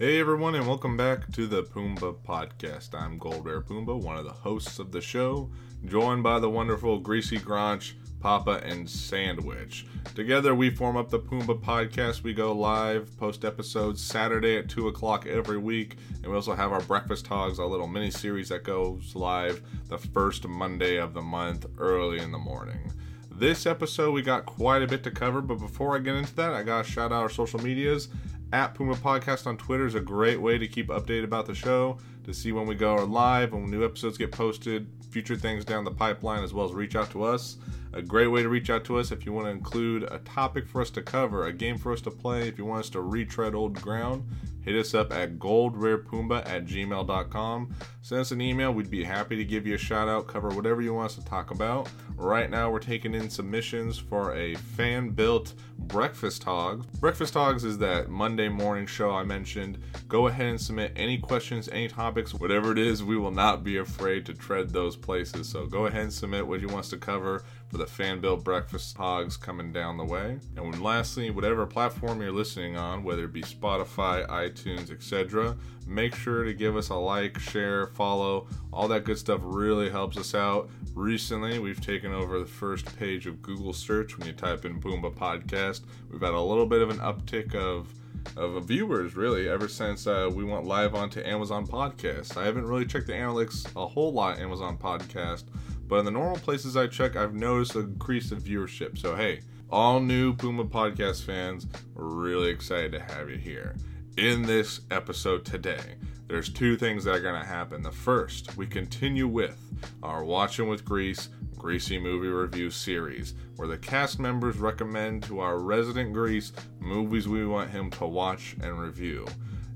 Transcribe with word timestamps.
Hey 0.00 0.20
everyone, 0.20 0.54
and 0.54 0.64
welcome 0.64 0.96
back 0.96 1.26
to 1.32 1.48
the 1.48 1.64
Pumbaa 1.64 2.14
Podcast. 2.22 2.94
I'm 2.94 3.18
Gold 3.18 3.44
Bear 3.44 3.60
Pumbaa, 3.60 4.00
one 4.00 4.16
of 4.16 4.24
the 4.24 4.30
hosts 4.30 4.78
of 4.78 4.92
the 4.92 5.00
show, 5.00 5.50
joined 5.86 6.22
by 6.22 6.38
the 6.38 6.48
wonderful 6.48 7.00
Greasy 7.00 7.36
Granch, 7.36 7.96
Papa, 8.20 8.60
and 8.62 8.88
Sandwich. 8.88 9.88
Together, 10.14 10.54
we 10.54 10.70
form 10.70 10.96
up 10.96 11.10
the 11.10 11.18
Pumbaa 11.18 11.60
Podcast. 11.60 12.22
We 12.22 12.32
go 12.32 12.52
live, 12.52 13.18
post 13.18 13.44
episodes 13.44 14.00
Saturday 14.00 14.56
at 14.56 14.68
2 14.68 14.86
o'clock 14.86 15.26
every 15.26 15.58
week, 15.58 15.96
and 16.22 16.26
we 16.26 16.34
also 16.36 16.54
have 16.54 16.70
our 16.70 16.82
Breakfast 16.82 17.26
Hogs, 17.26 17.58
our 17.58 17.66
little 17.66 17.88
mini 17.88 18.12
series 18.12 18.50
that 18.50 18.62
goes 18.62 19.16
live 19.16 19.62
the 19.88 19.98
first 19.98 20.46
Monday 20.46 20.98
of 20.98 21.12
the 21.12 21.22
month, 21.22 21.66
early 21.76 22.20
in 22.20 22.30
the 22.30 22.38
morning. 22.38 22.92
This 23.32 23.66
episode, 23.66 24.12
we 24.12 24.22
got 24.22 24.46
quite 24.46 24.82
a 24.82 24.86
bit 24.86 25.02
to 25.04 25.10
cover, 25.10 25.40
but 25.40 25.58
before 25.58 25.96
I 25.96 25.98
get 25.98 26.14
into 26.14 26.34
that, 26.36 26.54
I 26.54 26.62
got 26.62 26.84
to 26.84 26.90
shout 26.90 27.12
out 27.12 27.22
our 27.22 27.28
social 27.28 27.60
medias 27.60 28.08
at 28.52 28.74
Pumbaa 28.74 28.96
Podcast 28.96 29.46
on 29.46 29.56
Twitter 29.56 29.86
is 29.86 29.94
a 29.94 30.00
great 30.00 30.40
way 30.40 30.58
to 30.58 30.66
keep 30.66 30.88
updated 30.88 31.24
about 31.24 31.46
the 31.46 31.54
show, 31.54 31.98
to 32.24 32.32
see 32.32 32.52
when 32.52 32.66
we 32.66 32.74
go 32.74 32.96
live, 33.04 33.52
when 33.52 33.70
new 33.70 33.84
episodes 33.84 34.16
get 34.16 34.32
posted, 34.32 34.86
future 35.10 35.36
things 35.36 35.64
down 35.64 35.84
the 35.84 35.90
pipeline, 35.90 36.42
as 36.42 36.54
well 36.54 36.66
as 36.66 36.72
reach 36.72 36.96
out 36.96 37.10
to 37.10 37.22
us. 37.22 37.56
A 37.98 38.02
great 38.02 38.28
way 38.28 38.44
to 38.44 38.48
reach 38.48 38.70
out 38.70 38.84
to 38.84 38.96
us 38.96 39.10
if 39.10 39.26
you 39.26 39.32
want 39.32 39.48
to 39.48 39.50
include 39.50 40.04
a 40.04 40.18
topic 40.18 40.68
for 40.68 40.80
us 40.80 40.88
to 40.90 41.02
cover, 41.02 41.46
a 41.46 41.52
game 41.52 41.76
for 41.76 41.92
us 41.92 42.00
to 42.02 42.12
play, 42.12 42.46
if 42.46 42.56
you 42.56 42.64
want 42.64 42.84
us 42.84 42.90
to 42.90 43.00
retread 43.00 43.56
old 43.56 43.74
ground, 43.82 44.24
hit 44.60 44.76
us 44.76 44.94
up 44.94 45.12
at 45.12 45.40
goldbearpumbaa 45.40 46.48
at 46.48 46.64
gmail.com. 46.64 47.74
Send 48.02 48.20
us 48.20 48.30
an 48.30 48.40
email. 48.40 48.72
We'd 48.72 48.88
be 48.88 49.02
happy 49.02 49.34
to 49.34 49.44
give 49.44 49.66
you 49.66 49.74
a 49.74 49.78
shout 49.78 50.08
out, 50.08 50.28
cover 50.28 50.48
whatever 50.50 50.80
you 50.80 50.94
want 50.94 51.06
us 51.10 51.16
to 51.16 51.24
talk 51.24 51.50
about. 51.50 51.90
Right 52.14 52.48
now, 52.48 52.70
we're 52.70 52.78
taking 52.78 53.14
in 53.14 53.28
submissions 53.30 53.98
for 53.98 54.34
a 54.36 54.54
fan 54.54 55.10
built 55.10 55.54
Breakfast 55.78 56.44
Hogs. 56.44 56.86
Breakfast 57.00 57.34
Hogs 57.34 57.64
is 57.64 57.78
that 57.78 58.10
Monday 58.10 58.48
morning 58.48 58.86
show 58.86 59.10
I 59.10 59.24
mentioned. 59.24 59.78
Go 60.06 60.26
ahead 60.28 60.46
and 60.46 60.60
submit 60.60 60.92
any 60.96 61.18
questions, 61.18 61.68
any 61.68 61.88
topics, 61.88 62.34
whatever 62.34 62.72
it 62.72 62.78
is. 62.78 63.02
We 63.02 63.16
will 63.16 63.30
not 63.30 63.64
be 63.64 63.78
afraid 63.78 64.24
to 64.26 64.34
tread 64.34 64.70
those 64.70 64.96
places. 64.96 65.48
So 65.48 65.66
go 65.66 65.86
ahead 65.86 66.02
and 66.02 66.12
submit 66.12 66.46
what 66.46 66.60
you 66.60 66.68
want 66.68 66.80
us 66.80 66.90
to 66.90 66.96
cover 66.96 67.42
for 67.68 67.76
the 67.76 67.86
fan 67.86 68.20
built 68.20 68.44
breakfast 68.44 68.96
hogs 68.96 69.36
coming 69.36 69.72
down 69.72 69.96
the 69.96 70.04
way. 70.04 70.38
And 70.56 70.82
lastly, 70.82 71.30
whatever 71.30 71.66
platform 71.66 72.20
you're 72.22 72.32
listening 72.32 72.76
on, 72.76 73.04
whether 73.04 73.24
it 73.24 73.32
be 73.32 73.42
Spotify, 73.42 74.26
iTunes, 74.28 74.90
etc., 74.90 75.56
make 75.86 76.14
sure 76.14 76.44
to 76.44 76.54
give 76.54 76.76
us 76.76 76.88
a 76.88 76.94
like, 76.94 77.38
share, 77.38 77.88
follow. 77.88 78.46
All 78.72 78.88
that 78.88 79.04
good 79.04 79.18
stuff 79.18 79.40
really 79.42 79.90
helps 79.90 80.16
us 80.16 80.34
out. 80.34 80.70
Recently, 80.94 81.58
we've 81.58 81.80
taken 81.80 82.12
over 82.12 82.38
the 82.38 82.46
first 82.46 82.96
page 82.98 83.26
of 83.26 83.42
Google 83.42 83.72
search 83.72 84.18
when 84.18 84.26
you 84.26 84.32
type 84.32 84.64
in 84.64 84.80
Pumbaa 84.80 85.14
Podcast. 85.14 85.82
We've 86.10 86.20
had 86.20 86.34
a 86.34 86.40
little 86.40 86.66
bit 86.66 86.82
of 86.82 86.90
an 86.90 86.98
uptick 86.98 87.54
of 87.54 87.92
of 88.36 88.64
viewers 88.64 89.16
really 89.16 89.48
ever 89.48 89.68
since 89.68 90.06
uh, 90.06 90.30
we 90.32 90.44
went 90.44 90.66
live 90.66 90.94
onto 90.94 91.22
Amazon 91.24 91.66
Podcast. 91.66 92.36
I 92.36 92.44
haven't 92.44 92.66
really 92.66 92.84
checked 92.84 93.06
the 93.06 93.12
analytics 93.12 93.66
a 93.76 93.86
whole 93.86 94.12
lot 94.12 94.38
Amazon 94.38 94.76
Podcast, 94.76 95.44
but 95.88 95.96
in 95.96 96.04
the 96.04 96.10
normal 96.10 96.38
places 96.38 96.76
I 96.76 96.86
check, 96.86 97.16
I've 97.16 97.34
noticed 97.34 97.74
an 97.74 97.84
increase 97.84 98.30
in 98.30 98.40
viewership. 98.40 98.98
So 98.98 99.16
hey, 99.16 99.40
all 99.70 100.00
new 100.00 100.34
Pumbaa 100.34 100.68
Podcast 100.68 101.24
fans, 101.24 101.66
really 101.94 102.50
excited 102.50 102.92
to 102.92 103.00
have 103.00 103.30
you 103.30 103.36
here. 103.36 103.74
In 104.16 104.42
this 104.42 104.82
episode 104.90 105.44
today, 105.44 105.96
there's 106.26 106.50
two 106.50 106.76
things 106.76 107.04
that 107.04 107.14
are 107.14 107.20
going 107.20 107.40
to 107.40 107.46
happen. 107.46 107.82
The 107.82 107.90
first, 107.90 108.56
we 108.56 108.66
continue 108.66 109.26
with 109.26 109.56
our 110.02 110.24
Watching 110.24 110.68
with 110.68 110.84
Grease 110.84 111.30
Greasy 111.56 111.98
Movie 111.98 112.28
Review 112.28 112.70
series, 112.70 113.34
where 113.56 113.68
the 113.68 113.78
cast 113.78 114.18
members 114.18 114.58
recommend 114.58 115.22
to 115.24 115.40
our 115.40 115.58
resident 115.58 116.12
Grease 116.12 116.52
movies 116.78 117.26
we 117.26 117.46
want 117.46 117.70
him 117.70 117.90
to 117.92 118.06
watch 118.06 118.56
and 118.62 118.78
review. 118.78 119.26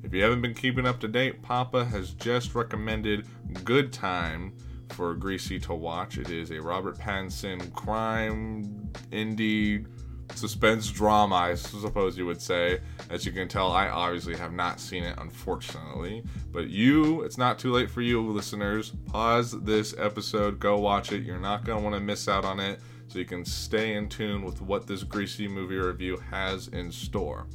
If 0.03 0.13
you 0.13 0.23
haven't 0.23 0.43
been 0.43 0.55
keeping 0.55 0.87
up 0.87 1.01
to 1.01 1.09
date, 1.09 1.43
Papa 1.43 1.85
has 1.85 2.11
just 2.11 2.55
recommended 2.55 3.27
Good 3.65 3.93
Time 3.93 4.53
for 4.93 5.15
Greasy 5.15 5.59
to 5.61 5.75
watch. 5.75 6.19
It 6.19 6.31
is 6.31 6.51
a 6.51 6.61
Robert 6.61 6.99
Pattinson 6.99 7.73
crime 7.73 8.91
indie 9.11 9.87
suspense 10.35 10.91
drama, 10.91 11.35
I 11.35 11.55
suppose 11.55 12.17
you 12.17 12.27
would 12.27 12.41
say. 12.41 12.81
As 13.11 13.27
you 13.27 13.33
can 13.33 13.49
tell, 13.49 13.71
I 13.73 13.89
obviously 13.89 14.37
have 14.37 14.53
not 14.53 14.81
seen 14.81 15.05
it, 15.05 15.19
unfortunately. 15.19 16.23
But 16.51 16.69
you, 16.69 17.23
it's 17.23 17.39
not 17.39 17.59
too 17.59 17.73
late 17.73 17.91
for 17.91 18.03
you, 18.03 18.23
listeners. 18.23 18.93
Pause 19.11 19.63
this 19.63 19.95
episode, 19.99 20.59
go 20.59 20.79
watch 20.79 21.13
it. 21.13 21.25
You're 21.25 21.39
not 21.39 21.65
going 21.65 21.79
to 21.79 21.85
want 21.85 21.97
to 21.97 22.01
miss 22.01 22.29
out 22.29 22.45
on 22.45 22.61
it, 22.61 22.81
so 23.09 23.19
you 23.19 23.25
can 23.25 23.45
stay 23.45 23.95
in 23.95 24.09
tune 24.09 24.43
with 24.43 24.61
what 24.61 24.87
this 24.87 25.03
greasy 25.03 25.47
movie 25.47 25.77
review 25.77 26.17
has 26.31 26.69
in 26.69 26.91
store. 26.91 27.47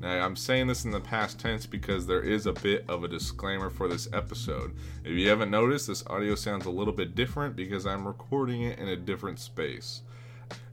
Now, 0.00 0.24
I'm 0.24 0.36
saying 0.36 0.66
this 0.66 0.84
in 0.84 0.90
the 0.90 1.00
past 1.00 1.40
tense 1.40 1.66
because 1.66 2.06
there 2.06 2.22
is 2.22 2.46
a 2.46 2.52
bit 2.52 2.84
of 2.88 3.04
a 3.04 3.08
disclaimer 3.08 3.70
for 3.70 3.88
this 3.88 4.08
episode. 4.12 4.74
If 5.04 5.12
you 5.12 5.28
haven't 5.28 5.50
noticed, 5.50 5.86
this 5.86 6.06
audio 6.06 6.34
sounds 6.34 6.66
a 6.66 6.70
little 6.70 6.92
bit 6.92 7.14
different 7.14 7.56
because 7.56 7.86
I'm 7.86 8.06
recording 8.06 8.62
it 8.62 8.78
in 8.78 8.88
a 8.88 8.96
different 8.96 9.38
space. 9.38 10.02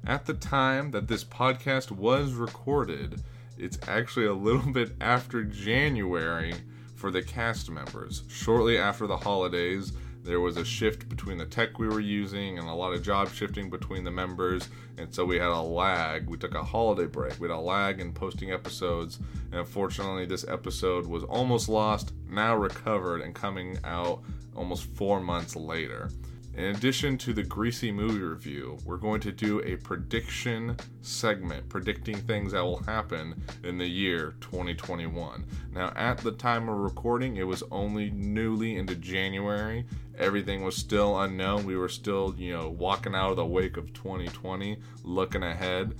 At 0.05 0.25
the 0.25 0.33
time 0.33 0.91
that 0.91 1.07
this 1.07 1.23
podcast 1.23 1.91
was 1.91 2.33
recorded, 2.33 3.21
it's 3.57 3.79
actually 3.87 4.25
a 4.25 4.33
little 4.33 4.71
bit 4.71 4.91
after 4.99 5.43
January 5.43 6.53
for 6.95 7.11
the 7.11 7.21
cast 7.21 7.69
members. 7.69 8.23
Shortly 8.29 8.77
after 8.77 9.07
the 9.07 9.17
holidays, 9.17 9.93
there 10.23 10.39
was 10.39 10.55
a 10.57 10.63
shift 10.63 11.09
between 11.09 11.37
the 11.37 11.45
tech 11.45 11.77
we 11.77 11.87
were 11.87 11.99
using 11.99 12.57
and 12.57 12.67
a 12.67 12.73
lot 12.73 12.93
of 12.93 13.03
job 13.03 13.29
shifting 13.29 13.69
between 13.69 14.03
the 14.03 14.11
members, 14.11 14.69
and 14.97 15.13
so 15.13 15.25
we 15.25 15.37
had 15.37 15.49
a 15.49 15.61
lag. 15.61 16.29
We 16.29 16.37
took 16.37 16.55
a 16.55 16.63
holiday 16.63 17.07
break. 17.07 17.39
We 17.39 17.49
had 17.49 17.55
a 17.55 17.59
lag 17.59 17.99
in 17.99 18.13
posting 18.13 18.51
episodes, 18.51 19.19
and 19.51 19.59
unfortunately, 19.59 20.25
this 20.25 20.45
episode 20.47 21.05
was 21.05 21.23
almost 21.25 21.67
lost, 21.67 22.13
now 22.29 22.55
recovered, 22.55 23.21
and 23.21 23.35
coming 23.35 23.77
out 23.83 24.23
almost 24.55 24.85
four 24.95 25.19
months 25.19 25.55
later. 25.55 26.09
In 26.55 26.65
addition 26.65 27.17
to 27.17 27.33
the 27.33 27.41
Greasy 27.41 27.91
movie 27.91 28.21
review, 28.21 28.77
we're 28.85 28.97
going 28.97 29.21
to 29.21 29.31
do 29.31 29.59
a 29.61 29.75
prediction 29.75 30.77
segment, 31.01 31.67
predicting 31.67 32.15
things 32.15 32.51
that 32.51 32.61
will 32.61 32.83
happen 32.83 33.41
in 33.63 33.79
the 33.79 33.87
year 33.87 34.35
2021. 34.39 35.47
Now, 35.73 35.91
at 35.95 36.19
the 36.19 36.31
time 36.31 36.69
of 36.69 36.77
recording, 36.77 37.37
it 37.37 37.47
was 37.47 37.63
only 37.71 38.11
newly 38.11 38.75
into 38.75 38.93
January. 38.93 39.87
Everything 40.19 40.63
was 40.63 40.75
still 40.75 41.21
unknown. 41.21 41.65
We 41.65 41.75
were 41.75 41.89
still, 41.89 42.35
you 42.37 42.53
know, 42.53 42.69
walking 42.69 43.15
out 43.15 43.31
of 43.31 43.37
the 43.37 43.45
wake 43.47 43.77
of 43.77 43.91
2020, 43.91 44.77
looking 45.03 45.41
ahead. 45.41 45.95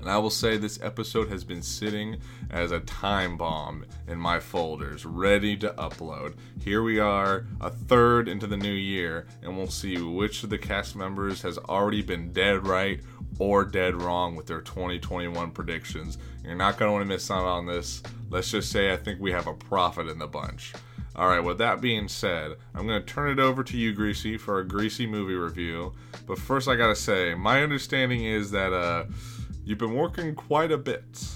And 0.00 0.10
I 0.10 0.18
will 0.18 0.30
say 0.30 0.56
this 0.56 0.80
episode 0.82 1.28
has 1.30 1.44
been 1.44 1.62
sitting 1.62 2.18
as 2.50 2.70
a 2.70 2.80
time 2.80 3.36
bomb 3.36 3.84
in 4.06 4.18
my 4.18 4.38
folders, 4.40 5.04
ready 5.04 5.56
to 5.58 5.70
upload. 5.70 6.34
Here 6.62 6.82
we 6.82 6.98
are, 6.98 7.46
a 7.60 7.70
third 7.70 8.28
into 8.28 8.46
the 8.46 8.56
new 8.56 8.72
year, 8.72 9.26
and 9.42 9.56
we'll 9.56 9.68
see 9.68 10.00
which 10.00 10.44
of 10.44 10.50
the 10.50 10.58
cast 10.58 10.94
members 10.96 11.42
has 11.42 11.58
already 11.58 12.02
been 12.02 12.32
dead 12.32 12.66
right 12.66 13.00
or 13.38 13.64
dead 13.64 14.00
wrong 14.00 14.36
with 14.36 14.46
their 14.46 14.60
2021 14.60 15.50
predictions. 15.50 16.18
You're 16.44 16.54
not 16.54 16.78
going 16.78 16.88
to 16.88 16.92
want 16.92 17.02
to 17.02 17.08
miss 17.08 17.30
out 17.30 17.44
on 17.44 17.66
this. 17.66 18.02
Let's 18.30 18.50
just 18.50 18.70
say 18.70 18.92
I 18.92 18.96
think 18.96 19.20
we 19.20 19.32
have 19.32 19.46
a 19.46 19.54
prophet 19.54 20.08
in 20.08 20.18
the 20.18 20.26
bunch. 20.26 20.72
All 21.16 21.28
right, 21.28 21.40
with 21.40 21.58
that 21.58 21.80
being 21.80 22.06
said, 22.06 22.52
I'm 22.74 22.86
going 22.86 23.00
to 23.00 23.06
turn 23.06 23.30
it 23.30 23.40
over 23.40 23.64
to 23.64 23.76
you, 23.76 23.92
Greasy, 23.92 24.38
for 24.38 24.60
a 24.60 24.64
Greasy 24.64 25.04
movie 25.04 25.34
review. 25.34 25.92
But 26.26 26.38
first, 26.38 26.68
I 26.68 26.76
got 26.76 26.88
to 26.88 26.94
say, 26.94 27.34
my 27.34 27.62
understanding 27.62 28.24
is 28.24 28.52
that, 28.52 28.72
uh, 28.72 29.06
You've 29.68 29.76
been 29.76 29.92
working 29.92 30.34
quite 30.34 30.72
a 30.72 30.78
bit. 30.78 31.28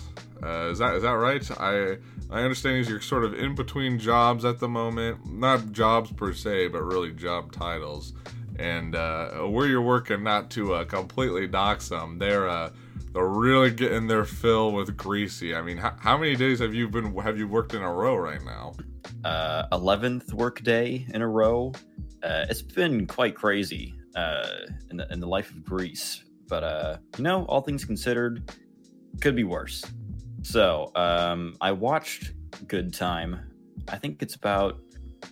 Uh, 0.42 0.70
is 0.70 0.78
that 0.78 0.94
is 0.94 1.02
that 1.02 1.10
right? 1.10 1.50
I 1.60 1.98
I 2.30 2.40
understand 2.40 2.88
you're 2.88 3.02
sort 3.02 3.24
of 3.24 3.34
in 3.34 3.54
between 3.54 3.98
jobs 3.98 4.46
at 4.46 4.58
the 4.58 4.68
moment. 4.68 5.30
Not 5.30 5.70
jobs 5.72 6.10
per 6.12 6.32
se, 6.32 6.68
but 6.68 6.80
really 6.82 7.12
job 7.12 7.52
titles. 7.52 8.14
And 8.58 8.96
uh, 8.96 9.42
where 9.42 9.66
you're 9.66 9.82
working, 9.82 10.22
not 10.22 10.50
to 10.52 10.72
uh, 10.72 10.84
completely 10.86 11.46
dox 11.46 11.90
them, 11.90 12.18
they're 12.18 12.48
uh, 12.48 12.70
they're 13.12 13.26
really 13.26 13.70
getting 13.70 14.06
their 14.06 14.24
fill 14.24 14.72
with 14.72 14.96
greasy. 14.96 15.54
I 15.54 15.60
mean, 15.60 15.76
how, 15.76 15.94
how 16.00 16.16
many 16.16 16.34
days 16.34 16.58
have 16.60 16.72
you 16.72 16.88
been 16.88 17.14
have 17.18 17.36
you 17.36 17.46
worked 17.46 17.74
in 17.74 17.82
a 17.82 17.92
row 17.92 18.16
right 18.16 18.42
now? 18.42 18.72
Uh, 19.26 19.66
eleventh 19.72 20.32
work 20.32 20.62
day 20.62 21.06
in 21.12 21.20
a 21.20 21.28
row. 21.28 21.72
Uh, 22.22 22.46
it's 22.48 22.62
been 22.62 23.06
quite 23.06 23.34
crazy 23.34 23.92
in 24.90 24.96
the 24.96 25.06
in 25.12 25.20
the 25.20 25.28
life 25.28 25.50
of 25.50 25.62
Grease. 25.62 26.24
But 26.52 26.64
uh, 26.64 26.96
you 27.16 27.24
know, 27.24 27.46
all 27.46 27.62
things 27.62 27.82
considered, 27.82 28.52
could 29.22 29.34
be 29.34 29.42
worse. 29.42 29.82
So 30.42 30.92
um, 30.94 31.56
I 31.62 31.72
watched 31.72 32.34
Good 32.68 32.92
Time. 32.92 33.40
I 33.88 33.96
think 33.96 34.20
it's 34.20 34.34
about 34.34 34.78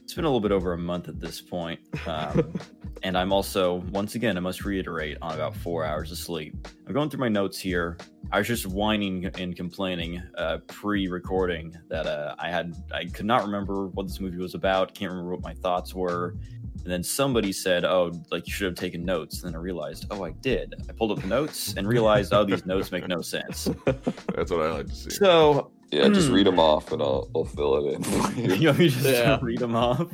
it's 0.03 0.15
been 0.15 0.25
a 0.25 0.29
little 0.29 0.41
bit 0.41 0.51
over 0.51 0.73
a 0.73 0.79
month 0.79 1.09
at 1.09 1.21
this 1.21 1.39
point. 1.39 1.79
Um, 2.07 2.55
and 3.03 3.19
I'm 3.19 3.35
also, 3.35 3.85
once 3.93 4.15
again, 4.15 4.39
I 4.39 4.41
must 4.41 4.65
reiterate, 4.65 5.19
on 5.21 5.35
about 5.35 5.55
four 5.55 5.85
hours 5.85 6.11
of 6.11 6.17
sleep. 6.17 6.67
I'm 6.87 6.95
going 6.95 7.11
through 7.11 7.21
my 7.21 7.29
notes 7.29 7.59
here. 7.59 7.99
I 8.33 8.39
was 8.39 8.47
just 8.47 8.65
whining 8.65 9.27
and 9.39 9.55
complaining 9.55 10.23
uh, 10.39 10.59
pre-recording 10.69 11.77
that 11.91 12.07
uh, 12.07 12.35
I 12.39 12.49
had, 12.49 12.75
I 12.95 13.05
could 13.05 13.27
not 13.27 13.43
remember 13.43 13.89
what 13.89 14.07
this 14.07 14.21
movie 14.21 14.39
was 14.39 14.55
about. 14.55 14.95
Can't 14.95 15.11
remember 15.11 15.33
what 15.33 15.43
my 15.43 15.53
thoughts 15.53 15.95
were. 15.95 16.37
And 16.83 16.91
then 16.91 17.03
somebody 17.03 17.53
said, 17.53 17.85
"Oh, 17.85 18.11
like 18.31 18.47
you 18.47 18.53
should 18.53 18.67
have 18.67 18.75
taken 18.75 19.05
notes." 19.05 19.43
And 19.43 19.53
then 19.53 19.61
I 19.61 19.63
realized, 19.63 20.07
"Oh, 20.11 20.25
I 20.25 20.31
did." 20.31 20.75
I 20.89 20.93
pulled 20.93 21.13
up 21.13 21.21
the 21.21 21.27
notes 21.29 21.75
and 21.77 21.87
realized, 21.87 22.33
"Oh, 22.33 22.45
these 22.45 22.65
notes 22.65 22.91
make 22.91 23.07
no 23.07 23.21
sense." 23.21 23.65
That's 23.85 24.51
what 24.51 24.63
I 24.63 24.71
like 24.73 24.87
to 24.87 24.95
see. 24.95 25.11
So 25.11 25.71
Yeah, 25.93 26.09
just 26.09 26.29
Hmm. 26.29 26.35
read 26.35 26.47
them 26.47 26.59
off 26.61 26.93
and 26.93 27.03
I'll, 27.03 27.29
I'll 27.35 27.45
fill 27.45 27.85
it 27.89 27.95
in. 27.95 28.03
for 28.05 28.33
you. 28.41 28.55
you 28.61 28.67
want 28.69 28.79
me 28.79 28.89
just 28.89 29.05
Yeah. 29.05 29.39
read 29.43 29.59
them 29.59 29.75
off? 29.77 30.07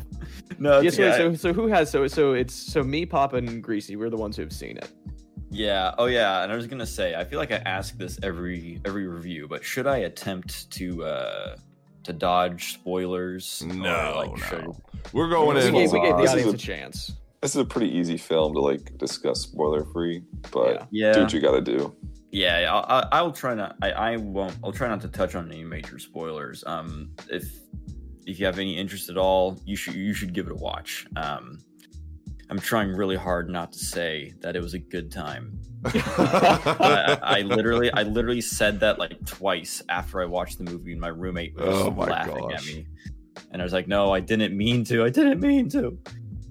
No, 0.58 0.80
Yeah, 0.80 0.90
so, 0.90 1.02
okay. 1.04 1.16
so 1.18 1.34
so 1.34 1.52
who 1.52 1.66
has 1.68 1.90
so 1.90 2.06
so 2.08 2.32
it's 2.32 2.54
so 2.54 2.82
me, 2.82 3.06
Papa, 3.06 3.36
and 3.36 3.62
Greasy. 3.62 3.94
We're 3.96 4.10
the 4.10 4.16
ones 4.16 4.36
who 4.36 4.42
have 4.42 4.52
seen 4.52 4.76
it. 4.78 4.90
Yeah. 5.50 5.94
Oh, 5.98 6.06
yeah. 6.06 6.42
And 6.42 6.50
I 6.50 6.56
was 6.56 6.66
gonna 6.66 6.86
say, 6.86 7.14
I 7.14 7.22
feel 7.24 7.38
like 7.38 7.52
I 7.52 7.56
ask 7.58 7.96
this 7.96 8.18
every 8.22 8.80
every 8.84 9.06
review, 9.06 9.46
but 9.48 9.62
should 9.64 9.86
I 9.86 9.98
attempt 9.98 10.68
to 10.72 11.04
uh 11.04 11.56
to 12.06 12.12
dodge 12.12 12.72
spoilers? 12.74 13.62
or, 13.62 13.74
No, 13.74 14.12
like, 14.16 14.44
should- 14.44 14.64
no. 14.64 14.76
We're 15.12 15.28
going 15.28 15.56
We 15.56 15.62
in. 15.66 15.72
gave, 15.74 15.92
we 15.92 16.00
gave 16.00 16.16
the 16.16 16.22
This 16.22 16.30
is 16.30 16.32
audience 16.32 16.52
a- 16.52 16.54
a 16.54 16.58
chance. 16.58 17.12
This 17.42 17.50
is 17.54 17.60
a 17.60 17.64
pretty 17.64 17.94
easy 17.96 18.16
film 18.16 18.54
to 18.54 18.60
like 18.60 18.96
discuss 18.98 19.40
spoiler 19.42 19.84
free, 19.84 20.22
but 20.50 20.88
Yeah. 20.90 21.08
Yeah. 21.08 21.12
do 21.12 21.20
what 21.22 21.32
you 21.32 21.40
gotta 21.40 21.60
do. 21.60 21.94
Yeah, 22.32 22.68
I'll, 22.72 22.84
I'll- 22.88 23.08
I'll 23.12 23.32
try 23.32 23.54
not. 23.54 23.76
I, 23.82 23.90
I 23.92 24.16
won't. 24.16 24.56
I'll 24.64 24.72
try 24.72 24.88
not 24.88 25.00
to 25.02 25.08
touch 25.08 25.34
on 25.34 25.50
any 25.52 25.62
major 25.62 25.98
spoilers. 25.98 26.64
Um, 26.66 27.10
if 27.30 27.44
if 28.26 28.40
you 28.40 28.46
have 28.46 28.58
any 28.58 28.76
interest 28.76 29.08
at 29.08 29.16
all, 29.16 29.60
you 29.64 29.76
should 29.76 29.94
you 29.94 30.12
should 30.12 30.32
give 30.32 30.46
it 30.46 30.52
a 30.52 30.56
watch. 30.56 31.06
Um, 31.16 31.58
I'm 32.48 32.58
trying 32.58 32.90
really 32.90 33.16
hard 33.16 33.48
not 33.50 33.72
to 33.72 33.78
say 33.78 34.34
that 34.40 34.54
it 34.56 34.62
was 34.62 34.74
a 34.74 34.78
good 34.78 35.10
time. 35.10 35.60
I, 35.84 37.18
I 37.22 37.40
literally, 37.42 37.92
I 37.92 38.02
literally 38.02 38.40
said 38.40 38.80
that 38.80 38.98
like 38.98 39.24
twice 39.26 39.82
after 39.88 40.20
I 40.20 40.26
watched 40.26 40.58
the 40.58 40.64
movie, 40.64 40.92
and 40.92 41.00
my 41.00 41.08
roommate 41.08 41.54
was 41.56 41.68
Oh 41.68 41.88
laughing 41.90 42.48
gosh. 42.48 42.54
at 42.54 42.64
me, 42.66 42.86
and 43.50 43.60
I 43.60 43.64
was 43.64 43.72
like, 43.72 43.88
"No, 43.88 44.12
I 44.12 44.20
didn't 44.20 44.56
mean 44.56 44.84
to. 44.84 45.04
I 45.04 45.10
didn't 45.10 45.40
mean 45.40 45.68
to." 45.70 45.98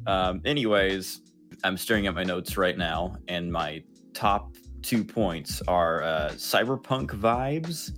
Um, 0.07 0.41
anyways, 0.45 1.21
I'm 1.63 1.77
staring 1.77 2.07
at 2.07 2.13
my 2.13 2.23
notes 2.23 2.57
right 2.57 2.77
now, 2.77 3.15
and 3.27 3.51
my 3.51 3.83
top 4.13 4.55
two 4.81 5.03
points 5.03 5.61
are 5.67 6.03
uh, 6.03 6.29
cyberpunk 6.35 7.07
vibes 7.07 7.91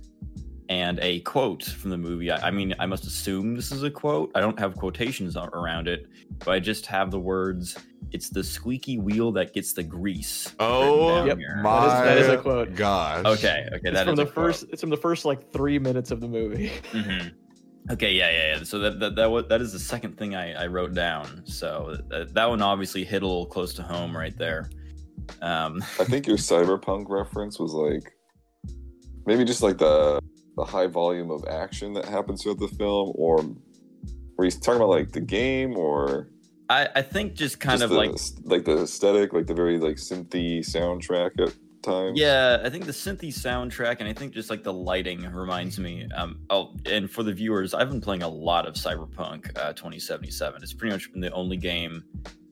and 0.68 0.98
a 1.00 1.20
quote 1.20 1.64
from 1.64 1.90
the 1.90 1.96
movie. 1.96 2.30
I, 2.30 2.48
I 2.48 2.50
mean, 2.50 2.74
I 2.78 2.86
must 2.86 3.04
assume 3.06 3.54
this 3.56 3.72
is 3.72 3.82
a 3.82 3.90
quote. 3.90 4.30
I 4.34 4.40
don't 4.40 4.58
have 4.58 4.74
quotations 4.76 5.36
around 5.36 5.88
it, 5.88 6.06
but 6.44 6.50
I 6.50 6.60
just 6.60 6.84
have 6.86 7.10
the 7.10 7.18
words. 7.18 7.76
It's 8.12 8.28
the 8.28 8.44
squeaky 8.44 8.98
wheel 8.98 9.32
that 9.32 9.54
gets 9.54 9.72
the 9.72 9.82
grease. 9.82 10.54
Oh, 10.60 11.24
Yep. 11.24 11.38
here. 11.38 11.60
my 11.62 11.86
That 11.86 12.18
is- 12.18 12.26
that 12.26 12.32
is 12.34 12.38
a 12.38 12.42
quote. 12.42 12.74
gosh. 12.74 13.24
Okay, 13.24 13.66
okay, 13.72 13.80
It's 13.88 13.94
that 13.94 14.04
from 14.04 14.12
is 14.14 14.16
the 14.18 14.22
a 14.22 14.26
quote. 14.26 14.34
first. 14.34 14.66
It's 14.70 14.80
from 14.80 14.90
the 14.90 14.96
first 14.96 15.24
like 15.24 15.50
three 15.52 15.78
minutes 15.78 16.10
of 16.10 16.20
the 16.20 16.28
movie. 16.28 16.70
Mhm. 16.92 17.32
Okay, 17.90 18.12
yeah, 18.12 18.30
yeah, 18.30 18.56
yeah. 18.58 18.64
So 18.64 18.78
that 18.80 19.00
that 19.00 19.16
that, 19.16 19.30
wa- 19.30 19.40
that 19.48 19.62
is 19.62 19.72
the 19.72 19.78
second 19.78 20.18
thing 20.18 20.34
I, 20.34 20.64
I 20.64 20.66
wrote 20.66 20.92
down. 20.92 21.42
So 21.46 21.96
that, 22.10 22.34
that 22.34 22.46
one 22.50 22.60
obviously 22.60 23.02
hit 23.04 23.22
a 23.22 23.26
little 23.26 23.46
close 23.46 23.72
to 23.74 23.82
home 23.82 24.14
right 24.14 24.36
there. 24.36 24.68
Um, 25.40 25.82
I 25.98 26.04
think 26.04 26.26
your 26.26 26.36
cyberpunk 26.36 27.06
reference 27.08 27.58
was 27.58 27.72
like 27.72 28.12
maybe 29.26 29.44
just 29.46 29.62
like 29.62 29.78
the 29.78 30.20
the 30.58 30.64
high 30.64 30.88
volume 30.88 31.30
of 31.30 31.44
action 31.48 31.92
that 31.92 32.04
happens 32.04 32.42
throughout 32.42 32.58
the 32.58 32.68
film, 32.68 33.12
or 33.14 33.38
were 34.36 34.44
you 34.44 34.50
talking 34.50 34.76
about 34.76 34.90
like 34.90 35.12
the 35.12 35.20
game 35.20 35.76
or 35.76 36.28
I 36.68 36.88
I 36.96 37.02
think 37.02 37.34
just 37.34 37.60
kind 37.60 37.78
just 37.78 37.84
of 37.84 37.90
the, 37.90 37.96
like 37.96 38.10
like 38.42 38.64
the 38.64 38.82
aesthetic, 38.82 39.32
like 39.32 39.46
the 39.46 39.54
very 39.54 39.78
like 39.78 39.96
synthy 39.96 40.58
soundtrack 40.58 41.40
at 41.40 41.54
times? 41.82 42.18
Yeah, 42.18 42.60
I 42.64 42.70
think 42.70 42.86
the 42.86 42.92
synthy 42.92 43.28
soundtrack 43.28 44.00
and 44.00 44.08
I 44.08 44.12
think 44.12 44.34
just 44.34 44.50
like 44.50 44.64
the 44.64 44.72
lighting 44.72 45.22
reminds 45.32 45.78
me. 45.78 46.08
Um, 46.16 46.40
oh, 46.50 46.74
and 46.86 47.08
for 47.08 47.22
the 47.22 47.32
viewers, 47.32 47.72
I've 47.72 47.88
been 47.88 48.00
playing 48.00 48.24
a 48.24 48.28
lot 48.28 48.66
of 48.66 48.74
Cyberpunk 48.74 49.56
uh, 49.56 49.72
2077. 49.74 50.60
It's 50.60 50.74
pretty 50.74 50.92
much 50.92 51.12
been 51.12 51.20
the 51.20 51.32
only 51.32 51.56
game 51.56 52.02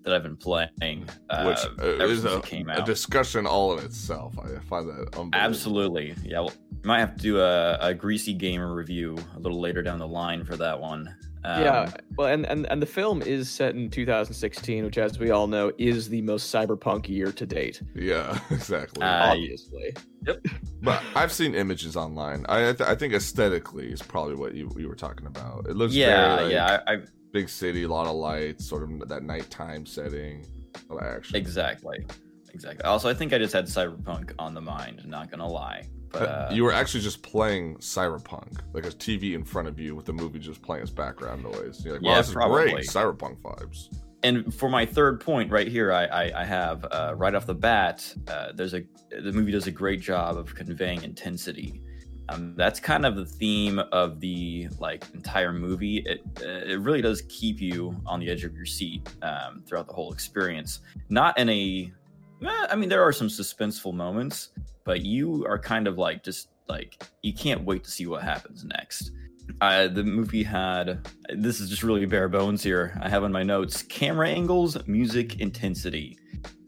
that 0.06 0.14
I've 0.14 0.23
been 0.23 0.37
playing 0.37 1.09
uh, 1.31 1.44
Which 1.44 1.59
uh, 1.81 2.05
is 2.05 2.25
a, 2.25 2.37
it 2.37 2.44
came 2.44 2.69
a 2.69 2.85
discussion 2.85 3.44
all 3.44 3.76
in 3.76 3.85
itself. 3.85 4.38
I 4.38 4.61
find 4.61 4.88
that 4.88 4.99
unbelievable. 4.99 5.31
Absolutely, 5.35 6.14
yeah. 6.25 6.41
Well, 6.41 6.52
you 6.65 6.65
might 6.87 7.00
have 7.00 7.17
to 7.17 7.23
do 7.23 7.41
a, 7.41 7.79
a 7.81 7.94
greasy 7.94 8.33
gamer 8.33 8.75
review 8.75 9.17
a 9.35 9.38
little 9.38 9.61
later 9.61 9.83
down 9.83 9.99
the 9.99 10.06
line 10.09 10.44
for 10.44 10.56
that 10.56 10.81
one. 10.81 11.15
Um, 11.44 11.62
yeah, 11.62 11.91
well, 12.17 12.27
and, 12.27 12.44
and 12.47 12.67
and 12.73 12.83
the 12.83 12.87
film 12.87 13.23
is 13.23 13.49
set 13.49 13.77
in 13.77 13.88
2016, 13.88 14.85
which, 14.85 14.99
as 14.99 15.19
we 15.21 15.31
all 15.31 15.47
know, 15.47 15.71
is 15.79 16.09
the 16.09 16.21
most 16.23 16.53
cyberpunk 16.53 17.09
year 17.09 17.31
to 17.31 17.47
date. 17.47 17.83
Yeah, 17.94 18.37
exactly. 18.50 19.03
Uh, 19.05 19.31
Obviously, 19.33 19.94
Yep. 20.27 20.44
but 20.83 21.00
I've 21.15 21.31
seen 21.31 21.55
images 21.55 21.97
online. 21.97 22.44
I 22.49 22.71
I, 22.71 22.73
th- 22.73 22.88
I 22.88 22.97
think 22.97 23.15
aesthetically 23.15 23.93
is 23.93 24.03
probably 24.03 24.35
what 24.35 24.55
you, 24.55 24.69
you 24.77 24.88
were 24.88 24.97
talking 24.97 25.29
about. 25.29 25.67
It 25.69 25.77
looks 25.77 25.94
yeah, 25.94 26.37
very, 26.37 26.43
like, 26.44 26.53
yeah. 26.53 26.81
I, 26.88 26.94
I 26.94 26.99
big 27.31 27.49
city, 27.49 27.85
a 27.85 27.88
lot 27.88 28.09
of 28.09 28.17
lights, 28.17 28.67
sort 28.69 28.83
of 28.83 29.09
that 29.09 29.23
nighttime 29.23 29.87
setting, 29.87 30.44
of 30.91 31.00
action. 31.00 31.37
exactly, 31.37 32.05
exactly. 32.53 32.83
Also, 32.85 33.09
I 33.09 33.15
think 33.15 33.33
I 33.33 33.38
just 33.38 33.53
had 33.53 33.67
Cyberpunk 33.67 34.33
on 34.41 34.53
the 34.53 34.61
mind. 34.62 35.03
Not 35.06 35.31
gonna 35.31 35.47
lie, 35.49 35.85
but 36.12 36.23
uh, 36.23 36.49
you 36.53 36.64
were 36.64 36.73
actually 36.73 37.00
just 37.00 37.23
playing 37.23 37.76
Cyberpunk, 37.79 38.61
like 38.73 38.85
a 38.87 38.91
TV 38.91 39.35
in 39.35 39.44
front 39.44 39.69
of 39.69 39.79
you 39.79 39.94
with 39.94 40.06
the 40.06 40.12
movie 40.12 40.38
just 40.38 40.62
playing 40.62 40.82
as 40.82 40.91
background 40.91 41.43
noise. 41.43 41.85
You're 41.85 41.94
like, 41.94 42.03
wow, 42.03 42.11
Yeah, 42.12 42.17
this 42.19 42.29
is 42.29 42.35
probably. 42.35 42.73
great. 42.73 42.87
Cyberpunk 42.87 43.38
vibes. 43.43 43.88
and 44.23 44.53
for 44.55 44.69
my 44.70 44.87
third 44.87 45.20
point 45.20 45.50
right 45.53 45.69
here 45.69 45.93
i 45.93 46.06
i, 46.06 46.41
I 46.41 46.44
have 46.44 46.85
uh, 46.91 47.14
right 47.17 47.35
off 47.35 47.44
the 47.47 47.55
bat 47.55 48.12
uh, 48.29 48.53
there's 48.55 48.73
a 48.75 48.82
the 49.11 49.31
movie 49.32 49.53
does 49.53 49.67
a 49.67 49.70
great 49.70 50.00
job 50.00 50.37
of 50.38 50.55
conveying 50.55 51.03
intensity 51.03 51.82
um, 52.31 52.55
that's 52.56 52.81
kind 52.81 53.05
of 53.06 53.14
the 53.14 53.26
theme 53.26 53.79
of 53.93 54.19
the 54.20 54.69
like 54.81 55.05
entire 55.14 55.52
movie 55.52 55.99
it 56.06 56.23
uh, 56.43 56.64
it 56.73 56.81
really 56.81 57.02
does 57.02 57.23
keep 57.29 57.61
you 57.61 57.94
on 58.06 58.19
the 58.19 58.29
edge 58.31 58.43
of 58.43 58.55
your 58.56 58.64
seat 58.67 59.06
um, 59.23 59.62
throughout 59.67 59.87
the 59.87 59.93
whole 59.93 60.12
experience 60.12 60.81
not 61.11 61.38
in 61.38 61.49
a 61.50 61.93
i 62.71 62.77
mean 62.77 62.88
there 62.88 63.03
are 63.03 63.12
some 63.12 63.29
suspenseful 63.29 63.93
moments 63.94 64.50
but 64.85 65.00
you 65.03 65.44
are 65.47 65.59
kind 65.59 65.87
of 65.87 65.97
like 65.99 66.23
just 66.23 66.49
like 66.69 67.03
you 67.23 67.33
can't 67.33 67.65
wait 67.65 67.83
to 67.85 67.91
see 67.91 68.06
what 68.06 68.23
happens 68.23 68.65
next 68.65 69.11
uh, 69.61 69.87
the 69.87 70.03
movie 70.03 70.43
had 70.43 71.06
this 71.35 71.61
is 71.61 71.71
just 71.71 71.85
really 71.85 72.05
bare 72.05 72.29
bones 72.29 72.65
here. 72.65 72.99
I 73.00 73.09
have 73.09 73.23
on 73.23 73.31
my 73.31 73.44
notes 73.44 73.81
camera 73.83 74.29
angles, 74.29 74.77
music 74.88 75.38
intensity, 75.41 76.19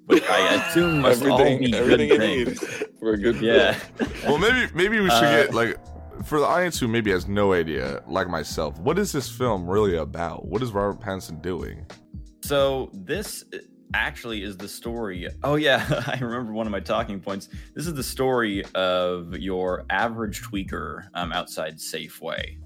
which 0.06 0.22
I 0.30 0.54
assume 0.54 1.00
must 1.02 1.24
all 1.24 1.40
everything, 1.40 1.58
be 1.72 1.76
everything 1.76 2.08
good 2.08 2.22
you 2.22 2.44
things. 2.54 2.62
need 2.70 2.86
for 3.00 3.12
a 3.14 3.18
good 3.18 3.36
Yeah, 3.40 3.72
film. 3.72 4.10
Well, 4.24 4.38
maybe 4.38 4.72
maybe 4.76 5.00
we 5.00 5.10
should 5.10 5.24
Uh, 5.24 5.42
get 5.46 5.54
like 5.54 5.76
for 6.24 6.38
the 6.38 6.46
audience 6.46 6.78
who 6.78 6.86
maybe 6.86 7.10
has 7.10 7.26
no 7.26 7.52
idea, 7.52 8.00
like 8.06 8.28
myself, 8.28 8.78
what 8.78 8.96
is 8.96 9.10
this 9.10 9.28
film 9.28 9.66
really 9.68 9.96
about? 9.96 10.46
What 10.46 10.62
is 10.62 10.70
Robert 10.70 11.00
Pattinson 11.04 11.42
doing? 11.42 11.84
so 12.44 12.90
this 12.94 13.44
actually 13.94 14.42
is 14.42 14.56
the 14.56 14.68
story. 14.68 15.28
Oh 15.42 15.56
yeah, 15.56 15.84
I 16.06 16.18
remember 16.20 16.52
one 16.52 16.66
of 16.66 16.70
my 16.70 16.80
talking 16.80 17.20
points. 17.20 17.48
This 17.74 17.86
is 17.86 17.94
the 17.94 18.02
story 18.02 18.64
of 18.74 19.36
your 19.36 19.84
average 19.90 20.42
tweaker 20.42 21.08
um, 21.14 21.32
outside 21.32 21.76
Safeway. 21.78 22.56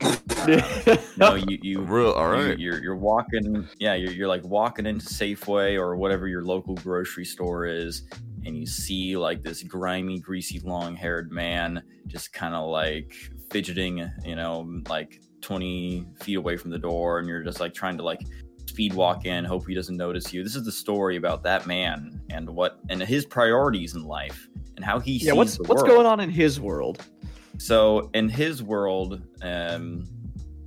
no, 1.17 1.35
you 1.35 1.59
you 1.63 1.81
Real, 1.83 2.13
all 2.13 2.37
You- 2.43 2.49
right. 2.51 2.59
You're 2.59 2.83
you're 2.83 2.97
walking, 2.97 3.69
yeah. 3.79 3.95
You're 3.95 4.13
you're 4.13 4.29
like 4.29 4.45
walking 4.45 4.87
into 4.87 5.07
Safeway 5.07 5.79
or 5.79 5.97
whatever 5.97 6.29
your 6.29 6.45
local 6.45 6.75
grocery 6.77 7.25
store 7.25 7.67
is, 7.67 8.03
and 8.45 8.57
you 8.57 8.67
see 8.67 9.17
like 9.17 9.43
this 9.43 9.63
grimy, 9.63 10.19
greasy, 10.19 10.61
long-haired 10.61 11.31
man 11.33 11.83
just 12.07 12.33
kind 12.33 12.55
of 12.55 12.69
like 12.69 13.15
fidgeting, 13.51 14.11
you 14.25 14.35
know, 14.35 14.69
like 14.89 15.21
20 15.43 16.07
feet 16.21 16.35
away 16.37 16.57
from 16.57 16.71
the 16.71 16.79
door, 16.79 17.19
and 17.19 17.29
you're 17.29 17.43
just 17.43 17.61
like 17.61 17.75
trying 17.75 17.97
to 17.97 18.03
like 18.03 18.21
speed 18.73 18.95
walk 18.95 19.27
in, 19.27 19.45
hope 19.45 19.69
he 19.69 19.75
doesn't 19.75 19.99
notice 19.99 20.33
you. 20.33 20.43
This 20.43 20.57
is 20.57 20.65
the 20.65 20.73
story 20.73 21.17
about 21.17 21.43
that 21.43 21.67
man 21.67 22.23
and 22.31 22.49
what 22.49 22.79
and 22.89 23.03
his 23.03 23.27
priorities 23.27 23.95
in 23.95 24.05
life 24.05 24.49
and 24.77 24.85
how 24.85 24.99
he 24.99 25.13
yeah. 25.13 25.19
sees 25.19 25.35
What's 25.35 25.59
what's 25.69 25.83
going 25.83 26.07
on 26.07 26.21
in 26.21 26.31
his 26.31 26.59
world? 26.59 27.05
So 27.59 28.11
in 28.15 28.31
his 28.31 28.63
world, 28.63 29.21
um, 29.43 30.05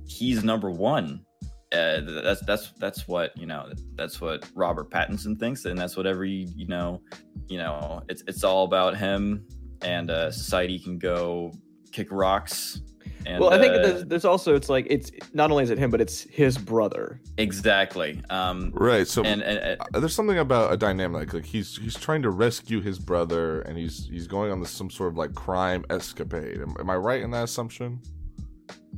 he's 0.06 0.44
number 0.44 0.70
one. 0.70 1.24
Uh, 1.72 2.00
that's 2.22 2.40
that's 2.46 2.70
that's 2.78 3.08
what 3.08 3.36
you 3.36 3.46
know. 3.46 3.72
That's 3.96 4.20
what 4.20 4.48
Robert 4.54 4.88
Pattinson 4.88 5.36
thinks, 5.38 5.64
and 5.64 5.76
that's 5.76 5.96
what 5.96 6.06
every 6.06 6.46
you 6.54 6.68
know, 6.68 7.02
you 7.48 7.58
know. 7.58 8.02
It's 8.08 8.22
it's 8.28 8.44
all 8.44 8.64
about 8.64 8.96
him, 8.96 9.44
and 9.82 10.10
uh, 10.10 10.30
society 10.30 10.78
can 10.78 10.96
go 10.96 11.52
kick 11.90 12.08
rocks. 12.12 12.80
And, 13.26 13.40
well, 13.40 13.52
I 13.52 13.58
think 13.58 13.74
uh, 13.74 13.82
there's, 13.82 14.04
there's 14.04 14.24
also 14.24 14.54
it's 14.54 14.68
like 14.68 14.86
it's 14.88 15.10
not 15.32 15.50
only 15.50 15.64
is 15.64 15.70
it 15.70 15.78
him, 15.78 15.90
but 15.90 16.00
it's 16.00 16.22
his 16.30 16.56
brother. 16.56 17.20
exactly. 17.38 18.22
Um, 18.30 18.70
Right. 18.74 19.06
So 19.06 19.24
and, 19.24 19.42
and, 19.42 19.80
uh, 19.80 20.00
there's 20.00 20.14
something 20.14 20.38
about 20.38 20.72
a 20.72 20.76
dynamic 20.76 21.34
like 21.34 21.44
he's 21.44 21.76
he's 21.76 21.94
trying 21.94 22.22
to 22.22 22.30
rescue 22.30 22.80
his 22.80 22.98
brother 22.98 23.62
and 23.62 23.76
he's 23.76 24.06
he's 24.06 24.26
going 24.26 24.52
on 24.52 24.60
this 24.60 24.70
some 24.70 24.90
sort 24.90 25.10
of 25.10 25.16
like 25.16 25.34
crime 25.34 25.84
escapade. 25.90 26.60
Am, 26.60 26.74
am 26.78 26.88
I 26.88 26.96
right 26.96 27.20
in 27.22 27.30
that 27.32 27.44
assumption? 27.44 28.00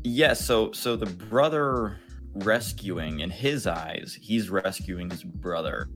Yeah, 0.05 0.35
so 0.35 0.73
so 0.73 0.95
the 0.97 1.07
brother 1.07 1.99
rescuing 2.35 3.21
in 3.21 3.31
his 3.31 3.67
eyes, 3.67 4.17
he's 4.21 4.51
rescuing 4.51 5.11
his 5.11 5.25
brother. 5.25 5.89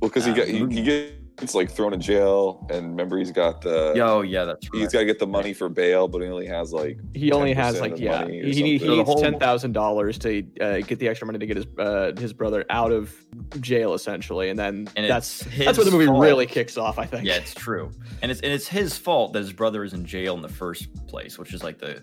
Well, 0.00 0.10
because 0.10 0.24
he 0.24 0.32
Uh, 0.32 0.34
got 0.34 0.48
he, 0.48 0.58
he 0.66 0.82
gets 0.82 1.12
like 1.54 1.70
thrown 1.70 1.92
in 1.92 2.00
jail, 2.00 2.66
and 2.70 2.90
remember 2.90 3.18
he's 3.18 3.30
got 3.30 3.60
the 3.60 3.92
Yo, 3.94 4.22
yeah, 4.22 4.44
that's 4.44 4.66
he's 4.72 4.82
right. 4.84 4.92
got 4.92 4.98
to 5.00 5.04
get 5.04 5.18
the 5.18 5.26
money 5.26 5.52
for 5.52 5.68
bail, 5.68 6.08
but 6.08 6.22
he 6.22 6.28
only 6.28 6.46
has 6.46 6.72
like 6.72 6.98
He 7.14 7.30
only 7.32 7.52
has 7.52 7.80
like 7.80 7.98
yeah, 7.98 8.20
money 8.22 8.42
he, 8.42 8.52
he 8.54 8.62
needs 8.78 9.14
ten 9.20 9.38
thousand 9.38 9.72
dollars 9.72 10.18
to 10.20 10.42
uh, 10.60 10.78
get 10.78 10.98
the 10.98 11.08
extra 11.08 11.26
money 11.26 11.38
to 11.38 11.46
get 11.46 11.56
his 11.56 11.66
uh, 11.78 12.12
his 12.18 12.32
brother 12.32 12.64
out 12.70 12.92
of 12.92 13.14
jail 13.60 13.94
essentially, 13.94 14.48
and 14.48 14.58
then 14.58 14.88
And 14.96 15.08
that's 15.08 15.40
that's 15.58 15.76
where 15.78 15.84
the 15.84 15.90
movie 15.90 16.06
fault. 16.06 16.22
really 16.22 16.46
kicks 16.46 16.76
off. 16.78 16.98
I 16.98 17.04
think. 17.06 17.24
Yeah, 17.24 17.34
it's 17.36 17.54
true, 17.54 17.90
and 18.22 18.30
it's 18.30 18.40
and 18.40 18.52
it's 18.52 18.66
his 18.68 18.96
fault 18.96 19.32
that 19.34 19.40
his 19.40 19.52
brother 19.52 19.84
is 19.84 19.92
in 19.92 20.04
jail 20.04 20.34
in 20.34 20.42
the 20.42 20.48
first 20.48 21.06
place, 21.06 21.38
which 21.38 21.52
is 21.52 21.62
like 21.62 21.78
the 21.78 22.02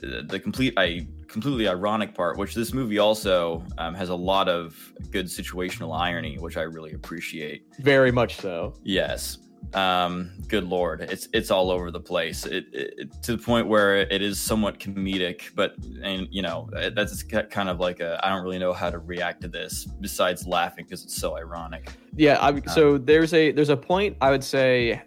the 0.00 0.40
complete 0.40 0.74
I 0.76 1.06
completely 1.28 1.68
ironic 1.68 2.14
part, 2.14 2.36
which 2.36 2.54
this 2.54 2.72
movie 2.72 2.98
also 2.98 3.64
um, 3.78 3.94
has 3.94 4.08
a 4.08 4.14
lot 4.14 4.48
of 4.48 4.92
good 5.10 5.26
situational 5.26 5.98
irony, 5.98 6.38
which 6.38 6.56
I 6.56 6.62
really 6.62 6.92
appreciate. 6.92 7.66
Very 7.78 8.10
much 8.10 8.36
so. 8.36 8.74
Yes. 8.82 9.38
Um, 9.74 10.32
good 10.48 10.64
lord, 10.64 11.02
it's 11.02 11.28
it's 11.32 11.50
all 11.50 11.70
over 11.70 11.90
the 11.90 12.00
place. 12.00 12.44
It, 12.46 12.66
it 12.72 13.22
to 13.22 13.36
the 13.36 13.42
point 13.42 13.68
where 13.68 13.98
it 13.98 14.20
is 14.22 14.40
somewhat 14.40 14.80
comedic, 14.80 15.54
but 15.54 15.76
and 16.02 16.26
you 16.30 16.42
know 16.42 16.68
that's 16.72 17.22
kind 17.22 17.68
of 17.68 17.78
like 17.78 18.00
a 18.00 18.18
I 18.24 18.30
don't 18.30 18.42
really 18.42 18.58
know 18.58 18.72
how 18.72 18.90
to 18.90 18.98
react 18.98 19.42
to 19.42 19.48
this 19.48 19.84
besides 19.84 20.46
laughing 20.46 20.86
because 20.86 21.04
it's 21.04 21.16
so 21.16 21.36
ironic. 21.36 21.92
Yeah. 22.16 22.38
I, 22.40 22.60
so 22.72 22.98
there's 22.98 23.32
a 23.32 23.52
there's 23.52 23.68
a 23.68 23.76
point 23.76 24.16
I 24.20 24.30
would 24.30 24.42
say 24.42 25.02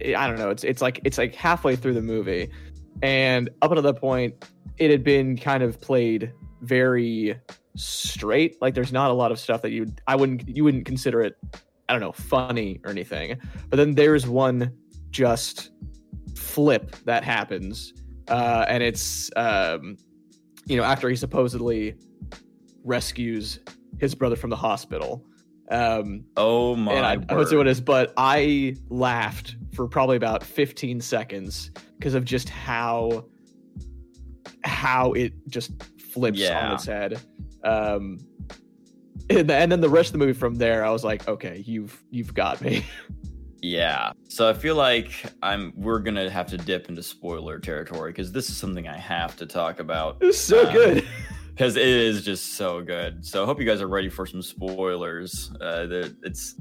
I 0.00 0.26
don't 0.26 0.38
know. 0.38 0.50
It's 0.50 0.64
it's 0.64 0.82
like 0.82 1.00
it's 1.04 1.18
like 1.18 1.34
halfway 1.34 1.74
through 1.74 1.94
the 1.94 2.02
movie, 2.02 2.50
and 3.02 3.50
up 3.62 3.70
until 3.70 3.82
that 3.82 4.00
point, 4.00 4.44
it 4.78 4.90
had 4.90 5.04
been 5.04 5.36
kind 5.36 5.62
of 5.62 5.80
played 5.80 6.32
very 6.62 7.38
straight. 7.76 8.60
Like 8.60 8.74
there's 8.74 8.92
not 8.92 9.10
a 9.10 9.14
lot 9.14 9.32
of 9.32 9.38
stuff 9.38 9.62
that 9.62 9.70
you 9.70 9.86
I 10.06 10.16
wouldn't 10.16 10.48
you 10.48 10.64
wouldn't 10.64 10.86
consider 10.86 11.22
it 11.22 11.36
I 11.88 11.92
don't 11.92 12.00
know 12.00 12.12
funny 12.12 12.80
or 12.84 12.90
anything. 12.90 13.38
But 13.68 13.76
then 13.76 13.94
there's 13.94 14.26
one 14.26 14.72
just 15.10 15.70
flip 16.36 16.96
that 17.04 17.24
happens, 17.24 17.94
uh, 18.28 18.66
and 18.68 18.82
it's 18.82 19.30
um, 19.36 19.96
you 20.66 20.76
know 20.76 20.82
after 20.82 21.08
he 21.08 21.16
supposedly 21.16 21.94
rescues 22.84 23.60
his 23.98 24.14
brother 24.14 24.36
from 24.36 24.50
the 24.50 24.56
hospital. 24.56 25.24
Um, 25.70 26.24
oh 26.36 26.76
my! 26.76 26.92
And 26.92 27.06
I, 27.06 27.32
I 27.32 27.36
would 27.36 27.48
say 27.48 27.56
what 27.56 27.66
it 27.66 27.70
is, 27.70 27.80
but 27.80 28.12
I 28.16 28.76
laughed 28.88 29.56
for 29.72 29.88
probably 29.88 30.16
about 30.16 30.42
15 30.42 31.00
seconds 31.00 31.70
because 31.98 32.14
of 32.14 32.24
just 32.24 32.48
how 32.48 33.24
how 34.64 35.12
it 35.12 35.32
just 35.48 35.72
flips 36.00 36.38
yeah. 36.38 36.66
on 36.66 36.74
its 36.74 36.86
head. 36.86 37.20
Um, 37.64 38.18
and, 39.28 39.48
then 39.48 39.80
the 39.80 39.88
rest 39.88 40.08
of 40.08 40.12
the 40.12 40.18
movie 40.18 40.32
from 40.32 40.54
there, 40.54 40.84
I 40.84 40.90
was 40.90 41.04
like, 41.04 41.26
okay, 41.28 41.62
you've 41.66 42.02
you've 42.10 42.34
got 42.34 42.60
me. 42.60 42.84
Yeah. 43.62 44.12
So 44.28 44.48
I 44.48 44.52
feel 44.52 44.76
like 44.76 45.10
I'm 45.42 45.72
we're 45.74 45.98
gonna 45.98 46.30
have 46.30 46.46
to 46.48 46.58
dip 46.58 46.88
into 46.88 47.02
spoiler 47.02 47.58
territory 47.58 48.12
because 48.12 48.30
this 48.30 48.48
is 48.48 48.56
something 48.56 48.86
I 48.86 48.96
have 48.96 49.34
to 49.38 49.46
talk 49.46 49.80
about. 49.80 50.18
It's 50.20 50.38
so 50.38 50.66
um, 50.66 50.72
good. 50.72 51.08
Because 51.48 51.76
it 51.76 51.88
is 51.88 52.22
just 52.22 52.56
so 52.56 52.82
good. 52.82 53.24
So 53.24 53.42
I 53.42 53.46
hope 53.46 53.58
you 53.58 53.64
guys 53.64 53.80
are 53.80 53.88
ready 53.88 54.10
for 54.10 54.26
some 54.26 54.42
spoilers. 54.42 55.50
Uh, 55.58 56.10
it's 56.22 56.54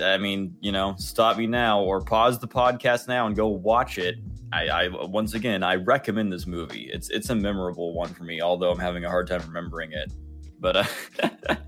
I 0.00 0.16
mean, 0.18 0.56
you 0.60 0.70
know, 0.70 0.94
stop 0.98 1.36
me 1.36 1.48
now 1.48 1.82
or 1.82 2.00
pause 2.00 2.38
the 2.38 2.46
podcast 2.46 3.08
now 3.08 3.26
and 3.26 3.34
go 3.34 3.48
watch 3.48 3.98
it. 3.98 4.18
I, 4.54 4.84
I 4.84 4.88
once 5.06 5.34
again 5.34 5.64
I 5.64 5.74
recommend 5.74 6.32
this 6.32 6.46
movie. 6.46 6.88
It's 6.92 7.10
it's 7.10 7.30
a 7.30 7.34
memorable 7.34 7.92
one 7.92 8.14
for 8.14 8.22
me, 8.22 8.40
although 8.40 8.70
I'm 8.70 8.78
having 8.78 9.04
a 9.04 9.08
hard 9.08 9.26
time 9.26 9.42
remembering 9.46 9.92
it. 9.92 10.12
But 10.60 10.76
uh, 10.76 10.84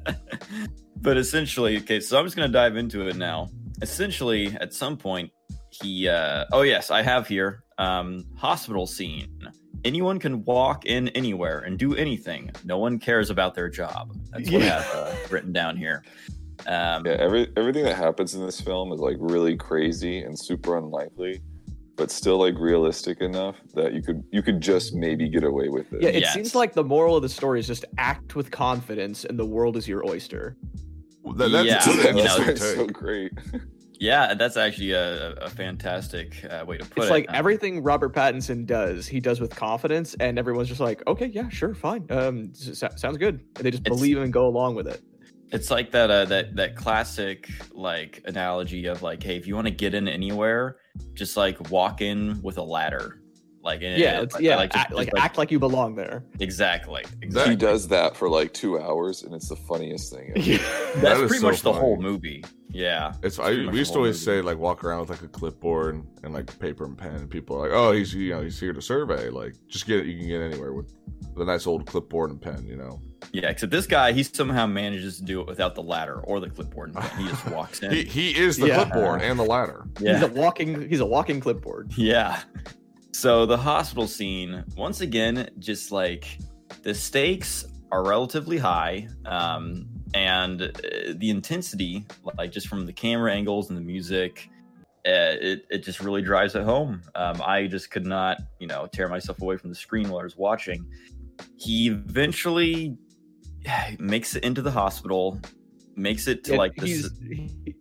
but 0.96 1.16
essentially, 1.16 1.78
okay, 1.78 1.98
so 1.98 2.18
I'm 2.18 2.24
just 2.24 2.36
gonna 2.36 2.48
dive 2.48 2.76
into 2.76 3.08
it 3.08 3.16
now. 3.16 3.48
Essentially, 3.82 4.56
at 4.60 4.72
some 4.72 4.96
point, 4.96 5.32
he 5.70 6.08
uh, 6.08 6.44
oh 6.52 6.62
yes, 6.62 6.92
I 6.92 7.02
have 7.02 7.26
here 7.26 7.64
um, 7.78 8.24
hospital 8.36 8.86
scene. 8.86 9.36
Anyone 9.84 10.18
can 10.18 10.44
walk 10.44 10.86
in 10.86 11.08
anywhere 11.08 11.60
and 11.60 11.78
do 11.78 11.94
anything. 11.94 12.50
No 12.64 12.78
one 12.78 12.98
cares 12.98 13.30
about 13.30 13.54
their 13.54 13.68
job. 13.68 14.16
That's 14.30 14.50
what 14.50 14.62
yeah. 14.62 14.78
I 14.78 14.80
have 14.80 14.94
uh, 14.94 15.14
written 15.30 15.52
down 15.52 15.76
here. 15.76 16.04
Um, 16.68 17.04
yeah, 17.04 17.16
every 17.18 17.52
everything 17.56 17.84
that 17.84 17.96
happens 17.96 18.34
in 18.36 18.46
this 18.46 18.60
film 18.60 18.92
is 18.92 19.00
like 19.00 19.16
really 19.18 19.56
crazy 19.56 20.20
and 20.20 20.38
super 20.38 20.78
unlikely, 20.78 21.42
but 21.96 22.10
still 22.10 22.38
like 22.38 22.54
realistic 22.58 23.20
enough 23.20 23.56
that 23.74 23.94
you 23.94 24.02
could 24.02 24.22
you 24.30 24.42
could 24.42 24.60
just 24.60 24.94
maybe 24.94 25.28
get 25.28 25.44
away 25.44 25.68
with 25.68 25.92
it. 25.92 26.02
Yeah, 26.02 26.10
it 26.10 26.20
yes. 26.20 26.34
seems 26.34 26.54
like 26.54 26.74
the 26.74 26.84
moral 26.84 27.16
of 27.16 27.22
the 27.22 27.28
story 27.28 27.58
is 27.58 27.66
just 27.66 27.84
act 27.98 28.36
with 28.36 28.50
confidence, 28.50 29.24
and 29.24 29.38
the 29.38 29.46
world 29.46 29.76
is 29.76 29.88
your 29.88 30.06
oyster. 30.06 30.56
That, 31.36 31.50
that's, 31.50 31.86
yeah, 31.86 32.12
that's, 32.12 32.36
that's 32.36 32.60
so 32.74 32.86
great. 32.86 33.32
Yeah, 33.98 34.34
that's 34.34 34.56
actually 34.56 34.92
a, 34.92 35.32
a 35.34 35.48
fantastic 35.48 36.44
uh, 36.50 36.64
way 36.66 36.76
to 36.76 36.84
put 36.84 36.90
it's 36.90 36.96
it. 36.98 37.02
It's 37.02 37.10
like 37.10 37.28
um, 37.30 37.34
everything 37.34 37.82
Robert 37.82 38.14
Pattinson 38.14 38.66
does, 38.66 39.06
he 39.06 39.20
does 39.20 39.40
with 39.40 39.56
confidence, 39.56 40.14
and 40.20 40.38
everyone's 40.38 40.68
just 40.68 40.80
like, 40.80 41.02
okay, 41.06 41.26
yeah, 41.26 41.48
sure, 41.48 41.74
fine, 41.74 42.06
um, 42.10 42.54
sounds 42.54 43.16
good. 43.16 43.40
And 43.56 43.64
they 43.64 43.70
just 43.70 43.84
believe 43.84 44.18
him 44.18 44.24
and 44.24 44.32
go 44.32 44.46
along 44.46 44.74
with 44.74 44.86
it. 44.86 45.02
It's 45.52 45.70
like 45.70 45.90
that 45.92 46.10
uh, 46.10 46.24
that 46.26 46.56
that 46.56 46.76
classic 46.76 47.48
like 47.72 48.22
analogy 48.24 48.86
of 48.86 49.02
like, 49.02 49.22
hey, 49.22 49.36
if 49.36 49.46
you 49.46 49.54
want 49.54 49.66
to 49.66 49.72
get 49.72 49.94
in 49.94 50.08
anywhere, 50.08 50.78
just 51.14 51.36
like 51.36 51.70
walk 51.70 52.00
in 52.00 52.40
with 52.42 52.58
a 52.58 52.62
ladder. 52.62 53.20
Like 53.62 53.80
yeah, 53.80 54.20
it, 54.20 54.32
yeah, 54.38 54.56
like, 54.56 54.76
act, 54.76 54.92
like, 54.92 55.12
like, 55.12 55.24
act 55.24 55.38
like 55.38 55.50
you 55.50 55.58
belong 55.58 55.96
there. 55.96 56.24
Exactly, 56.38 57.04
exactly. 57.20 57.54
He 57.54 57.56
does 57.56 57.88
that 57.88 58.16
for 58.16 58.28
like 58.28 58.54
two 58.54 58.78
hours, 58.78 59.24
and 59.24 59.34
it's 59.34 59.48
the 59.48 59.56
funniest 59.56 60.12
thing. 60.12 60.32
Yeah. 60.36 60.58
That's 60.58 61.00
that 61.00 61.16
pretty 61.18 61.38
so 61.38 61.46
much 61.48 61.60
funny. 61.62 61.74
the 61.74 61.80
whole 61.80 61.96
movie. 61.96 62.44
Yeah, 62.68 63.14
it's. 63.22 63.38
I, 63.38 63.50
we 63.50 63.78
used 63.78 63.92
to 63.92 63.98
always 63.98 64.26
movie. 64.26 64.40
say 64.40 64.42
like 64.42 64.58
walk 64.58 64.84
around 64.84 65.00
with 65.00 65.10
like 65.10 65.22
a 65.22 65.28
clipboard 65.28 66.04
and 66.22 66.34
like 66.34 66.58
paper 66.58 66.84
and 66.84 66.96
pen. 66.96 67.14
And 67.14 67.30
people 67.30 67.56
are 67.56 67.68
like, 67.68 67.76
oh, 67.76 67.92
he's 67.92 68.14
you 68.14 68.30
know 68.30 68.42
he's 68.42 68.58
here 68.58 68.72
to 68.72 68.82
survey. 68.82 69.30
Like 69.30 69.54
just 69.68 69.86
get 69.86 70.00
it. 70.00 70.06
You 70.06 70.18
can 70.18 70.28
get 70.28 70.40
anywhere 70.40 70.72
with 70.72 70.92
the 71.36 71.44
nice 71.44 71.66
old 71.66 71.86
clipboard 71.86 72.30
and 72.30 72.40
pen. 72.40 72.66
You 72.66 72.76
know. 72.76 73.00
Yeah, 73.32 73.48
except 73.48 73.72
this 73.72 73.86
guy, 73.86 74.12
he 74.12 74.22
somehow 74.22 74.66
manages 74.66 75.18
to 75.18 75.24
do 75.24 75.40
it 75.40 75.46
without 75.46 75.74
the 75.74 75.82
ladder 75.82 76.20
or 76.20 76.38
the 76.40 76.48
clipboard. 76.50 76.94
He 77.18 77.26
just 77.26 77.46
walks 77.48 77.82
in. 77.82 77.90
he, 77.92 78.04
he 78.04 78.36
is 78.36 78.56
the 78.56 78.68
yeah. 78.68 78.84
clipboard 78.84 79.22
and 79.22 79.38
the 79.38 79.44
ladder. 79.44 79.86
Yeah, 80.00 80.14
he's 80.14 80.22
a 80.22 80.32
walking. 80.32 80.88
He's 80.88 81.00
a 81.00 81.06
walking 81.06 81.40
clipboard. 81.40 81.92
Yeah. 81.96 82.40
So 83.12 83.46
the 83.46 83.56
hospital 83.56 84.06
scene, 84.06 84.62
once 84.76 85.00
again, 85.00 85.48
just 85.58 85.90
like 85.90 86.38
the 86.82 86.94
stakes 86.94 87.66
are 87.90 88.04
relatively 88.04 88.58
high, 88.58 89.08
um, 89.24 89.88
and 90.14 90.62
uh, 90.62 90.68
the 91.14 91.30
intensity, 91.30 92.06
like 92.38 92.52
just 92.52 92.68
from 92.68 92.86
the 92.86 92.92
camera 92.92 93.32
angles 93.32 93.68
and 93.68 93.76
the 93.76 93.82
music, 93.82 94.48
uh, 95.06 95.38
it 95.40 95.66
it 95.70 95.78
just 95.84 96.00
really 96.00 96.22
drives 96.22 96.54
it 96.54 96.64
home. 96.64 97.02
Um, 97.14 97.40
I 97.42 97.66
just 97.66 97.90
could 97.90 98.06
not, 98.06 98.38
you 98.58 98.66
know, 98.66 98.88
tear 98.92 99.08
myself 99.08 99.40
away 99.40 99.56
from 99.56 99.70
the 99.70 99.76
screen 99.76 100.08
while 100.08 100.20
I 100.20 100.24
was 100.24 100.36
watching. 100.36 100.84
He 101.56 101.88
eventually 101.88 102.96
makes 103.98 104.34
it 104.36 104.44
into 104.44 104.62
the 104.62 104.70
hospital 104.70 105.40
makes 105.96 106.26
it 106.26 106.44
to 106.44 106.56
like 106.56 106.78
he's 106.80 107.10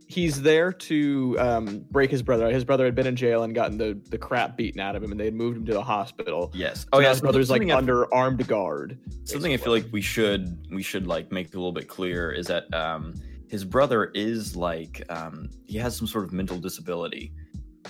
he's 0.08 0.42
there 0.42 0.72
to 0.72 1.36
um, 1.40 1.86
break 1.92 2.10
his 2.10 2.22
brother. 2.22 2.50
His 2.52 2.64
brother 2.64 2.86
had 2.86 2.96
been 2.96 3.08
in 3.08 3.16
jail 3.16 3.44
and 3.44 3.54
gotten 3.54 3.78
the 3.78 4.00
the 4.10 4.18
crap 4.18 4.58
beaten 4.58 4.80
out 4.80 4.96
of 4.96 5.04
him, 5.04 5.12
and 5.12 5.20
they 5.20 5.26
had 5.26 5.34
moved 5.34 5.58
him 5.58 5.66
to 5.66 5.74
the 5.74 5.84
hospital. 5.84 6.52
Yes. 6.54 6.82
So 6.82 6.90
oh 6.94 7.00
yeah. 7.00 7.10
His 7.10 7.22
brother's 7.22 7.50
like 7.50 7.70
under 7.70 8.12
armed 8.14 8.48
guard. 8.48 8.98
Something 9.24 9.54
I 9.54 9.58
feel 9.58 9.74
like 9.74 9.86
we 9.92 10.02
should 10.02 10.66
we 10.72 10.84
should 10.84 11.08
like 11.08 11.32
make 11.32 11.54
a 11.54 11.58
little 11.58 11.74
bit 11.74 11.88
clear 11.88 12.32
is 12.32 12.48
that 12.48 12.74
um, 12.74 13.14
his 13.48 13.64
brother 13.64 14.06
is 14.16 14.56
like 14.56 15.04
um, 15.10 15.50
he 15.66 15.78
has 15.78 15.96
some 15.96 16.08
sort 16.08 16.24
of 16.24 16.34
mental 16.34 16.58
disability. 16.58 17.34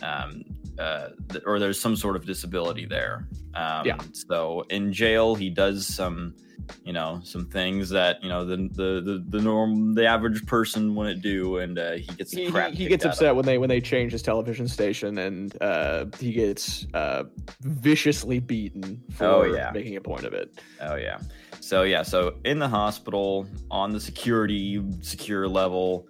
Um, 0.01 0.43
uh, 0.79 1.09
or 1.45 1.59
there's 1.59 1.79
some 1.79 1.95
sort 1.95 2.15
of 2.15 2.25
disability 2.25 2.85
there. 2.85 3.27
Um, 3.53 3.85
yeah. 3.85 3.97
So 4.11 4.65
in 4.69 4.91
jail, 4.91 5.35
he 5.35 5.49
does 5.49 5.87
some 5.87 6.35
you 6.83 6.93
know 6.93 7.19
some 7.23 7.45
things 7.45 7.89
that 7.89 8.21
you 8.23 8.29
know 8.29 8.43
the 8.45 8.57
the 8.73 9.01
the, 9.01 9.23
the 9.29 9.41
norm 9.41 9.93
the 9.93 10.05
average 10.05 10.45
person 10.45 10.95
wouldn't 10.95 11.21
do 11.21 11.57
and 11.57 11.77
uh, 11.77 11.93
he 11.93 12.05
gets 12.17 12.31
he, 12.31 12.49
he 12.71 12.87
gets 12.87 13.05
upset 13.05 13.35
when 13.35 13.45
they 13.45 13.57
when 13.57 13.69
they 13.69 13.81
change 13.81 14.11
his 14.11 14.21
television 14.21 14.67
station 14.67 15.17
and 15.17 15.61
uh, 15.61 16.05
he 16.19 16.31
gets 16.31 16.87
uh, 16.93 17.23
viciously 17.61 18.39
beaten 18.39 19.01
for 19.11 19.25
oh, 19.25 19.43
yeah. 19.43 19.71
making 19.73 19.95
a 19.95 20.01
point 20.01 20.23
of 20.23 20.33
it 20.33 20.59
oh 20.81 20.95
yeah 20.95 21.19
so 21.59 21.83
yeah 21.83 22.01
so 22.01 22.35
in 22.45 22.59
the 22.59 22.67
hospital 22.67 23.47
on 23.69 23.91
the 23.91 23.99
security 23.99 24.83
secure 25.01 25.47
level 25.47 26.07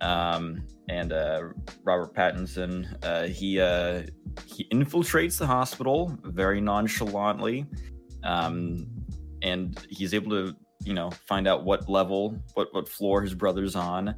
um, 0.00 0.62
and 0.88 1.12
uh, 1.12 1.42
Robert 1.84 2.14
Pattinson 2.14 2.86
uh, 3.04 3.24
he 3.24 3.60
uh, 3.60 4.02
he 4.46 4.64
infiltrates 4.72 5.38
the 5.38 5.46
hospital 5.46 6.16
very 6.24 6.60
nonchalantly 6.60 7.66
um, 8.22 8.86
and 9.42 9.86
he's 9.88 10.14
able 10.14 10.30
to 10.30 10.56
you 10.84 10.94
know 10.94 11.10
find 11.26 11.48
out 11.48 11.64
what 11.64 11.88
level 11.88 12.38
what 12.54 12.68
what 12.72 12.88
floor 12.88 13.22
his 13.22 13.34
brother's 13.34 13.74
on 13.74 14.14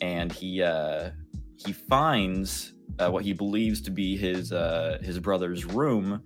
and 0.00 0.32
he 0.32 0.62
uh 0.62 1.10
he 1.56 1.72
finds 1.72 2.74
uh, 2.98 3.10
what 3.10 3.22
he 3.24 3.32
believes 3.32 3.80
to 3.82 3.90
be 3.90 4.16
his 4.16 4.52
uh 4.52 4.98
his 5.02 5.18
brother's 5.18 5.64
room 5.64 6.22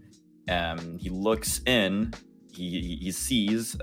um 0.48 0.96
he 0.98 1.10
looks 1.10 1.60
in 1.66 2.12
he 2.52 2.98
he 3.00 3.10
sees 3.10 3.76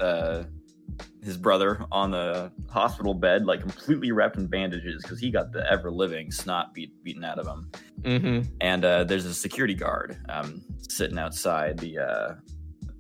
his 1.24 1.38
brother 1.38 1.86
on 1.92 2.12
the 2.12 2.52
hospital 2.70 3.14
bed, 3.14 3.46
like 3.46 3.62
completely 3.62 4.12
wrapped 4.12 4.38
in 4.38 4.48
bandages 4.48 5.04
because 5.04 5.20
he 5.20 5.30
got 5.30 5.52
the 5.52 5.70
ever 5.72 5.92
living 5.92 6.32
snot 6.32 6.74
beat, 6.74 6.92
beaten 7.04 7.24
out 7.24 7.38
of 7.38 7.48
him. 7.48 7.72
Mm-hmm. 8.02 8.56
And 8.62 8.86
uh, 8.86 9.04
there's 9.04 9.26
a 9.26 9.34
security 9.34 9.76
guard 9.76 10.18
um, 10.30 10.62
sitting 10.90 11.20
outside 11.20 11.78
the 11.78 12.00
uh, 12.00 12.34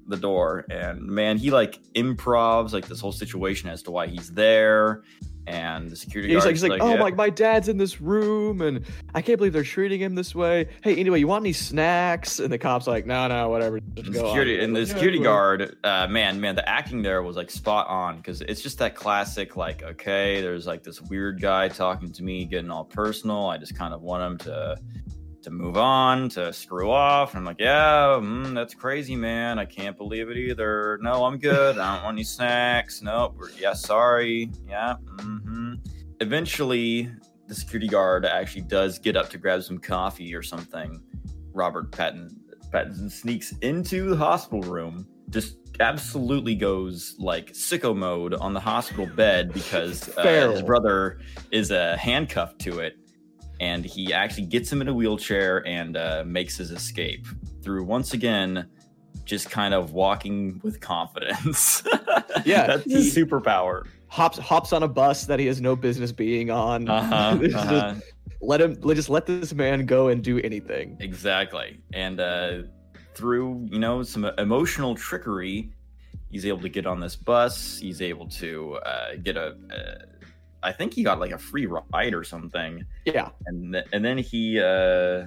the 0.07 0.17
door 0.17 0.65
and 0.69 1.01
man 1.01 1.37
he 1.37 1.49
like 1.51 1.79
improvs 1.95 2.73
like 2.73 2.87
this 2.87 2.99
whole 2.99 3.11
situation 3.13 3.69
as 3.69 3.81
to 3.81 3.91
why 3.91 4.07
he's 4.07 4.29
there 4.33 5.03
and 5.47 5.89
the 5.89 5.95
security 5.95 6.29
He's 6.33 6.43
guard 6.43 6.45
like, 6.45 6.53
he's 6.53 6.63
like, 6.63 6.81
oh 6.81 6.93
yeah. 6.93 6.99
my, 6.99 7.11
my 7.11 7.29
dad's 7.29 7.67
in 7.67 7.77
this 7.77 7.99
room, 7.99 8.61
and 8.61 8.85
I 9.15 9.21
can't 9.21 9.37
believe 9.37 9.53
they're 9.53 9.63
treating 9.63 9.99
him 9.99 10.15
this 10.15 10.35
way. 10.35 10.67
Hey, 10.83 10.95
anyway, 10.95 11.19
you 11.19 11.27
want 11.27 11.43
any 11.43 11.53
snacks? 11.53 12.39
And 12.39 12.51
the 12.51 12.57
cop's 12.57 12.87
like, 12.87 13.05
no, 13.05 13.27
no, 13.27 13.49
whatever. 13.49 13.79
Just 13.95 14.07
And 14.07 14.13
go 14.13 14.21
on." 14.21 14.27
security 14.27 14.63
and 14.63 14.75
the 14.75 14.79
Like, 14.81 14.87
"Yeah, 14.87 14.93
security 14.93 15.19
guard 15.19 15.77
uh 15.83 16.07
man 16.07 16.39
man 16.39 16.55
the 16.55 16.67
acting 16.67 17.01
there 17.01 17.21
was 17.23 17.35
like 17.35 17.49
spot 17.49 17.87
on 17.87 18.17
because 18.17 18.41
it's 18.41 18.61
just 18.61 18.77
that 18.79 18.95
classic 18.95 19.55
like 19.57 19.83
okay 19.83 20.41
there's 20.41 20.67
like 20.67 20.83
this 20.83 21.01
weird 21.01 21.41
guy 21.41 21.67
talking 21.67 22.11
to 22.11 22.23
me 22.23 22.45
getting 22.45 22.69
all 22.71 22.85
personal 22.85 23.47
i 23.47 23.57
just 23.57 23.75
kind 23.75 23.93
of 23.93 24.01
want 24.01 24.23
him 24.23 24.37
to 24.37 24.77
to 25.43 25.51
move 25.51 25.77
on 25.77 26.29
to 26.29 26.51
screw 26.53 26.91
off. 26.91 27.31
And 27.31 27.39
i'm 27.39 27.45
like 27.45 27.59
yeah 27.59 28.19
mm, 28.19 28.53
that's 28.53 28.73
crazy 28.73 29.15
man. 29.15 29.59
I 29.59 29.65
can't 29.65 29.97
believe 29.97 30.29
it 30.29 30.37
either. 30.37 30.99
No 31.01 31.25
i'm 31.25 31.37
good. 31.37 31.77
I 31.77 31.95
don't 31.95 32.03
want 32.03 32.15
any 32.15 32.23
snacks. 32.23 33.01
Nope. 33.01 33.37
Yeah 33.57 33.73
sorry. 33.73 34.51
Yeah 34.67 34.95
hmm 35.19 35.75
eventually 36.19 37.09
the 37.47 37.55
security 37.55 37.87
guard 37.87 38.25
actually 38.25 38.61
does 38.61 38.99
get 38.99 39.17
up 39.17 39.29
to 39.29 39.37
grab 39.37 39.63
some 39.63 39.77
coffee 39.77 40.33
or 40.33 40.43
something. 40.43 41.01
Robert 41.53 41.91
patton 41.91 42.41
Pattinson 42.71 43.11
sneaks 43.11 43.51
into 43.61 44.09
the 44.09 44.15
hospital 44.15 44.61
room, 44.61 45.05
just 45.29 45.57
absolutely 45.79 46.55
goes 46.55 47.15
like 47.19 47.51
sicko 47.51 47.95
mode 47.95 48.33
on 48.35 48.53
the 48.53 48.59
hospital 48.59 49.07
bed 49.07 49.51
because 49.53 50.15
uh, 50.17 50.51
his 50.51 50.61
brother 50.61 51.19
is 51.51 51.71
uh, 51.71 51.97
handcuffed 51.99 52.59
to 52.59 52.79
it. 52.79 52.97
And 53.61 53.85
he 53.85 54.11
actually 54.11 54.47
gets 54.47 54.71
him 54.71 54.81
in 54.81 54.87
a 54.87 54.93
wheelchair 54.93 55.65
and 55.67 55.95
uh, 55.95 56.23
makes 56.25 56.57
his 56.57 56.71
escape 56.71 57.27
through 57.61 57.83
once 57.85 58.13
again 58.13 58.67
just 59.23 59.51
kind 59.51 59.73
of 59.73 59.93
walking 59.93 60.59
with 60.63 60.79
confidence. 60.81 61.83
Yeah, 62.43 62.65
that's 62.65 62.85
his 62.91 63.15
superpower. 63.15 63.85
hops 64.07 64.39
hops 64.39 64.73
on 64.73 64.81
a 64.81 64.87
bus 64.87 65.25
that 65.25 65.37
he 65.37 65.45
has 65.45 65.61
no 65.61 65.75
business 65.75 66.11
being 66.11 66.49
on. 66.49 66.89
Uh-huh, 66.89 67.37
uh-huh. 67.55 67.95
Let 68.41 68.61
him 68.61 68.77
let- 68.81 68.95
just 68.95 69.09
let 69.09 69.27
this 69.27 69.53
man 69.53 69.85
go 69.85 70.07
and 70.07 70.23
do 70.23 70.39
anything. 70.39 70.97
Exactly. 70.99 71.79
And 71.93 72.19
uh, 72.19 72.63
through, 73.13 73.67
you 73.69 73.77
know, 73.79 74.01
some 74.01 74.25
emotional 74.39 74.95
trickery, 74.95 75.71
he's 76.31 76.45
able 76.47 76.61
to 76.61 76.69
get 76.69 76.87
on 76.87 76.99
this 76.99 77.15
bus. 77.15 77.77
He's 77.77 78.01
able 78.01 78.27
to 78.29 78.75
uh, 78.85 79.15
get 79.21 79.37
a. 79.37 79.55
Uh, 79.71 80.05
I 80.63 80.71
think 80.71 80.93
he 80.93 81.03
got 81.03 81.19
like 81.19 81.31
a 81.31 81.37
free 81.37 81.65
ride 81.65 82.13
or 82.13 82.23
something, 82.23 82.85
Yeah, 83.05 83.29
and 83.45 83.73
th- 83.73 83.85
and 83.93 84.03
then 84.05 84.17
he 84.17 84.59
uh, 84.59 85.25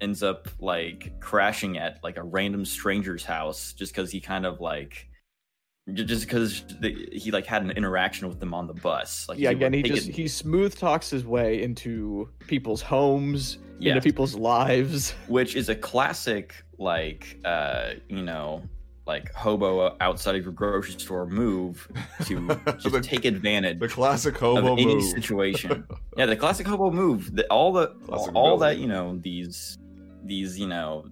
ends 0.00 0.22
up 0.22 0.48
like 0.60 1.12
crashing 1.20 1.78
at 1.78 2.02
like 2.02 2.16
a 2.16 2.22
random 2.22 2.64
stranger's 2.64 3.24
house 3.24 3.72
just 3.72 3.92
because 3.92 4.10
he 4.10 4.20
kind 4.20 4.46
of 4.46 4.60
like. 4.60 5.08
Just 5.92 6.26
because 6.26 6.64
he 7.10 7.32
like 7.32 7.44
had 7.44 7.62
an 7.62 7.72
interaction 7.72 8.28
with 8.28 8.38
them 8.38 8.54
on 8.54 8.68
the 8.68 8.72
bus, 8.74 9.28
like 9.28 9.40
yeah. 9.40 9.50
Again, 9.50 9.72
he 9.72 9.82
just 9.82 10.10
it- 10.10 10.14
he 10.14 10.28
smooth 10.28 10.76
talks 10.78 11.10
his 11.10 11.26
way 11.26 11.60
into 11.60 12.28
people's 12.46 12.80
homes, 12.80 13.58
into 13.80 14.00
people's 14.00 14.36
lives. 14.36 15.10
which 15.26 15.56
is 15.56 15.68
a 15.70 15.74
classic 15.74 16.54
like 16.78 17.36
uh 17.44 17.94
you 18.08 18.22
know 18.22 18.62
like 19.06 19.32
hobo 19.34 19.96
outside 20.00 20.36
of 20.36 20.44
your 20.44 20.52
grocery 20.52 20.92
store 21.00 21.26
move 21.26 21.88
to 22.24 22.48
just 22.78 22.90
The- 22.92 23.00
take 23.00 23.24
advantage 23.24 23.80
The 23.80 23.88
classic 23.88 24.34
of 24.36 24.40
hobo 24.40 24.74
any 24.74 24.94
move. 24.94 25.04
situation 25.04 25.84
yeah 26.16 26.26
the 26.26 26.36
classic 26.36 26.66
hobo 26.66 26.90
move 26.90 27.34
the, 27.34 27.44
all 27.48 27.72
the 27.72 27.88
Classic 28.06 28.30
all 28.34 28.58
villain. 28.58 28.76
that 28.76 28.80
you 28.80 28.86
know 28.88 29.18
these 29.22 29.78
these 30.24 30.58
you 30.58 30.68
know 30.68 31.06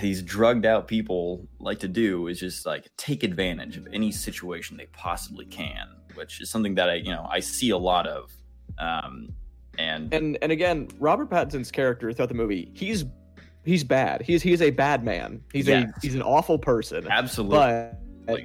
these 0.00 0.22
drugged 0.22 0.64
out 0.64 0.86
people 0.88 1.46
like 1.58 1.78
to 1.80 1.88
do 1.88 2.28
is 2.28 2.40
just 2.40 2.64
like 2.64 2.88
take 2.96 3.22
advantage 3.22 3.76
of 3.76 3.86
any 3.92 4.10
situation 4.10 4.76
they 4.76 4.86
possibly 4.92 5.44
can 5.44 5.88
which 6.14 6.40
is 6.40 6.48
something 6.48 6.74
that 6.74 6.88
i 6.88 6.94
you 6.94 7.10
know 7.10 7.26
i 7.30 7.38
see 7.40 7.70
a 7.70 7.76
lot 7.78 8.06
of 8.06 8.30
um 8.78 9.28
and 9.76 10.14
And 10.14 10.38
and 10.40 10.52
again, 10.52 10.86
Robert 11.00 11.28
Pattinson's 11.28 11.72
character 11.72 12.12
throughout 12.12 12.28
the 12.28 12.34
movie, 12.36 12.70
he's 12.74 13.04
he's 13.64 13.84
bad. 13.84 14.22
He's 14.22 14.42
he's 14.42 14.62
a 14.62 14.70
bad 14.70 15.04
man. 15.04 15.42
He's 15.52 15.66
Yes. 15.68 15.90
a 15.96 16.00
he's 16.00 16.14
an 16.14 16.22
awful 16.22 16.58
person. 16.58 17.06
absolutely 17.08 17.58
But 18.26 18.40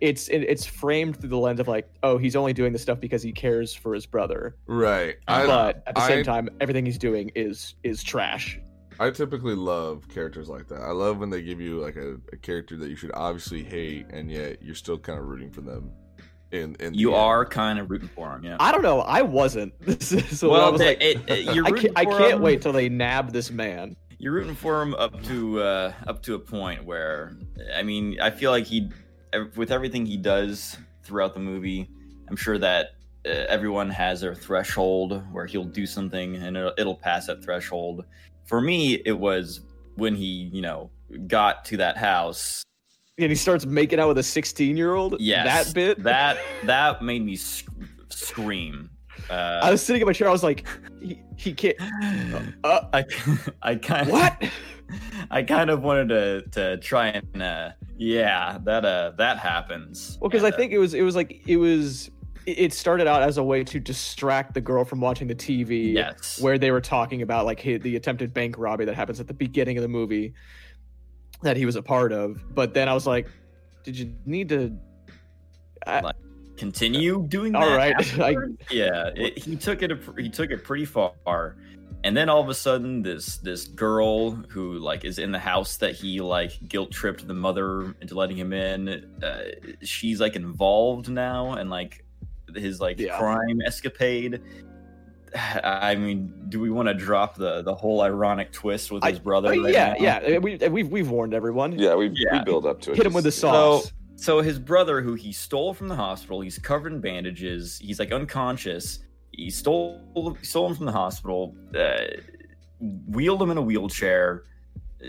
it's 0.00 0.28
it, 0.28 0.38
it's 0.42 0.66
framed 0.66 1.18
through 1.18 1.30
the 1.30 1.38
lens 1.38 1.60
of 1.60 1.68
like, 1.68 1.88
oh, 2.02 2.18
he's 2.18 2.36
only 2.36 2.52
doing 2.52 2.72
this 2.72 2.82
stuff 2.82 3.00
because 3.00 3.22
he 3.22 3.32
cares 3.32 3.72
for 3.72 3.94
his 3.94 4.04
brother. 4.06 4.56
right. 4.66 5.16
I, 5.28 5.46
but 5.46 5.82
at 5.86 5.94
the 5.94 6.06
same 6.06 6.24
time, 6.24 6.48
everything 6.60 6.84
he's 6.84 6.98
doing 6.98 7.30
is 7.34 7.74
is 7.84 8.02
trash. 8.02 8.58
I 9.00 9.10
typically 9.10 9.54
love 9.56 10.08
characters 10.08 10.48
like 10.48 10.68
that. 10.68 10.80
I 10.82 10.90
love 10.92 11.18
when 11.18 11.28
they 11.30 11.42
give 11.42 11.60
you 11.60 11.80
like 11.80 11.96
a, 11.96 12.16
a 12.32 12.36
character 12.36 12.76
that 12.76 12.88
you 12.90 12.96
should 12.96 13.10
obviously 13.14 13.64
hate, 13.64 14.06
and 14.10 14.30
yet 14.30 14.62
you're 14.62 14.74
still 14.76 14.98
kind 14.98 15.18
of 15.18 15.24
rooting 15.26 15.50
for 15.50 15.62
them. 15.62 15.90
In 16.52 16.76
in 16.78 16.92
the 16.92 16.98
you 16.98 17.08
end. 17.08 17.16
are 17.20 17.44
kind 17.44 17.80
of 17.80 17.90
rooting 17.90 18.08
for 18.14 18.30
him 18.32 18.44
yeah 18.44 18.56
I 18.60 18.70
don't 18.70 18.82
know. 18.82 19.00
I 19.00 19.22
wasn't. 19.22 19.72
so 20.02 20.52
I 20.52 20.68
was 20.68 20.78
they- 20.80 20.86
like, 20.88 21.02
it, 21.02 21.18
it- 21.28 21.54
you're 21.54 21.64
I 21.66 21.70
can't, 21.72 21.92
I 21.96 22.04
can't 22.04 22.34
him- 22.34 22.42
wait 22.42 22.62
till 22.62 22.72
they 22.72 22.88
nab 22.88 23.32
this 23.32 23.50
man. 23.50 23.96
You're 24.24 24.32
rooting 24.32 24.54
for 24.54 24.80
him 24.80 24.94
up 24.94 25.22
to 25.24 25.60
uh, 25.60 25.92
up 26.06 26.22
to 26.22 26.34
a 26.34 26.38
point 26.38 26.86
where, 26.86 27.36
I 27.76 27.82
mean, 27.82 28.18
I 28.22 28.30
feel 28.30 28.50
like 28.50 28.64
he, 28.64 28.90
with 29.54 29.70
everything 29.70 30.06
he 30.06 30.16
does 30.16 30.78
throughout 31.02 31.34
the 31.34 31.40
movie, 31.40 31.90
I'm 32.26 32.36
sure 32.36 32.56
that 32.56 32.92
uh, 33.26 33.28
everyone 33.28 33.90
has 33.90 34.22
their 34.22 34.34
threshold 34.34 35.22
where 35.30 35.44
he'll 35.44 35.62
do 35.62 35.84
something 35.84 36.36
and 36.36 36.56
it'll, 36.56 36.72
it'll 36.78 36.96
pass 36.96 37.26
that 37.26 37.44
threshold. 37.44 38.06
For 38.46 38.62
me, 38.62 38.94
it 39.04 39.12
was 39.12 39.60
when 39.96 40.14
he, 40.14 40.48
you 40.54 40.62
know, 40.62 40.90
got 41.26 41.66
to 41.66 41.76
that 41.76 41.98
house. 41.98 42.62
And 43.18 43.28
he 43.28 43.36
starts 43.36 43.66
making 43.66 44.00
out 44.00 44.08
with 44.08 44.16
a 44.16 44.22
16 44.22 44.74
year 44.74 44.94
old. 44.94 45.20
Yes, 45.20 45.66
that 45.66 45.74
bit. 45.74 46.02
that 46.02 46.38
that 46.62 47.02
made 47.02 47.22
me 47.22 47.36
sc- 47.36 47.68
scream. 48.08 48.88
Uh, 49.30 49.60
I 49.62 49.70
was 49.70 49.82
sitting 49.82 50.02
in 50.02 50.06
my 50.06 50.12
chair. 50.12 50.28
I 50.28 50.32
was 50.32 50.42
like, 50.42 50.66
he, 51.00 51.22
he 51.36 51.52
can't. 51.52 51.76
Uh, 52.62 52.80
I 52.92 53.04
I 53.62 53.74
kind 53.76 54.06
of 54.08 54.12
what? 54.12 54.42
I 55.30 55.42
kind 55.42 55.70
of 55.70 55.82
wanted 55.82 56.08
to 56.08 56.42
to 56.52 56.76
try 56.78 57.08
and 57.08 57.42
uh 57.42 57.70
yeah 57.96 58.58
that 58.64 58.84
uh 58.84 59.12
that 59.18 59.38
happens. 59.38 60.18
Well, 60.20 60.28
because 60.30 60.44
I 60.44 60.48
uh, 60.50 60.56
think 60.56 60.72
it 60.72 60.78
was 60.78 60.94
it 60.94 61.02
was 61.02 61.16
like 61.16 61.46
it 61.48 61.56
was 61.56 62.10
it- 62.46 62.72
started 62.72 63.06
out 63.06 63.22
as 63.22 63.38
a 63.38 63.42
way 63.42 63.64
to 63.64 63.80
distract 63.80 64.52
the 64.52 64.60
girl 64.60 64.84
from 64.84 65.00
watching 65.00 65.26
the 65.26 65.34
TV. 65.34 65.94
yes 65.94 66.40
Where 66.40 66.58
they 66.58 66.70
were 66.70 66.82
talking 66.82 67.22
about 67.22 67.46
like 67.46 67.62
the 67.62 67.96
attempted 67.96 68.34
bank 68.34 68.56
robbery 68.58 68.84
that 68.86 68.94
happens 68.94 69.20
at 69.20 69.26
the 69.26 69.34
beginning 69.34 69.78
of 69.78 69.82
the 69.82 69.88
movie 69.88 70.34
that 71.42 71.56
he 71.56 71.64
was 71.66 71.76
a 71.76 71.82
part 71.82 72.12
of. 72.12 72.42
But 72.54 72.74
then 72.74 72.88
I 72.88 72.94
was 72.94 73.06
like, 73.06 73.28
did 73.82 73.98
you 73.98 74.14
need 74.26 74.48
to? 74.50 74.76
I, 75.86 76.12
continue 76.56 77.26
doing 77.28 77.54
All 77.54 77.68
that. 77.68 77.76
right, 77.76 78.20
I- 78.20 78.36
yeah, 78.70 79.10
it, 79.14 79.38
he 79.38 79.56
took 79.56 79.82
it 79.82 79.92
a, 79.92 79.98
he 80.18 80.28
took 80.28 80.50
it 80.50 80.64
pretty 80.64 80.84
far. 80.84 81.56
And 82.04 82.14
then 82.14 82.28
all 82.28 82.40
of 82.42 82.50
a 82.50 82.54
sudden, 82.54 83.02
this 83.02 83.38
this 83.38 83.66
girl 83.66 84.32
who 84.32 84.78
like 84.78 85.04
is 85.06 85.18
in 85.18 85.32
the 85.32 85.38
house 85.38 85.78
that 85.78 85.94
he 85.94 86.20
like 86.20 86.52
guilt 86.68 86.90
tripped 86.90 87.26
the 87.26 87.32
mother 87.34 87.94
into 88.02 88.14
letting 88.14 88.36
him 88.36 88.52
in. 88.52 89.10
Uh, 89.22 89.44
she's 89.82 90.20
like 90.20 90.36
involved 90.36 91.08
now, 91.08 91.52
and 91.54 91.70
like 91.70 92.04
his 92.54 92.78
like 92.78 93.00
Yeah. 93.00 93.16
crime 93.18 93.60
escapade. 93.66 94.42
I 95.64 95.94
mean, 95.94 96.32
do 96.50 96.60
we 96.60 96.70
want 96.70 96.88
to 96.88 96.94
drop 96.94 97.36
the 97.36 97.62
the 97.62 97.74
whole 97.74 98.02
ironic 98.02 98.52
twist 98.52 98.92
with 98.92 99.02
I- 99.02 99.10
his 99.10 99.18
brother? 99.18 99.54
Oh, 99.54 99.62
right 99.64 99.72
yeah, 99.72 99.94
now? 99.98 100.28
yeah. 100.28 100.38
We 100.38 100.56
we've 100.68 100.88
we've 100.90 101.10
warned 101.10 101.32
everyone. 101.32 101.78
Yeah, 101.78 101.94
we, 101.94 102.08
Yeah. 102.14 102.38
we 102.38 102.44
build 102.44 102.66
up 102.66 102.82
to 102.82 102.92
it. 102.92 102.98
Hit 102.98 103.06
him 103.06 103.14
with 103.14 103.24
the 103.24 103.28
Just- 103.30 103.40
sauce. 103.40 103.84
So 103.86 103.90
his 104.40 104.58
brother, 104.58 105.00
who 105.00 105.14
he 105.14 105.32
stole 105.32 105.74
from 105.74 105.88
the 105.88 105.96
hospital, 105.96 106.40
he's 106.40 106.58
covered 106.58 106.92
in 106.92 107.00
bandages. 107.00 107.78
He's 107.78 107.98
like 107.98 108.12
unconscious. 108.12 109.00
He 109.32 109.50
stole 109.50 110.00
stole 110.42 110.68
him 110.68 110.76
from 110.76 110.86
the 110.86 110.92
hospital. 110.92 111.54
Uh, 111.76 112.04
wheeled 113.08 113.42
him 113.42 113.50
in 113.50 113.56
a 113.58 113.62
wheelchair. 113.62 114.44
uh, 115.02 115.08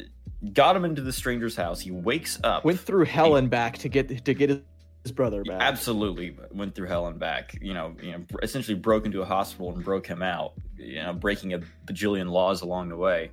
Got 0.53 0.75
him 0.75 0.85
into 0.85 1.01
the 1.01 1.13
stranger's 1.13 1.55
house. 1.55 1.79
He 1.79 1.91
wakes 1.91 2.39
up. 2.43 2.65
Went 2.65 2.79
through 2.79 3.05
hell 3.05 3.35
and 3.35 3.49
back 3.49 3.77
to 3.79 3.89
get 3.89 4.25
to 4.25 4.33
get 4.33 4.49
his 5.03 5.11
brother 5.11 5.43
back. 5.43 5.61
Absolutely 5.61 6.37
went 6.51 6.75
through 6.75 6.87
hell 6.87 7.07
and 7.07 7.19
back. 7.19 7.57
You 7.61 7.73
know, 7.73 7.95
you 8.01 8.11
know, 8.11 8.25
essentially 8.43 8.75
broke 8.75 9.05
into 9.05 9.21
a 9.21 9.25
hospital 9.25 9.73
and 9.73 9.83
broke 9.83 10.07
him 10.07 10.21
out. 10.21 10.53
You 10.77 11.03
know, 11.03 11.13
breaking 11.13 11.53
a 11.53 11.59
bajillion 11.85 12.29
laws 12.29 12.61
along 12.61 12.89
the 12.89 12.97
way. 12.97 13.31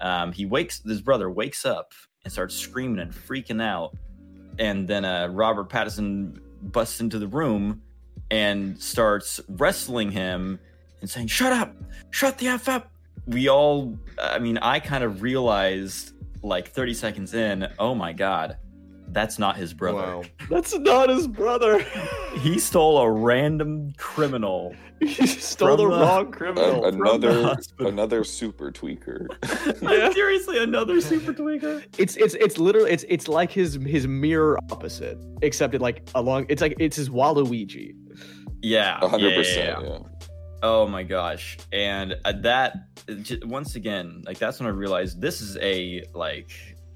Um, 0.00 0.32
he 0.32 0.44
wakes 0.44 0.82
his 0.84 1.00
brother 1.00 1.30
wakes 1.30 1.64
up 1.64 1.92
and 2.24 2.32
starts 2.32 2.54
screaming 2.54 2.98
and 2.98 3.12
freaking 3.12 3.62
out, 3.62 3.96
and 4.58 4.86
then 4.88 5.04
uh, 5.04 5.28
Robert 5.28 5.68
Pattinson 5.68 6.38
busts 6.62 7.00
into 7.00 7.18
the 7.18 7.28
room 7.28 7.82
and 8.30 8.80
starts 8.80 9.40
wrestling 9.48 10.10
him 10.10 10.58
and 11.00 11.10
saying, 11.10 11.28
"Shut 11.28 11.52
up! 11.52 11.74
Shut 12.10 12.38
the 12.38 12.48
f 12.48 12.68
up!" 12.68 12.90
We 13.26 13.48
all, 13.48 13.98
I 14.18 14.38
mean, 14.38 14.58
I 14.58 14.80
kind 14.80 15.02
of 15.04 15.22
realized 15.22 16.12
like 16.42 16.68
30 16.68 16.94
seconds 16.94 17.34
in, 17.34 17.66
oh 17.78 17.94
my 17.94 18.12
god, 18.12 18.58
that's 19.08 19.38
not 19.38 19.56
his 19.56 19.72
brother 19.72 19.98
Wow. 19.98 20.22
That's 20.50 20.76
not 20.78 21.08
his 21.08 21.26
brother. 21.26 21.80
he 22.38 22.58
stole 22.58 22.98
a 22.98 23.10
random 23.10 23.92
criminal. 23.96 24.74
he 25.08 25.26
stole 25.26 25.76
the, 25.76 25.82
the- 25.84 25.88
wrong 25.88 26.30
criminal. 26.30 26.82
from 26.82 26.98
the 26.98 27.04
another 27.04 27.56
another 27.80 28.24
super 28.24 28.70
tweaker. 28.72 29.26
Yeah. 29.82 30.10
Seriously, 30.12 30.62
another 30.62 31.00
super 31.00 31.32
tweaker. 31.32 31.84
It's 31.98 32.16
it's 32.16 32.34
it's 32.34 32.58
literally 32.58 32.90
it's 32.90 33.04
it's 33.08 33.28
like 33.28 33.50
his 33.50 33.74
his 33.86 34.06
mirror 34.06 34.58
opposite, 34.70 35.18
except 35.42 35.74
it 35.74 35.80
like 35.80 36.08
along. 36.14 36.46
It's 36.48 36.62
like 36.62 36.74
it's 36.78 36.96
his 36.96 37.10
Waluigi. 37.10 37.94
Yeah, 38.62 38.98
hundred 39.00 39.20
yeah, 39.20 39.28
yeah, 39.30 39.36
percent. 39.36 39.82
yeah. 39.82 39.88
Yeah. 39.90 39.98
Oh 40.62 40.86
my 40.88 41.02
gosh! 41.02 41.58
And 41.72 42.16
uh, 42.24 42.32
that 42.40 42.74
j- 43.22 43.40
once 43.44 43.76
again, 43.76 44.22
like 44.24 44.38
that's 44.38 44.58
when 44.60 44.66
I 44.66 44.70
realized 44.72 45.20
this 45.20 45.42
is 45.42 45.58
a 45.58 46.02
like 46.14 46.50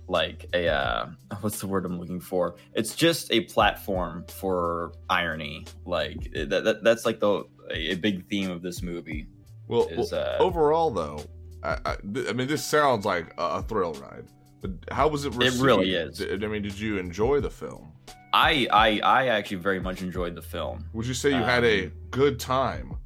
like 0.08 0.46
a 0.54 0.68
uh, 0.68 1.08
what's 1.42 1.60
the 1.60 1.66
word 1.66 1.84
I'm 1.84 1.98
looking 2.00 2.20
for? 2.20 2.56
It's 2.72 2.94
just 2.94 3.30
a 3.30 3.40
platform 3.42 4.24
for 4.28 4.92
irony. 5.10 5.66
Like 5.84 6.32
that, 6.32 6.64
that 6.64 6.82
that's 6.82 7.04
like 7.04 7.20
the 7.20 7.44
a, 7.70 7.92
a 7.92 7.94
big 7.96 8.26
theme 8.28 8.50
of 8.50 8.62
this 8.62 8.82
movie. 8.82 9.26
Well, 9.66 9.86
Is, 9.88 10.12
well, 10.12 10.20
uh, 10.40 10.42
overall 10.42 10.90
though, 10.90 11.20
I, 11.62 11.78
I, 11.84 11.96
I 12.28 12.32
mean, 12.32 12.48
this 12.48 12.64
sounds 12.64 13.04
like 13.04 13.32
a, 13.38 13.42
a 13.58 13.62
thrill 13.62 13.94
ride. 13.94 14.26
But 14.60 14.70
how 14.90 15.08
was 15.08 15.24
it 15.24 15.34
received? 15.34 15.62
It 15.62 15.64
really 15.64 15.94
is. 15.94 16.18
Did- 16.18 16.42
I 16.42 16.46
mean, 16.48 16.62
did 16.62 16.78
you 16.78 16.98
enjoy 16.98 17.40
the 17.40 17.50
film? 17.50 17.92
I 18.32 18.66
I 18.72 19.00
I 19.00 19.26
actually 19.28 19.58
very 19.58 19.80
much 19.80 20.02
enjoyed 20.02 20.34
the 20.34 20.42
film. 20.42 20.84
Would 20.92 21.06
you 21.06 21.14
say 21.14 21.30
you 21.30 21.36
had 21.36 21.64
a 21.64 21.86
Um, 21.86 21.92
good 22.10 22.38
time? 22.40 22.96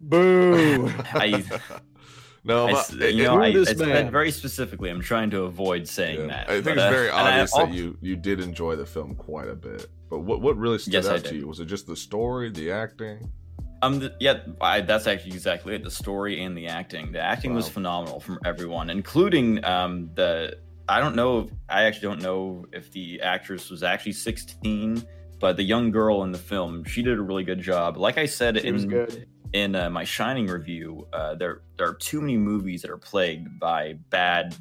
Boo. 0.00 0.88
I, 1.14 1.44
no, 2.44 2.66
I 2.66 2.72
but 2.72 2.92
it- 3.00 3.14
you 3.14 3.24
know, 3.24 3.40
I, 3.40 3.52
this 3.52 3.68
I 3.68 3.74
said 3.74 3.88
man. 3.88 4.10
very 4.10 4.30
specifically. 4.30 4.90
I'm 4.90 5.00
trying 5.00 5.30
to 5.30 5.42
avoid 5.42 5.86
saying 5.86 6.20
yeah. 6.20 6.26
that. 6.28 6.50
I 6.50 6.52
think 6.54 6.64
but, 6.64 6.72
it's 6.72 6.82
uh, 6.82 6.90
very 6.90 7.08
and 7.08 7.16
I 7.16 7.30
obvious 7.32 7.56
al- 7.56 7.66
that 7.66 7.74
you 7.74 7.96
you 8.00 8.16
did 8.16 8.40
enjoy 8.40 8.76
the 8.76 8.86
film 8.86 9.14
quite 9.14 9.48
a 9.48 9.54
bit. 9.54 9.86
But 10.10 10.20
what 10.20 10.40
what 10.40 10.56
really 10.56 10.78
stood 10.78 10.94
Yes, 10.94 11.06
out 11.06 11.24
to 11.24 11.34
you? 11.36 11.46
Was 11.46 11.60
it 11.60 11.66
just 11.66 11.86
the 11.86 11.96
story, 11.96 12.50
the 12.50 12.70
acting? 12.72 13.30
Um, 13.82 13.98
the, 13.98 14.14
yeah, 14.20 14.40
I, 14.60 14.80
that's 14.80 15.06
actually 15.06 15.32
exactly 15.32 15.74
it. 15.74 15.82
The 15.82 15.90
story 15.90 16.42
and 16.42 16.56
the 16.56 16.68
acting. 16.68 17.12
The 17.12 17.20
acting 17.20 17.52
was 17.52 17.68
phenomenal 17.68 18.20
from 18.20 18.38
everyone, 18.44 18.88
including 18.90 19.64
um 19.64 20.10
the. 20.14 20.56
I 20.88 21.00
don't 21.00 21.14
know. 21.16 21.40
If, 21.40 21.50
I 21.68 21.84
actually 21.84 22.08
don't 22.08 22.22
know 22.22 22.66
if 22.72 22.90
the 22.92 23.20
actress 23.22 23.70
was 23.70 23.82
actually 23.82 24.12
16, 24.12 25.06
but 25.38 25.56
the 25.56 25.62
young 25.62 25.90
girl 25.90 26.22
in 26.24 26.32
the 26.32 26.38
film, 26.38 26.84
she 26.84 27.02
did 27.02 27.18
a 27.18 27.22
really 27.22 27.44
good 27.44 27.60
job. 27.60 27.96
Like 27.96 28.18
I 28.18 28.26
said 28.26 28.60
She 28.60 28.66
in 28.68 28.74
was 28.74 28.84
good. 28.84 29.26
in 29.52 29.74
uh, 29.76 29.90
my 29.90 30.04
Shining 30.04 30.46
review, 30.48 31.06
uh, 31.12 31.34
there 31.36 31.62
there 31.76 31.88
are 31.88 31.94
too 31.94 32.20
many 32.20 32.36
movies 32.36 32.82
that 32.82 32.90
are 32.90 32.98
plagued 32.98 33.58
by 33.60 33.94
bad, 34.10 34.56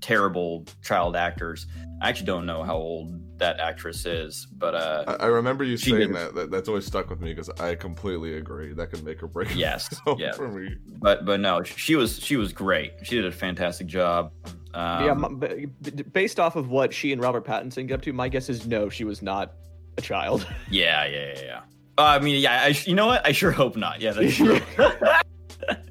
terrible 0.00 0.64
child 0.82 1.14
actors. 1.16 1.66
I 2.02 2.08
actually 2.08 2.26
don't 2.26 2.46
know 2.46 2.62
how 2.62 2.76
old 2.76 3.19
that 3.40 3.58
actress 3.60 4.06
is, 4.06 4.46
but 4.56 4.74
uh, 4.74 5.04
I, 5.06 5.24
I 5.24 5.26
remember 5.26 5.64
you 5.64 5.76
saying 5.76 5.98
did- 5.98 6.14
that, 6.14 6.34
that. 6.34 6.50
That's 6.50 6.68
always 6.68 6.86
stuck 6.86 7.10
with 7.10 7.20
me 7.20 7.32
because 7.34 7.50
I 7.60 7.74
completely 7.74 8.36
agree. 8.36 8.72
That 8.72 8.90
could 8.90 9.02
make 9.04 9.22
or 9.22 9.26
break. 9.26 9.54
Yes, 9.56 9.88
yeah. 10.18 10.32
for 10.32 10.48
me. 10.48 10.76
but 10.86 11.24
but 11.26 11.40
no, 11.40 11.62
she 11.62 11.96
was 11.96 12.18
she 12.20 12.36
was 12.36 12.52
great. 12.52 12.92
She 13.02 13.16
did 13.16 13.26
a 13.26 13.32
fantastic 13.32 13.86
job. 13.88 14.32
Um, 14.72 15.04
yeah, 15.04 15.10
m- 15.10 15.38
b- 15.40 15.66
b- 15.82 16.02
based 16.04 16.38
off 16.38 16.54
of 16.56 16.70
what 16.70 16.94
she 16.94 17.12
and 17.12 17.20
Robert 17.20 17.44
Pattinson 17.44 17.88
get 17.88 17.94
up 17.94 18.02
to, 18.02 18.12
my 18.12 18.28
guess 18.28 18.48
is 18.48 18.66
no, 18.66 18.88
she 18.88 19.02
was 19.04 19.20
not 19.20 19.54
a 19.98 20.00
child. 20.00 20.46
yeah, 20.70 21.04
yeah, 21.06 21.26
yeah. 21.34 21.42
yeah. 21.44 21.60
Uh, 21.98 22.02
I 22.02 22.18
mean, 22.20 22.40
yeah. 22.40 22.62
I, 22.62 22.68
you 22.86 22.94
know 22.94 23.06
what? 23.08 23.26
I 23.26 23.32
sure 23.32 23.50
hope 23.50 23.76
not. 23.76 24.00
Yeah, 24.00 24.12
that's 24.12 24.36
true. 24.36 24.60
Yeah, 24.78 25.18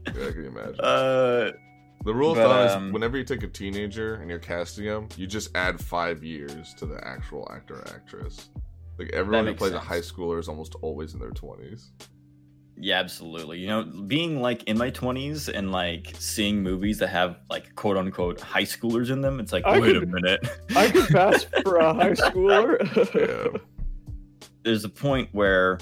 I 0.08 0.32
can 0.32 0.46
imagine. 0.46 0.80
uh, 0.80 1.52
The 2.06 2.14
rule 2.14 2.32
of 2.32 2.38
But, 2.38 2.48
thumb 2.48 2.78
um, 2.78 2.88
is 2.88 2.94
whenever 2.94 3.18
you 3.18 3.24
take 3.24 3.44
a 3.44 3.48
teenager 3.48 4.16
and 4.16 4.30
you're 4.30 4.40
casting 4.40 4.86
them, 4.86 5.10
you 5.18 5.28
just 5.28 5.56
add 5.56 5.80
five 5.80 6.24
years 6.24 6.74
to 6.76 6.86
the 6.86 7.06
actual 7.06 7.50
actor 7.54 7.76
or 7.76 7.88
actress. 7.94 8.50
Like 8.98 9.10
everyone 9.14 9.46
who 9.46 9.52
makes 9.52 9.60
plays 9.60 9.74
a 9.74 9.80
high 9.80 10.00
schooler 10.00 10.40
is 10.40 10.48
almost 10.48 10.76
always 10.82 11.14
in 11.14 11.20
their 11.20 11.32
twenties. 11.32 11.92
yeah, 12.78 13.00
absolutely. 13.00 13.60
You 13.60 13.68
know, 13.68 13.84
being 13.84 14.42
like 14.42 14.64
in 14.64 14.78
my 14.78 14.90
twenties 14.90 15.50
and 15.50 15.72
like 15.72 16.14
seeing 16.20 16.64
movies 16.64 17.00
that 17.00 17.08
have 17.10 17.40
like 17.50 17.76
quote 17.76 17.98
unquote 17.98 18.40
high 18.40 18.64
schoolers 18.64 19.10
in 19.12 19.20
them, 19.22 19.40
it's 19.40 19.52
like, 19.52 19.66
I 19.66 19.80
wait 19.80 19.98
a 19.98 20.06
minute. 20.06 20.40
I 20.76 20.90
could 20.90 21.08
pass 21.10 21.46
for 21.64 21.78
a 21.78 21.94
high 21.94 22.12
schooler. 22.12 22.80
Yeah, 23.54 23.60
There's 24.64 24.86
a 24.86 24.90
point 24.90 25.30
where 25.34 25.80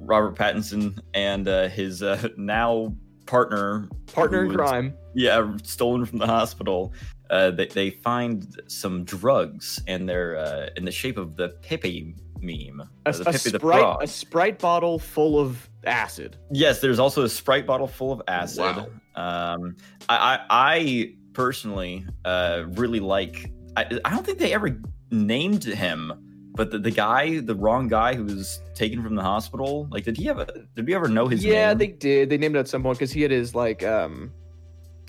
Robert 0.00 0.36
Pattinson 0.36 0.98
and 1.14 1.46
uh, 1.46 1.68
his 1.68 2.02
uh, 2.02 2.28
now 2.36 2.92
partner, 3.26 3.88
Partner 4.12 4.44
in 4.44 4.54
crime. 4.54 4.94
yeah, 5.14 5.56
stolen 5.62 6.04
from 6.04 6.18
the 6.18 6.26
hospital. 6.26 6.92
Uh, 7.30 7.50
they, 7.50 7.66
they 7.66 7.90
find 7.90 8.60
some 8.68 9.04
drugs 9.04 9.80
and 9.86 10.08
they're 10.08 10.36
uh, 10.36 10.68
in 10.76 10.84
the 10.84 10.90
shape 10.90 11.16
of 11.16 11.36
the 11.36 11.48
Pepe 11.62 12.14
meme. 12.40 12.82
A, 13.06 13.08
uh, 13.08 13.22
a 13.26 13.32
sprite, 13.38 13.96
a 14.02 14.06
sprite 14.06 14.58
bottle 14.58 14.98
full 14.98 15.38
of 15.38 15.68
acid. 15.84 16.36
Yes, 16.50 16.80
there's 16.80 16.98
also 16.98 17.22
a 17.22 17.28
Sprite 17.28 17.66
bottle 17.66 17.86
full 17.86 18.12
of 18.12 18.20
acid. 18.28 18.86
Um, 19.14 19.76
I, 20.08 20.16
I, 20.16 20.38
I 20.50 21.14
personally 21.32 22.04
uh, 22.24 22.64
really 22.68 23.00
like. 23.00 23.50
I, 23.76 23.86
I 24.04 24.10
don't 24.10 24.26
think 24.26 24.38
they 24.38 24.52
ever 24.52 24.78
named 25.10 25.64
him, 25.64 26.12
but 26.54 26.70
the, 26.70 26.78
the 26.78 26.90
guy, 26.90 27.40
the 27.40 27.54
wrong 27.54 27.88
guy 27.88 28.14
who 28.14 28.24
was 28.24 28.60
taken 28.74 29.02
from 29.02 29.14
the 29.14 29.22
hospital. 29.22 29.88
Like, 29.90 30.04
did 30.04 30.16
he 30.16 30.24
have 30.26 30.38
a? 30.38 30.46
Did 30.76 30.86
we 30.86 30.94
ever 30.94 31.08
know 31.08 31.26
his 31.26 31.42
name? 31.42 31.52
yeah, 31.52 31.68
name? 31.68 31.78
they 31.78 31.86
did. 31.88 32.30
They 32.30 32.38
named 32.38 32.56
it 32.56 32.60
at 32.60 32.68
some 32.68 32.82
point 32.82 32.98
because 32.98 33.12
he 33.12 33.22
had 33.22 33.30
his 33.30 33.54
like 33.54 33.82
um, 33.82 34.30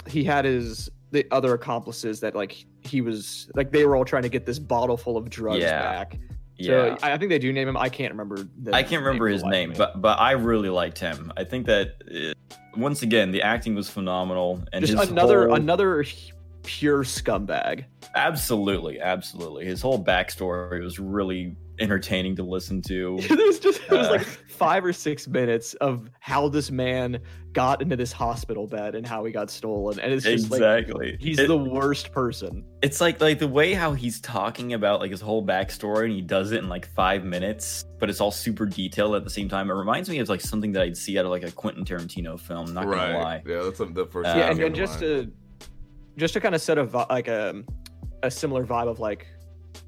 he 0.07 0.23
had 0.23 0.45
his 0.45 0.89
the 1.11 1.25
other 1.31 1.53
accomplices 1.53 2.19
that 2.21 2.35
like 2.35 2.65
he 2.81 3.01
was 3.01 3.49
like 3.55 3.71
they 3.71 3.85
were 3.85 3.95
all 3.95 4.05
trying 4.05 4.23
to 4.23 4.29
get 4.29 4.45
this 4.45 4.57
bottle 4.59 4.97
full 4.97 5.15
of 5.17 5.29
drugs 5.29 5.59
Yeah. 5.61 5.81
back. 5.81 6.17
yeah. 6.57 6.95
So 6.97 6.97
I, 7.05 7.13
I 7.13 7.17
think 7.17 7.29
they 7.29 7.39
do 7.39 7.51
name 7.53 7.67
him. 7.67 7.77
I 7.77 7.89
can't 7.89 8.11
remember. 8.11 8.47
The 8.63 8.73
I 8.73 8.81
can't 8.83 9.03
remember 9.03 9.27
his 9.27 9.43
name, 9.43 9.69
me. 9.71 9.75
but 9.77 10.01
but 10.01 10.19
I 10.19 10.31
really 10.31 10.69
liked 10.69 10.97
him. 10.97 11.31
I 11.37 11.43
think 11.43 11.65
that 11.67 12.01
uh, 12.09 12.33
once 12.79 13.01
again 13.03 13.31
the 13.31 13.41
acting 13.41 13.75
was 13.75 13.89
phenomenal, 13.89 14.63
and 14.73 14.85
just 14.85 15.11
another 15.11 15.47
whole- 15.47 15.55
another 15.55 16.03
pure 16.63 17.03
scumbag. 17.03 17.85
absolutely, 18.15 18.99
absolutely. 19.01 19.65
His 19.65 19.81
whole 19.81 20.03
backstory 20.03 20.83
was 20.83 20.99
really 20.99 21.55
entertaining 21.79 22.35
to 22.35 22.43
listen 22.43 22.81
to. 22.83 23.17
There's 23.27 23.59
just 23.59 23.81
it 23.83 23.91
was 23.91 24.07
Uh. 24.07 24.11
like 24.11 24.21
five 24.47 24.85
or 24.85 24.93
six 24.93 25.27
minutes 25.27 25.73
of 25.75 26.07
how 26.19 26.47
this 26.47 26.69
man 26.69 27.19
got 27.53 27.81
into 27.81 27.95
this 27.95 28.11
hospital 28.11 28.67
bed 28.67 28.93
and 28.95 29.05
how 29.05 29.25
he 29.25 29.31
got 29.31 29.49
stolen, 29.49 29.99
and 29.99 30.13
it's 30.13 30.23
just 30.23 30.51
like 30.51 30.59
exactly. 30.59 31.17
he's 31.19 31.39
It- 31.39 31.47
the 31.47 31.57
worst 31.57 32.11
person. 32.11 32.63
It's 32.83 33.01
like 33.01 33.19
like 33.19 33.39
the 33.39 33.47
way 33.47 33.73
how 33.73 33.93
he's 33.93 34.21
talking 34.21 34.73
about 34.73 34.99
like 34.99 35.09
his 35.11 35.21
whole 35.21 35.43
backstory, 35.45 36.05
and 36.05 36.13
he 36.13 36.21
does 36.21 36.51
it 36.51 36.59
in 36.59 36.69
like 36.69 36.87
five 36.93 37.23
minutes, 37.25 37.85
but 37.99 38.09
it's 38.09 38.21
all 38.21 38.31
super 38.31 38.65
detailed 38.67 39.15
at 39.15 39.23
the 39.23 39.29
same 39.31 39.49
time. 39.49 39.69
It 39.71 39.73
reminds 39.73 40.09
me 40.09 40.19
of 40.19 40.29
like 40.29 40.41
something 40.41 40.71
that 40.73 40.83
I'd 40.83 40.97
see 40.97 41.17
out 41.17 41.25
of 41.25 41.31
like 41.31 41.43
a 41.43 41.51
Quentin 41.51 41.83
Tarantino 41.85 42.39
film. 42.39 42.73
Not 42.73 42.85
gonna 42.85 43.17
lie. 43.17 43.41
Yeah, 43.45 43.63
that's 43.63 43.79
the 43.79 44.07
first. 44.11 44.29
Uh, 44.29 44.33
yeah, 44.37 44.51
and, 44.51 44.59
and 44.59 44.75
just 44.75 45.01
mind. 45.01 45.25
to 45.25 45.31
just 46.17 46.33
to 46.33 46.39
kind 46.39 46.55
of 46.55 46.61
set 46.61 46.77
a 46.77 46.83
like 47.09 47.27
a 47.27 47.63
a 48.23 48.31
similar 48.31 48.65
vibe 48.65 48.87
of 48.87 48.99
like 48.99 49.27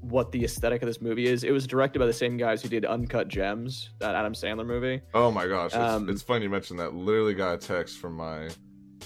what 0.00 0.32
the 0.32 0.44
aesthetic 0.44 0.82
of 0.82 0.86
this 0.86 1.00
movie 1.00 1.26
is. 1.26 1.44
It 1.44 1.52
was 1.52 1.66
directed 1.66 1.98
by 1.98 2.06
the 2.06 2.12
same 2.12 2.36
guys 2.36 2.62
who 2.62 2.68
did 2.68 2.84
Uncut 2.84 3.28
Gems, 3.28 3.90
that 4.00 4.14
Adam 4.14 4.32
Sandler 4.34 4.66
movie. 4.66 5.00
Oh 5.14 5.30
my 5.30 5.46
gosh, 5.46 5.66
it's, 5.66 5.76
Um, 5.76 6.08
it's 6.08 6.22
funny 6.22 6.44
you 6.44 6.50
mentioned 6.50 6.80
that. 6.80 6.94
Literally 6.94 7.34
got 7.34 7.54
a 7.54 7.58
text 7.58 7.98
from 7.98 8.14
my 8.14 8.48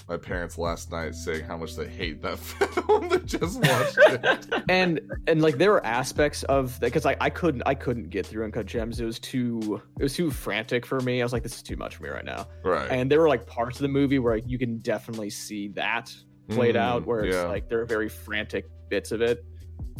my 0.07 0.17
parents 0.17 0.57
last 0.57 0.91
night 0.91 1.13
saying 1.13 1.43
how 1.43 1.55
much 1.55 1.75
they 1.75 1.87
hate 1.87 2.21
that 2.21 2.39
film. 2.39 3.07
they 3.09 3.19
just 3.19 3.59
watched 3.59 3.97
it. 3.99 4.47
and 4.69 4.99
and 5.27 5.41
like 5.41 5.57
there 5.57 5.71
were 5.71 5.85
aspects 5.85 6.43
of 6.43 6.79
that 6.79 6.87
because 6.87 7.05
I, 7.05 7.15
I 7.21 7.29
couldn't 7.29 7.61
I 7.65 7.75
couldn't 7.75 8.09
get 8.09 8.25
through 8.25 8.45
Uncut 8.45 8.65
Gems. 8.65 8.99
It 8.99 9.05
was 9.05 9.19
too 9.19 9.81
it 9.99 10.03
was 10.03 10.15
too 10.15 10.31
frantic 10.31 10.85
for 10.85 10.99
me. 11.01 11.21
I 11.21 11.25
was 11.25 11.33
like, 11.33 11.43
this 11.43 11.55
is 11.55 11.61
too 11.63 11.75
much 11.75 11.97
for 11.97 12.03
me 12.03 12.09
right 12.09 12.25
now. 12.25 12.47
Right. 12.63 12.89
And 12.89 13.11
there 13.11 13.19
were 13.19 13.29
like 13.29 13.45
parts 13.45 13.77
of 13.77 13.83
the 13.83 13.89
movie 13.89 14.17
where 14.19 14.35
like, 14.35 14.45
you 14.47 14.57
can 14.57 14.79
definitely 14.79 15.29
see 15.29 15.67
that 15.69 16.11
played 16.49 16.75
Mm, 16.75 16.79
out, 16.79 17.05
where 17.05 17.23
it's 17.25 17.35
yeah. 17.35 17.43
like 17.43 17.69
there 17.69 17.81
are 17.81 17.85
very 17.85 18.09
frantic 18.09 18.65
bits 18.89 19.11
of 19.11 19.21
it. 19.21 19.45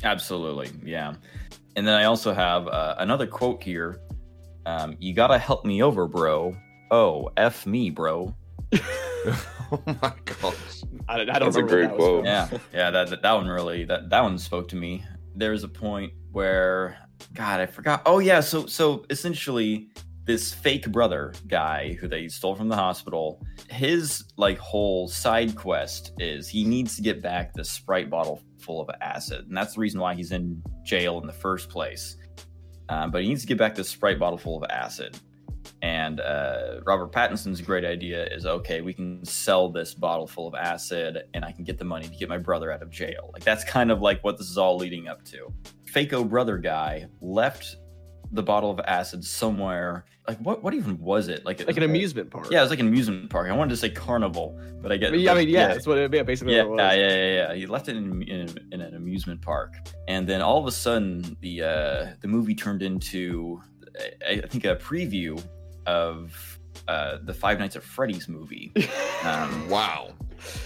Absolutely, 0.04 0.70
yeah. 0.84 1.14
And 1.76 1.88
then 1.88 1.94
I 1.96 2.06
also 2.06 2.34
have 2.34 2.68
uh, 2.68 2.96
another 2.98 3.28
quote 3.28 3.64
here. 3.64 4.00
Um, 4.66 4.96
you 5.00 5.14
gotta 5.14 5.38
help 5.38 5.66
me 5.66 5.82
over, 5.82 6.08
bro. 6.08 6.56
Oh, 6.92 7.30
f 7.38 7.66
me, 7.66 7.90
bro. 7.90 8.36
oh 8.76 9.82
my 9.86 10.14
gosh. 10.26 10.84
I, 11.08 11.22
I 11.22 11.26
don't 11.26 11.40
That's 11.40 11.56
a 11.56 11.62
great 11.64 11.90
that 11.90 11.96
quote. 11.96 12.26
Yeah, 12.26 12.50
yeah. 12.74 12.92
That, 12.92 13.10
that 13.10 13.22
that 13.22 13.34
one 13.34 13.48
really 13.48 13.86
that 13.86 14.10
that 14.10 14.22
one 14.22 14.38
spoke 14.38 14.68
to 14.70 14.76
me. 14.76 15.04
There's 15.36 15.64
a 15.64 15.68
point 15.70 16.14
where, 16.32 16.98
God, 17.34 17.60
I 17.60 17.66
forgot. 17.66 18.02
Oh 18.06 18.20
yeah, 18.20 18.42
so 18.42 18.66
so 18.66 19.06
essentially, 19.10 19.90
this 20.32 20.54
fake 20.54 20.90
brother 20.94 21.34
guy 21.50 21.92
who 22.00 22.08
they 22.08 22.30
stole 22.30 22.56
from 22.56 22.70
the 22.70 22.76
hospital, 22.76 23.46
his 23.70 24.24
like 24.38 24.58
whole 24.58 25.10
side 25.10 25.54
quest 25.58 26.14
is 26.20 26.48
he 26.48 26.64
needs 26.64 26.96
to 26.96 27.02
get 27.02 27.22
back 27.22 27.54
the 27.54 27.66
sprite 27.66 28.10
bottle 28.10 28.42
full 28.58 28.80
of 28.80 28.90
acid, 29.02 29.46
and 29.48 29.58
that's 29.58 29.74
the 29.74 29.82
reason 29.82 30.00
why 30.00 30.16
he's 30.16 30.32
in 30.32 30.64
jail 30.86 31.20
in 31.20 31.28
the 31.28 31.34
first 31.34 31.70
place. 31.70 32.16
Um, 32.88 33.12
but 33.12 33.24
he 33.24 33.28
needs 33.28 33.42
to 33.42 33.48
get 33.48 33.58
back 33.58 33.76
the 33.76 33.84
sprite 33.84 34.20
bottle 34.20 34.38
full 34.38 34.56
of 34.56 34.70
acid. 34.70 35.18
And 35.82 36.22
uh, 36.22 36.80
Robert 36.86 37.12
Pattinson's 37.12 37.60
great 37.60 37.84
idea 37.84 38.26
is 38.28 38.46
okay, 38.46 38.80
we 38.82 38.94
can 38.94 39.26
sell 39.26 39.70
this 39.70 39.94
bottle 39.94 40.28
full 40.28 40.48
of 40.48 40.56
acid 40.56 41.24
and 41.34 41.44
I 41.44 41.52
can 41.52 41.64
get 41.64 41.78
the 41.78 41.86
money 41.86 42.08
to 42.08 42.16
get 42.16 42.30
my 42.30 42.38
brother 42.38 42.72
out 42.72 42.82
of 42.82 42.90
jail. 42.90 43.32
Like, 43.34 43.44
that's 43.44 43.64
kind 43.64 43.92
of 43.92 44.02
like 44.02 44.24
what 44.24 44.38
this 44.38 44.50
is 44.50 44.58
all 44.58 44.78
leading 44.78 45.08
up 45.08 45.24
to. 45.26 45.52
Fako 45.92 46.28
brother 46.28 46.58
guy 46.58 47.08
left 47.20 47.78
the 48.32 48.44
bottle 48.44 48.72
of 48.72 48.80
acid 48.82 49.24
somewhere. 49.26 50.06
Like, 50.28 50.38
what 50.40 50.64
what 50.64 50.74
even 50.74 50.98
was 51.00 51.28
it? 51.28 51.46
Like, 51.46 51.66
like 51.68 51.78
an 51.78 51.84
amusement 51.84 52.30
park. 52.30 52.48
Yeah, 52.52 52.60
it 52.60 52.62
was 52.62 52.70
like 52.70 52.80
an 52.80 52.88
amusement 52.88 53.30
park. 53.30 53.50
I 53.50 53.56
wanted 53.56 53.72
to 53.72 53.78
say 53.78 53.90
carnival, 53.90 54.58
but 54.82 54.92
I 54.92 54.96
I 54.96 54.98
get. 54.98 55.12
mean, 55.12 55.22
yeah, 55.22 55.32
I 55.32 55.36
mean, 55.36 55.50
yeah, 55.50 55.68
that's 55.68 55.88
what 55.88 55.98
it, 55.98 56.14
yeah, 56.14 56.24
basically 56.24 56.56
yeah, 56.56 56.64
what 56.64 56.80
it 56.80 56.84
yeah, 56.84 56.94
yeah, 56.94 57.16
yeah, 57.16 57.50
yeah. 57.50 57.54
He 57.56 57.66
left 57.66 57.90
it 57.90 57.98
in, 57.98 58.22
in, 58.24 58.56
in 58.72 58.82
an 58.82 58.96
amusement 58.96 59.42
park, 59.42 59.76
and 60.08 60.28
then 60.28 60.42
all 60.42 60.60
of 60.60 60.68
a 60.68 60.72
sudden, 60.72 61.36
the 61.42 61.64
uh, 61.64 62.08
the 62.22 62.28
movie 62.28 62.56
turned 62.56 62.82
into, 62.84 63.62
I, 64.26 64.42
I 64.44 64.48
think, 64.48 64.66
a 64.66 64.76
preview 64.76 65.44
of 65.86 66.60
uh, 66.88 67.18
the 67.24 67.34
Five 67.34 67.60
Nights 67.60 67.76
at 67.76 67.84
Freddy's 67.84 68.28
movie. 68.30 68.72
Um, 69.24 69.70
Wow. 69.70 70.16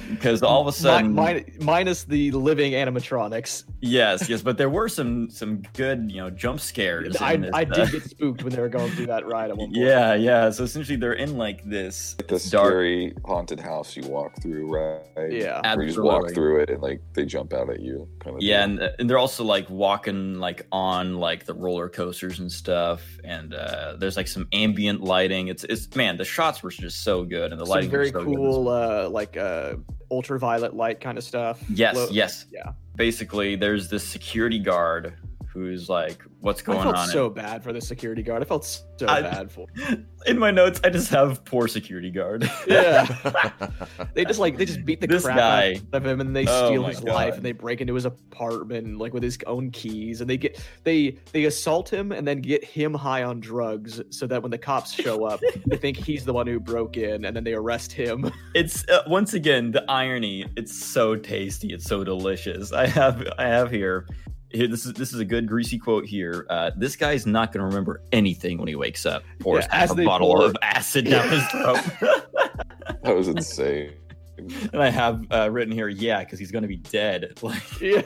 Because 0.09 0.43
all 0.43 0.61
of 0.61 0.67
a 0.67 0.71
sudden, 0.71 1.13
min- 1.13 1.45
minus 1.61 2.03
the 2.03 2.31
living 2.31 2.73
animatronics. 2.73 3.63
yes, 3.81 4.29
yes, 4.29 4.41
but 4.41 4.57
there 4.57 4.69
were 4.69 4.89
some 4.89 5.29
some 5.29 5.61
good 5.73 6.11
you 6.11 6.17
know 6.17 6.29
jump 6.29 6.59
scares. 6.59 7.15
I, 7.17 7.37
this, 7.37 7.51
I 7.53 7.61
uh, 7.63 7.65
did 7.65 7.91
get 7.91 8.03
spooked 8.03 8.43
when 8.43 8.53
they 8.53 8.61
were 8.61 8.69
going 8.69 8.91
through 8.91 9.07
that 9.07 9.25
ride 9.25 9.49
at 9.51 9.57
one 9.57 9.67
point. 9.73 9.77
Yeah, 9.77 10.13
yeah. 10.15 10.49
So 10.49 10.63
essentially, 10.63 10.97
they're 10.97 11.13
in 11.13 11.37
like 11.37 11.63
this 11.63 12.15
the 12.19 12.23
dark. 12.23 12.41
scary 12.41 13.15
haunted 13.25 13.59
house 13.59 13.95
you 13.95 14.03
walk 14.07 14.41
through, 14.41 14.67
right? 14.73 15.31
Yeah. 15.31 15.61
Or 15.75 15.81
you 15.81 15.87
just 15.87 16.01
walk 16.01 16.31
through 16.33 16.61
it 16.61 16.69
and 16.69 16.81
like 16.81 17.01
they 17.13 17.25
jump 17.25 17.53
out 17.53 17.69
at 17.69 17.79
you, 17.79 18.07
kind 18.19 18.35
of. 18.35 18.41
Yeah, 18.41 18.63
and, 18.63 18.79
and 18.99 19.09
they're 19.09 19.17
also 19.17 19.43
like 19.43 19.69
walking 19.69 20.35
like 20.35 20.65
on 20.71 21.15
like 21.15 21.45
the 21.45 21.53
roller 21.53 21.89
coasters 21.89 22.39
and 22.39 22.51
stuff, 22.51 23.01
and 23.23 23.53
uh, 23.53 23.95
there's 23.97 24.17
like 24.17 24.27
some 24.27 24.47
ambient 24.53 25.01
lighting. 25.01 25.47
It's 25.47 25.63
it's 25.65 25.93
man, 25.95 26.17
the 26.17 26.25
shots 26.25 26.61
were 26.63 26.69
just 26.69 27.03
so 27.03 27.23
good, 27.23 27.51
and 27.51 27.59
the 27.59 27.65
Some 27.65 27.75
lighting 27.75 27.89
very 27.89 28.05
was 28.05 28.11
so 28.11 28.23
good. 28.25 28.35
cool, 28.35 28.69
uh, 28.69 29.09
like 29.09 29.37
uh, 29.37 29.64
ultraviolet 30.11 30.75
light 30.75 31.01
kind 31.01 31.17
of 31.17 31.23
stuff. 31.23 31.63
Yes, 31.69 32.07
yes. 32.11 32.45
Yeah. 32.51 32.71
Basically, 32.95 33.55
there's 33.55 33.89
this 33.89 34.07
security 34.07 34.59
guard 34.59 35.13
who's 35.55 35.89
like, 35.89 36.21
"What's 36.41 36.61
going 36.61 36.77
on? 36.79 36.87
I 36.87 36.91
felt 36.91 36.97
on?" 36.97 37.07
so 37.09 37.29
bad 37.29 37.63
for 37.63 37.73
the 37.73 37.81
security 37.81 38.21
guard. 38.21 38.43
I 38.43 38.45
felt 38.45 38.63
so 38.65 38.85
I- 39.07 39.21
bad 39.21 39.51
for. 39.51 39.65
in 40.27 40.37
my 40.37 40.51
notes, 40.51 40.79
I 40.83 40.89
just 40.91 41.09
have 41.09 41.43
poor 41.45 41.67
security 41.67 42.11
guard. 42.11 42.47
Yeah. 42.67 43.07
They 44.13 44.23
just 44.23 44.39
like 44.39 44.57
they 44.57 44.63
just 44.65 44.85
beat 44.85 45.01
the 45.01 45.07
This 45.07 45.23
crap 45.25 45.37
guy- 45.37 45.73
out 45.75 45.81
of 45.93 46.05
him, 46.05 46.21
and 46.21 46.33
they 46.35 46.45
Oh 46.47 46.67
steal 46.67 46.83
his 46.85 46.99
God. 47.01 47.13
life, 47.13 47.35
and 47.35 47.43
they 47.43 47.51
break 47.51 47.81
into 47.81 47.93
his 47.95 48.05
apartment 48.05 48.97
like 48.97 49.13
with 49.13 49.23
his 49.23 49.37
own 49.47 49.71
keys, 49.71 50.21
and 50.21 50.29
they 50.29 50.37
get 50.37 50.59
they 50.83 51.17
they 51.33 51.45
assault 51.45 51.91
him, 51.91 52.11
and 52.13 52.25
then 52.27 52.39
get 52.39 52.63
him 52.63 52.93
high 52.93 53.23
on 53.23 53.39
drugs, 53.41 54.01
so 54.09 54.25
that 54.27 54.41
when 54.41 54.51
the 54.51 54.57
cops 54.57 54.93
show 54.93 55.25
up, 55.25 55.41
they 55.67 55.75
think 55.77 55.97
he's 55.97 56.23
the 56.23 56.31
one 56.33 56.47
who 56.47 56.59
broke 56.59 56.95
in, 56.97 57.25
and 57.25 57.35
then 57.35 57.43
they 57.43 57.53
arrest 57.53 57.91
him. 57.91 58.31
it's 58.55 58.87
uh, 58.89 59.03
once 59.07 59.33
again 59.33 59.71
the 59.71 59.83
irony. 59.89 60.45
It's 60.55 60.77
so 60.85 61.15
tasty. 61.15 61.73
It's 61.73 61.85
so 61.85 62.03
delicious. 62.03 62.71
I 62.71 62.87
have 62.87 63.27
I 63.37 63.47
have 63.47 63.69
here. 63.71 64.07
Here, 64.55 64.67
this 64.67 64.85
is 64.85 64.93
this 64.93 65.13
is 65.13 65.19
a 65.19 65.25
good 65.25 65.47
greasy 65.47 65.77
quote 65.77 66.05
here. 66.05 66.45
Uh, 66.49 66.71
this 66.75 66.95
guy's 66.95 67.25
not 67.25 67.51
going 67.51 67.59
to 67.61 67.65
remember 67.65 68.01
anything 68.11 68.57
when 68.57 68.67
he 68.67 68.75
wakes 68.75 69.05
up, 69.05 69.23
or 69.43 69.59
Yeah, 69.59 69.67
has 69.71 69.91
a 69.91 69.95
bottle 69.95 70.33
pour- 70.33 70.45
of 70.45 70.55
acid 70.61 71.05
down 71.05 71.27
his 71.29 71.43
throat. 71.47 71.79
that 73.03 73.15
was 73.15 73.27
insane. 73.27 73.93
and 74.37 74.81
I 74.81 74.89
have 74.89 75.25
uh, 75.31 75.49
written 75.51 75.73
here, 75.73 75.87
yeah, 75.87 76.19
because 76.19 76.39
he's 76.39 76.51
going 76.51 76.61
to 76.63 76.67
be 76.67 76.77
dead. 76.77 77.33
Like, 77.41 77.81
yeah, 77.81 78.01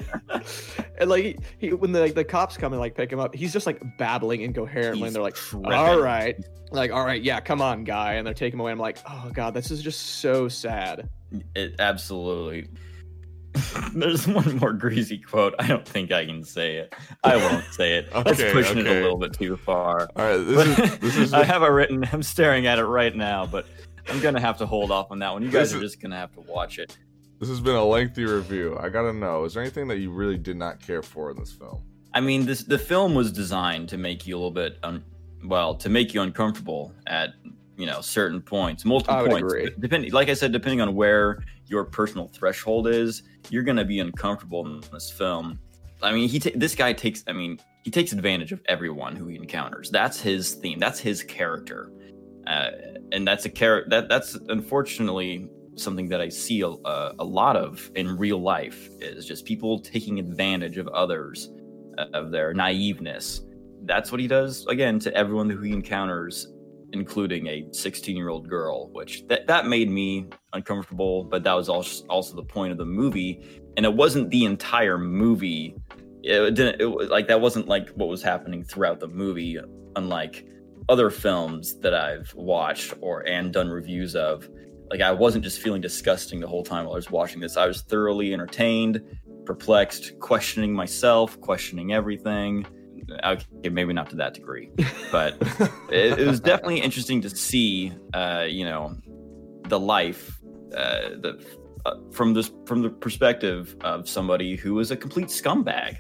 and 1.00 1.10
like 1.10 1.24
he, 1.60 1.68
he 1.68 1.74
when 1.74 1.92
the 1.92 2.02
like, 2.02 2.14
the 2.14 2.24
cops 2.24 2.58
come 2.58 2.74
and 2.74 2.80
like 2.80 2.96
pick 2.96 3.12
him 3.12 3.20
up, 3.20 3.34
he's 3.34 3.54
just 3.54 3.66
like 3.66 3.82
babbling 3.98 4.42
incoherently, 4.42 5.00
he's 5.00 5.08
and 5.08 5.16
they're 5.16 5.24
like, 5.24 5.36
tripping. 5.36 5.72
"All 5.72 6.00
right." 6.00 6.36
Like, 6.72 6.92
all 6.92 7.04
right, 7.04 7.22
yeah, 7.22 7.40
come 7.40 7.62
on, 7.62 7.84
guy. 7.84 8.14
And 8.14 8.28
they're 8.28 8.34
taking 8.34 8.58
him 8.58 8.62
away. 8.62 8.72
I'm 8.72 8.80
like, 8.80 9.00
oh, 9.10 9.32
God, 9.34 9.56
this 9.56 9.72
is 9.72 9.82
just 9.82 10.22
so 10.22 10.48
sad. 10.48 11.10
It 11.56 11.76
absolutely. 11.80 12.68
There's 13.94 14.28
one 14.28 14.58
more 14.58 14.74
greasy 14.74 15.18
quote. 15.18 15.56
I 15.60 15.68
don't 15.68 15.88
think 15.88 16.12
I 16.12 16.26
can 16.26 16.44
say 16.44 16.78
it. 16.78 16.94
I 17.24 17.36
won't 17.38 17.66
say 17.72 17.98
it. 17.98 18.12
That's 18.14 18.40
Okay, 18.40 18.52
pushing 18.52 18.78
it 18.80 18.88
a 18.88 18.94
little 19.02 19.18
bit 19.18 19.34
too 19.34 19.58
far. 19.58 20.10
All 20.16 20.24
right, 20.26 20.38
this 20.38 20.56
But 20.56 20.68
is 20.86 20.98
this 21.00 21.18
is 21.18 21.34
I 21.34 21.44
have 21.44 21.64
it 21.64 21.68
written. 21.68 22.04
I'm 22.12 22.24
staring 22.24 22.68
at 22.68 22.78
it 22.80 22.86
right 22.86 23.16
now, 23.16 23.46
but 23.46 23.66
I'm 24.08 24.20
gonna 24.20 24.40
have 24.42 24.58
to 24.60 24.66
hold 24.66 24.92
off 24.92 25.12
on 25.12 25.20
that 25.20 25.34
one. 25.34 25.42
You 25.44 25.50
guys 25.50 25.72
This 25.72 25.78
are 25.80 25.82
just 25.82 26.02
gonna 26.02 26.18
have 26.18 26.32
to 26.34 26.42
watch 26.42 26.78
it. 26.80 26.98
this 27.40 27.50
has 27.50 27.60
been 27.60 27.76
a 27.76 27.84
lengthy 27.84 28.26
review. 28.26 28.78
I 28.80 28.90
gotta 28.90 29.14
know, 29.14 29.44
is 29.46 29.54
there 29.56 29.64
anything 29.64 29.88
that 29.88 29.98
you 29.98 30.12
really 30.12 30.38
did 30.38 30.58
not 30.58 30.80
care 30.80 31.02
for 31.02 31.32
in 31.32 31.38
this 31.38 31.52
film? 31.52 31.82
I 32.14 32.22
mean, 32.22 32.46
this 32.46 32.64
the 32.64 32.80
film 32.80 33.14
was 33.16 33.32
designed 33.32 33.90
to 33.90 33.98
make 33.98 34.26
you 34.28 34.36
a 34.36 34.38
little 34.38 34.52
bit, 34.52 34.78
un, 34.84 35.04
well, 35.44 35.76
to 35.76 35.90
make 35.90 36.14
you 36.14 36.22
uncomfortable 36.22 36.92
at 37.08 37.32
you 37.78 37.86
know 37.86 38.02
certain 38.02 38.42
points, 38.42 38.84
multiple 38.86 39.26
points. 39.26 39.38
agree. 39.54 39.70
Depending, 39.80 40.12
like 40.12 40.30
I 40.30 40.34
said, 40.34 40.52
depending 40.52 40.82
on 40.82 40.96
where 40.96 41.44
your 41.70 41.86
personal 41.86 42.30
threshold 42.34 42.88
is, 42.88 43.24
you're 43.50 43.64
gonna 43.64 43.86
be 43.86 44.00
uncomfortable 44.00 44.66
in 44.66 44.82
this 44.92 45.12
film. 45.12 45.60
I 46.02 46.12
mean, 46.12 46.30
he 46.30 46.40
ta- 46.40 46.52
this 46.56 46.76
guy 46.76 46.94
takes. 46.94 47.24
I 47.28 47.34
mean, 47.34 47.60
he 47.84 47.92
takes 47.92 48.12
advantage 48.12 48.52
of 48.52 48.62
everyone 48.68 49.16
who 49.16 49.28
he 49.28 49.36
encounters. 49.36 49.90
That's 49.90 50.20
his 50.20 50.56
theme. 50.56 50.80
That's 50.80 51.00
his 51.00 51.24
character, 51.24 51.92
uh, 52.48 52.70
and 53.12 53.28
that's 53.28 53.46
a 53.46 53.50
character 53.50 53.90
that 53.90 54.10
that's 54.10 54.36
unfortunately 54.48 55.50
something 55.76 56.10
that 56.10 56.22
I 56.22 56.30
see 56.30 56.62
a, 56.62 56.68
a, 56.68 57.16
a 57.20 57.24
lot 57.24 57.56
of 57.56 57.90
in 57.96 58.18
real 58.18 58.42
life 58.42 58.90
is 59.00 59.26
just 59.26 59.46
people 59.46 59.80
taking 59.80 60.20
advantage 60.20 60.78
of 60.78 60.88
others 60.90 61.50
uh, 61.98 62.06
of 62.14 62.32
their 62.32 62.54
naiveness. 62.54 63.42
That's 63.84 64.12
what 64.12 64.20
he 64.20 64.28
does 64.28 64.66
again 64.68 65.00
to 65.00 65.14
everyone 65.16 65.50
who 65.50 65.62
he 65.62 65.72
encounters, 65.72 66.48
including 66.94 67.48
a 67.48 67.66
16 67.72 68.16
year 68.16 68.30
old 68.30 68.50
girl, 68.50 68.90
which 68.92 69.26
that, 69.28 69.48
that 69.48 69.68
made 69.68 69.90
me 69.90 70.28
uncomfortable, 70.54 71.24
but 71.24 71.44
that 71.44 71.54
was 71.54 71.70
also, 71.70 72.06
also 72.08 72.36
the 72.36 72.44
point 72.44 72.72
of 72.72 72.78
the 72.78 72.86
movie. 72.86 73.62
And 73.78 73.86
it 73.86 73.94
wasn't 73.94 74.30
the 74.30 74.46
entire 74.46 74.98
movie. 74.98 75.76
It 76.24 76.56
didn't, 76.56 76.82
it, 76.82 76.88
like, 77.10 77.28
that 77.28 77.40
wasn't 77.40 77.68
like 77.68 77.90
what 77.90 78.10
was 78.10 78.22
happening 78.22 78.64
throughout 78.64 79.00
the 79.00 79.08
movie, 79.08 79.58
unlike 79.96 80.46
other 80.90 81.10
films 81.10 81.80
that 81.80 81.94
I've 81.94 82.34
watched 82.34 82.94
or 83.02 83.28
and 83.28 83.54
done 83.54 83.70
reviews 83.70 84.16
of. 84.16 84.50
Like, 84.90 85.02
I 85.02 85.12
wasn't 85.12 85.44
just 85.44 85.60
feeling 85.60 85.82
disgusting 85.82 86.40
the 86.40 86.48
whole 86.48 86.64
time 86.64 86.86
while 86.86 86.94
I 86.94 86.98
was 86.98 87.12
watching 87.12 87.40
this. 87.40 87.58
I 87.58 87.68
was 87.68 87.84
thoroughly 87.84 88.34
entertained, 88.34 89.02
perplexed, 89.46 90.20
questioning 90.20 90.74
myself, 90.74 91.40
questioning 91.42 91.94
everything. 91.94 92.66
Okay, 93.24 93.70
maybe 93.70 93.94
not 93.94 94.10
to 94.12 94.16
that 94.18 94.34
degree, 94.34 94.70
but 95.12 95.36
it, 95.92 96.20
it 96.20 96.28
was 96.28 96.40
definitely 96.40 96.80
interesting 96.82 97.22
to 97.22 97.30
see, 97.30 97.92
uh, 98.14 98.46
you 98.48 98.66
know, 98.66 98.96
the 99.68 99.80
life 99.80 100.40
uh, 100.76 101.10
the, 101.22 101.44
uh, 101.86 101.96
from 102.12 102.34
this 102.34 102.52
from 102.66 102.82
the 102.82 102.90
perspective 102.90 103.76
of 103.82 104.08
somebody 104.08 104.56
who 104.56 104.80
is 104.80 104.92
a 104.92 104.96
complete 104.98 105.28
scumbag. 105.28 105.98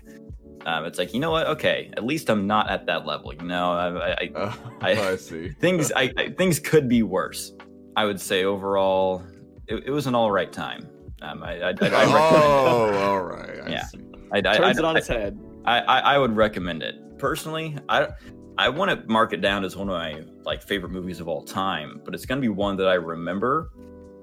Um, 0.66 0.86
it's 0.86 1.00
like 1.00 1.14
you 1.14 1.20
know 1.20 1.32
what? 1.32 1.48
Okay, 1.48 1.90
at 1.96 2.04
least 2.04 2.30
I'm 2.30 2.46
not 2.46 2.70
at 2.70 2.86
that 2.88 3.06
level. 3.06 3.34
You 3.34 3.42
know, 3.48 3.72
I, 3.72 4.12
I, 4.12 4.32
Uh, 4.36 4.54
I- 4.82 5.10
I 5.12 5.16
see. 5.16 5.50
things 5.62 5.92
I, 5.96 6.12
I 6.18 6.30
things 6.38 6.60
could 6.60 6.88
be 6.90 7.02
worse. 7.04 7.54
I 7.96 8.06
would 8.06 8.20
say 8.22 8.44
overall, 8.44 9.24
it, 9.68 9.84
it 9.88 9.92
was 9.92 10.06
an 10.08 10.16
all 10.16 10.32
right 10.32 10.52
time. 10.52 10.88
Um, 11.22 11.44
I, 11.44 11.60
I, 11.62 11.70
I, 11.70 11.74
I 11.82 12.06
oh, 12.08 12.94
all 13.10 13.22
right. 13.22 13.60
I 13.66 13.70
Yeah. 13.70 13.84
see. 13.86 14.00
I, 14.32 14.38
I, 14.38 14.42
Turns 14.42 14.78
I- 14.78 14.82
it 14.82 14.86
on 14.86 14.96
I- 14.96 15.00
its 15.00 15.08
head. 15.08 15.38
I, 15.66 15.80
I, 15.80 16.00
I 16.00 16.18
would 16.18 16.36
recommend 16.36 16.84
it 16.84 16.96
personally. 17.18 17.78
I 17.88 18.10
I 18.58 18.68
want 18.68 18.92
to 18.92 19.08
mark 19.08 19.32
it 19.32 19.42
down 19.42 19.64
as 19.64 19.78
one 19.78 19.90
of 19.90 19.94
my 19.94 20.22
like 20.44 20.62
favorite 20.62 20.92
movies 20.92 21.20
of 21.20 21.28
all 21.28 21.44
time, 21.44 22.02
but 22.04 22.14
it's 22.14 22.26
gonna 22.26 22.42
be 22.42 22.50
one 22.50 22.76
that 22.78 22.88
I 22.88 22.96
remember. 22.96 23.72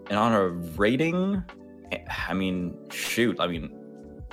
And 0.08 0.18
on 0.18 0.32
a 0.32 0.48
rating, 0.48 1.42
I 2.28 2.34
mean, 2.34 2.76
shoot, 2.90 3.40
I 3.40 3.46
mean, 3.46 3.74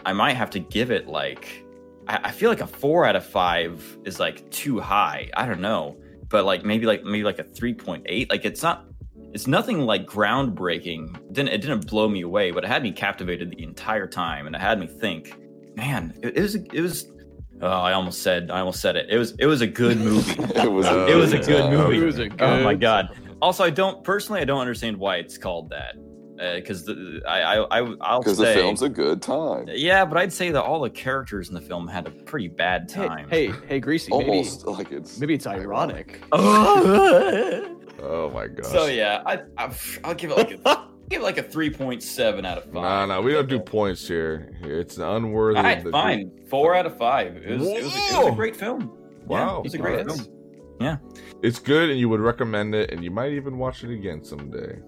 I 0.06 0.14
might 0.14 0.34
have 0.34 0.50
to 0.52 0.60
give 0.60 0.92
it 0.92 1.08
like 1.08 1.64
I, 2.08 2.20
I 2.26 2.32
feel 2.32 2.50
like 2.50 2.62
a 2.62 2.68
four 2.68 3.06
out 3.06 3.16
of 3.16 3.26
five 3.26 3.98
is 4.06 4.20
like 4.20 4.50
too 4.52 4.80
high. 4.80 5.30
I 5.36 5.46
don't 5.46 5.62
know, 5.62 5.98
but 6.30 6.46
like 6.46 6.66
maybe 6.66 6.86
like 6.86 7.04
maybe 7.04 7.24
like 7.24 7.40
a 7.40 7.44
three 7.44 7.74
point 7.74 8.04
eight. 8.08 8.30
Like 8.30 8.46
it's 8.46 8.64
not. 8.64 8.86
It's 9.32 9.48
nothing 9.48 9.80
like 9.80 10.06
groundbreaking. 10.06 11.16
It 11.16 11.34
didn't 11.34 11.54
it 11.54 11.62
didn't 11.62 11.88
blow 11.88 12.08
me 12.08 12.22
away, 12.22 12.52
but 12.52 12.64
it 12.64 12.68
had 12.68 12.84
me 12.84 12.92
captivated 12.92 13.52
the 13.52 13.64
entire 13.64 14.06
time, 14.06 14.48
and 14.48 14.56
it 14.56 14.60
had 14.60 14.80
me 14.80 14.86
think 14.86 15.36
man, 15.76 16.14
it, 16.22 16.38
it 16.38 16.42
was 16.42 16.56
it 16.56 16.82
was. 16.82 17.10
Oh, 17.62 17.68
I 17.68 17.94
almost 17.94 18.22
said 18.22 18.52
I 18.52 18.60
almost 18.60 18.82
said 18.82 18.96
it. 18.96 19.08
It 19.10 19.18
was 19.18 19.32
it 19.40 19.46
was 19.46 19.62
a 19.62 19.68
good 19.68 19.98
movie. 19.98 20.32
it 20.60 20.72
was. 20.72 20.86
Uh, 20.86 21.08
it 21.10 21.16
was 21.16 21.34
a 21.34 21.38
good 21.38 21.48
good 21.48 21.72
movie. 21.72 21.98
It 22.02 22.06
was 22.06 22.20
a 22.20 22.30
oh 22.40 22.64
my 22.64 22.74
god. 22.74 23.18
Also, 23.42 23.64
I 23.64 23.70
don't 23.70 24.04
personally 24.04 24.42
I 24.42 24.46
don't 24.46 24.60
understand 24.60 24.98
why 24.98 25.18
it's 25.18 25.38
called 25.38 25.70
that 25.70 25.96
because 26.56 26.84
the 26.86 27.22
I 27.28 27.42
I, 27.42 27.80
I 27.80 27.96
I'll 28.02 28.22
say 28.24 28.32
Because 28.32 28.38
the 28.40 28.54
film's 28.54 28.82
a 28.82 28.90
good 28.90 29.22
time. 29.22 29.66
yeah, 29.70 30.04
but 30.04 30.18
I'd 30.18 30.34
say 30.34 30.52
that 30.52 30.62
all 30.62 30.82
the 30.82 30.90
characters 30.90 31.48
in 31.50 31.56
the 31.56 31.62
film 31.62 31.88
had 31.88 32.08
a 32.08 32.12
pretty 32.12 32.48
bad 32.50 32.90
time. 32.90 33.30
hey, 33.30 33.54
hey, 33.68 33.80
Greasy. 33.80 34.12
Almost 34.12 34.66
like 34.66 34.92
it's 34.92 35.18
Maybe, 35.20 35.22
maybe 35.22 35.34
it's 35.36 35.48
ironic. 35.48 36.22
Oh. 36.32 37.80
Oh 38.06 38.30
my 38.32 38.48
gosh. 38.48 38.70
so 38.70 38.88
yeah, 38.88 39.22
I, 39.26 39.44
I 39.58 39.72
I'll 40.04 40.14
give 40.16 40.32
it 40.32 40.38
like 40.38 40.52
a 40.66 40.88
give 41.14 41.22
it 41.22 41.26
like 41.26 41.38
a 41.38 41.44
three 41.44 41.70
point 41.70 42.02
seven 42.04 42.46
out 42.46 42.58
of 42.58 42.64
five. 42.66 42.74
Nah, 42.74 43.06
nah, 43.06 43.22
we 43.22 43.32
don't 43.34 43.48
do 43.48 43.60
points 43.60 44.08
here. 44.08 44.52
It's 44.64 44.98
unworthy. 44.98 45.60
All 45.60 45.66
of 45.66 45.72
right, 45.72 45.84
the- 45.84 45.92
fine. 45.92 46.32
Four 46.50 46.76
out 46.76 46.86
of 46.86 46.98
five. 46.98 47.38
It 47.38 47.60
was, 47.60 47.68
it 47.68 47.84
was, 47.84 47.94
a, 47.96 47.98
it 47.98 48.24
was 48.24 48.34
a 48.34 48.36
great 48.36 48.56
film. 48.56 48.98
Wow. 49.26 49.38
Yeah, 49.38 49.58
it 49.60 49.64
was 49.64 49.74
a 49.74 49.78
great 49.78 50.06
Nice. 50.06 50.22
film. 50.22 51.00
It's 51.42 51.60
good, 51.60 51.90
and 51.90 52.00
you 52.00 52.10
would 52.10 52.20
recommend 52.20 52.74
it, 52.76 52.92
and 52.92 53.04
you 53.04 53.12
might 53.12 53.32
even 53.34 53.58
watch 53.58 53.84
it 53.84 53.92
again 53.92 54.24
someday. 54.24 54.80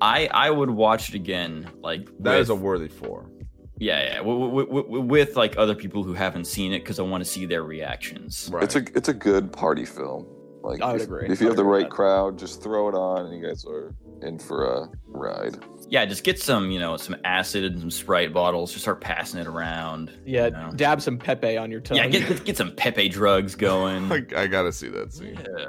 I 0.00 0.28
I 0.32 0.50
would 0.50 0.70
watch 0.70 1.08
it 1.10 1.14
again. 1.14 1.68
Like 1.80 2.06
That 2.20 2.32
with, 2.32 2.40
is 2.40 2.50
a 2.50 2.54
worthy 2.54 2.88
four. 2.88 3.30
yeah 3.78 4.02
yeah 4.02 4.16
w- 4.18 4.48
w- 4.48 4.66
w- 4.66 5.00
with 5.00 5.36
like 5.36 5.56
other 5.58 5.74
people 5.74 6.02
who 6.02 6.12
haven't 6.12 6.46
seen 6.46 6.72
it 6.72 6.80
because 6.80 6.98
I 6.98 7.02
want 7.02 7.22
to 7.24 7.30
see 7.30 7.46
their 7.46 7.62
reactions. 7.62 8.50
Right. 8.52 8.64
it's 8.64 8.76
a 8.76 8.84
it's 8.96 9.08
a 9.08 9.14
good 9.14 9.52
party 9.52 9.84
film. 9.84 10.26
Like 10.62 10.82
I 10.82 10.92
would 10.92 11.00
if, 11.02 11.06
agree. 11.06 11.28
if 11.28 11.40
you 11.40 11.46
I 11.46 11.50
have 11.50 11.56
the 11.56 11.64
right 11.64 11.84
that. 11.84 11.90
crowd, 11.90 12.38
just 12.38 12.62
throw 12.62 12.88
it 12.88 12.94
on, 12.94 13.26
and 13.26 13.34
you 13.36 13.46
guys 13.46 13.64
are 13.64 13.94
in 14.22 14.38
for 14.38 14.64
a 14.64 14.88
ride. 15.06 15.58
Yeah, 15.88 16.04
just 16.06 16.24
get 16.24 16.40
some, 16.40 16.70
you 16.70 16.80
know, 16.80 16.96
some 16.96 17.16
acid 17.24 17.64
and 17.64 17.80
some 17.80 17.90
Sprite 17.90 18.32
bottles. 18.32 18.72
Just 18.72 18.84
start 18.84 19.00
passing 19.00 19.40
it 19.40 19.46
around. 19.46 20.10
Yeah, 20.24 20.46
you 20.46 20.50
know. 20.52 20.72
dab 20.74 21.02
some 21.02 21.18
Pepe 21.18 21.56
on 21.56 21.70
your 21.70 21.80
tongue. 21.80 21.98
yeah, 21.98 22.08
get, 22.08 22.28
get 22.28 22.44
get 22.44 22.56
some 22.56 22.74
Pepe 22.74 23.08
drugs 23.08 23.54
going. 23.54 24.10
I, 24.36 24.42
I 24.42 24.46
gotta 24.46 24.72
see 24.72 24.88
that 24.88 25.12
scene. 25.12 25.38
Yeah. 25.58 25.66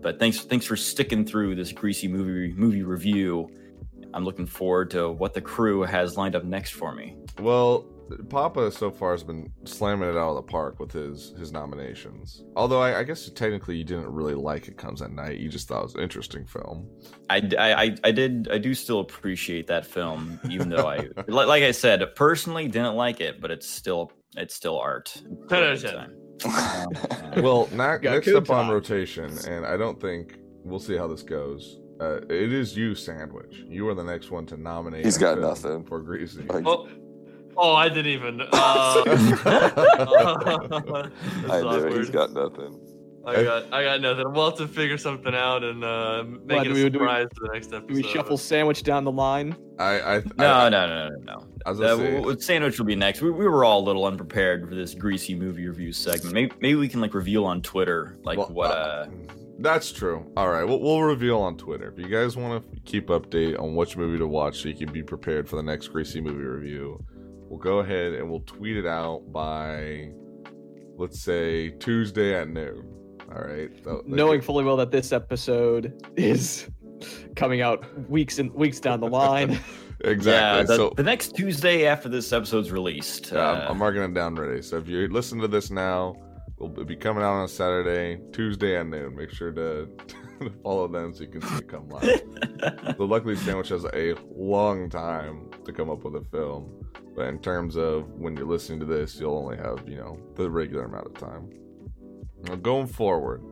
But 0.00 0.18
thanks 0.18 0.40
thanks 0.40 0.66
for 0.66 0.76
sticking 0.76 1.24
through 1.24 1.54
this 1.54 1.70
greasy 1.72 2.08
movie 2.08 2.52
movie 2.54 2.82
review. 2.82 3.50
I'm 4.14 4.24
looking 4.24 4.46
forward 4.46 4.90
to 4.90 5.10
what 5.10 5.34
the 5.34 5.40
crew 5.40 5.82
has 5.82 6.16
lined 6.16 6.36
up 6.36 6.44
next 6.44 6.70
for 6.70 6.94
me. 6.94 7.16
Well, 7.38 7.86
Papa 8.28 8.70
so 8.70 8.90
far 8.90 9.12
has 9.12 9.22
been 9.22 9.50
slamming 9.64 10.08
it 10.08 10.16
out 10.16 10.30
of 10.30 10.36
the 10.36 10.42
park 10.42 10.78
with 10.80 10.92
his 10.92 11.34
his 11.38 11.52
nominations. 11.52 12.44
Although 12.56 12.80
I, 12.80 12.98
I 13.00 13.04
guess 13.04 13.28
technically 13.30 13.76
you 13.76 13.84
didn't 13.84 14.08
really 14.12 14.34
like 14.34 14.68
It 14.68 14.76
Comes 14.76 15.00
at 15.02 15.10
Night. 15.12 15.38
You 15.38 15.48
just 15.48 15.68
thought 15.68 15.80
it 15.80 15.84
was 15.84 15.94
an 15.94 16.02
interesting 16.02 16.44
film. 16.44 16.88
I, 17.30 17.36
I, 17.58 17.72
I- 17.84 17.96
I 18.04 18.12
did 18.12 18.48
I 18.52 18.58
do 18.58 18.74
still 18.74 19.00
appreciate 19.00 19.66
that 19.68 19.86
film, 19.86 20.38
even 20.48 20.68
though 20.68 20.88
I 20.88 20.98
li- 21.28 21.44
like 21.46 21.62
I 21.62 21.70
said 21.72 22.02
personally 22.16 22.68
didn't 22.68 22.94
like 22.96 23.20
it, 23.20 23.40
but 23.40 23.50
it's 23.50 23.68
still 23.68 24.12
it's 24.36 24.54
still 24.54 24.78
art. 24.78 25.14
Ten 25.48 25.62
out 25.62 25.72
of 25.72 25.82
ten. 25.82 27.42
Well, 27.42 27.68
na- 27.72 27.96
Got 27.98 28.12
next 28.14 28.28
up 28.28 28.50
on 28.50 28.68
rotation, 28.68 29.30
and 29.48 29.64
I 29.64 29.76
don't 29.76 30.00
think 30.00 30.38
we'll 30.64 30.80
see 30.80 30.96
how 30.96 31.06
this 31.06 31.22
goes. 31.22 31.78
Uh, 32.00 32.16
it 32.28 32.52
is 32.52 32.76
you, 32.76 32.94
Sandwich. 32.96 33.62
You 33.68 33.88
are 33.88 33.94
the 33.94 34.02
next 34.02 34.30
one 34.32 34.44
to 34.46 34.56
nominate. 34.56 35.04
He's 35.04 35.18
got 35.18 35.38
nothing. 35.38 35.84
for 35.84 36.00
Greasy. 36.00 36.42
Like, 36.42 36.66
Oh, 36.66 36.88
oh, 37.56 37.74
I 37.74 37.88
didn't 37.88 38.06
even. 38.08 38.42
Uh, 38.52 39.02
this 39.04 39.40
I 41.50 41.60
knew 41.60 41.86
it. 41.86 41.92
He's 41.94 42.10
got 42.10 42.32
nothing. 42.32 42.78
I 43.24 43.44
got, 43.44 43.72
I 43.72 43.84
got 43.84 44.00
nothing. 44.00 44.32
We'll 44.32 44.46
have 44.50 44.58
to 44.58 44.66
figure 44.66 44.98
something 44.98 45.32
out 45.34 45.62
and 45.62 45.84
uh, 45.84 46.24
make 46.44 46.58
What, 46.58 46.66
it 46.66 46.70
a 46.70 46.74
we- 46.74 46.90
do 46.90 46.98
we- 46.98 47.04
surprise 47.06 47.28
for 47.36 47.46
the 47.46 47.52
next 47.52 47.66
episode. 47.68 47.88
Do 47.88 47.94
we 47.94 48.02
shuffle 48.02 48.36
sandwich 48.36 48.82
down 48.82 49.04
the 49.04 49.12
line? 49.12 49.54
I, 49.78 50.00
I, 50.16 50.22
No, 50.36 50.52
I, 50.52 50.68
no, 50.68 50.86
no, 50.88 51.08
no, 51.08 51.16
no. 51.22 51.46
I 51.64 51.70
was 51.70 51.78
Uh, 51.80 51.82
gonna 51.82 51.96
say- 51.98 52.02
w- 52.04 52.16
w- 52.22 52.40
sandwich 52.40 52.78
will 52.78 52.86
be 52.86 52.96
next. 52.96 53.22
We, 53.22 53.30
we 53.30 53.46
were 53.46 53.64
all 53.64 53.80
a 53.80 53.84
little 53.86 54.04
unprepared 54.06 54.68
for 54.68 54.74
this 54.74 54.94
greasy 54.94 55.36
movie 55.36 55.68
review 55.68 55.92
segment. 55.92 56.34
Maybe, 56.34 56.52
maybe 56.60 56.74
we 56.74 56.88
can 56.88 57.00
like 57.00 57.14
reveal 57.14 57.44
on 57.44 57.62
Twitter 57.62 58.18
like 58.24 58.38
Well, 58.38 58.48
what 58.48 58.70
uh 58.72 59.06
That's 59.60 59.92
true. 59.92 60.26
All 60.36 60.48
right, 60.50 60.64
we'll, 60.64 60.80
we'll 60.80 61.02
reveal 61.02 61.38
on 61.38 61.56
Twitter. 61.56 61.92
If 61.92 61.98
you 62.00 62.08
guys 62.08 62.36
want 62.36 62.64
to 62.74 62.80
keep 62.80 63.06
update 63.06 63.56
on 63.60 63.76
which 63.76 63.96
movie 63.96 64.18
to 64.18 64.26
watch, 64.26 64.62
so 64.62 64.68
you 64.68 64.74
can 64.74 64.92
be 64.92 65.04
prepared 65.04 65.48
for 65.48 65.54
the 65.54 65.62
next 65.62 65.88
Greasy 65.88 66.20
movie 66.20 66.42
review, 66.42 66.98
we'll 67.52 67.60
go 67.60 67.80
ahead 67.80 68.14
and 68.14 68.30
we'll 68.30 68.40
tweet 68.40 68.78
it 68.78 68.86
out 68.86 69.30
by, 69.30 70.10
let's 70.96 71.20
say 71.20 71.68
Tuesday 71.68 72.34
at 72.34 72.48
noon. 72.48 72.88
All 73.30 73.42
right. 73.42 73.70
That- 73.84 74.04
that 74.04 74.08
Knowing 74.08 74.40
could- 74.40 74.46
fully 74.46 74.64
well 74.64 74.78
that 74.78 74.90
this 74.90 75.12
episode 75.12 76.02
is 76.16 76.66
coming 77.36 77.60
out 77.60 77.84
weeks 78.08 78.38
and 78.38 78.50
weeks 78.54 78.80
down 78.80 79.00
the 79.00 79.06
line. 79.06 79.60
exactly. 80.04 80.32
yeah 80.32 80.62
the, 80.62 80.76
so 80.76 80.92
the 80.96 81.02
next 81.02 81.36
Tuesday 81.36 81.86
after 81.86 82.08
this 82.08 82.32
episode's 82.32 82.72
released. 82.72 83.30
yeah, 83.32 83.50
I'm, 83.50 83.60
uh, 83.60 83.70
I'm 83.72 83.78
marking 83.78 84.02
it 84.02 84.14
down 84.14 84.34
ready. 84.34 84.62
So 84.62 84.78
if 84.78 84.88
you 84.88 85.06
listen 85.08 85.38
to 85.40 85.48
this 85.48 85.70
now, 85.70 86.16
we'll 86.58 86.70
be 86.86 86.96
coming 86.96 87.22
out 87.22 87.34
on 87.34 87.44
a 87.44 87.48
Saturday, 87.48 88.18
Tuesday 88.32 88.78
at 88.78 88.86
noon. 88.86 89.14
Make 89.14 89.30
sure 89.30 89.52
to 89.52 89.88
follow 90.62 90.88
them 90.88 91.14
so 91.14 91.22
you 91.22 91.28
can 91.28 91.42
see 91.42 91.56
it 91.56 91.68
come 91.68 91.88
live. 91.88 92.22
the 92.96 93.06
luckily 93.06 93.36
sandwich 93.36 93.68
has 93.68 93.84
a 93.92 94.14
long 94.34 94.88
time 94.90 95.50
to 95.64 95.72
come 95.72 95.90
up 95.90 96.04
with 96.04 96.16
a 96.16 96.24
film. 96.30 96.86
But 97.14 97.28
in 97.28 97.38
terms 97.38 97.76
of 97.76 98.08
when 98.14 98.36
you're 98.36 98.46
listening 98.46 98.80
to 98.80 98.86
this 98.86 99.18
you'll 99.18 99.36
only 99.36 99.56
have 99.56 99.88
you 99.88 99.96
know 99.96 100.18
the 100.34 100.50
regular 100.50 100.84
amount 100.84 101.06
of 101.06 101.14
time. 101.14 101.50
Now 102.42 102.56
going 102.56 102.86
forward 102.86 103.42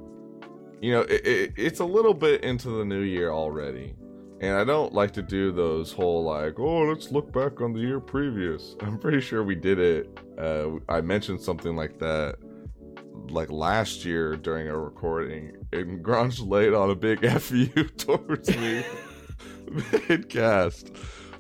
you 0.81 0.93
know 0.93 1.03
it, 1.03 1.27
it, 1.27 1.53
it's 1.57 1.81
a 1.81 1.85
little 1.85 2.15
bit 2.15 2.43
into 2.43 2.71
the 2.79 2.85
new 2.85 3.03
year 3.03 3.31
already. 3.31 3.95
And 4.43 4.57
i 4.57 4.65
don't 4.65 4.95
like 4.95 5.13
to 5.13 5.23
do 5.23 5.53
those 5.53 5.93
whole 5.93 6.25
like 6.25 6.59
oh 6.59 6.85
let's 6.85 7.13
look 7.13 7.31
back 7.31 7.61
on 7.61 7.75
the 7.75 7.81
year 7.81 8.01
previous. 8.01 8.75
I'm 8.81 8.99
pretty 8.99 9.21
sure 9.21 9.45
we 9.45 9.55
did 9.55 9.79
it 9.79 10.19
uh, 10.39 10.71
i 10.89 11.01
mentioned 11.01 11.41
something 11.41 11.77
like 11.77 11.99
that 11.99 12.37
like 13.31 13.51
last 13.51 14.05
year 14.05 14.37
during 14.37 14.69
a 14.69 14.79
recording 14.79 15.53
and 15.73 16.05
grunge 16.05 16.41
laid 16.47 16.75
on 16.75 16.91
a 16.91 16.95
big 16.95 17.29
fu 17.41 17.67
towards 17.67 18.49
me. 18.57 18.85
Mid-cast 20.09 20.91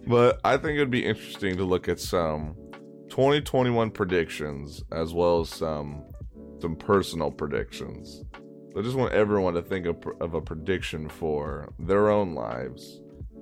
but 0.06 0.40
i 0.44 0.56
think 0.56 0.76
it'd 0.76 0.90
be 0.90 1.04
interesting 1.04 1.56
to 1.56 1.64
look 1.64 1.88
at 1.88 1.98
some 1.98 2.54
2021 3.10 3.90
predictions 3.90 4.82
as 4.92 5.12
well 5.12 5.40
as 5.40 5.50
some 5.50 6.04
some 6.60 6.76
personal 6.76 7.30
predictions. 7.30 8.24
I 8.76 8.82
just 8.82 8.96
want 8.96 9.12
everyone 9.12 9.54
to 9.54 9.62
think 9.62 9.86
of, 9.86 9.96
of 10.20 10.34
a 10.34 10.40
prediction 10.40 11.08
for 11.08 11.72
their 11.78 12.10
own 12.10 12.34
lives 12.34 13.00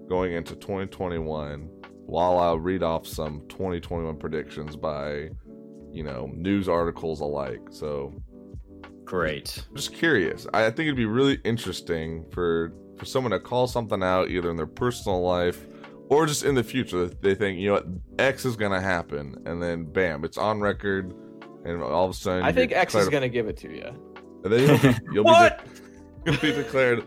going 0.09 0.33
into 0.33 0.55
2021 0.55 1.69
while 2.07 2.39
i'll 2.39 2.59
read 2.59 2.83
off 2.83 3.07
some 3.07 3.43
2021 3.51 4.17
predictions 4.17 4.75
by 4.75 5.29
you 5.93 6.03
know 6.03 6.31
news 6.33 6.69
articles 6.69 7.21
alike. 7.21 7.61
So 7.71 8.15
Great. 9.09 9.65
I'm 9.71 9.77
just 9.77 9.95
curious. 9.95 10.47
I 10.53 10.67
I 10.67 10.71
think 10.71 10.81
it'd 10.81 10.97
be 10.97 11.07
really 11.07 11.41
interesting 11.45 12.25
for 12.31 12.73
for 12.99 13.05
someone 13.05 13.31
to 13.31 13.41
call 13.41 13.67
something 13.67 14.03
out 14.03 14.29
either 14.29 14.51
in 14.51 14.57
their 14.57 14.67
personal 14.67 15.23
life 15.23 15.67
or 16.09 16.27
just 16.27 16.45
in 16.45 16.55
the 16.55 16.65
future. 16.65 17.07
They 17.07 17.35
think, 17.35 17.59
you 17.59 17.69
know 17.69 17.75
what, 17.75 17.87
X 18.19 18.45
is 18.45 18.57
gonna 18.57 18.81
happen, 18.81 19.43
and 19.47 19.63
then 19.63 19.85
bam, 19.85 20.25
it's 20.25 20.37
on 20.39 20.61
record, 20.61 21.15
and 21.65 21.83
all 21.83 22.05
of 22.05 22.11
a 22.11 22.15
sudden, 22.15 22.43
I 22.45 22.53
think 22.53 22.73
X 22.73 22.95
is 22.95 23.09
going 23.09 23.23
to 23.23 23.29
give 23.29 23.47
it 23.49 23.57
to 23.59 23.69
you. 23.69 24.15
and 24.45 24.53
then 24.53 24.61
you'll, 24.69 24.79
be- 24.93 24.99
you'll 25.13 25.25
What? 25.25 25.65
Be 25.65 25.71
de- 25.71 26.31
you'll 26.33 26.41
be 26.41 26.63
declared, 26.63 27.05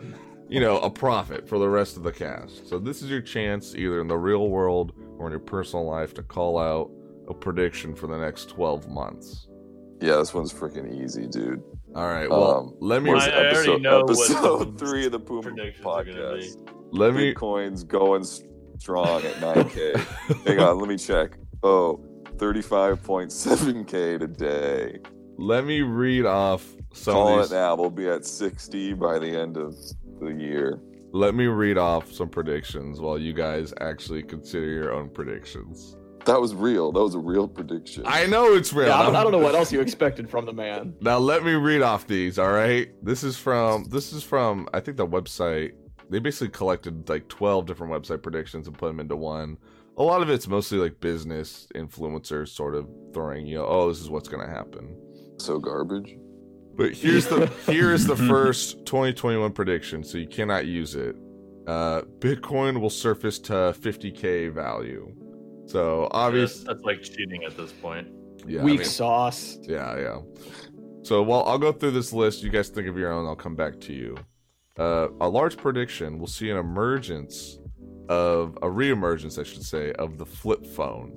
you 0.49 0.59
know, 0.59 0.79
a 0.79 0.89
prophet 0.89 1.47
for 1.47 1.57
the 1.59 1.69
rest 1.69 1.97
of 1.97 2.03
the 2.03 2.11
cast. 2.11 2.67
So 2.67 2.79
this 2.79 3.01
is 3.01 3.09
your 3.09 3.21
chance, 3.21 3.75
either 3.75 4.01
in 4.01 4.07
the 4.07 4.17
real 4.17 4.49
world 4.49 4.93
or 5.17 5.27
in 5.27 5.31
your 5.31 5.39
personal 5.39 5.85
life, 5.85 6.13
to 6.15 6.23
call 6.23 6.57
out 6.57 6.91
a 7.27 7.33
prediction 7.33 7.95
for 7.95 8.07
the 8.07 8.17
next 8.17 8.49
12 8.49 8.87
months. 8.89 9.47
Yeah, 10.01 10.17
this 10.17 10.33
one's 10.33 10.51
freaking 10.53 11.03
easy, 11.03 11.27
dude. 11.27 11.61
All 11.95 12.07
right. 12.07 12.29
Well, 12.29 12.57
Um, 12.59 12.73
let 12.79 13.03
me 13.03 13.09
Where's 13.11 13.23
I- 13.23 13.29
I 13.29 13.33
already 13.37 13.47
episode, 13.57 13.81
know 13.81 13.95
what 14.01 14.09
episode 14.11 14.77
the 14.77 14.85
three 14.85 15.05
of 15.05 15.11
the 15.11 15.19
Poop 15.19 15.43
predictions 15.43 15.85
are 15.85 16.03
gonna 16.05 16.37
be. 16.37 16.43
podcast? 16.47 16.69
let 16.91 17.13
me 17.13 17.33
Bitcoin's 17.33 17.83
going 17.83 18.23
strong 18.79 19.21
at 19.23 19.35
9K. 19.35 19.97
Hang 20.47 20.59
on, 20.59 20.79
let 20.79 20.87
me 20.89 20.97
check. 20.97 21.37
Oh, 21.63 21.99
35.7K 22.37 24.19
today. 24.19 24.99
let 25.37 25.65
me 25.65 25.81
read 25.81 26.25
off 26.25 26.65
some 26.93 27.13
Call 27.13 27.39
of 27.39 27.51
it 27.51 27.53
now. 27.55 27.75
We'll 27.75 27.89
be 27.89 28.07
at 28.07 28.25
60 28.25 28.93
by 28.93 29.19
the 29.19 29.27
end 29.29 29.57
of 29.57 29.75
the 30.19 30.31
year. 30.33 30.79
Let 31.13 31.35
me 31.35 31.45
read 31.47 31.77
off 31.77 32.11
some 32.11 32.29
predictions 32.29 32.99
while 33.01 33.17
you 33.17 33.33
guys 33.33 33.73
actually 33.81 34.23
consider 34.23 34.67
your 34.67 34.93
own 34.93 35.09
predictions. 35.09 35.97
That 36.25 36.39
was 36.39 36.53
real. 36.53 36.91
That 36.91 37.01
was 37.01 37.15
a 37.15 37.19
real 37.19 37.47
prediction. 37.47 38.03
I 38.05 38.25
know 38.27 38.53
it's 38.53 38.71
real. 38.73 38.87
Yeah, 38.87 38.99
I 38.99 39.03
don't, 39.03 39.15
I 39.15 39.23
don't 39.23 39.31
know 39.31 39.39
what 39.39 39.55
else 39.59 39.71
you 39.71 39.81
expected 39.81 40.29
from 40.29 40.45
the 40.45 40.53
man. 40.53 40.93
Now 41.01 41.17
let 41.17 41.43
me 41.43 41.53
read 41.53 41.81
off 41.81 42.07
these. 42.07 42.37
All 42.37 42.51
right, 42.51 42.89
this 43.03 43.23
is 43.23 43.37
from 43.37 43.85
this 43.85 44.13
is 44.13 44.23
from 44.23 44.67
I 44.73 44.79
think 44.79 44.97
the 44.97 45.07
website. 45.07 45.73
They 46.09 46.19
basically 46.19 46.49
collected 46.49 47.07
like 47.09 47.27
twelve 47.29 47.65
different 47.65 47.91
website 47.93 48.21
predictions 48.21 48.67
and 48.67 48.77
put 48.77 48.87
them 48.87 48.99
into 48.99 49.15
one. 49.15 49.57
A 49.97 50.03
lot 50.03 50.21
of 50.21 50.29
it's 50.29 50.47
mostly 50.47 50.77
like 50.77 50.99
business 50.99 51.67
influencers 51.75 52.49
sort 52.49 52.75
of 52.75 52.87
throwing, 53.13 53.45
you 53.45 53.57
know, 53.57 53.65
oh, 53.65 53.89
this 53.89 53.99
is 53.99 54.09
what's 54.09 54.27
gonna 54.29 54.47
happen. 54.47 54.95
so 55.37 55.57
garbage. 55.59 56.15
But 56.75 56.93
here's 56.93 57.27
the 57.27 57.47
here 57.65 57.93
is 57.93 58.07
the 58.07 58.15
first 58.15 58.85
2021 58.85 59.51
prediction, 59.51 60.03
so 60.03 60.17
you 60.17 60.27
cannot 60.27 60.65
use 60.65 60.95
it. 60.95 61.15
Uh, 61.67 62.01
Bitcoin 62.19 62.79
will 62.81 62.89
surface 62.89 63.37
to 63.39 63.53
50k 63.53 64.51
value. 64.51 65.13
So 65.71 66.01
That's, 66.01 66.15
obvious, 66.15 66.63
that's 66.63 66.83
like 66.83 67.01
cheating 67.01 67.43
at 67.45 67.55
this 67.55 67.71
point. 67.71 68.07
yeah, 68.45 68.61
I 68.61 68.63
Weak 68.63 68.79
mean- 68.79 68.87
sauce. 68.87 69.57
yeah, 69.63 69.97
yeah. 69.97 70.19
So 71.03 71.23
while 71.23 71.43
I'll 71.43 71.57
go 71.57 71.71
through 71.71 71.91
this 71.91 72.11
list, 72.13 72.43
you 72.43 72.49
guys 72.49 72.69
think 72.69 72.87
of 72.87 72.97
your 72.97 73.11
own. 73.11 73.25
I'll 73.25 73.35
come 73.35 73.55
back 73.55 73.79
to 73.81 73.93
you. 73.93 74.17
Uh, 74.77 75.07
a 75.19 75.27
large 75.29 75.57
prediction 75.57 76.17
We'll 76.17 76.27
see 76.27 76.49
an 76.49 76.57
emergence 76.57 77.59
of 78.09 78.57
a 78.61 78.67
reemergence, 78.67 79.39
I 79.39 79.43
should 79.43 79.63
say, 79.63 79.93
of 79.93 80.17
the 80.17 80.25
flip 80.25 80.65
phone. 80.65 81.15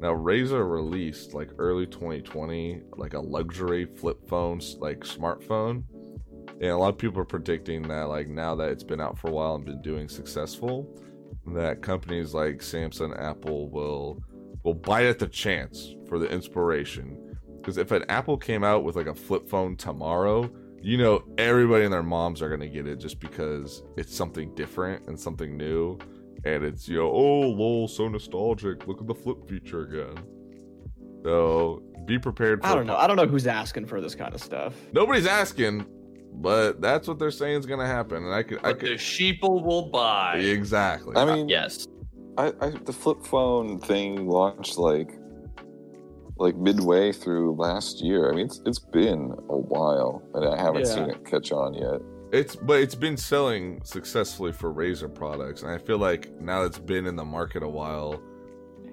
Now, 0.00 0.14
Razr 0.14 0.70
released 0.70 1.34
like 1.34 1.50
early 1.58 1.86
2020, 1.86 2.82
like 2.96 3.14
a 3.14 3.20
luxury 3.20 3.86
flip 3.86 4.18
phone, 4.28 4.60
like 4.78 5.00
smartphone, 5.00 5.82
and 6.60 6.70
a 6.70 6.76
lot 6.76 6.90
of 6.90 6.98
people 6.98 7.20
are 7.20 7.24
predicting 7.24 7.82
that, 7.88 8.04
like 8.08 8.28
now 8.28 8.54
that 8.56 8.70
it's 8.70 8.84
been 8.84 9.00
out 9.00 9.18
for 9.18 9.28
a 9.28 9.32
while 9.32 9.54
and 9.56 9.64
been 9.64 9.82
doing 9.82 10.08
successful, 10.08 10.86
that 11.54 11.82
companies 11.82 12.34
like 12.34 12.58
Samsung, 12.58 13.18
Apple 13.20 13.68
will 13.70 14.22
will 14.62 14.74
bite 14.74 15.06
at 15.06 15.18
the 15.18 15.28
chance 15.28 15.94
for 16.08 16.18
the 16.18 16.28
inspiration. 16.28 17.38
Because 17.58 17.78
if 17.78 17.90
an 17.92 18.04
Apple 18.08 18.36
came 18.36 18.64
out 18.64 18.84
with 18.84 18.96
like 18.96 19.06
a 19.06 19.14
flip 19.14 19.48
phone 19.48 19.76
tomorrow, 19.76 20.50
you 20.82 20.98
know 20.98 21.22
everybody 21.38 21.84
and 21.84 21.92
their 21.92 22.02
moms 22.02 22.42
are 22.42 22.48
gonna 22.48 22.68
get 22.68 22.86
it 22.86 22.96
just 22.96 23.20
because 23.20 23.82
it's 23.96 24.14
something 24.14 24.54
different 24.54 25.06
and 25.06 25.18
something 25.18 25.56
new, 25.56 25.98
and 26.44 26.64
it's 26.64 26.88
you 26.88 26.96
know 26.98 27.10
oh 27.10 27.40
lol 27.40 27.88
so 27.88 28.08
nostalgic. 28.08 28.86
Look 28.86 29.00
at 29.00 29.06
the 29.06 29.14
flip 29.14 29.48
feature 29.48 29.82
again. 29.82 30.24
So 31.24 31.82
be 32.06 32.18
prepared. 32.18 32.62
For 32.62 32.68
I 32.68 32.74
don't 32.74 32.86
know. 32.86 32.96
I 32.96 33.06
don't 33.06 33.16
know 33.16 33.26
who's 33.26 33.46
asking 33.46 33.86
for 33.86 34.00
this 34.00 34.14
kind 34.14 34.32
of 34.34 34.40
stuff. 34.40 34.74
Nobody's 34.92 35.26
asking, 35.26 35.84
but 36.36 36.80
that's 36.80 37.08
what 37.08 37.18
they're 37.18 37.30
saying 37.30 37.58
is 37.58 37.66
going 37.66 37.80
to 37.80 37.86
happen, 37.86 38.24
and 38.24 38.34
I 38.34 38.42
could, 38.42 38.58
I 38.58 38.72
But 38.72 38.80
the 38.80 38.86
sheeple 38.94 39.62
will 39.64 39.90
buy. 39.90 40.36
exactly. 40.38 41.16
I 41.16 41.24
mean, 41.24 41.48
Yes. 41.48 41.86
I, 42.38 42.52
I 42.60 42.70
the 42.70 42.92
flip 42.92 43.24
phone 43.24 43.78
thing 43.80 44.28
launched 44.28 44.76
like 44.78 45.10
like 46.38 46.54
midway 46.56 47.12
through 47.12 47.54
last 47.54 48.02
year. 48.04 48.30
I 48.30 48.36
mean, 48.36 48.44
it's 48.46 48.60
it's 48.66 48.78
been 48.78 49.32
a 49.48 49.56
while, 49.56 50.22
and 50.34 50.44
I 50.46 50.60
haven't 50.60 50.82
Yeah. 50.86 50.94
seen 50.94 51.10
it 51.10 51.24
catch 51.24 51.50
on 51.52 51.72
yet. 51.72 52.00
It's 52.32 52.54
but 52.54 52.80
it's 52.80 52.94
been 52.94 53.16
selling 53.16 53.80
successfully 53.84 54.52
for 54.52 54.70
Razr 54.74 55.14
products, 55.14 55.62
and 55.62 55.70
I 55.70 55.78
feel 55.78 55.96
like 55.98 56.30
now 56.40 56.62
it's 56.64 56.78
been 56.78 57.06
in 57.06 57.16
the 57.16 57.24
market 57.24 57.62
a 57.62 57.68
while. 57.68 58.20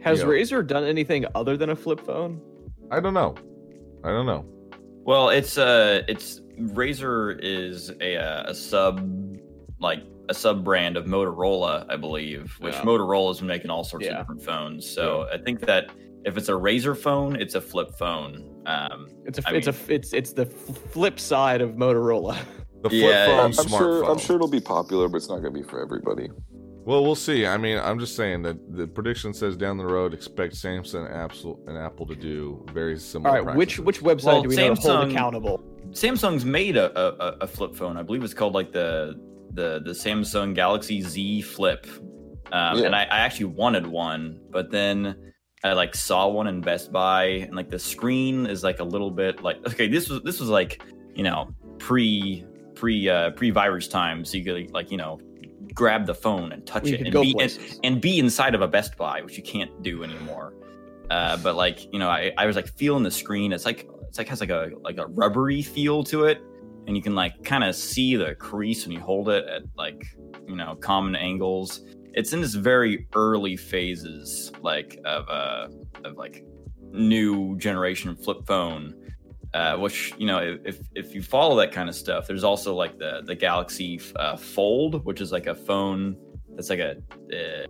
Has 0.01 0.19
Yeah. 0.19 0.25
Razr 0.27 0.65
done 0.65 0.85
anything 0.85 1.25
other 1.35 1.57
than 1.57 1.69
a 1.71 1.75
flip 1.75 1.99
phone? 1.99 2.39
I 2.91 3.01
don't 3.01 3.13
know. 3.13 3.35
I 4.05 4.09
don't 4.11 4.25
know. 4.25 4.45
Well, 5.03 5.29
it's 5.29 5.57
uh 5.57 6.03
it's 6.07 6.39
Razr 6.60 7.39
is 7.41 7.91
a 8.01 8.18
uh, 8.18 8.43
a 8.51 8.56
sub 8.56 9.08
like 9.80 10.04
a 10.30 10.34
sub 10.34 10.64
brand 10.64 10.95
of 10.95 11.06
Motorola, 11.06 11.86
I 11.89 11.97
believe, 11.97 12.56
which 12.60 12.74
Yeah. 12.76 12.82
Motorola's 12.84 13.39
been 13.39 13.47
making 13.47 13.70
all 13.70 13.84
sorts 13.84 14.06
Yeah. 14.06 14.14
of 14.14 14.18
different 14.20 14.43
phones. 14.43 14.89
So 14.89 15.28
I 15.34 15.38
think 15.38 15.60
that 15.62 15.89
if 16.26 16.38
it's 16.38 16.47
a 16.47 16.54
Razr 16.54 16.95
phone, 16.97 17.36
it's 17.36 17.56
a 17.56 17.62
flip 17.62 17.91
phone. 17.97 18.49
Um, 18.66 19.08
It's 19.26 19.39
a 19.39 19.43
I 19.45 19.54
it's 19.56 19.68
a 19.68 19.76
it's 19.89 20.14
it's 20.14 20.32
the 20.32 20.45
flip 20.45 21.20
side 21.20 21.62
of 21.62 21.72
Motorola. 21.72 22.38
The 22.84 22.89
flip 22.89 23.01
Yeah, 23.01 23.26
phone, 23.28 23.39
I'm 23.39 23.51
smartphone. 23.51 23.78
sure 23.78 24.04
I'm 24.12 24.18
sure 24.20 24.36
it'll 24.36 24.47
be 24.49 24.60
popular, 24.60 25.08
but 25.08 25.16
it's 25.18 25.30
not 25.30 25.39
going 25.41 25.54
to 25.54 25.58
be 25.62 25.64
for 25.64 25.82
everybody. 25.82 26.28
Well, 26.86 27.01
we'll 27.01 27.16
see. 27.16 27.45
I 27.45 27.56
mean, 27.56 27.78
I'm 27.80 27.97
just 27.97 28.18
saying 28.18 28.41
that 28.41 28.58
the 28.76 28.86
prediction 28.88 29.34
says 29.34 29.56
down 29.56 29.78
the 29.78 29.86
road, 29.86 30.14
expect 30.14 30.54
Samsung 30.54 31.06
and 31.06 31.16
Apple, 31.16 31.62
and 31.68 31.78
Apple 31.78 32.06
to 32.08 32.14
do 32.16 32.66
very 32.74 32.99
similar. 32.99 33.41
right, 33.41 33.56
which 33.56 33.78
practices. 33.78 33.86
which 33.86 34.01
website 34.01 34.26
Well, 34.26 34.41
do 34.43 34.49
we 34.49 34.56
know 34.58 34.76
to 34.76 34.82
hold 34.82 35.10
accountable? 35.12 35.64
Samsung's 35.91 36.45
made 36.45 36.77
a, 36.77 36.97
a 36.99 37.38
a 37.41 37.47
flip 37.47 37.75
phone. 37.75 37.97
I 37.97 38.03
believe 38.03 38.23
it's 38.23 38.34
called 38.34 38.53
like 38.53 38.71
the 38.71 39.19
the 39.53 39.81
the 39.84 39.91
Samsung 39.91 40.55
Galaxy 40.55 41.01
Z 41.01 41.41
Flip. 41.41 41.86
Um, 42.51 42.79
Yeah. 42.79 42.86
And 42.86 42.95
I, 42.95 43.03
I 43.03 43.19
actually 43.19 43.45
wanted 43.45 43.88
one, 43.88 44.39
but 44.51 44.69
then 44.69 45.34
I 45.63 45.73
like 45.73 45.95
saw 45.95 46.27
one 46.27 46.47
in 46.47 46.61
Best 46.61 46.91
Buy, 46.91 47.23
and 47.25 47.55
like 47.55 47.69
the 47.69 47.79
screen 47.79 48.45
is 48.45 48.63
like 48.63 48.79
a 48.79 48.84
little 48.84 49.11
bit 49.11 49.41
like 49.41 49.57
okay, 49.67 49.88
this 49.88 50.09
was 50.09 50.21
this 50.23 50.39
was 50.39 50.49
like 50.49 50.81
you 51.15 51.23
know 51.23 51.53
pre 51.79 52.45
pre 52.75 53.07
uh, 53.09 53.31
pre 53.31 53.49
virus 53.51 53.88
time, 53.88 54.25
so 54.25 54.38
you 54.38 54.43
could 54.43 54.71
like 54.71 54.91
you 54.91 54.97
know 54.97 55.19
grab 55.73 56.05
the 56.05 56.13
phone 56.13 56.51
and 56.51 56.65
touch 56.65 56.84
We 56.84 56.93
it 56.93 57.01
and 57.01 57.11
be 57.11 57.36
and, 57.39 57.79
and 57.84 58.01
be 58.01 58.19
inside 58.19 58.55
of 58.55 58.61
a 58.61 58.67
Best 58.67 58.97
Buy, 58.97 59.21
which 59.21 59.38
you 59.38 59.43
can't 59.43 59.81
do 59.81 60.03
anymore. 60.03 60.53
Uh, 61.09 61.38
but 61.38 61.55
like 61.55 61.91
you 61.93 61.99
know, 61.99 62.09
I, 62.09 62.31
I 62.38 62.45
was 62.45 62.55
like 62.55 62.67
feeling 62.67 63.03
the 63.03 63.11
screen. 63.11 63.53
It's 63.53 63.65
like 63.65 63.88
it's 64.14 64.20
like 64.20 64.28
has 64.28 64.41
like 64.41 64.51
a 64.51 64.70
like 64.84 64.99
a 64.99 65.07
rubbery 65.07 65.64
feel 65.64 66.03
to 66.03 66.26
it, 66.26 66.39
and 66.86 66.95
you 66.95 67.01
can 67.01 67.16
like 67.16 67.43
kind 67.43 67.64
of 67.64 67.76
see 67.76 68.16
the 68.16 68.36
crease 68.36 68.86
when 68.86 68.91
you 68.95 69.01
hold 69.01 69.28
it 69.28 69.43
at 69.47 69.64
like 69.76 70.05
you 70.47 70.55
know 70.55 70.76
common 70.76 71.16
angles. 71.16 71.82
It's 72.14 72.32
in 72.32 72.39
this 72.39 72.53
very 72.53 73.07
early 73.16 73.57
phases 73.57 74.51
like 74.61 74.99
of 75.03 75.28
uh 75.28 75.68
of 76.03 76.16
like 76.16 76.45
new 76.91 77.57
generation 77.57 78.16
flip 78.16 78.45
phone. 78.45 78.93
Uh, 79.55 79.78
which 79.78 80.14
you 80.20 80.28
know, 80.28 80.59
if 80.64 80.78
if 80.93 81.16
you 81.16 81.24
follow 81.24 81.55
that 81.55 81.72
kind 81.72 81.89
of 81.89 81.95
stuff, 81.95 82.28
there's 82.28 82.43
also 82.43 82.76
like 82.76 82.99
the 82.99 83.24
the 83.26 83.34
Galaxy 83.34 83.99
uh, 84.18 84.38
Fold, 84.38 85.03
which 85.05 85.22
is 85.22 85.32
like 85.32 85.47
a 85.47 85.55
phone 85.55 86.16
that's 86.55 86.70
like 86.70 86.78
a 86.78 86.97
uh, 87.32 87.66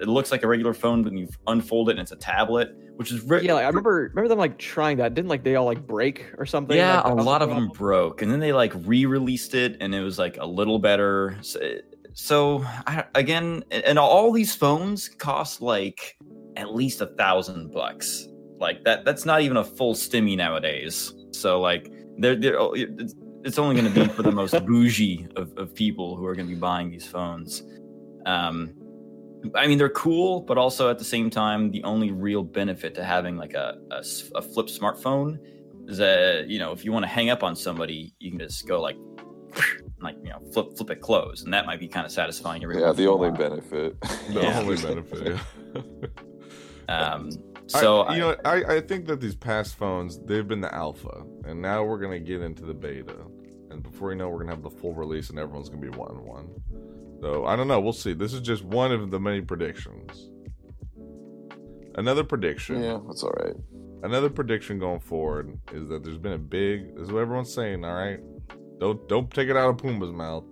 it 0.00 0.08
looks 0.08 0.30
like 0.30 0.42
a 0.42 0.48
regular 0.48 0.74
phone, 0.74 1.02
but 1.02 1.12
you 1.12 1.28
unfold 1.46 1.88
it 1.88 1.92
and 1.92 2.00
it's 2.00 2.12
a 2.12 2.16
tablet, 2.16 2.70
which 2.96 3.12
is 3.12 3.22
very 3.22 3.44
Yeah, 3.44 3.54
like, 3.54 3.64
I 3.64 3.68
remember 3.68 4.10
remember 4.14 4.28
them 4.28 4.38
like 4.38 4.58
trying 4.58 4.96
that. 4.98 5.14
Didn't 5.14 5.28
like 5.28 5.44
they 5.44 5.56
all 5.56 5.66
like 5.66 5.86
break 5.86 6.26
or 6.38 6.46
something? 6.46 6.76
yeah, 6.76 7.00
Like, 7.00 7.12
a 7.18 7.22
lot 7.22 7.42
of 7.42 7.48
them 7.48 7.68
broke, 7.68 8.22
and 8.22 8.30
then 8.30 8.40
they 8.40 8.52
like 8.52 8.72
re-released 8.84 9.54
it, 9.54 9.76
and 9.80 9.94
it 9.94 10.02
was 10.02 10.18
like 10.18 10.36
a 10.38 10.46
little 10.46 10.78
better. 10.78 11.36
So, 11.40 11.60
so 12.14 12.64
I, 12.86 13.04
again, 13.14 13.62
and 13.70 13.98
all 13.98 14.32
these 14.32 14.54
phones 14.54 15.08
cost 15.08 15.60
like 15.60 16.16
at 16.56 16.74
least 16.74 17.00
a 17.00 17.06
thousand 17.06 17.72
bucks. 17.72 18.28
Like 18.58 18.84
that. 18.84 19.04
That's 19.04 19.26
not 19.26 19.42
even 19.42 19.58
a 19.58 19.64
full 19.64 19.94
stimmy 19.94 20.36
nowadays. 20.36 21.12
So 21.32 21.60
like, 21.60 21.92
they're 22.18 22.36
they're 22.36 22.58
oh, 22.58 22.72
it's, 22.72 23.14
it's 23.44 23.58
only 23.58 23.80
going 23.80 23.92
to 23.92 24.00
be 24.00 24.08
for 24.08 24.22
the 24.22 24.32
most 24.32 24.52
bougie 24.66 25.28
of, 25.36 25.52
of 25.56 25.74
people 25.74 26.16
who 26.16 26.24
are 26.26 26.34
going 26.34 26.48
to 26.48 26.54
be 26.54 26.58
buying 26.58 26.90
these 26.90 27.06
phones. 27.06 27.62
Um, 28.24 28.74
I 29.54 29.66
mean, 29.66 29.78
they're 29.78 29.88
cool, 29.88 30.40
but 30.40 30.58
also 30.58 30.90
at 30.90 30.98
the 30.98 31.04
same 31.04 31.30
time, 31.30 31.70
the 31.70 31.82
only 31.84 32.10
real 32.10 32.42
benefit 32.42 32.94
to 32.96 33.04
having 33.04 33.36
like 33.36 33.54
a 33.54 33.76
a 33.90 34.42
flip 34.42 34.66
smartphone 34.66 35.38
is 35.88 35.98
that 35.98 36.46
you 36.48 36.58
know 36.58 36.72
if 36.72 36.84
you 36.84 36.92
want 36.92 37.04
to 37.04 37.08
hang 37.08 37.30
up 37.30 37.42
on 37.42 37.54
somebody, 37.56 38.14
you 38.18 38.30
can 38.30 38.38
just 38.40 38.66
go 38.66 38.80
like 38.80 38.96
like 40.00 40.16
you 40.22 40.30
know 40.30 40.40
flip 40.52 40.76
flip 40.76 40.90
it 40.90 41.00
close, 41.00 41.42
and 41.42 41.52
that 41.54 41.66
might 41.66 41.80
be 41.80 41.88
kind 41.88 42.04
of 42.06 42.12
satisfying. 42.12 42.62
every 42.62 42.80
Yeah, 42.80 42.92
the 42.92 43.06
only 43.06 43.30
while. 43.30 43.38
benefit. 43.38 44.00
the 44.00 44.40
Yeah. 44.42 44.58
only 44.60 44.76
benefit? 44.76 45.38
Um, 46.88 47.30
so 47.66 48.02
I, 48.02 48.12
I, 48.12 48.14
you 48.14 48.20
know, 48.20 48.36
I, 48.44 48.76
I 48.76 48.80
think 48.80 49.06
that 49.06 49.20
these 49.20 49.34
past 49.34 49.74
phones 49.76 50.18
they've 50.20 50.46
been 50.46 50.60
the 50.60 50.72
alpha, 50.72 51.24
and 51.44 51.60
now 51.60 51.82
we're 51.82 51.98
gonna 51.98 52.20
get 52.20 52.40
into 52.42 52.64
the 52.64 52.74
beta, 52.74 53.16
and 53.70 53.82
before 53.82 54.10
you 54.12 54.16
know, 54.16 54.28
we're 54.28 54.38
gonna 54.38 54.52
have 54.52 54.62
the 54.62 54.70
full 54.70 54.94
release, 54.94 55.30
and 55.30 55.38
everyone's 55.38 55.68
gonna 55.68 55.80
be 55.82 55.88
one 55.88 56.24
one. 56.24 56.48
So 57.20 57.46
I 57.46 57.56
don't 57.56 57.68
know. 57.68 57.80
We'll 57.80 57.92
see. 57.92 58.12
This 58.12 58.32
is 58.32 58.40
just 58.40 58.64
one 58.64 58.92
of 58.92 59.10
the 59.10 59.18
many 59.20 59.40
predictions. 59.40 60.30
Another 61.94 62.24
prediction. 62.24 62.82
yeah, 62.82 62.98
that's 63.06 63.22
all 63.22 63.32
right. 63.42 63.54
Another 64.02 64.28
prediction 64.28 64.78
going 64.78 65.00
forward 65.00 65.58
is 65.72 65.88
that 65.88 66.04
there's 66.04 66.18
been 66.18 66.34
a 66.34 66.38
big. 66.38 66.94
This 66.94 67.04
is 67.06 67.12
what 67.12 67.20
everyone's 67.20 67.52
saying. 67.52 67.84
All 67.84 67.94
right, 67.94 68.20
don't 68.78 69.08
don't 69.08 69.30
take 69.30 69.48
it 69.48 69.56
out 69.56 69.70
of 69.70 69.76
Pumbaa's 69.78 70.12
mouth. 70.12 70.44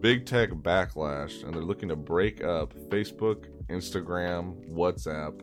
Big 0.00 0.26
tech 0.26 0.50
backlash, 0.50 1.44
and 1.44 1.54
they're 1.54 1.62
looking 1.62 1.88
to 1.88 1.94
break 1.96 2.42
up 2.42 2.74
Facebook, 2.88 3.46
Instagram, 3.70 4.68
WhatsApp, 4.68 5.40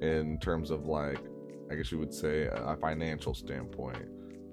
in 0.00 0.38
terms 0.38 0.70
of 0.70 0.86
like, 0.86 1.18
I 1.72 1.74
guess 1.74 1.90
you 1.90 1.98
would 1.98 2.14
say 2.14 2.44
a 2.52 2.76
financial 2.80 3.34
standpoint. 3.34 3.98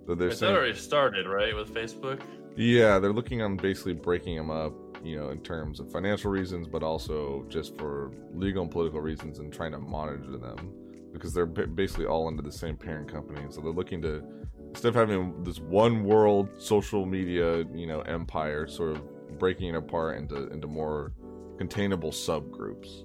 So 0.07 0.15
they're 0.15 0.29
It's 0.29 0.39
saying, 0.39 0.55
already 0.55 0.73
started, 0.73 1.27
right, 1.27 1.55
with 1.55 1.71
Facebook? 1.71 2.21
yeah, 2.57 2.97
they're 2.97 3.13
looking 3.13 3.43
on 3.43 3.55
basically 3.55 3.93
breaking 3.93 4.35
them 4.35 4.49
up, 4.49 4.73
you 5.03 5.19
know, 5.19 5.29
in 5.29 5.39
terms 5.39 5.79
of 5.79 5.91
financial 5.91 6.31
reasons, 6.31 6.67
but 6.67 6.83
also 6.83 7.45
just 7.49 7.77
for 7.77 8.11
legal 8.33 8.63
and 8.63 8.71
political 8.71 9.01
reasons 9.01 9.39
and 9.39 9.51
trying 9.51 9.71
to 9.71 9.79
monitor 9.79 10.37
them 10.37 10.71
because 11.11 11.33
they're 11.33 11.45
basically 11.45 12.05
all 12.05 12.27
under 12.27 12.41
the 12.41 12.51
same 12.51 12.75
parent 12.75 13.11
company. 13.11 13.41
So 13.49 13.61
they're 13.61 13.71
looking 13.71 14.01
to, 14.01 14.23
instead 14.69 14.89
of 14.89 14.95
having 14.95 15.43
this 15.43 15.59
one 15.59 16.03
world 16.03 16.49
social 16.57 17.05
media, 17.05 17.65
you 17.73 17.85
know, 17.85 18.01
empire, 18.01 18.67
sort 18.67 18.91
of 18.91 19.37
breaking 19.37 19.69
it 19.69 19.75
apart 19.75 20.17
into 20.17 20.47
into 20.47 20.67
more 20.67 21.13
containable 21.57 22.11
subgroups. 22.11 23.03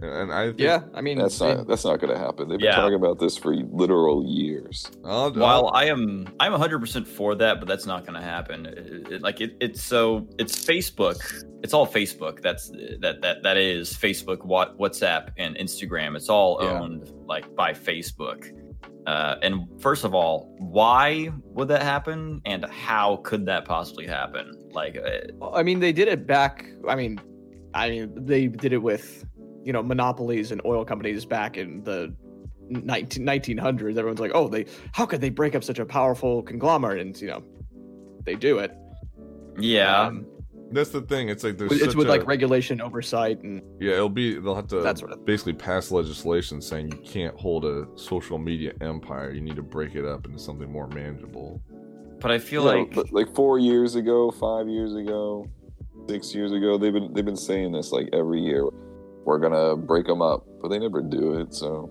And, 0.00 0.10
and 0.12 0.32
I 0.32 0.46
think, 0.48 0.60
Yeah, 0.60 0.82
I 0.94 1.00
mean, 1.00 1.18
That's 1.18 1.38
they- 1.38 1.54
not 1.54 1.66
that's 1.66 1.84
not 1.84 2.00
going 2.00 2.12
to 2.12 2.18
happen. 2.18 2.48
They've 2.48 2.58
been 2.58 2.66
Yeah. 2.66 2.76
talking 2.76 2.94
about 2.94 3.18
this 3.18 3.36
for 3.36 3.54
literal 3.54 4.24
years. 4.24 4.90
I'll, 5.04 5.32
while 5.32 5.66
I'll- 5.68 5.74
I 5.74 5.84
am 5.86 6.28
I'm 6.40 6.52
100% 6.52 7.06
for 7.06 7.34
that, 7.36 7.58
but 7.58 7.66
that's 7.68 7.86
not 7.86 8.04
going 8.06 8.14
to 8.14 8.24
happen. 8.24 8.66
It- 8.66 9.12
it- 9.12 9.22
like 9.22 9.40
it, 9.40 9.56
it's 9.60 9.82
so 9.82 10.26
it's 10.38 10.54
Facebook. 10.64 11.18
It's 11.62 11.74
all 11.74 11.86
Facebook. 11.86 12.40
That's 12.42 12.70
that 13.00 13.18
that 13.22 13.42
that 13.42 13.56
is 13.56 13.92
Facebook, 13.92 14.44
What 14.44 14.78
WhatsApp, 14.78 15.30
and 15.36 15.56
Instagram. 15.56 16.16
It's 16.16 16.28
all 16.28 16.58
Yeah. 16.62 16.80
owned 16.80 17.10
like 17.26 17.54
by 17.56 17.72
Facebook. 17.72 18.50
Uh, 19.06 19.36
and 19.42 19.66
first 19.80 20.04
of 20.04 20.14
all, 20.14 20.54
why 20.58 21.30
would 21.54 21.66
that 21.68 21.82
happen, 21.82 22.40
and 22.44 22.64
how 22.66 23.16
could 23.24 23.46
that 23.46 23.64
possibly 23.64 24.06
happen? 24.06 24.52
Like, 24.72 24.98
uh, 24.98 25.46
I 25.54 25.62
mean, 25.62 25.80
they 25.80 25.92
did 25.92 26.08
it 26.08 26.26
back. 26.26 26.66
I 26.86 26.94
mean, 26.94 27.18
I 27.72 27.88
mean, 27.88 28.12
they 28.14 28.48
did 28.48 28.72
it 28.74 28.82
with 28.82 29.24
you 29.68 29.72
know 29.74 29.82
monopolies 29.82 30.50
and 30.50 30.62
oil 30.64 30.82
companies 30.82 31.26
back 31.26 31.58
in 31.58 31.84
the 31.84 32.14
19, 32.70 33.22
1900s. 33.24 33.90
Everyone's 33.98 34.18
like, 34.18 34.32
oh, 34.34 34.48
they 34.48 34.64
how 34.92 35.04
could 35.04 35.20
they 35.20 35.28
break 35.28 35.54
up 35.54 35.62
such 35.62 35.78
a 35.78 35.84
powerful 35.84 36.42
conglomerate? 36.42 37.00
And 37.02 37.20
you 37.20 37.28
know, 37.28 37.42
they 38.24 38.34
do 38.34 38.58
it. 38.60 38.72
yeah, 39.58 40.06
Um, 40.06 40.26
that's 40.72 40.88
the 40.88 41.02
thing. 41.02 41.28
It's 41.28 41.44
like 41.44 41.58
there's 41.58 41.72
it's 41.72 41.84
such 41.84 41.94
with 41.96 42.06
a- 42.06 42.10
like 42.10 42.26
regulation, 42.26 42.80
oversight, 42.80 43.42
and 43.42 43.60
Yeah, 43.78 43.92
it'll 43.92 44.08
be 44.08 44.38
they'll 44.38 44.54
have 44.54 44.68
to 44.68 44.80
That 44.80 44.96
sort 44.98 45.12
of- 45.12 45.24
basically 45.26 45.52
pass 45.52 45.90
legislation 45.90 46.62
saying 46.62 46.92
you 46.92 46.98
can't 47.04 47.34
hold 47.38 47.66
a 47.66 47.86
social 47.94 48.38
media 48.38 48.72
empire. 48.80 49.32
You 49.32 49.42
need 49.42 49.56
to 49.56 49.62
break 49.62 49.94
it 49.96 50.06
up 50.06 50.24
into 50.26 50.38
something 50.38 50.70
more 50.72 50.88
manageable. 50.88 51.60
but 52.20 52.30
I 52.30 52.38
feel 52.38 52.62
You 52.62 52.68
like 52.70 52.94
but, 52.94 53.12
like 53.12 53.34
four 53.34 53.58
years 53.58 53.96
ago, 53.96 54.30
five 54.30 54.66
years 54.66 54.94
ago, 54.94 55.46
six 56.08 56.34
years 56.34 56.52
ago, 56.52 56.78
they've 56.78 56.92
been 56.98 57.12
they've 57.12 57.24
been 57.32 57.36
saying 57.50 57.72
this 57.72 57.92
like 57.92 58.08
every 58.14 58.40
year. 58.40 58.64
We're 59.28 59.38
gonna 59.38 59.76
break 59.76 60.06
them 60.06 60.22
up, 60.22 60.46
but 60.62 60.68
they 60.68 60.78
never 60.78 61.02
do 61.02 61.34
it. 61.34 61.52
So, 61.52 61.90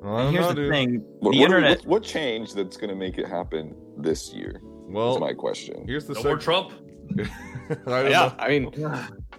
Well, 0.00 0.16
I 0.16 0.30
here's 0.30 0.42
know, 0.42 0.48
the 0.50 0.54
dude. 0.54 0.70
thing: 0.70 1.00
what, 1.18 1.32
the 1.32 1.38
what, 1.40 1.44
internet. 1.44 1.78
what, 1.78 1.86
what 1.88 2.02
changed 2.04 2.54
that's 2.54 2.76
gonna 2.76 2.94
make 2.94 3.18
it 3.18 3.26
happen 3.26 3.74
this 3.96 4.32
year? 4.32 4.60
Well, 4.62 5.14
That's 5.14 5.20
my 5.20 5.32
question. 5.32 5.84
here's 5.88 6.06
the 6.06 6.14
No 6.14 6.22
more 6.22 6.36
Trump. 6.38 6.70
I 7.88 8.02
yeah, 8.02 8.08
know. 8.08 8.34
I 8.38 8.48
mean, 8.48 8.70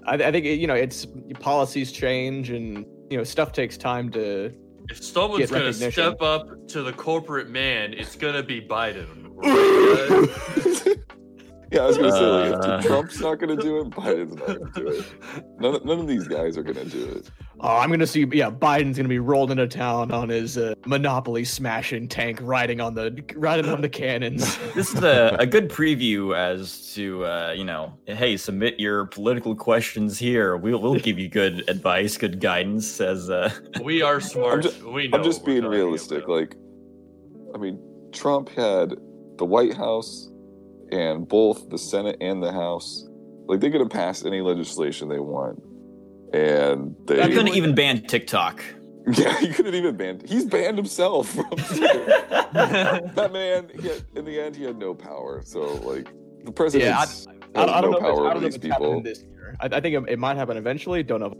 I, 0.05 0.15
I 0.15 0.31
think 0.33 0.43
you 0.43 0.67
know, 0.67 0.73
it's 0.73 1.07
policies 1.39 1.93
change, 1.93 2.49
and 2.49 2.85
you 3.09 3.15
know, 3.17 3.23
stuff 3.23 3.53
takes 3.53 3.77
time 3.77 4.11
to. 4.11 4.53
If 4.89 5.01
someone's 5.01 5.49
gonna 5.49 5.71
step 5.71 6.21
up 6.21 6.67
to 6.67 6.81
the 6.81 6.91
corporate 6.91 7.49
man, 7.49 7.93
it's 7.93 8.17
gonna 8.17 8.43
be 8.43 8.59
Biden. 8.59 9.31
Right, 11.71 11.71
guys? 11.71 11.77
Yeah, 11.77 11.83
I 11.83 11.85
was 11.87 11.97
gonna 11.97 12.11
say 12.11 12.25
like 12.51 12.65
Uh. 12.67 12.81
Trump's 12.81 13.19
not 13.19 13.39
gonna 13.39 13.55
do 13.55 13.79
it, 13.81 13.89
Biden's 13.91 14.35
not 14.35 14.47
gonna 14.47 14.71
do 14.75 14.87
it. 14.87 15.05
None, 15.59 15.75
of- 15.75 15.85
none 15.85 15.99
of 15.99 16.07
these 16.07 16.27
guys 16.27 16.57
are 16.57 16.63
gonna 16.63 16.85
do 16.85 17.03
it. 17.05 17.29
Oh, 17.61 17.75
I'm 17.77 17.89
gonna 17.89 18.07
see. 18.07 18.25
Yeah, 18.31 18.49
Biden's 18.49 18.95
gonna 18.95 19.09
be 19.09 19.19
rolled 19.19 19.51
into 19.51 19.67
town 19.67 20.11
on 20.11 20.29
his 20.29 20.57
uh, 20.57 20.73
Monopoly 20.85 21.43
smashing 21.43 22.07
tank, 22.07 22.39
riding 22.41 22.79
on 22.79 22.93
the 22.95 23.21
riding 23.35 23.69
on 23.69 23.81
the 23.81 23.89
cannons. 23.89 24.57
This 24.75 24.93
is 24.93 25.03
a, 25.03 25.35
a 25.39 25.45
good 25.45 25.69
preview 25.69 26.35
as 26.37 26.93
to 26.93 27.25
uh, 27.25 27.53
you 27.55 27.65
know, 27.65 27.93
hey, 28.05 28.37
submit 28.37 28.79
your 28.79 29.05
political 29.07 29.53
questions 29.55 30.17
here. 30.17 30.55
We'll 30.55 30.79
we'll 30.81 30.95
give 30.99 31.19
you 31.19 31.27
good 31.27 31.67
advice, 31.67 32.15
good 32.17 32.39
guidance 32.39 33.01
as 33.01 33.29
uh 33.29 33.51
We 33.83 34.01
are 34.01 34.21
smart. 34.21 34.63
ju- 34.63 34.91
we 34.93 35.09
know 35.09 35.17
I'm 35.17 35.23
just 35.25 35.43
being 35.45 35.65
realistic. 35.65 36.23
about. 36.23 36.29
Like, 36.29 36.55
I 37.53 37.57
mean, 37.57 37.77
Trump 38.13 38.47
had 38.49 38.95
the 39.37 39.45
White 39.45 39.73
House 39.75 40.28
and 40.91 41.27
both 41.27 41.69
the 41.69 41.77
Senate 41.77 42.17
and 42.21 42.41
the 42.41 42.51
House. 42.51 43.07
Like, 43.47 43.59
they 43.61 43.71
could 43.71 43.81
have 43.81 43.89
passed 43.89 44.25
any 44.25 44.41
legislation 44.41 45.09
they 45.09 45.19
want, 45.19 45.61
and 46.33 46.95
they. 47.05 47.21
I 47.21 47.27
couldn't 47.27 47.55
even 47.55 47.75
ban 47.75 48.03
TikTok. 48.03 48.63
Yeah, 49.13 49.39
he 49.39 49.47
couldn't 49.47 49.73
even 49.73 49.97
ban. 49.97 50.21
He's 50.25 50.45
banned 50.45 50.77
himself 50.77 51.29
from. 51.29 51.49
that 52.53 53.29
man, 53.33 53.71
he 53.81 53.87
had, 53.87 54.03
in 54.13 54.25
the 54.25 54.39
end, 54.39 54.55
he 54.55 54.63
had 54.63 54.77
no 54.77 54.93
power. 54.93 55.41
So, 55.43 55.61
like, 55.61 56.09
the 56.43 56.51
president. 56.51 56.89
Yeah, 56.91 56.99
has 56.99 57.27
I 57.55 57.65
don't, 57.65 57.69
I 57.69 57.81
don't 57.81 57.91
no 57.91 57.97
know. 57.97 58.03
Power 58.03 58.27
I 58.27 58.31
over 58.31 58.33
don't 58.33 58.41
know 58.41 58.47
if 58.47 58.61
these 58.61 58.71
people. 58.71 59.01
this 59.01 59.23
year. 59.23 59.57
I, 59.59 59.65
I 59.65 59.81
think 59.81 59.95
it, 59.95 60.03
it 60.09 60.19
might 60.19 60.37
happen 60.37 60.57
eventually. 60.57 61.01
Don't 61.01 61.21
know 61.21 61.33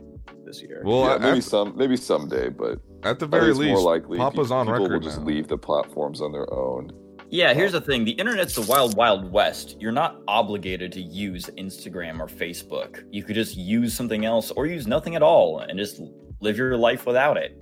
this 0.44 0.62
year. 0.62 0.82
Well, 0.84 1.04
yeah, 1.04 1.14
at, 1.14 1.20
maybe 1.20 1.40
some, 1.40 1.76
maybe 1.76 1.96
someday, 1.96 2.48
but 2.48 2.80
at 3.04 3.18
the 3.18 3.26
very 3.26 3.52
least, 3.52 3.74
more 3.74 3.80
likely 3.82 4.18
Papa's 4.18 4.48
pe- 4.48 4.54
on 4.54 4.66
people 4.66 4.80
record 4.80 4.92
will 4.94 5.00
just 5.08 5.20
now. 5.20 5.26
leave 5.26 5.46
the 5.48 5.58
platforms 5.58 6.20
on 6.20 6.32
their 6.32 6.52
own. 6.52 6.90
Yeah, 7.32 7.54
here's 7.54 7.72
the 7.72 7.80
thing. 7.80 8.04
The 8.04 8.10
internet's 8.12 8.56
the 8.56 8.62
wild, 8.62 8.96
wild 8.96 9.30
west. 9.30 9.76
You're 9.78 9.92
not 9.92 10.20
obligated 10.26 10.90
to 10.92 11.00
use 11.00 11.46
Instagram 11.56 12.18
or 12.18 12.26
Facebook. 12.26 13.04
You 13.12 13.22
could 13.22 13.36
just 13.36 13.56
use 13.56 13.94
something 13.94 14.24
else 14.24 14.50
or 14.50 14.66
use 14.66 14.88
nothing 14.88 15.14
at 15.14 15.22
all 15.22 15.60
and 15.60 15.78
just 15.78 16.02
live 16.40 16.58
your 16.58 16.76
life 16.76 17.06
without 17.06 17.36
it. 17.36 17.56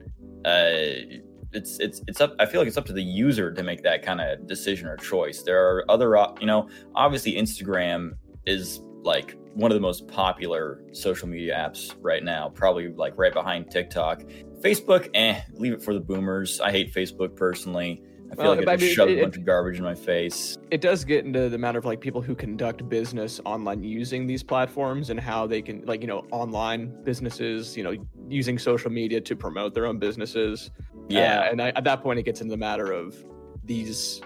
Uh, 0.46 1.20
it's 1.52 1.78
it's 1.80 2.00
it's 2.06 2.20
up. 2.22 2.34
I 2.38 2.46
feel 2.46 2.62
like 2.62 2.68
it's 2.68 2.78
up 2.78 2.86
to 2.86 2.94
the 2.94 3.02
user 3.02 3.52
to 3.52 3.62
make 3.62 3.82
that 3.82 4.02
kind 4.02 4.22
of 4.22 4.46
decision 4.46 4.88
or 4.88 4.96
choice. 4.96 5.42
There 5.42 5.62
are 5.62 5.90
other, 5.90 6.16
you 6.40 6.46
know, 6.46 6.70
obviously 6.94 7.34
Instagram 7.34 8.12
is 8.46 8.80
like 9.02 9.36
one 9.52 9.70
of 9.70 9.74
the 9.74 9.82
most 9.82 10.08
popular 10.08 10.80
social 10.92 11.28
media 11.28 11.54
apps 11.54 11.94
right 12.00 12.24
now, 12.24 12.48
probably 12.48 12.88
like 12.88 13.12
right 13.18 13.34
behind 13.34 13.70
TikTok. 13.70 14.22
Facebook, 14.60 15.10
eh, 15.12 15.42
leave 15.52 15.74
it 15.74 15.82
for 15.82 15.92
the 15.92 16.00
boomers. 16.00 16.58
I 16.58 16.70
hate 16.70 16.94
Facebook 16.94 17.36
personally. 17.36 18.02
I 18.30 18.34
feel 18.34 18.44
Well, 18.44 18.56
like 18.56 18.68
I 18.68 18.76
just 18.76 18.82
mean, 18.88 18.94
shoved 18.94 19.10
it- 19.12 19.18
a 19.18 19.22
bunch 19.22 19.36
of 19.38 19.44
garbage 19.46 19.78
in 19.78 19.84
my 19.84 19.94
face. 19.94 20.58
it 20.70 20.80
does 20.80 21.04
get 21.04 21.24
into 21.24 21.48
the 21.48 21.56
matter 21.58 21.78
of 21.78 21.84
like 21.86 22.00
people 22.00 22.20
who 22.20 22.34
conduct 22.34 22.86
business 22.88 23.40
online 23.44 23.82
using 23.82 24.26
these 24.26 24.42
platforms 24.42 25.10
and 25.10 25.18
how 25.18 25.46
they 25.46 25.62
can 25.62 25.82
like 25.86 26.02
you 26.02 26.06
know 26.06 26.24
online 26.30 26.92
businesses 27.04 27.76
you 27.76 27.82
know 27.82 27.94
using 28.28 28.58
social 28.58 28.90
media 28.90 29.20
to 29.20 29.34
promote 29.34 29.74
their 29.74 29.86
own 29.86 29.98
businesses. 29.98 30.70
Yeah, 31.08 31.40
Uh, 31.40 31.50
and 31.52 31.62
I, 31.62 31.68
at 31.70 31.84
that 31.84 32.02
point 32.02 32.18
it 32.18 32.24
gets 32.24 32.40
into 32.42 32.50
the 32.50 32.58
matter 32.58 32.92
of 32.92 33.16
these 33.64 34.20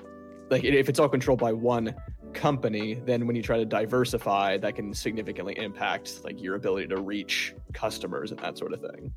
like 0.51 0.65
if 0.65 0.89
it's 0.89 0.99
all 0.99 1.09
controlled 1.09 1.39
by 1.41 1.53
one 1.53 1.95
company 2.35 2.95
then 3.07 3.27
when 3.27 3.37
you 3.37 3.43
try 3.43 3.57
to 3.59 3.65
diversify 3.65 4.57
that 4.57 4.75
can 4.75 4.93
significantly 4.95 5.57
impact 5.59 6.25
like 6.25 6.43
your 6.43 6.55
ability 6.57 6.89
to 6.89 7.01
reach 7.01 7.55
customers 7.73 8.31
and 8.33 8.41
that 8.41 8.59
sort 8.59 8.73
of 8.73 8.81
thing. 8.81 9.13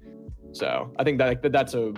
So 0.51 0.91
i 0.99 1.03
think 1.03 1.17
that- 1.17 1.51
that's 1.51 1.73
a, 1.73 1.93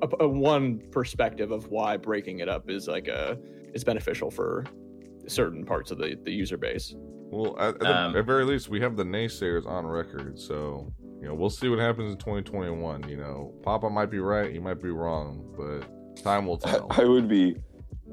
a, 0.00 0.08
a 0.20 0.28
one 0.28 0.78
perspective 0.90 1.50
of 1.50 1.68
why 1.68 1.96
breaking 1.96 2.40
it 2.40 2.48
up 2.48 2.70
is 2.70 2.88
like 2.88 3.08
a 3.08 3.38
is 3.74 3.84
beneficial 3.84 4.30
for 4.30 4.64
certain 5.26 5.64
parts 5.64 5.90
of 5.90 5.98
the, 5.98 6.18
the 6.24 6.32
user 6.32 6.56
base 6.56 6.94
Well, 7.30 7.56
at, 7.58 7.74
at, 7.74 7.80
the, 7.80 7.96
Um, 7.96 8.16
at 8.16 8.26
very 8.26 8.44
least, 8.44 8.68
we 8.68 8.80
have 8.80 8.96
the 8.96 9.04
naysayers 9.04 9.66
on 9.66 9.86
record. 9.86 10.38
So, 10.38 10.92
you 11.20 11.28
know, 11.28 11.34
we'll 11.34 11.50
see 11.50 11.68
what 11.68 11.78
happens 11.78 12.12
in 12.12 12.18
2021. 12.18 13.08
You 13.08 13.16
know, 13.16 13.54
Papa 13.62 13.88
might 13.88 14.10
be 14.10 14.18
right, 14.18 14.52
he 14.52 14.58
might 14.58 14.82
be 14.82 14.90
wrong, 14.90 15.44
but 15.56 16.22
time 16.22 16.46
will 16.46 16.60
I, 16.64 16.70
tell. 16.70 16.86
I 16.90 17.04
would 17.04 17.28
be 17.28 17.56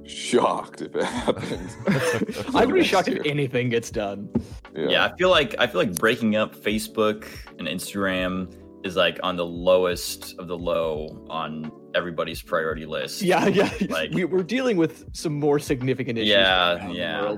shocked 0.06 0.82
if 0.82 0.96
it 0.96 1.04
happened. 1.04 1.70
i'd 2.56 2.70
be 2.70 2.76
Next 2.76 2.88
shocked 2.88 3.10
if 3.10 3.26
anything 3.26 3.70
gets 3.70 3.92
done 3.92 4.30
yeah. 4.76 5.06
I 5.06 5.16
feel 5.18 5.30
like 5.30 5.56
I 5.60 5.68
feel 5.68 5.82
like 5.82 5.96
breaking 5.96 6.36
up 6.36 6.56
Facebook 6.56 7.28
and 7.58 7.68
Instagram 7.68 8.54
is 8.84 8.96
like 8.96 9.20
on 9.24 9.36
the 9.36 9.46
lowest 9.46 10.38
of 10.40 10.48
the 10.48 10.58
low 10.58 11.26
on 11.30 11.72
everybody's 11.96 12.42
priority 12.42 12.86
list. 12.86 13.22
yeah 13.22 13.48
yeah 13.48 13.70
Like- 13.90 14.12
we, 14.12 14.26
we're 14.26 14.44
dealing 14.44 14.78
with 14.78 15.06
some 15.16 15.34
more 15.40 15.60
significant 15.60 16.18
issues 16.18 16.30
Yeah, 16.32 16.74
right 16.74 16.78
now 16.82 16.88
in 16.88 16.94
the 16.94 16.98
yeah. 17.00 17.36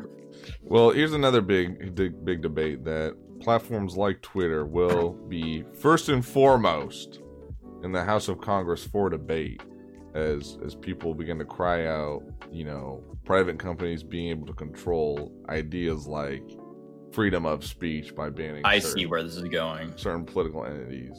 Well, 0.61 0.91
here's 0.91 1.13
another 1.13 1.41
big, 1.41 1.95
big, 1.95 2.23
big 2.23 2.41
debate 2.41 2.83
that 2.85 3.15
platforms 3.41 3.95
like 3.97 4.21
Twitter 4.21 4.65
will 4.65 5.11
be 5.27 5.63
first 5.79 6.09
and 6.09 6.25
foremost 6.25 7.19
in 7.83 7.91
the 7.91 8.03
House 8.03 8.27
of 8.27 8.39
Congress 8.41 8.83
for 8.85 9.09
debate 9.09 9.61
as 10.13 10.57
as 10.65 10.75
people 10.75 11.13
begin 11.15 11.39
to 11.39 11.45
cry 11.45 11.87
out, 11.87 12.21
you 12.51 12.63
know, 12.65 13.03
private 13.25 13.57
companies 13.57 14.03
being 14.03 14.29
able 14.29 14.45
to 14.45 14.53
control 14.53 15.31
ideas 15.49 16.05
like 16.07 16.43
freedom 17.13 17.45
of 17.45 17.63
speech 17.65 18.15
by 18.15 18.29
banning. 18.29 18.61
I 18.65 18.79
certain- 18.79 18.99
see 18.99 19.05
where 19.05 19.23
this 19.23 19.35
is 19.37 19.43
going. 19.49 19.93
certain 19.97 20.25
political 20.25 20.65
entities. 20.65 21.17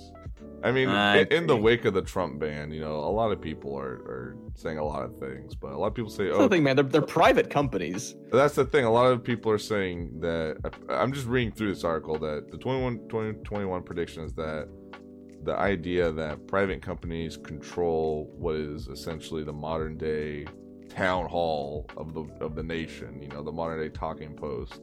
I 0.65 0.71
mean, 0.71 0.89
I 0.89 1.23
in, 1.23 1.33
in 1.33 1.47
the 1.49 1.57
wake 1.57 1.85
of 1.87 1.95
the 1.95 2.03
Trump 2.03 2.39
ban, 2.39 2.71
you 2.71 2.81
know, 2.81 2.95
a 2.95 3.11
lot 3.11 3.33
of 3.33 3.41
people 3.41 3.77
are, 3.77 3.95
are 4.07 4.37
saying 4.55 4.79
a 4.79 4.85
lot 4.85 5.03
of 5.05 5.19
things, 5.19 5.57
but 5.57 5.73
a 5.73 5.77
lot 5.77 5.89
of 5.89 5.95
people 5.95 6.11
say, 6.11 6.27
That's 6.27 6.37
"Oh, 6.39 6.43
the 6.43 6.51
thing, 6.51 6.63
man. 6.63 6.77
They're, 6.77 6.85
they're 6.85 7.03
private 7.03 7.51
companies. 7.51 8.15
that's 8.31 8.55
the 8.55 8.65
thing. 8.65 8.85
A 8.85 8.91
lot 8.91 9.07
of 9.07 9.25
people 9.25 9.51
are 9.51 9.59
saying 9.59 10.21
that 10.21 10.59
I'm 10.89 11.13
just 11.13 11.27
reading 11.27 11.53
through 11.53 11.75
this 11.75 11.83
article 11.83 12.17
that 12.21 12.51
the 12.53 12.59
21 12.59 13.09
2021 13.09 13.83
prediction 13.83 14.23
is 14.23 14.33
that 14.35 14.69
the 15.43 15.57
idea 15.57 16.13
that 16.13 16.47
private 16.47 16.81
companies 16.81 17.37
control 17.37 18.33
what 18.39 18.55
is 18.55 18.87
essentially 18.87 19.43
the 19.43 19.53
modern 19.53 19.99
day 19.99 20.47
town 20.89 21.27
hall 21.27 21.89
of 21.97 22.15
the 22.15 22.25
of 22.41 22.55
the 22.55 22.63
nation, 22.63 23.21
you 23.21 23.29
know, 23.29 23.43
the 23.43 23.51
modern 23.51 23.81
day 23.81 23.89
talking 23.89 24.35
post. 24.37 24.81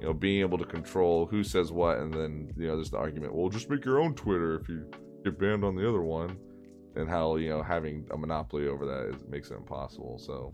You 0.00 0.06
know, 0.06 0.12
being 0.12 0.40
able 0.40 0.58
to 0.58 0.64
control 0.64 1.26
who 1.26 1.42
says 1.42 1.72
what 1.72 1.98
and 1.98 2.12
then, 2.14 2.52
you 2.56 2.68
know, 2.68 2.76
there's 2.76 2.90
the 2.90 2.98
argument, 2.98 3.34
well, 3.34 3.48
just 3.48 3.68
make 3.68 3.84
your 3.84 4.00
own 4.00 4.14
Twitter 4.14 4.60
if 4.60 4.68
you 4.68 4.88
get 5.24 5.38
banned 5.38 5.64
on 5.64 5.74
the 5.74 5.88
other 5.88 6.02
one. 6.02 6.38
And 6.96 7.08
how, 7.08 7.36
you 7.36 7.48
know, 7.48 7.62
having 7.62 8.06
a 8.12 8.16
monopoly 8.16 8.66
over 8.66 8.84
that 8.86 9.14
is, 9.14 9.24
makes 9.28 9.50
it 9.50 9.54
impossible. 9.54 10.18
So 10.18 10.50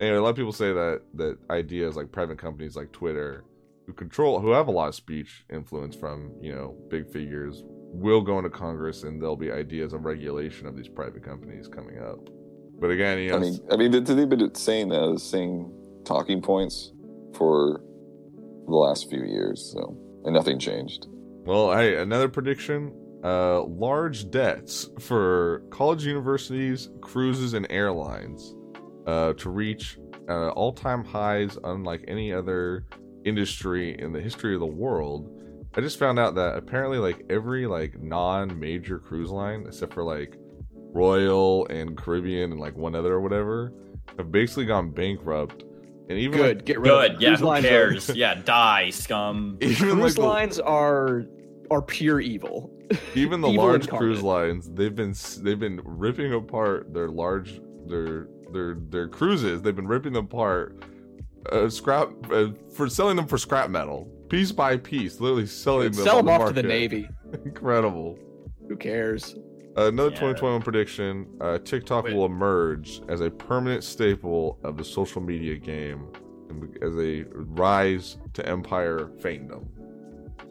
anyway, 0.00 0.16
a 0.16 0.22
lot 0.22 0.30
of 0.30 0.36
people 0.36 0.52
say 0.52 0.72
that 0.72 1.02
that 1.14 1.38
ideas 1.50 1.96
like 1.96 2.10
private 2.12 2.38
companies 2.38 2.76
like 2.76 2.92
Twitter, 2.92 3.44
who 3.86 3.92
control, 3.92 4.40
who 4.40 4.50
have 4.52 4.68
a 4.68 4.70
lot 4.70 4.88
of 4.88 4.94
speech 4.94 5.44
influence 5.52 5.94
from 5.96 6.32
you 6.40 6.54
know 6.54 6.76
big 6.88 7.10
figures, 7.10 7.62
will 7.66 8.22
go 8.22 8.38
into 8.38 8.48
Congress, 8.50 9.02
and 9.02 9.20
there'll 9.20 9.36
be 9.36 9.50
ideas 9.52 9.92
of 9.92 10.04
regulation 10.04 10.66
of 10.66 10.76
these 10.76 10.88
private 10.88 11.22
companies 11.22 11.68
coming 11.68 11.98
up. 11.98 12.18
But 12.78 12.90
again, 12.90 13.18
you 13.18 13.30
know, 13.30 13.36
I 13.36 13.40
mean, 13.40 13.58
I 13.70 13.76
mean, 13.76 13.90
they- 13.90 14.00
they've 14.00 14.28
been 14.28 14.54
saying 14.54 14.88
that, 14.90 15.18
saying 15.20 15.70
talking 16.04 16.40
points 16.40 16.92
for 17.34 17.82
the 18.70 18.76
last 18.76 19.10
few 19.10 19.24
years, 19.24 19.72
so 19.72 19.96
and 20.24 20.34
nothing 20.34 20.58
changed. 20.58 21.06
Well, 21.44 21.72
hey, 21.72 21.96
another 21.96 22.28
prediction: 22.28 22.92
uh, 23.24 23.62
large 23.64 24.30
debts 24.30 24.88
for 24.98 25.62
college, 25.70 26.04
universities, 26.04 26.90
cruises, 27.00 27.54
and 27.54 27.66
airlines 27.70 28.54
uh, 29.06 29.32
to 29.34 29.50
reach 29.50 29.98
uh, 30.28 30.50
all-time 30.50 31.04
highs, 31.04 31.58
unlike 31.64 32.04
any 32.08 32.32
other 32.32 32.86
industry 33.24 33.98
in 33.98 34.12
the 34.12 34.20
history 34.20 34.54
of 34.54 34.60
the 34.60 34.66
world. 34.66 35.36
I 35.76 35.80
just 35.80 35.98
found 35.98 36.18
out 36.18 36.34
that 36.34 36.56
apparently, 36.56 36.98
like 36.98 37.24
every 37.30 37.66
like 37.66 38.00
non-major 38.00 38.98
cruise 38.98 39.30
line, 39.30 39.64
except 39.66 39.94
for 39.94 40.02
like 40.02 40.36
Royal 40.92 41.66
and 41.68 41.96
Caribbean 41.96 42.52
and 42.52 42.60
like 42.60 42.76
one 42.76 42.94
other 42.94 43.12
or 43.12 43.20
whatever, 43.20 43.72
have 44.16 44.32
basically 44.32 44.66
gone 44.66 44.90
bankrupt. 44.90 45.64
And 46.10 46.18
even 46.18 46.38
Good. 46.38 46.56
like, 46.58 46.64
Get 46.66 46.80
rid 46.80 46.90
of 46.90 47.00
Good. 47.12 47.22
Yeah. 47.22 47.28
cruise 47.30 47.40
Who 47.40 47.46
lines 47.46 47.64
are- 47.64 47.68
cares? 47.68 48.08
yeah. 48.16 48.34
Die, 48.34 48.90
scum. 48.90 49.56
even 49.60 49.88
like 49.90 49.98
Cruise 50.00 50.14
the- 50.16 50.20
lines 50.22 50.58
are 50.60 51.22
are 51.70 51.80
pure 51.82 52.20
evil. 52.20 52.70
even 53.14 53.40
the 53.40 53.48
Evil 53.48 53.64
large 53.66 53.82
incarnate. 53.84 53.98
cruise 54.00 54.22
lines 54.24 54.68
they've 54.72 54.96
been 54.96 55.14
they've 55.42 55.60
been 55.60 55.80
ripping 55.84 56.32
apart 56.32 56.92
their 56.92 57.08
large 57.08 57.60
their 57.86 58.26
their 58.52 58.74
their 58.88 59.06
cruises 59.06 59.62
they've 59.62 59.76
been 59.76 59.86
ripping 59.86 60.12
them 60.12 60.24
apart 60.24 60.82
uh, 61.52 61.68
scrap 61.68 62.10
uh, 62.32 62.48
for 62.74 62.88
selling 62.88 63.14
them 63.14 63.28
for 63.28 63.38
scrap 63.38 63.70
metal 63.70 64.10
piece 64.28 64.50
by 64.50 64.76
piece 64.76 65.20
literally 65.20 65.46
selling 65.46 65.92
them 65.92 66.02
Sell 66.04 66.18
on 66.18 66.24
them 66.24 66.38
the 66.38 66.42
off 66.42 66.48
to 66.48 66.54
the. 66.54 66.64
Navy. 66.64 67.08
incredible 67.44 68.18
Who 68.68 68.76
cares? 68.76 69.36
Uh, 69.76 69.86
another 69.88 70.10
Yeah. 70.10 70.16
2021 70.16 70.62
prediction 70.62 71.26
uh, 71.40 71.58
tiktok 71.58 72.04
Wait. 72.04 72.14
will 72.14 72.26
emerge 72.26 73.00
as 73.08 73.20
a 73.20 73.30
permanent 73.30 73.84
staple 73.84 74.58
of 74.64 74.76
the 74.76 74.84
social 74.84 75.20
media 75.20 75.56
game 75.56 76.08
and 76.48 76.76
as 76.82 76.96
a 76.96 77.24
rise 77.32 78.18
to 78.32 78.46
empire 78.48 79.10
fandom 79.20 79.68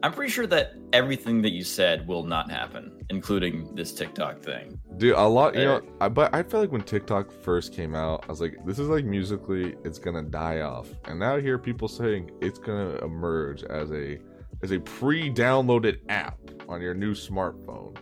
I'm 0.01 0.13
pretty 0.13 0.31
sure 0.31 0.47
that 0.47 0.75
everything 0.93 1.41
that 1.41 1.51
you 1.51 1.63
said 1.63 2.07
will 2.07 2.23
not 2.23 2.49
happen, 2.49 3.03
including 3.09 3.75
this 3.75 3.91
TikTok 3.91 4.39
thing. 4.39 4.79
Dude, 4.97 5.13
a 5.15 5.27
lot, 5.27 5.55
you 5.55 5.65
know, 5.65 5.81
I, 5.99 6.07
but 6.07 6.33
I 6.33 6.41
feel 6.43 6.61
like 6.61 6.71
when 6.71 6.83
TikTok 6.83 7.31
first 7.43 7.73
came 7.73 7.95
out, 7.95 8.23
I 8.23 8.27
was 8.27 8.39
like, 8.39 8.65
this 8.65 8.79
is 8.79 8.87
like 8.87 9.03
Musical.ly, 9.03 9.73
it's 9.83 9.99
gonna 9.99 10.23
die 10.23 10.61
off. 10.61 10.87
And 11.05 11.19
now 11.19 11.35
I 11.35 11.41
hear 11.41 11.57
people 11.57 11.89
saying 11.89 12.31
it's 12.41 12.59
gonna 12.59 12.95
emerge 13.03 13.63
as 13.63 13.91
a 13.91 14.19
as 14.63 14.71
a 14.71 14.79
pre-downloaded 14.79 15.99
app 16.09 16.37
on 16.67 16.81
your 16.81 16.93
new 16.93 17.13
smartphone. 17.13 17.97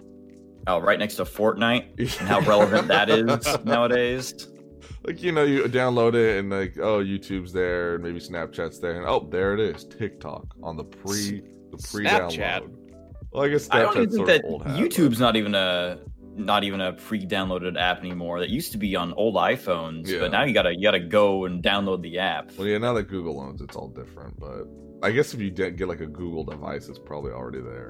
Oh, 0.68 0.80
right 0.80 1.00
next 1.00 1.16
to 1.16 1.24
Fortnite 1.24 1.98
and 2.20 2.28
how 2.28 2.42
relevant 2.42 2.88
that 2.90 3.10
is 3.10 3.48
nowadays. 3.64 4.48
Like 5.06 5.24
you 5.24 5.32
know, 5.32 5.44
you 5.44 5.64
download 5.64 6.14
it 6.16 6.40
and 6.40 6.50
like, 6.50 6.78
oh, 6.78 7.00
YouTube's 7.00 7.54
there, 7.54 7.96
and 7.96 8.04
maybe 8.04 8.20
Snapchat's 8.20 8.80
there, 8.80 8.98
and 8.98 9.06
oh, 9.08 9.28
there 9.32 9.54
it 9.54 9.60
is, 9.60 9.86
TikTok 9.86 10.46
on 10.62 10.76
the 10.76 10.84
pre 10.84 11.42
the 11.72 11.78
pre-download. 11.90 12.38
Snapchat. 12.38 12.70
Well, 13.32 13.44
I 13.44 13.50
guess 13.50 13.70
I 13.72 13.82
don't 13.82 13.96
even 13.98 14.10
think 14.10 14.28
that 14.28 14.42
old 14.46 14.66
hat, 14.66 14.78
YouTube's 14.78 15.20
not 15.20 15.36
even 15.36 15.56
a 15.56 16.00
not 16.36 16.64
even 16.64 16.82
a 16.82 16.94
pre-downloaded 16.94 17.80
app 17.80 18.00
anymore. 18.00 18.40
That 18.40 18.50
used 18.50 18.72
to 18.74 18.78
be 18.78 18.96
on 18.96 19.14
old 19.14 19.36
iPhones, 19.36 20.08
Yeah. 20.08 20.20
but 20.20 20.32
now 20.32 20.44
you 20.44 20.54
gotta 20.54 20.74
you 20.76 20.82
gotta 20.84 21.00
go 21.00 21.46
and 21.46 21.64
download 21.64 22.02
the 22.02 22.20
app. 22.20 22.52
Well, 22.58 22.68
yeah, 22.68 22.78
now 22.78 22.94
that 22.94 23.04
Google 23.04 23.40
owns, 23.40 23.62
it's 23.62 23.76
all 23.76 23.88
different. 23.90 24.40
But 24.40 24.68
I 25.02 25.12
guess 25.12 25.34
if 25.34 25.40
you 25.40 25.50
get 25.50 25.80
like 25.88 26.02
a 26.02 26.08
Google 26.08 26.44
device, 26.44 26.90
it's 26.90 27.00
probably 27.00 27.32
already 27.32 27.62
there. 27.62 27.90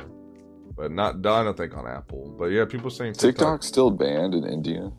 But 0.78 0.92
not, 0.92 1.24
done 1.24 1.42
I 1.42 1.44
don't 1.44 1.58
think 1.58 1.76
on 1.76 1.88
Apple. 1.88 2.36
But 2.38 2.46
yeah, 2.46 2.64
people 2.66 2.92
saying 2.92 3.14
TikTok. 3.14 3.30
TikTok's 3.30 3.66
still 3.68 3.90
banned 3.90 4.36
in 4.36 4.46
India. 4.46 4.92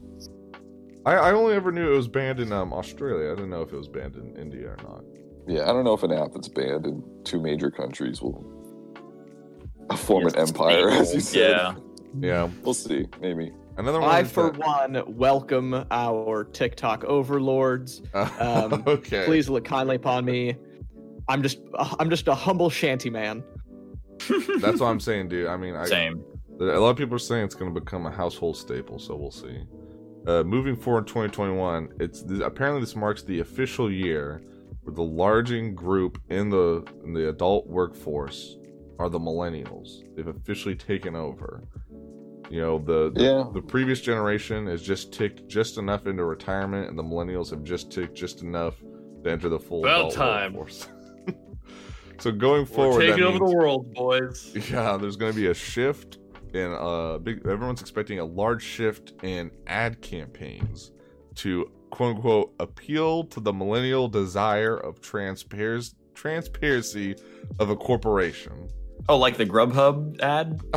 I, 1.07 1.15
I 1.15 1.33
only 1.33 1.55
ever 1.55 1.71
knew 1.71 1.93
it 1.93 1.97
was 1.97 2.09
banned 2.09 2.41
in 2.41 2.53
um, 2.53 2.73
Australia. 2.73 3.31
I 3.31 3.35
didn't 3.37 3.51
know 3.51 3.63
if 3.63 3.73
it 3.73 3.77
was 3.77 3.89
banned 3.89 4.17
in 4.17 4.37
India 4.37 4.71
or 4.71 4.77
not. 4.83 5.05
Yeah, 5.47 5.63
I 5.63 5.67
don't 5.73 5.85
know 5.85 5.95
if 5.95 6.03
an 6.03 6.13
app 6.13 6.33
that's 6.33 6.49
banned 6.49 6.85
in 6.85 7.03
two 7.25 7.41
major 7.41 7.71
countries 7.71 8.21
will 8.21 8.45
form 9.97 10.27
an 10.27 10.35
It's 10.37 10.51
empire, 10.51 10.91
as 10.91 11.15
you 11.15 11.21
said. 11.21 11.51
Yeah. 11.51 11.75
Yeah, 12.21 12.49
We'll 12.63 12.75
see. 12.75 13.07
Maybe. 13.21 13.53
another 13.77 14.01
one. 14.01 14.11
I, 14.11 14.25
for 14.25 14.51
that- 14.51 14.59
one, 14.59 15.17
welcome 15.17 15.85
our 15.91 16.45
TikTok 16.45 17.05
overlords. 17.05 18.03
um, 18.15 18.83
okay. 18.87 19.25
Please 19.27 19.49
look 19.49 19.65
kindly 19.65 19.97
upon 19.97 20.25
me. 20.25 20.57
I'm 21.29 21.43
just, 21.43 21.61
I'm 21.79 22.11
just 22.11 22.27
a 22.27 22.35
humble 22.35 22.69
shanty 22.71 23.11
man. 23.11 23.45
That's 24.61 24.81
what 24.81 24.89
I'm 24.89 25.01
saying, 25.01 25.29
dude. 25.29 25.47
I 25.47 25.57
mean, 25.57 25.75
I, 25.75 25.85
Same. 25.87 26.23
A 26.61 26.65
lot 26.65 26.91
of 26.91 26.97
people 26.97 27.15
are 27.15 27.21
saying 27.21 27.45
it's 27.45 27.55
going 27.55 27.73
to 27.73 27.81
become 27.81 28.07
a 28.07 28.11
household 28.11 28.57
staple, 28.57 28.99
so 28.99 29.15
we'll 29.17 29.31
see. 29.31 29.61
Uh, 30.27 30.43
moving 30.43 30.77
forward, 30.77 31.01
in 31.01 31.07
2021, 31.07 31.91
it's 32.01 32.23
th- 32.23 32.41
apparently 32.41 32.81
this 32.81 32.97
marks 32.97 33.23
the 33.23 33.41
official 33.41 33.91
year 33.91 34.43
where 34.83 34.95
the 34.95 35.03
largest 35.03 35.75
group 35.77 36.21
in 36.31 36.51
the 36.51 36.85
in 37.05 37.13
the 37.15 37.29
adult 37.29 37.67
workforce 37.69 38.57
are 38.99 39.09
the 39.09 39.19
millennials. 39.21 40.03
They've 40.17 40.27
officially 40.27 40.75
taken 40.75 41.15
over. 41.15 41.63
You 42.51 42.61
know, 42.61 42.79
the 42.79 43.13
the, 43.13 43.23
Yeah. 43.23 43.45
the 43.55 43.63
previous 43.63 44.01
generation 44.01 44.67
has 44.67 44.83
just 44.83 45.13
ticked 45.13 45.47
just 45.47 45.79
enough 45.79 46.07
into 46.07 46.25
retirement, 46.25 46.89
and 46.91 46.99
the 46.99 47.03
millennials 47.05 47.51
have 47.51 47.63
just 47.63 47.93
ticked 47.93 48.15
just 48.17 48.43
enough 48.43 48.75
to 49.25 49.31
enter 49.31 49.49
the 49.49 49.59
full 49.61 49.85
About 49.85 49.99
adult 50.13 50.15
time. 50.15 50.53
workforce. 50.55 50.89
so 52.19 52.33
going 52.33 52.63
We're 52.63 52.67
forward, 52.67 53.01
taking 53.01 53.23
over 53.25 53.39
means- 53.39 53.51
the 53.51 53.57
world, 53.57 53.95
boys. 53.95 54.53
yeah, 54.71 54.97
there's 54.97 55.17
going 55.17 55.33
to 55.33 55.37
be 55.39 55.47
a 55.49 55.55
shift 55.55 56.19
in 56.55 56.73
uh 56.73 57.19
big 57.19 57.47
everyone's 57.47 57.81
expecting 57.83 58.21
a 58.21 58.25
large 58.25 58.63
shift 58.63 59.13
in 59.23 59.51
ad 59.67 60.01
campaigns 60.01 60.93
to 61.35 61.71
quote 61.91 62.17
unquote 62.17 62.55
appeal 62.59 63.25
to 63.25 63.39
the 63.39 63.53
millennial 63.53 64.09
desire 64.09 64.77
of 64.79 64.99
transpar- 65.03 65.95
transparency 66.15 67.15
of 67.59 67.69
a 67.71 67.77
corporation. 67.77 68.69
Oh, 69.11 69.17
like 69.19 69.37
the 69.37 69.45
Grubhub 69.47 70.21
ad? 70.21 70.61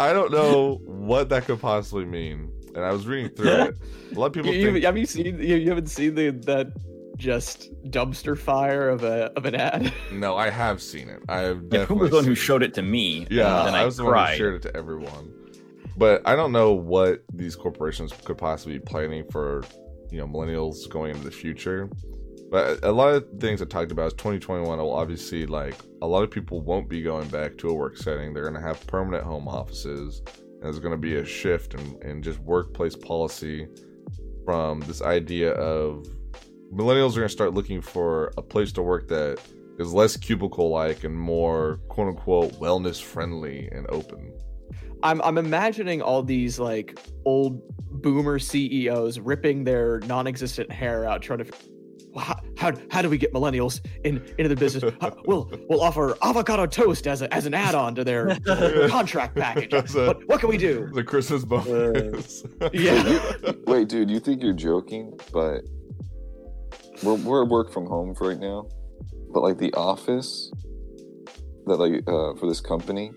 I 0.00 0.12
don't 0.12 0.30
know 0.32 0.80
what 0.84 1.28
that 1.30 1.44
could 1.46 1.60
possibly 1.60 2.04
mean. 2.04 2.52
And 2.74 2.84
I 2.84 2.92
was 2.92 3.06
reading 3.06 3.30
through 3.34 3.48
it. 3.50 3.76
A 4.14 4.18
lot 4.18 4.26
of 4.26 4.32
people 4.34 4.52
You, 4.52 4.58
you- 4.68 4.72
think 4.72 4.84
have 4.84 4.96
you 4.96 5.06
seen? 5.06 5.38
You, 5.40 5.56
you 5.56 5.68
haven't 5.68 5.88
seen 5.88 6.14
the 6.14 6.30
that 6.30 6.72
just 7.18 7.70
dumpster 7.84 8.38
fire 8.38 8.88
of 8.88 9.04
a 9.04 9.32
of 9.36 9.44
an 9.44 9.54
ad? 9.54 9.92
no, 10.12 10.36
I 10.36 10.48
have 10.48 10.80
seen 10.80 11.08
it. 11.08 11.22
I 11.28 11.40
have 11.40 11.64
Yeah, 11.70 11.84
who 11.84 11.96
was 11.96 12.10
the 12.10 12.16
one 12.16 12.24
who 12.24 12.34
showed 12.34 12.62
it 12.62 12.72
to 12.74 12.82
me? 12.82 13.26
Yeah, 13.30 13.58
and 13.58 13.68
then 13.68 13.74
I 13.74 13.82
I, 13.82 13.84
was 13.84 13.96
the 13.96 14.04
one 14.04 14.26
who 14.26 14.36
shared 14.36 14.54
it 14.54 14.62
to 14.62 14.76
everyone. 14.76 15.34
But 15.96 16.22
I 16.24 16.36
don't 16.36 16.52
know 16.52 16.72
what 16.72 17.24
these 17.34 17.56
corporations 17.56 18.12
could 18.24 18.38
possibly 18.38 18.78
be 18.78 18.84
planning 18.84 19.24
for, 19.30 19.64
you 20.10 20.18
know, 20.18 20.28
millennials 20.28 20.88
going 20.88 21.10
into 21.10 21.24
the 21.24 21.30
future. 21.32 21.90
But 22.50 22.82
a 22.84 22.92
lot 22.92 23.14
of 23.14 23.26
things 23.40 23.60
I 23.60 23.64
talked 23.64 23.90
about 23.90 24.06
is 24.06 24.12
2021 24.14 24.78
will 24.78 24.92
obviously 24.92 25.44
like 25.44 25.74
a 26.00 26.06
lot 26.06 26.22
of 26.22 26.30
people 26.30 26.60
won't 26.60 26.88
be 26.88 27.02
going 27.02 27.28
back 27.28 27.58
to 27.58 27.68
a 27.68 27.74
work 27.74 27.96
setting. 27.96 28.32
They're 28.32 28.44
going 28.44 28.54
to 28.54 28.60
have 28.60 28.86
permanent 28.86 29.24
home 29.24 29.48
offices. 29.48 30.22
And 30.26 30.62
there's 30.62 30.78
going 30.78 30.92
to 30.92 30.98
be 30.98 31.16
a 31.16 31.24
shift 31.24 31.74
in, 31.74 31.98
in 32.02 32.22
just 32.22 32.38
workplace 32.38 32.94
policy 32.94 33.66
from 34.44 34.80
this 34.80 35.02
idea 35.02 35.52
of 35.54 36.06
millennials 36.72 37.12
are 37.12 37.20
going 37.20 37.28
to 37.28 37.28
start 37.28 37.54
looking 37.54 37.80
for 37.80 38.32
a 38.36 38.42
place 38.42 38.72
to 38.72 38.82
work 38.82 39.08
that 39.08 39.38
is 39.78 39.92
less 39.92 40.16
cubicle 40.16 40.70
like 40.70 41.04
and 41.04 41.16
more 41.16 41.78
quote 41.88 42.08
unquote 42.08 42.52
wellness 42.54 43.00
friendly 43.02 43.68
and 43.72 43.86
open. 43.90 44.32
I'm 45.02 45.22
I'm 45.22 45.38
imagining 45.38 46.02
all 46.02 46.22
these 46.22 46.58
like 46.58 46.98
old 47.24 47.62
boomer 48.02 48.38
CEOs 48.38 49.20
ripping 49.20 49.64
their 49.64 50.00
non-existent 50.00 50.70
hair 50.72 51.04
out, 51.04 51.22
trying 51.22 51.44
to. 51.44 51.52
How, 52.16 52.40
how, 52.56 52.72
how 52.90 53.02
do 53.02 53.08
we 53.08 53.16
get 53.18 53.32
millennials 53.32 53.80
in 54.02 54.16
into 54.38 54.48
the 54.48 54.56
business? 54.56 54.92
How- 55.00 55.14
we'll 55.26 55.48
we'll 55.68 55.80
offer 55.82 56.16
avocado 56.22 56.66
toast 56.66 57.06
as 57.06 57.22
a, 57.22 57.32
as 57.32 57.46
an 57.46 57.54
add-on 57.54 57.94
to 57.94 58.02
their 58.02 58.36
contract 58.88 59.36
package. 59.36 59.70
That's 59.70 59.94
a- 59.94 60.06
What, 60.08 60.26
what 60.28 60.40
can 60.40 60.48
we 60.48 60.56
do? 60.56 60.88
The 60.92 61.04
Christmas 61.04 61.44
bonus. 61.44 62.42
Yeah. 62.72 63.20
Wait, 63.68 63.88
dude, 63.88 64.10
you 64.10 64.18
think 64.18 64.42
you're 64.42 64.52
joking, 64.54 65.16
but 65.32 65.60
we're 67.02 67.14
we're 67.14 67.44
work 67.44 67.72
from 67.72 67.86
home 67.86 68.14
for 68.14 68.28
right 68.28 68.38
now. 68.38 68.68
But 69.32 69.42
like 69.42 69.58
the 69.58 69.72
office 69.74 70.50
that 71.66 71.76
like 71.76 72.02
uh, 72.08 72.34
for 72.38 72.46
this 72.48 72.60
company, 72.60 73.12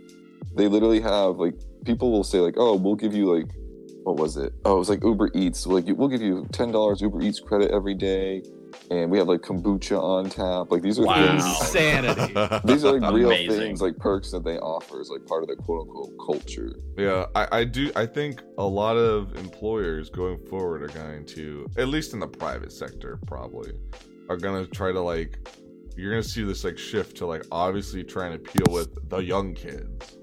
they 0.55 0.67
literally 0.67 0.99
have 1.01 1.37
like 1.37 1.55
people 1.85 2.11
will 2.11 2.23
say 2.23 2.39
like, 2.39 2.55
oh, 2.57 2.75
we'll 2.75 2.95
give 2.95 3.13
you 3.13 3.33
like 3.33 3.49
what 4.03 4.17
was 4.17 4.37
it? 4.37 4.53
Oh, 4.65 4.75
it 4.75 4.79
was 4.79 4.89
like 4.89 5.03
Uber 5.03 5.31
Eats. 5.35 5.65
Like 5.67 5.85
we'll 5.87 6.09
give 6.09 6.21
you 6.21 6.47
ten 6.51 6.71
dollars 6.71 7.01
Uber 7.01 7.21
Eats 7.21 7.39
credit 7.39 7.71
every 7.71 7.95
day, 7.95 8.41
and 8.89 9.09
we 9.11 9.17
have 9.17 9.27
like 9.27 9.41
kombucha 9.41 9.99
on 10.01 10.29
tap. 10.29 10.71
Like 10.71 10.81
these 10.81 10.99
are 10.99 11.05
Wow. 11.05 11.37
things. 11.39 11.61
Insanity. 11.61 12.33
These 12.65 12.85
are 12.85 12.99
like 12.99 13.13
real 13.13 13.27
Amazing. 13.29 13.57
things, 13.59 13.81
like 13.81 13.97
perks 13.97 14.31
that 14.31 14.43
they 14.43 14.57
offer 14.59 14.99
as 15.01 15.09
like 15.09 15.25
part 15.25 15.43
of 15.43 15.47
their 15.47 15.55
quote 15.57 15.87
unquote 15.87 16.13
culture. 16.25 16.73
Yeah, 16.97 17.25
I, 17.35 17.59
I 17.59 17.63
do. 17.63 17.91
I 17.95 18.05
think 18.05 18.41
a 18.57 18.65
lot 18.65 18.97
of 18.97 19.35
employers 19.35 20.09
going 20.09 20.37
forward 20.47 20.83
are 20.83 20.87
going 20.87 21.25
to, 21.27 21.67
at 21.77 21.87
least 21.87 22.13
in 22.13 22.19
the 22.19 22.27
private 22.27 22.71
sector, 22.71 23.19
probably, 23.27 23.71
are 24.29 24.37
going 24.37 24.63
to 24.63 24.69
try 24.71 24.91
to 24.91 25.01
like. 25.01 25.37
You're 25.97 26.11
going 26.11 26.23
to 26.23 26.27
see 26.29 26.43
this 26.43 26.63
like 26.63 26.77
shift 26.77 27.17
to 27.17 27.25
like 27.25 27.43
obviously 27.51 28.03
trying 28.03 28.31
to 28.31 28.37
appeal 28.37 28.73
with 28.73 29.09
the 29.09 29.17
young 29.17 29.53
kids 29.53 30.17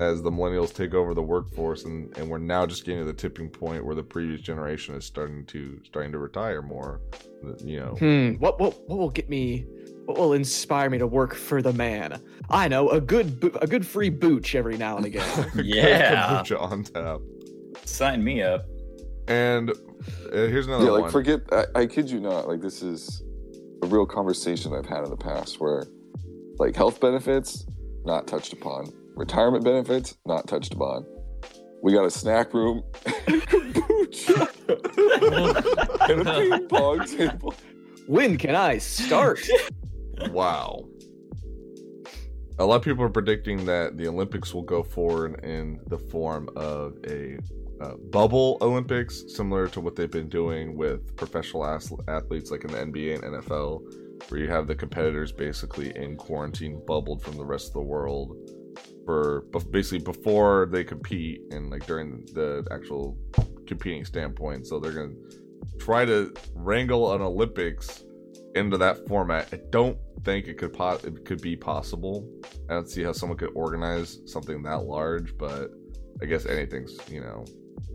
as 0.00 0.22
the 0.22 0.30
millennials 0.30 0.72
take 0.74 0.94
over 0.94 1.14
the 1.14 1.22
workforce, 1.22 1.84
and 1.84 2.16
and 2.16 2.28
we're 2.28 2.38
now 2.38 2.66
just 2.66 2.84
getting 2.84 3.00
to 3.00 3.04
the 3.06 3.12
tipping 3.12 3.48
point 3.48 3.84
where 3.84 3.94
the 3.94 4.02
previous 4.02 4.40
generation 4.40 4.94
is 4.94 5.04
starting 5.04 5.44
to 5.46 5.78
starting 5.84 6.12
to 6.12 6.18
retire 6.18 6.62
more. 6.62 7.00
You 7.64 7.80
know, 7.80 7.94
Hmm. 7.98 8.32
What 8.34 8.58
what 8.60 8.88
what 8.88 8.98
will 8.98 9.10
get 9.10 9.28
me? 9.28 9.66
What 10.06 10.18
will 10.18 10.32
inspire 10.32 10.90
me 10.90 10.98
to 10.98 11.06
work 11.06 11.34
for 11.34 11.62
the 11.62 11.72
man? 11.72 12.20
I 12.50 12.68
know 12.68 12.88
a 12.90 13.00
good 13.00 13.38
bo- 13.40 13.58
a 13.60 13.66
good 13.66 13.86
free 13.86 14.08
booch 14.10 14.54
every 14.54 14.76
now 14.76 14.96
and 14.96 15.06
again. 15.06 15.50
Yeah. 15.64 16.42
kombucha 16.42 16.60
on 16.60 16.84
tap. 16.84 17.20
Sign 17.84 18.22
me 18.24 18.42
up. 18.42 18.64
And 19.28 19.70
uh, 19.70 19.74
here's 20.32 20.66
another 20.66 20.86
yeah, 20.86 20.90
like 20.90 21.02
one. 21.02 21.10
forget. 21.12 21.40
I, 21.52 21.64
I 21.76 21.86
kid 21.86 22.10
you 22.10 22.18
not. 22.20 22.48
Like 22.48 22.60
this 22.60 22.82
is 22.82 23.22
a 23.82 23.86
real 23.86 24.06
conversation 24.06 24.72
I've 24.74 24.86
had 24.86 25.04
in 25.04 25.10
the 25.10 25.16
past 25.16 25.60
where, 25.60 25.84
like, 26.58 26.76
health 26.76 27.00
benefits 27.00 27.66
not 28.04 28.26
touched 28.28 28.52
upon, 28.52 28.92
retirement 29.14 29.64
benefits 29.64 30.16
not 30.26 30.46
touched 30.46 30.74
upon. 30.74 31.06
We 31.82 31.92
got 31.92 32.04
a 32.04 32.10
snack 32.10 32.54
room, 32.54 32.82
and 33.26 33.42
kombucha, 33.42 34.48
and 36.08 36.20
a 36.20 36.24
ping 36.24 36.68
pong 36.68 37.06
table. 37.06 37.54
when 38.06 38.38
can 38.38 38.54
I 38.54 38.78
start? 38.78 39.40
Wow. 40.30 40.88
A 42.58 42.64
lot 42.64 42.76
of 42.76 42.82
people 42.82 43.02
are 43.02 43.10
predicting 43.10 43.64
that 43.66 43.96
the 43.96 44.06
Olympics 44.06 44.54
will 44.54 44.62
go 44.62 44.82
forward 44.82 45.44
in 45.44 45.80
the 45.88 45.98
form 45.98 46.48
of 46.54 46.94
a 47.08 47.38
uh, 47.80 47.96
bubble 48.10 48.58
Olympics, 48.60 49.24
similar 49.26 49.66
to 49.66 49.80
what 49.80 49.96
they've 49.96 50.10
been 50.10 50.28
doing 50.28 50.76
with 50.76 51.16
professional 51.16 51.66
ath- 51.66 51.90
athletes 52.06 52.52
like 52.52 52.62
in 52.64 52.70
the 52.70 52.78
NBA 52.78 53.14
and 53.16 53.42
NFL, 53.42 53.80
where 54.28 54.40
you 54.40 54.48
have 54.48 54.68
the 54.68 54.74
competitors 54.74 55.32
basically 55.32 55.96
in 55.96 56.16
quarantine, 56.16 56.80
bubbled 56.86 57.22
from 57.22 57.36
the 57.36 57.44
rest 57.44 57.68
of 57.68 57.72
the 57.72 57.80
world 57.80 58.36
for 59.04 59.42
basically 59.70 60.04
before 60.04 60.68
they 60.70 60.84
compete 60.84 61.40
and 61.50 61.70
like 61.70 61.86
during 61.86 62.24
the 62.34 62.66
actual 62.70 63.18
competing 63.66 64.04
standpoint. 64.04 64.66
So 64.66 64.78
they're 64.78 64.92
to 64.92 65.38
try 65.78 66.04
to 66.04 66.32
wrangle 66.54 67.12
an 67.12 67.22
Olympics 67.22 68.04
into 68.54 68.76
that 68.78 69.06
format. 69.08 69.48
I 69.52 69.60
don't 69.70 69.98
think 70.24 70.46
it 70.46 70.58
could 70.58 70.72
po- 70.72 71.00
it 71.02 71.24
could 71.24 71.40
be 71.40 71.56
possible. 71.56 72.28
I 72.68 72.74
don't 72.74 72.88
see 72.88 73.02
how 73.02 73.12
someone 73.12 73.38
could 73.38 73.52
organize 73.54 74.18
something 74.26 74.62
that 74.62 74.84
large, 74.84 75.36
but 75.36 75.70
I 76.20 76.26
guess 76.26 76.46
anything's 76.46 76.98
you 77.10 77.20
know. 77.20 77.44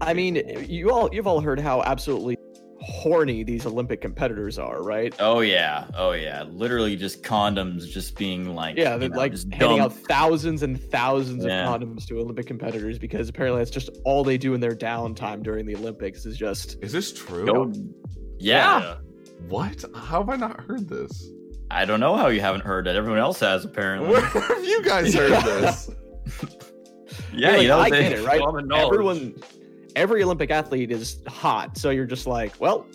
I 0.01 0.13
mean, 0.13 0.35
you 0.67 0.91
all 0.91 1.09
you've 1.13 1.27
all 1.27 1.41
heard 1.41 1.59
how 1.59 1.83
absolutely 1.83 2.37
horny 2.81 3.43
these 3.43 3.65
Olympic 3.65 4.01
competitors 4.01 4.57
are, 4.59 4.81
right? 4.83 5.13
Oh 5.19 5.39
yeah, 5.41 5.87
oh 5.95 6.11
yeah. 6.11 6.43
Literally 6.43 6.95
just 6.95 7.23
condoms 7.23 7.87
just 7.89 8.15
being 8.17 8.53
like 8.55 8.77
Yeah, 8.77 8.97
they're 8.97 9.09
know, 9.09 9.17
like 9.17 9.31
just 9.31 9.51
handing 9.51 9.79
out 9.79 9.93
thousands 9.93 10.63
and 10.63 10.79
thousands 10.79 11.43
Yeah. 11.45 11.67
of 11.73 11.81
condoms 11.81 12.05
to 12.07 12.19
Olympic 12.19 12.45
competitors 12.47 12.99
because 12.99 13.29
apparently 13.29 13.59
that's 13.61 13.71
just 13.71 13.89
all 14.05 14.23
they 14.23 14.37
do 14.37 14.53
in 14.53 14.59
their 14.61 14.75
downtime 14.75 15.43
during 15.43 15.65
the 15.65 15.75
Olympics 15.75 16.25
is 16.25 16.37
just 16.37 16.77
Is 16.81 16.91
this 16.91 17.11
true? 17.13 17.45
Go- 17.45 17.71
yeah. 18.39 18.79
Yeah. 18.79 18.95
What? 19.49 19.83
How 19.95 20.19
have 20.19 20.29
I 20.29 20.35
not 20.35 20.61
heard 20.61 20.87
this? 20.87 21.29
I 21.69 21.83
don't 21.85 21.99
know 21.99 22.15
how 22.15 22.27
you 22.27 22.39
haven't 22.41 22.61
heard 22.61 22.87
it. 22.87 22.95
Everyone 22.95 23.19
else 23.19 23.39
has 23.41 23.65
apparently. 23.65 24.09
Where 24.11 24.21
have 24.21 24.63
you 24.63 24.83
guys 24.83 25.13
heard 25.13 25.31
this? 25.43 25.89
yeah, 27.33 27.51
like, 27.51 27.61
you 27.61 27.67
know 27.67 27.79
I 27.79 27.89
they, 27.89 28.03
get 28.03 28.11
it, 28.19 28.25
right? 28.25 28.41
Everyone, 28.41 29.35
every 29.97 30.23
Olympic 30.23 30.51
athlete 30.51 30.91
is 30.91 31.21
hot, 31.27 31.77
so 31.77 31.89
you're 31.89 32.05
just 32.05 32.27
like, 32.27 32.53
well, 32.59 32.85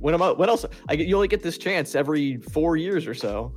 when 0.00 0.14
am 0.14 0.22
I? 0.22 0.32
what 0.32 0.48
else? 0.48 0.64
I 0.88 0.96
get 0.96 1.06
you 1.06 1.14
only 1.14 1.28
get 1.28 1.42
this 1.42 1.58
chance 1.58 1.94
every 1.94 2.38
four 2.38 2.76
years 2.76 3.06
or 3.06 3.14
so. 3.14 3.54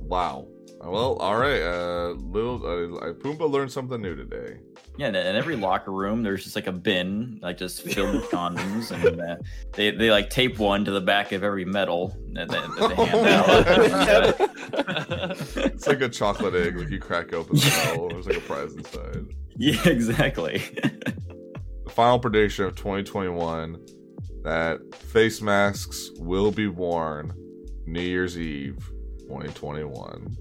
Wow. 0.00 0.46
Well, 0.80 1.14
all 1.16 1.38
right. 1.38 1.62
Uh, 1.62 2.10
little 2.10 2.56
uh, 2.66 3.14
Pumbaa 3.14 3.50
learned 3.50 3.72
something 3.72 4.02
new 4.02 4.14
today. 4.14 4.58
Yeah, 4.98 5.08
in 5.08 5.16
in 5.16 5.34
every 5.34 5.56
locker 5.56 5.90
room, 5.90 6.22
there's 6.22 6.44
just 6.44 6.54
like 6.54 6.66
a 6.66 6.72
bin, 6.72 7.38
like 7.42 7.56
just 7.56 7.82
filled 7.82 8.14
with 8.14 8.24
condoms, 8.30 8.90
and 8.90 9.20
uh, 9.20 9.36
they 9.72 9.90
they 9.90 10.10
like 10.10 10.28
tape 10.28 10.58
one 10.58 10.84
to 10.84 10.90
the 10.90 11.00
back 11.00 11.32
of 11.32 11.42
every 11.42 11.64
medal 11.64 12.16
that 12.34 12.48
they, 12.48 12.60
that 12.60 12.88
they 12.96 13.04
hand 13.06 14.38
out. 14.40 14.50
It's 15.74 15.86
like 15.86 16.00
a 16.02 16.08
chocolate 16.08 16.54
egg. 16.54 16.76
Like 16.76 16.90
you 16.90 16.98
crack 16.98 17.32
open 17.32 17.56
the 17.56 17.62
shell, 17.62 18.08
there's 18.08 18.26
like 18.26 18.36
a 18.36 18.40
prize 18.40 18.74
inside. 18.74 19.26
yeah, 19.56 19.88
exactly. 19.88 20.62
The 21.94 22.02
final 22.02 22.18
prediction 22.18 22.64
of 22.64 22.74
2021 22.74 23.78
that 24.42 24.80
face 24.96 25.40
masks 25.40 26.10
will 26.18 26.50
be 26.50 26.66
worn 26.66 27.32
New 27.86 28.00
Year's 28.00 28.36
Eve 28.36 28.78
2021. 29.28 30.36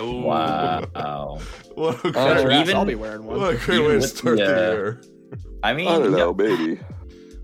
Ooh. 0.00 0.20
wow. 0.20 1.40
What 1.74 2.04
a 2.04 2.08
Uh, 2.16 2.42
great, 2.44 2.46
Or 2.46 2.60
even- 2.60 2.76
I'll 2.76 2.84
be 2.84 2.94
wearing 2.94 3.24
one. 3.24 3.40
what 3.40 3.54
a 3.54 3.56
great 3.56 3.80
way 3.84 3.94
to 3.94 4.02
start 4.02 4.38
the, 4.38 4.44
the 4.44 4.50
year. 4.52 5.02
I 5.64 5.74
mean, 5.74 5.88
I 5.88 5.98
don't 5.98 6.12
yeah, 6.12 6.16
know, 6.16 6.32
maybe. 6.32 6.80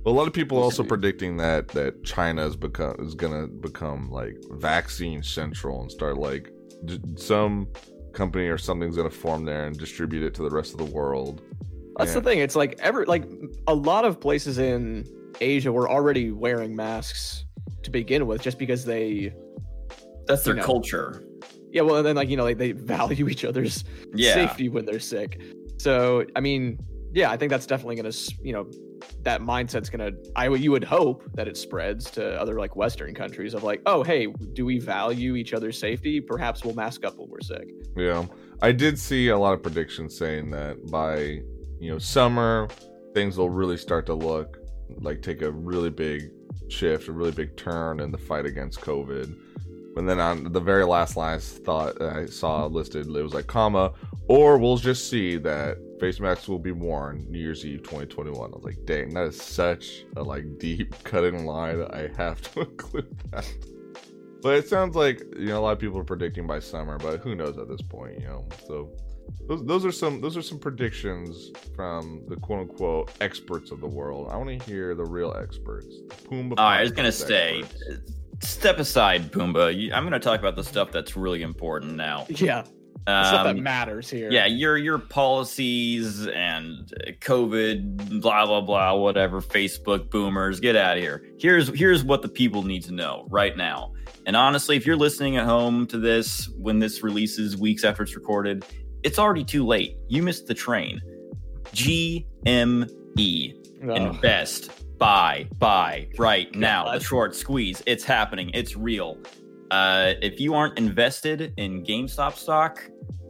Well, 0.04 0.14
a 0.14 0.16
lot 0.16 0.28
of 0.28 0.32
people 0.32 0.58
We'll 0.58 0.66
also 0.66 0.84
see. 0.84 0.88
predicting 0.88 1.36
that 1.38 1.66
that 1.70 2.04
China 2.04 2.46
is 2.46 2.54
become 2.54 2.94
is 3.00 3.16
gonna 3.16 3.48
become 3.48 4.12
like 4.12 4.36
vaccine 4.52 5.24
central 5.24 5.82
and 5.82 5.90
start 5.90 6.18
like 6.18 6.52
d- 6.84 7.00
some 7.16 7.66
company 8.12 8.46
or 8.46 8.58
something's 8.58 8.94
gonna 8.96 9.10
form 9.10 9.44
there 9.44 9.66
and 9.66 9.76
distribute 9.76 10.22
it 10.22 10.34
to 10.34 10.42
the 10.42 10.50
rest 10.50 10.70
of 10.70 10.78
the 10.78 10.84
world. 10.94 11.42
That's 12.00 12.14
Yeah. 12.14 12.20
the 12.20 12.30
thing. 12.30 12.38
It's 12.40 12.56
like 12.56 12.78
every 12.82 13.04
like 13.06 13.24
a 13.66 13.74
lot 13.74 14.04
of 14.04 14.20
places 14.20 14.58
in 14.58 15.06
Asia 15.40 15.70
were 15.72 15.88
already 15.88 16.30
wearing 16.32 16.74
masks 16.74 17.44
to 17.82 17.90
begin 17.90 18.26
with, 18.26 18.42
just 18.42 18.58
because 18.58 18.84
they 18.84 19.32
that's 20.26 20.44
their 20.44 20.54
know. 20.54 20.62
culture. 20.64 21.22
yeah 21.72 21.82
well 21.82 21.96
and 21.96 22.06
then 22.06 22.16
like 22.16 22.28
you 22.28 22.36
know 22.36 22.44
like 22.44 22.58
they 22.58 22.72
value 22.72 23.28
each 23.28 23.44
other's 23.44 23.84
Yeah, 24.14 24.34
safety 24.34 24.68
when 24.68 24.84
they're 24.86 24.98
sick. 25.00 25.40
So 25.78 26.24
I 26.36 26.40
mean 26.40 26.78
yeah 27.12 27.30
I 27.30 27.36
think 27.36 27.50
that's 27.50 27.66
definitely 27.66 27.96
gonna 27.96 28.08
s- 28.08 28.30
you 28.42 28.52
know 28.52 28.66
that 29.22 29.40
mindset's 29.40 29.88
gonna 29.88 30.10
I 30.36 30.48
would 30.48 30.60
you 30.60 30.70
would 30.72 30.84
hope 30.84 31.24
that 31.34 31.48
it 31.48 31.56
spreads 31.56 32.10
to 32.12 32.40
other 32.40 32.58
like 32.58 32.76
Western 32.76 33.14
countries 33.14 33.54
of 33.54 33.62
like 33.62 33.80
oh 33.86 34.02
hey 34.02 34.26
do 34.52 34.64
we 34.66 34.78
value 34.78 35.36
each 35.36 35.52
other's 35.54 35.78
safety 35.78 36.20
perhaps 36.20 36.64
we'll 36.64 36.74
mask 36.74 37.04
up 37.04 37.16
when 37.18 37.28
we're 37.30 37.40
sick. 37.40 37.66
Yeah, 37.96 38.26
I 38.62 38.72
did 38.72 38.98
see 38.98 39.28
a 39.28 39.38
lot 39.38 39.52
of 39.54 39.62
predictions 39.62 40.16
saying 40.18 40.50
that 40.50 40.90
by 40.90 41.42
you 41.80 41.90
know 41.90 41.98
summer 41.98 42.68
things 43.14 43.36
will 43.36 43.50
really 43.50 43.76
start 43.76 44.06
to 44.06 44.14
look 44.14 44.58
like 45.00 45.22
take 45.22 45.42
a 45.42 45.50
really 45.50 45.90
big 45.90 46.30
shift, 46.68 47.08
a 47.08 47.12
really 47.12 47.32
big 47.32 47.56
turn 47.56 48.00
in 48.00 48.10
the 48.10 48.18
fight 48.18 48.46
against 48.46 48.80
COVID. 48.80 49.36
And 49.96 50.08
then 50.08 50.20
on 50.20 50.52
the 50.52 50.60
very 50.60 50.84
last 50.84 51.16
last 51.16 51.64
thought 51.64 52.00
I 52.00 52.26
saw 52.26 52.66
listed, 52.66 53.06
it 53.06 53.22
was 53.22 53.34
like 53.34 53.46
comma, 53.46 53.92
or 54.28 54.56
we'll 54.56 54.76
just 54.76 55.10
see 55.10 55.36
that 55.38 55.78
face 55.98 56.20
masks 56.20 56.48
will 56.48 56.60
be 56.60 56.72
worn 56.72 57.26
New 57.28 57.38
Year's 57.38 57.66
Eve 57.66 57.82
2021. 57.82 58.36
I 58.36 58.56
was 58.56 58.64
like, 58.64 58.78
dang, 58.86 59.12
that 59.14 59.24
is 59.24 59.40
such 59.40 60.04
a 60.16 60.22
like 60.22 60.58
deep 60.58 60.94
cutting 61.04 61.44
line. 61.44 61.82
I 61.92 62.08
have 62.16 62.40
to 62.52 62.60
include 62.70 63.18
that. 63.32 63.52
But 64.42 64.54
it 64.54 64.68
sounds 64.68 64.96
like 64.96 65.22
you 65.36 65.46
know 65.46 65.58
a 65.58 65.62
lot 65.62 65.72
of 65.72 65.78
people 65.78 65.98
are 65.98 66.04
predicting 66.04 66.46
by 66.46 66.60
summer, 66.60 66.96
but 66.98 67.20
who 67.20 67.34
knows 67.34 67.58
at 67.58 67.68
this 67.68 67.82
point, 67.82 68.20
you 68.20 68.26
know. 68.26 68.46
So 68.66 68.90
those, 69.48 69.64
those 69.64 69.84
are 69.84 69.92
some 69.92 70.20
those 70.20 70.36
are 70.36 70.42
some 70.42 70.58
predictions 70.58 71.50
from 71.74 72.22
the 72.28 72.36
quote 72.36 72.60
unquote 72.70 73.12
experts 73.20 73.70
of 73.70 73.80
the 73.80 73.86
world. 73.88 74.28
I 74.30 74.36
want 74.36 74.48
to 74.60 74.64
hear 74.70 74.94
the 74.94 75.04
real 75.04 75.34
experts. 75.40 75.86
The 76.08 76.14
Pumbaa 76.28 76.54
All 76.58 76.64
right, 76.70 76.78
I 76.78 76.82
was 76.82 76.92
gonna 76.92 77.08
podcast 77.08 77.26
say, 77.26 77.58
experts. 77.62 78.12
step 78.42 78.78
aside, 78.78 79.32
Pumbaa. 79.32 79.76
You- 79.76 79.92
I'm 79.92 80.04
gonna 80.04 80.18
talk 80.20 80.38
about 80.40 80.56
the 80.56 80.64
stuff 80.64 80.90
that's 80.92 81.16
really 81.16 81.42
important 81.42 81.96
now. 81.96 82.26
Yeah, 82.28 82.62
the 83.06 83.24
stuff 83.24 83.44
that 83.46 83.56
Um, 83.56 83.62
matters 83.62 84.08
here. 84.10 84.30
yeah, 84.30 84.46
your 84.46 84.76
your 84.76 84.98
policies 84.98 86.26
and 86.28 86.92
uh, 87.06 87.10
COVID, 87.20 88.20
blah 88.20 88.46
blah 88.46 88.60
blah, 88.60 88.94
whatever. 88.94 89.40
Facebook 89.40 90.10
boomers, 90.10 90.60
get 90.60 90.76
out 90.76 90.96
of 90.96 91.02
here. 91.02 91.24
Here's 91.38 91.68
here's 91.76 92.04
what 92.04 92.22
the 92.22 92.28
people 92.28 92.62
need 92.62 92.84
to 92.84 92.92
know 92.92 93.26
right 93.30 93.56
now. 93.56 93.92
And 94.26 94.36
honestly, 94.36 94.76
if 94.76 94.86
you're 94.86 94.96
listening 94.96 95.38
at 95.38 95.46
home 95.46 95.86
to 95.88 95.98
this 95.98 96.48
when 96.58 96.78
this 96.78 97.02
releases 97.02 97.56
weeks 97.56 97.84
after 97.84 98.02
it's 98.02 98.14
recorded, 98.14 98.64
it's 99.02 99.18
already 99.18 99.44
too 99.44 99.66
late. 99.66 99.96
You 100.08 100.22
missed 100.22 100.46
the 100.46 100.54
train. 100.54 101.00
GME. 101.72 102.26
Ugh. 103.82 103.96
Invest. 103.96 104.98
Buy. 104.98 105.48
Buy. 105.58 106.08
Right 106.18 106.54
now. 106.54 106.92
The 106.92 107.00
short 107.00 107.34
squeeze. 107.34 107.82
It's 107.86 108.04
happening. 108.04 108.50
It's 108.54 108.76
real. 108.76 109.18
Uh, 109.70 110.14
if 110.20 110.40
you 110.40 110.54
aren't 110.54 110.78
invested 110.78 111.54
in 111.56 111.84
GameStop 111.84 112.34
stock, 112.34 112.82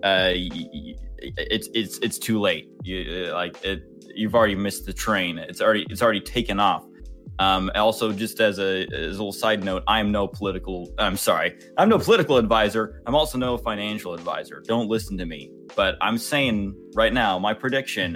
uh, 0.03 0.33
it's 0.33 1.68
it's 1.75 1.99
it's 1.99 2.18
too 2.18 2.41
late. 2.41 2.68
You 2.83 3.29
uh, 3.29 3.35
like 3.35 3.62
it. 3.64 3.83
You've 4.14 4.35
already 4.35 4.55
missed 4.55 4.87
the 4.87 4.93
train. 4.93 5.39
It's 5.39 5.61
already 5.61 5.87
it's 5.91 6.03
already 6.03 6.21
taken 6.21 6.59
off. 6.59 6.85
Um, 7.41 7.70
also, 7.74 8.12
just 8.12 8.38
as 8.41 8.59
a 8.59 8.82
as 8.93 9.16
a 9.16 9.18
little 9.18 9.32
side 9.32 9.64
note, 9.64 9.82
I 9.88 9.99
am 10.01 10.12
no 10.12 10.28
political. 10.28 10.93
I'm 10.99 11.16
sorry, 11.16 11.59
I'm 11.78 11.88
no 11.88 11.99
political 11.99 12.36
advisor. 12.36 13.03
I'm 13.07 13.14
also 13.14 13.38
no 13.38 13.57
financial 13.57 14.12
advisor. 14.14 14.62
Don't 14.66 14.88
listen 14.88 15.16
to 15.18 15.26
me. 15.26 15.51
But 15.74 15.97
I'm 16.03 16.18
saying 16.18 16.74
right 16.95 17.12
now, 17.12 17.38
my 17.38 17.55
prediction: 17.55 18.11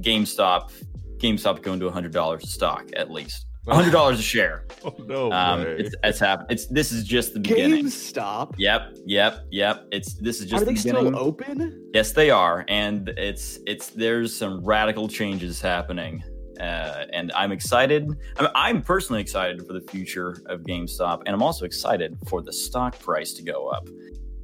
GameStop, 0.00 0.72
GameStop 1.18 1.62
going 1.62 1.78
to 1.80 1.90
hundred 1.90 2.12
dollars 2.12 2.44
a 2.44 2.46
stock 2.46 2.84
at 2.96 3.10
least. 3.10 3.46
hundred 3.68 3.90
dollars 3.92 4.18
a 4.18 4.22
share. 4.22 4.66
Oh 4.82 4.94
no 5.04 5.30
Um, 5.30 5.60
way! 5.60 5.76
it's 5.80 5.94
it's 6.02 6.18
happened. 6.18 6.50
It's 6.50 6.64
this 6.68 6.90
is 6.90 7.04
just 7.04 7.34
the 7.34 7.40
beginning. 7.40 7.84
GameStop. 7.84 8.54
Yep, 8.56 8.96
yep, 9.04 9.44
yep. 9.50 9.84
It's 9.92 10.14
this 10.14 10.40
is 10.40 10.46
just 10.46 10.62
Are 10.62 10.64
they 10.64 10.72
the 10.72 10.82
beginning. 10.82 11.12
still 11.12 11.18
open? 11.18 11.90
Yes, 11.92 12.12
they 12.12 12.30
are, 12.30 12.64
and 12.68 13.10
it's 13.18 13.58
it's 13.66 13.88
there's 13.90 14.34
some 14.34 14.64
radical 14.64 15.06
changes 15.06 15.60
happening, 15.60 16.24
uh, 16.60 17.06
and 17.12 17.32
I'm 17.32 17.52
excited. 17.52 18.08
I'm, 18.36 18.48
I'm 18.54 18.82
personally 18.82 19.20
excited 19.20 19.66
for 19.66 19.72
the 19.72 19.80
future 19.80 20.42
of 20.46 20.60
GameStop, 20.60 21.22
and 21.26 21.34
I'm 21.34 21.42
also 21.42 21.64
excited 21.64 22.18
for 22.28 22.42
the 22.42 22.52
stock 22.52 22.98
price 22.98 23.32
to 23.34 23.42
go 23.42 23.68
up. 23.68 23.88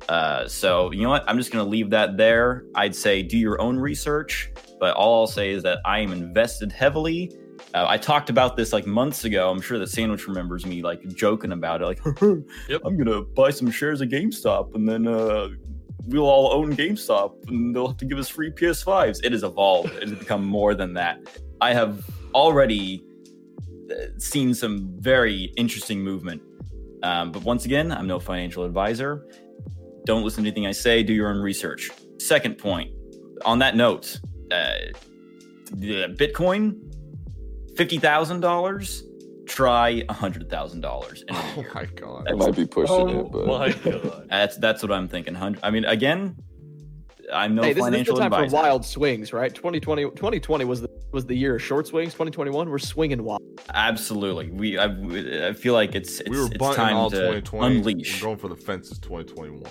Uh, 0.09 0.47
so 0.49 0.91
you 0.93 1.03
know 1.03 1.11
what? 1.11 1.25
I'm 1.29 1.37
just 1.37 1.53
going 1.53 1.65
to 1.65 1.69
leave 1.69 1.91
that 1.91 2.17
there. 2.17 2.65
I'd 2.75 2.95
say 2.95 3.23
do 3.23 3.37
your 3.37 3.61
own 3.61 3.79
research, 3.79 4.51
but 4.79 4.95
all 4.95 5.21
I'll 5.21 5.27
say 5.27 5.51
is 5.51 5.63
that 5.65 5.81
I 5.85 5.99
am 5.99 6.13
invested 6.13 6.73
heavily. 6.73 7.37
Uh, 7.75 7.87
I 7.89 7.99
talked 7.99 8.31
about 8.31 8.57
this 8.57 8.73
like 8.73 8.87
months 8.87 9.25
ago. 9.25 9.51
I'm 9.51 9.61
sure 9.61 9.79
that 9.79 9.89
Sandwich 9.89 10.27
remembers 10.27 10.65
me 10.65 10.83
like 10.83 11.07
joking 11.09 11.53
about 11.53 11.83
it, 11.83 11.87
like, 11.87 12.01
Yep. 12.69 12.83
I'm 12.85 12.97
gonna 12.97 13.23
buy 13.23 13.51
some 13.51 13.71
shares 13.71 14.01
of 14.01 14.09
GameStop, 14.09 14.75
and 14.75 14.89
then 14.89 15.07
uh, 15.07 15.49
we'll 16.07 16.29
all 16.29 16.53
own 16.53 16.75
GameStop, 16.77 17.49
and 17.49 17.75
they'll 17.75 17.89
have 17.89 17.97
to 17.99 18.05
give 18.05 18.19
us 18.19 18.29
free 18.29 18.51
PS5s. 18.51 19.25
It 19.25 19.33
has 19.33 19.43
evolved. 19.43 19.91
It 19.97 20.09
has 20.09 20.19
become 20.19 20.45
more 20.47 20.75
than 20.75 20.95
that. 20.95 21.19
I 21.61 21.73
have 21.73 22.05
already 22.35 23.03
uh, 23.91 24.19
seen 24.19 24.55
some 24.55 24.95
very 25.01 25.53
interesting 25.57 26.01
movement. 26.03 26.43
Um, 27.03 27.33
but 27.33 27.43
once 27.43 27.65
again, 27.65 27.93
I'm 27.93 28.07
no 28.07 28.19
financial 28.19 28.65
advisor. 28.65 29.27
Don't 30.05 30.23
listen 30.23 30.45
to 30.45 30.49
anything 30.49 30.67
I 30.67 30.73
say. 30.73 31.03
Do 31.03 31.13
your 31.13 31.29
own 31.29 31.39
research. 31.39 31.91
Second 32.19 32.59
point. 32.59 32.91
On 33.45 33.59
that 33.59 33.77
note, 33.77 34.19
uh, 34.51 34.75
the 35.73 36.15
Bitcoin, 36.19 36.79
fifty 37.77 37.99
thousand 37.99 38.41
dollars. 38.41 39.03
Try 39.47 40.03
a 40.09 40.13
hundred 40.13 40.51
thousand 40.51 40.81
dollars. 40.81 41.25
oh 41.31 41.65
my 41.75 41.85
god! 41.85 42.27
I 42.29 42.33
might 42.33 42.57
be 42.57 42.67
pushing 42.67 42.95
Oh 42.97 43.21
it, 43.21 43.31
but 43.31 43.47
my 43.47 43.73
god. 43.73 44.27
That's 44.29 44.57
that's 44.57 44.83
what 44.83 44.91
I'm 44.91 45.07
thinking. 45.07 45.35
Hundred. 45.35 45.61
I 45.63 45.71
mean, 45.71 45.85
again, 45.85 46.37
I'm 47.33 47.55
no 47.55 47.63
hey, 47.63 47.73
this, 47.73 47.89
this 47.91 48.05
is 48.07 48.07
financial 48.07 48.15
the 48.15 48.21
time 48.21 48.33
advisor. 48.33 48.51
for 48.51 48.55
wild 48.57 48.85
swings, 48.85 49.33
right? 49.33 49.55
2020, 49.55 50.05
2020 50.11 50.65
was 50.65 50.81
the 50.83 50.89
was 51.13 51.27
the 51.27 51.35
year 51.35 51.57
of 51.57 51.63
short 51.63 51.87
swings. 51.87 52.13
2021, 52.13 52.69
we're 52.71 52.79
swinging 52.79 53.23
wild. 53.25 53.43
Absolutely. 53.75 54.51
We. 54.51 54.79
I, 54.79 55.49
I 55.49 55.53
feel 55.53 55.75
like 55.75 55.95
it's 55.95 56.21
it's, 56.21 56.31
we 56.31 56.39
were 56.39 56.49
it's 56.53 56.77
time 56.77 56.97
all 56.97 57.11
to 57.11 57.17
2020. 57.17 57.77
unleash. 57.79 58.23
We're 58.23 58.29
going 58.29 58.39
for 58.39 58.49
the 58.49 58.57
fences 58.57 58.99
2021. 59.01 59.63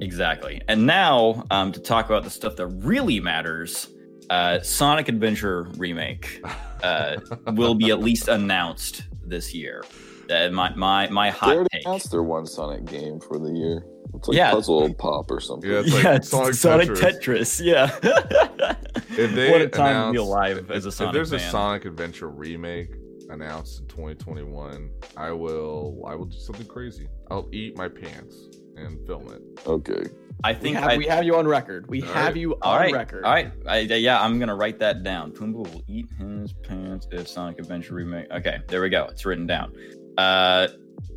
Exactly. 0.00 0.62
And 0.68 0.86
now 0.86 1.44
um, 1.50 1.72
to 1.72 1.80
talk 1.80 2.06
about 2.06 2.24
the 2.24 2.30
stuff 2.30 2.56
that 2.56 2.66
really 2.68 3.20
matters. 3.20 3.88
uh, 4.30 4.60
Sonic 4.60 5.08
Adventure 5.08 5.64
remake 5.76 6.40
uh, 6.82 7.16
will 7.54 7.74
be 7.74 7.90
at 7.90 8.00
least 8.00 8.28
announced 8.28 9.02
this 9.26 9.52
year. 9.54 9.84
Uh, 10.30 10.48
my 10.50 10.72
my 10.76 11.08
my 11.08 11.30
They 11.30 11.36
hot 11.36 11.54
already 11.56 11.68
take. 11.72 11.84
announced 11.84 12.10
their 12.12 12.22
one 12.22 12.46
Sonic 12.46 12.84
game 12.86 13.20
for 13.20 13.38
the 13.38 13.50
year. 13.52 13.84
It's 14.14 14.28
like 14.28 14.36
Yeah. 14.36 14.50
Puzzle 14.52 14.94
Pop 14.94 15.30
or 15.30 15.40
something. 15.40 15.70
Yeah, 15.70 15.80
it's 15.80 15.92
like 15.94 16.04
yeah, 16.04 16.20
Sonic 16.20 16.54
Sonic, 16.54 16.88
Tetris. 16.90 17.60
Tetris. 17.60 17.64
Yeah. 17.64 18.74
If 19.12 19.34
they 19.34 19.50
what 19.50 19.60
a 19.60 19.68
time 19.68 19.68
to 19.68 20.12
be 20.12 20.18
announce- 20.18 20.18
alive 20.18 20.56
if, 20.58 20.70
as 20.70 20.84
a 20.86 20.88
if 20.88 20.94
Sonic 20.94 21.12
there's 21.14 21.32
a. 21.32 21.38
Sonic 21.38 21.84
Adventure 21.84 22.28
remake 22.28 22.90
announced 23.28 23.80
in 23.80 23.86
2021, 23.88 24.90
I 25.16 25.30
will 25.32 26.02
I 26.06 26.14
will 26.14 26.26
do 26.26 26.38
something 26.38 26.66
crazy. 26.66 27.08
I'll 27.30 27.48
eat 27.52 27.76
my 27.76 27.88
pants 27.88 28.48
and 28.76 29.04
film 29.06 29.28
it. 29.32 29.42
Okay. 29.66 30.04
I 30.42 30.52
We 30.52 30.58
think 30.58 30.76
have, 30.78 30.88
I, 30.90 30.96
we 30.96 31.06
have 31.06 31.24
you 31.24 31.36
on 31.36 31.46
record. 31.46 31.88
We 31.90 32.02
All 32.02 32.08
have 32.08 32.26
right. 32.28 32.36
you 32.36 32.52
on 32.54 32.58
all 32.62 32.76
right, 32.78 32.92
record. 32.94 33.24
all 33.24 33.32
right. 33.32 33.52
I, 33.66 33.80
yeah, 33.80 34.22
I'm 34.22 34.38
gonna 34.38 34.54
write 34.54 34.78
that 34.78 35.02
down. 35.02 35.32
Pumbaa 35.32 35.54
will 35.70 35.82
eat 35.86 36.06
his 36.18 36.52
pants 36.54 37.06
if 37.10 37.28
Sonic 37.28 37.58
Adventure 37.58 37.94
remake. 37.94 38.30
Okay, 38.30 38.60
there 38.68 38.80
we 38.80 38.88
go. 38.88 39.04
It's 39.10 39.26
written 39.26 39.46
down. 39.46 39.74
Uh, 40.18 40.68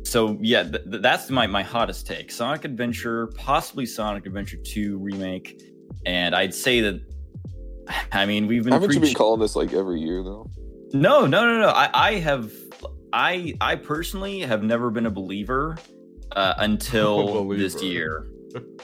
so 0.04 0.38
yeah, 0.40 0.62
th- 0.62 0.84
th- 0.90 1.02
that's 1.02 1.30
my 1.30 1.46
my 1.46 1.62
hottest 1.62 2.06
take. 2.06 2.30
Sonic 2.30 2.64
Adventure, 2.64 3.28
possibly 3.28 3.86
Sonic 3.86 4.26
Adventure 4.26 4.58
2 4.58 4.98
remake, 4.98 5.60
and 6.06 6.34
I'd 6.34 6.54
say 6.54 6.80
that. 6.80 7.00
I 8.12 8.24
mean, 8.24 8.46
we've 8.46 8.64
been 8.64 8.72
Haven't 8.72 8.94
you 8.94 9.00
been 9.00 9.14
calling 9.14 9.40
this 9.40 9.56
like 9.56 9.72
every 9.72 10.00
year 10.00 10.22
though? 10.22 10.50
No, 10.94 11.26
no, 11.26 11.44
no, 11.44 11.58
no. 11.60 11.68
I, 11.68 11.90
I 11.92 12.14
have, 12.14 12.52
I, 13.12 13.54
I 13.60 13.74
personally 13.76 14.40
have 14.40 14.62
never 14.62 14.90
been 14.90 15.06
a 15.06 15.10
believer 15.10 15.76
uh, 16.32 16.54
until 16.58 17.50
A 17.52 17.56
this 17.56 17.82
year. 17.82 18.28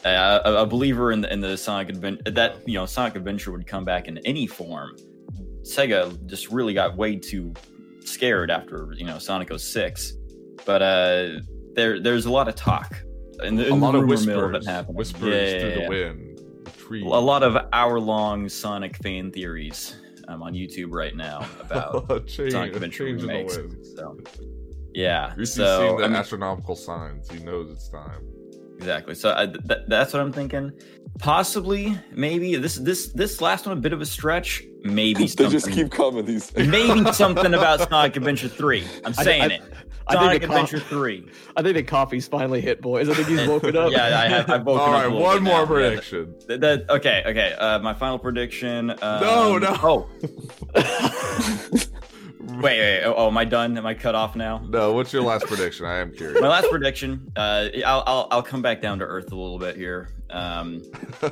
Uh, 0.04 0.40
a, 0.44 0.54
a 0.54 0.66
believer 0.66 1.12
in 1.12 1.20
the, 1.20 1.32
in 1.32 1.40
the 1.40 1.56
Sonic 1.56 1.90
Adventure 1.90 2.28
that 2.32 2.66
you 2.66 2.74
know 2.74 2.86
Sonic 2.86 3.14
Adventure 3.14 3.52
would 3.52 3.68
come 3.68 3.84
back 3.84 4.08
in 4.08 4.18
any 4.24 4.44
form. 4.44 4.96
Sega 5.62 6.26
just 6.26 6.50
really 6.50 6.74
got 6.74 6.96
way 6.96 7.14
too 7.14 7.54
scared 8.10 8.50
after 8.50 8.92
you 8.96 9.04
know 9.04 9.18
Sonic 9.18 9.56
06. 9.56 10.14
But 10.66 10.82
uh, 10.82 11.40
there 11.74 12.00
there's 12.00 12.26
a 12.26 12.30
lot 12.30 12.48
of 12.48 12.54
talk 12.54 13.02
and 13.42 13.60
a 13.60 13.74
lot 13.74 13.94
of 13.94 14.06
whispers, 14.06 14.66
whispers 14.88 15.22
Yeah, 15.22 15.40
yeah, 15.40 15.60
through 15.60 15.68
yeah. 15.68 15.82
the 15.82 15.88
wind, 15.88 16.40
the 16.64 16.70
tree. 16.72 17.02
A 17.02 17.06
lot 17.06 17.42
of 17.42 17.56
hour 17.72 17.98
long 17.98 18.48
Sonic 18.48 18.96
fan 18.96 19.30
theories 19.30 19.96
um, 20.28 20.42
on 20.42 20.54
YouTube 20.54 20.92
right 20.92 21.16
now 21.16 21.46
about 21.60 22.26
change, 22.26 22.52
Sonic 22.52 22.74
Adventure 22.74 23.06
change 23.06 23.22
in 23.22 23.28
the 23.28 23.34
remakes. 23.34 23.56
So, 23.96 24.18
yeah. 24.92 25.34
He's 25.36 25.54
so 25.54 25.88
seen 25.88 25.96
the 25.96 26.04
I 26.04 26.08
mean, 26.08 26.16
astronomical 26.16 26.76
signs. 26.76 27.30
He 27.30 27.42
knows 27.42 27.70
it's 27.70 27.88
time. 27.88 28.26
Exactly. 28.80 29.14
So 29.14 29.34
I, 29.36 29.46
th- 29.46 29.82
that's 29.88 30.12
what 30.12 30.22
I'm 30.22 30.32
thinking. 30.32 30.72
Possibly, 31.18 31.98
maybe 32.12 32.56
this 32.56 32.76
this 32.76 33.12
this 33.12 33.40
last 33.40 33.66
one 33.66 33.76
a 33.76 33.80
bit 33.80 33.92
of 33.92 34.00
a 34.00 34.06
stretch. 34.06 34.62
Maybe 34.82 35.14
they 35.20 35.26
something. 35.26 35.50
just 35.50 35.70
keep 35.70 35.90
coming. 35.90 36.24
These. 36.24 36.54
maybe 36.56 37.12
something 37.12 37.52
about 37.54 37.88
Sonic 37.88 38.16
Adventure 38.16 38.48
Three. 38.48 38.86
I'm 39.04 39.12
saying 39.14 39.42
I- 39.42 39.46
it. 39.56 39.62
I 40.06 40.14
think 40.14 40.22
Sonic 40.22 40.40
the 40.42 40.46
co- 40.48 40.52
Adventure 40.54 40.80
Three. 40.80 41.28
I 41.56 41.62
think 41.62 41.74
the 41.76 41.82
coffee's 41.84 42.26
finally 42.26 42.60
hit, 42.60 42.80
boys. 42.80 43.08
I 43.08 43.14
think 43.14 43.28
he's 43.28 43.46
woken 43.46 43.76
up. 43.76 43.92
Yeah, 43.92 44.18
I 44.18 44.26
have. 44.28 44.50
I've 44.50 44.64
woken 44.66 44.80
All 44.80 44.94
up. 44.94 45.04
right, 45.04 45.12
one 45.12 45.42
more 45.44 45.52
now. 45.52 45.60
Yeah, 45.60 45.66
prediction. 45.66 46.34
that, 46.48 46.60
that- 46.62 46.90
okay, 46.90 47.22
okay. 47.26 47.52
Uh, 47.52 47.78
my 47.80 47.94
final 47.94 48.18
prediction. 48.18 48.90
Um, 48.90 49.20
No, 49.20 49.58
no. 49.58 49.76
Oh, 49.82 50.08
wait, 52.60 52.78
wait. 52.78 53.02
Oh, 53.04 53.14
oh, 53.16 53.26
am 53.28 53.36
I 53.38 53.44
done? 53.44 53.76
Am 53.76 53.86
I 53.86 53.94
cut 53.94 54.14
off 54.14 54.36
now? 54.36 54.58
No, 54.68 54.92
what's 54.92 55.12
your 55.12 55.22
last 55.22 55.46
prediction? 55.46 55.86
I 55.86 55.98
am 55.98 56.12
curious. 56.12 56.40
my 56.40 56.48
last 56.48 56.68
prediction 56.70 57.30
uh 57.36 57.68
I'll, 57.86 58.02
I'll 58.06 58.28
i'll 58.30 58.42
come 58.42 58.62
back 58.62 58.80
down 58.80 58.98
to 59.00 59.04
earth 59.04 59.32
a 59.32 59.36
little 59.36 59.58
bit 59.58 59.76
here 59.76 60.08
um 60.30 60.82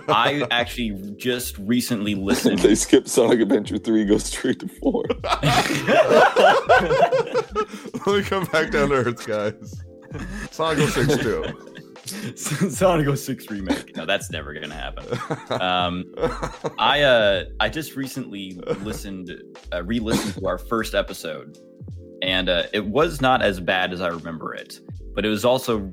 i 0.09 0.47
actually 0.51 1.15
just 1.17 1.57
recently 1.59 2.15
listened 2.15 2.59
they 2.61 2.75
skip 2.75 3.09
Sonic 3.09 3.41
Adventure 3.41 3.79
Three, 3.79 4.05
go 4.05 4.19
straight 4.19 4.59
to 4.61 4.69
four. 4.69 5.05
Let 8.07 8.17
me 8.17 8.23
come 8.23 8.45
back 8.47 8.71
down 8.71 8.89
to 8.91 8.95
earth, 8.97 9.27
guys. 9.27 9.83
Sonic 10.51 10.89
06 10.89 11.17
too. 11.19 11.45
Sonic 12.37 13.17
06 13.17 13.51
remake. 13.51 13.97
No 13.97 14.07
that's 14.07 14.31
never 14.31 14.53
gonna 14.55 14.75
happen. 14.75 15.61
Um 15.61 16.05
i 16.79 17.03
uh 17.03 17.45
i 17.61 17.69
just 17.69 17.97
recently 17.97 18.61
listened 18.83 19.31
uh, 19.73 19.83
re-listened 19.85 20.35
to 20.35 20.47
our 20.47 20.59
first 20.59 20.95
episode 20.95 21.59
and 22.23 22.49
uh 22.49 22.65
it 22.73 22.87
was 22.87 23.21
not 23.21 23.43
as 23.43 23.61
bad 23.61 23.93
as 23.93 24.01
i 24.01 24.09
remember 24.09 24.55
it 24.55 24.81
but 25.15 25.25
it 25.25 25.29
was 25.29 25.45
also 25.45 25.91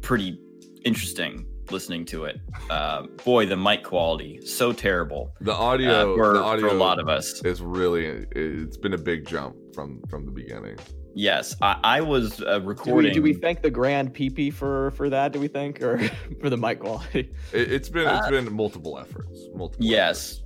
pretty 0.00 0.38
interesting 0.84 1.44
listening 1.70 2.04
to 2.04 2.24
it 2.24 2.40
uh, 2.70 3.02
boy 3.24 3.46
the 3.46 3.56
mic 3.56 3.82
quality 3.84 4.40
so 4.46 4.72
terrible 4.72 5.32
the 5.40 5.52
uh, 5.52 5.56
audio, 5.56 6.16
for, 6.16 6.34
the 6.34 6.40
audio 6.42 6.68
for 6.68 6.74
a 6.74 6.78
lot 6.78 6.98
of 6.98 7.08
us. 7.08 7.42
is 7.44 7.60
really. 7.62 8.26
It's 8.32 8.76
been 8.76 8.94
a 8.94 8.98
big 8.98 9.26
jump 9.26 9.56
from 9.74 10.02
from 10.08 10.24
the 10.24 10.30
beginning. 10.32 10.76
Yes, 11.14 11.56
I, 11.62 11.78
I 11.82 12.00
was 12.00 12.40
uh, 12.42 12.58
Do 12.58 12.60
we, 12.60 12.66
recording. 12.66 13.12
do 13.12 13.22
we 13.22 13.32
thank 13.34 13.62
the 13.62 13.70
grand 13.70 14.14
PP 14.14 14.52
for 14.52 14.90
for 14.92 15.08
that? 15.10 15.32
Do 15.32 15.40
we 15.40 15.48
think, 15.48 15.82
or 15.82 15.98
for 16.40 16.48
the 16.50 16.56
mic 16.56 16.80
quality? 16.80 17.30
It, 17.52 17.72
it's 17.72 17.88
been 17.88 18.06
it's 18.08 18.26
Uh, 18.26 18.30
been 18.30 18.52
multiple 18.52 18.98
efforts. 18.98 19.46
Multiple. 19.54 19.84
yes, 19.86 20.42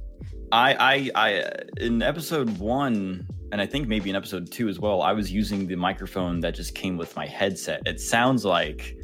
I, 0.51 0.75
I, 0.75 1.11
I, 1.15 1.35
uh, 1.43 1.51
in 1.79 2.03
episode 2.03 2.59
one, 2.59 3.27
and 3.53 3.61
I 3.61 3.67
think 3.67 3.89
maybe 3.89 4.11
in 4.11 4.17
episode 4.17 4.51
two 4.51 4.69
as 4.69 4.79
well. 4.79 5.03
I 5.03 5.13
was 5.13 5.31
using 5.33 5.67
the 5.67 5.77
microphone 5.77 6.41
that 6.41 6.55
just 6.55 6.75
came 6.75 6.97
with 6.97 7.15
my 7.17 7.27
headset. 7.27 7.83
It 7.87 8.01
sounds 8.01 8.45
like 8.45 8.97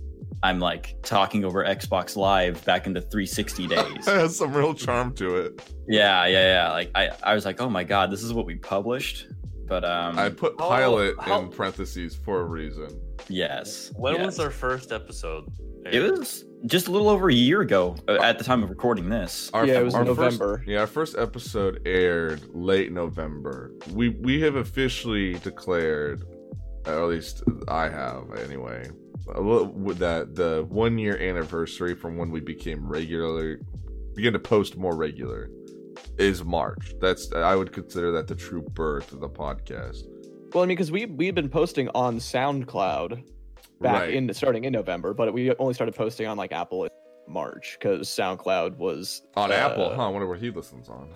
I'm 0.42 0.60
like 0.60 0.96
talking 1.02 1.44
over 1.44 1.64
Xbox 1.64 2.16
Live 2.16 2.64
back 2.64 2.86
in 2.86 2.92
the 2.92 3.00
360 3.00 3.66
days. 3.68 3.78
efforts. 3.78 4.08
it 4.08 4.14
has 4.16 4.36
some 4.36 4.52
real 4.52 4.74
charm 4.74 5.12
to 5.14 5.36
it. 5.36 5.72
yeah, 5.88 6.26
yeah, 6.26 6.46
yeah. 6.64 6.70
Like 6.72 6.90
I, 6.94 7.10
I 7.22 7.34
was 7.34 7.44
like, 7.44 7.60
oh 7.60 7.68
my 7.68 7.84
god, 7.84 8.10
this 8.10 8.22
is 8.22 8.32
what 8.32 8.46
we 8.46 8.54
published. 8.56 9.26
But 9.66 9.84
um, 9.84 10.18
I 10.18 10.30
put 10.30 10.54
how- 10.58 10.68
pilot 10.68 11.14
how- 11.20 11.40
in 11.40 11.48
parentheses 11.50 12.14
for 12.16 12.40
a 12.40 12.44
reason. 12.44 12.88
yes. 13.28 13.92
When 13.96 14.14
yes. 14.14 14.24
was 14.26 14.40
our 14.40 14.50
first 14.50 14.92
episode? 14.92 15.50
It 15.90 16.00
was 16.00 16.44
just 16.66 16.88
a 16.88 16.90
little 16.90 17.08
over 17.08 17.28
a 17.30 17.34
year 17.34 17.60
ago 17.62 17.96
uh, 18.08 18.18
at 18.22 18.36
the 18.38 18.44
time 18.44 18.62
of 18.62 18.68
recording 18.70 19.08
this. 19.08 19.50
Our, 19.54 19.66
Yeah, 19.66 19.80
it 19.80 19.84
was 19.84 19.94
our 19.94 20.04
November. 20.04 20.58
First, 20.58 20.68
yeah, 20.68 20.80
our 20.80 20.86
first 20.86 21.16
episode 21.18 21.80
aired 21.86 22.42
late 22.54 22.92
November. 22.92 23.72
We 23.94 24.10
we 24.10 24.40
have 24.42 24.56
officially 24.56 25.34
declared, 25.40 26.24
or 26.86 26.92
at 27.04 27.08
least 27.08 27.42
I 27.68 27.88
have 27.88 28.24
anyway, 28.38 28.88
a 28.88 28.88
little- 28.88 28.94
with 28.94 29.07
that 29.34 30.34
the 30.34 30.66
one 30.68 30.98
year 30.98 31.16
anniversary 31.18 31.94
from 31.94 32.16
when 32.16 32.30
we 32.30 32.40
became 32.40 32.86
regular, 32.88 33.60
began 34.14 34.32
to 34.32 34.38
post 34.38 34.76
more 34.76 34.96
regular, 34.96 35.50
is 36.18 36.44
March. 36.44 36.94
That's 37.00 37.32
I 37.32 37.54
would 37.54 37.72
consider 37.72 38.12
that 38.12 38.26
the 38.26 38.34
true 38.34 38.62
birth 38.62 39.12
of 39.12 39.20
the 39.20 39.28
podcast. 39.28 40.04
Well, 40.52 40.64
I 40.64 40.66
mean, 40.66 40.76
because 40.76 40.90
we 40.90 41.06
we've 41.06 41.34
been 41.34 41.48
posting 41.50 41.88
on 41.94 42.18
SoundCloud 42.18 43.22
back 43.80 44.02
Right. 44.02 44.14
in 44.14 44.32
starting 44.34 44.64
in 44.64 44.72
November, 44.72 45.14
but 45.14 45.32
we 45.32 45.54
only 45.56 45.74
started 45.74 45.94
posting 45.94 46.26
on 46.26 46.36
like 46.36 46.52
Apple 46.52 46.84
in 46.84 46.90
March 47.28 47.76
because 47.78 48.08
SoundCloud 48.08 48.76
was 48.76 49.22
On 49.36 49.52
uh, 49.52 49.54
Apple, 49.54 49.94
huh? 49.94 50.06
I 50.06 50.08
wonder 50.08 50.26
what 50.26 50.40
he 50.40 50.50
listens 50.50 50.88
on. 50.88 51.10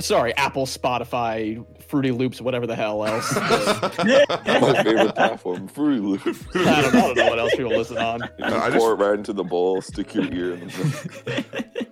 Sorry, 0.00 0.34
Apple, 0.36 0.66
Spotify, 0.66 1.64
Fruity 1.82 2.10
Loops, 2.10 2.40
whatever 2.40 2.66
the 2.66 2.74
hell 2.74 3.04
else. 3.04 3.34
My 3.36 4.82
favorite 4.82 5.14
platform, 5.14 5.68
Fruity 5.68 6.00
Loops. 6.00 6.26
I, 6.54 6.82
don't, 6.82 6.94
I 6.94 7.00
don't 7.00 7.16
know 7.16 7.28
what 7.30 7.38
else 7.38 7.54
people 7.54 7.76
listen 7.76 7.98
on. 7.98 8.20
You 8.38 8.44
I 8.44 8.50
just 8.50 8.64
just- 8.72 8.78
pour 8.78 8.92
it 8.92 8.96
right 8.96 9.14
into 9.18 9.32
the 9.32 9.44
bowl, 9.44 9.80
stick 9.82 10.14
your 10.14 10.24
ear 10.32 10.54
in 10.54 10.60
the 10.60 11.44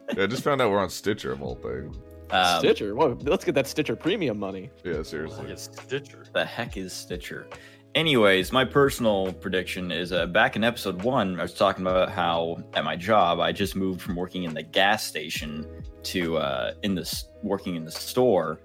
Yeah, 0.16 0.24
I 0.24 0.26
just 0.26 0.42
found 0.42 0.60
out 0.60 0.70
we're 0.70 0.80
on 0.80 0.90
Stitcher 0.90 1.32
of 1.32 1.42
all 1.42 1.54
things. 1.56 1.96
Um, 2.30 2.58
Stitcher. 2.60 2.94
Well, 2.94 3.16
let's 3.22 3.44
get 3.44 3.54
that 3.56 3.66
Stitcher 3.66 3.96
Premium 3.96 4.38
money. 4.38 4.70
Yeah, 4.84 5.02
seriously. 5.02 5.48
Like 5.48 5.58
Stitcher. 5.58 6.24
the 6.32 6.44
heck 6.44 6.76
is 6.76 6.92
Stitcher? 6.92 7.48
Anyways, 7.94 8.52
my 8.52 8.64
personal 8.64 9.32
prediction 9.32 9.90
is 9.90 10.12
uh, 10.12 10.26
back 10.26 10.54
in 10.54 10.62
episode 10.62 11.02
one, 11.02 11.38
I 11.40 11.42
was 11.42 11.54
talking 11.54 11.84
about 11.84 12.08
how 12.10 12.58
at 12.74 12.84
my 12.84 12.94
job 12.94 13.40
I 13.40 13.50
just 13.50 13.74
moved 13.74 14.00
from 14.00 14.14
working 14.14 14.44
in 14.44 14.54
the 14.54 14.62
gas 14.62 15.04
station 15.04 15.66
to 16.04 16.38
uh, 16.38 16.72
in 16.82 16.94
the 16.94 17.02
s- 17.02 17.28
working 17.42 17.76
in 17.76 17.84
the 17.84 17.90
store. 17.90 18.60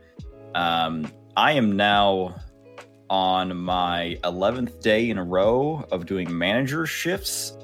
Um, 0.54 1.12
I 1.38 1.52
am 1.54 1.76
now 1.76 2.36
on 3.10 3.56
my 3.58 4.18
11th 4.24 4.82
day 4.82 5.10
in 5.10 5.18
a 5.18 5.24
row 5.24 5.86
of 5.92 6.06
doing 6.06 6.36
manager 6.36 6.86
shifts 6.86 7.58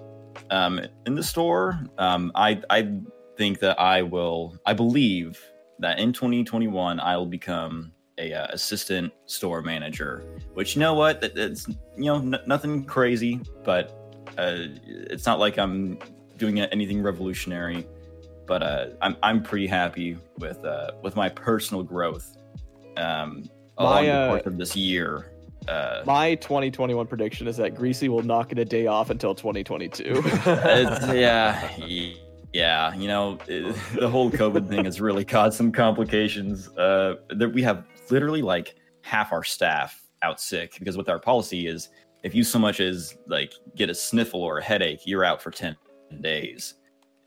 um, 0.49 0.81
in 1.05 1.15
the 1.15 1.23
store. 1.23 1.79
Um, 1.97 2.31
I 2.35 2.61
I 2.69 2.91
think 3.37 3.59
that 3.59 3.79
I 3.79 4.01
will. 4.01 4.57
I 4.65 4.73
believe 4.73 5.41
that 5.79 5.99
in 5.99 6.13
2021 6.13 6.99
I 6.99 7.17
will 7.17 7.25
become 7.25 7.91
a 8.17 8.33
uh, 8.33 8.47
assistant 8.51 9.11
store 9.25 9.61
manager. 9.61 10.23
Which 10.53 10.75
you 10.75 10.79
know 10.79 10.93
what? 10.93 11.21
That, 11.21 11.35
that's 11.35 11.67
you 11.67 12.05
know 12.05 12.17
n- 12.17 12.39
nothing 12.45 12.85
crazy, 12.85 13.39
but 13.63 13.97
uh, 14.37 14.67
it's 14.85 15.25
not 15.25 15.39
like 15.39 15.57
I'm 15.57 15.97
doing 16.37 16.59
anything 16.59 17.01
revolutionary. 17.01 17.87
But 18.51 18.63
uh, 18.63 18.87
I'm 19.01 19.15
I'm 19.23 19.41
pretty 19.41 19.65
happy 19.65 20.17
with 20.37 20.65
uh, 20.65 20.91
with 21.01 21.15
my 21.15 21.29
personal 21.29 21.83
growth 21.83 22.35
um, 22.97 23.49
along 23.77 23.93
My, 23.93 24.05
the 24.05 24.11
uh, 24.11 24.27
course 24.27 24.45
of 24.45 24.57
this 24.57 24.75
year. 24.75 25.31
Uh, 25.69 26.03
My 26.05 26.35
2021 26.35 27.07
prediction 27.07 27.47
is 27.47 27.55
that 27.55 27.75
Greasy 27.75 28.09
will 28.09 28.23
not 28.23 28.49
get 28.49 28.59
a 28.59 28.65
day 28.65 28.87
off 28.87 29.09
until 29.09 29.33
2022. 29.33 30.03
yeah, 31.15 31.77
Yeah, 32.51 32.93
you 32.93 33.07
know, 33.07 33.39
it, 33.47 33.73
the 33.97 34.09
whole 34.09 34.29
COVID 34.29 34.67
thing 34.67 34.83
has 34.83 34.99
really 34.99 35.23
caused 35.23 35.55
some 35.55 35.71
complications. 35.71 36.67
Uh, 36.77 37.15
that 37.29 37.53
we 37.53 37.63
have 37.63 37.85
literally 38.09 38.41
like 38.41 38.75
half 39.03 39.31
our 39.31 39.45
staff 39.45 39.97
out 40.23 40.41
sick 40.41 40.75
because 40.77 40.97
what 40.97 41.07
our 41.07 41.19
policy 41.19 41.67
is, 41.67 41.87
if 42.23 42.35
you 42.35 42.43
so 42.43 42.59
much 42.59 42.81
as 42.81 43.17
like 43.29 43.53
get 43.77 43.89
a 43.89 43.95
sniffle 43.95 44.43
or 44.43 44.57
a 44.57 44.61
headache, 44.61 44.99
you're 45.05 45.23
out 45.23 45.41
for 45.41 45.51
ten 45.51 45.77
days, 46.19 46.73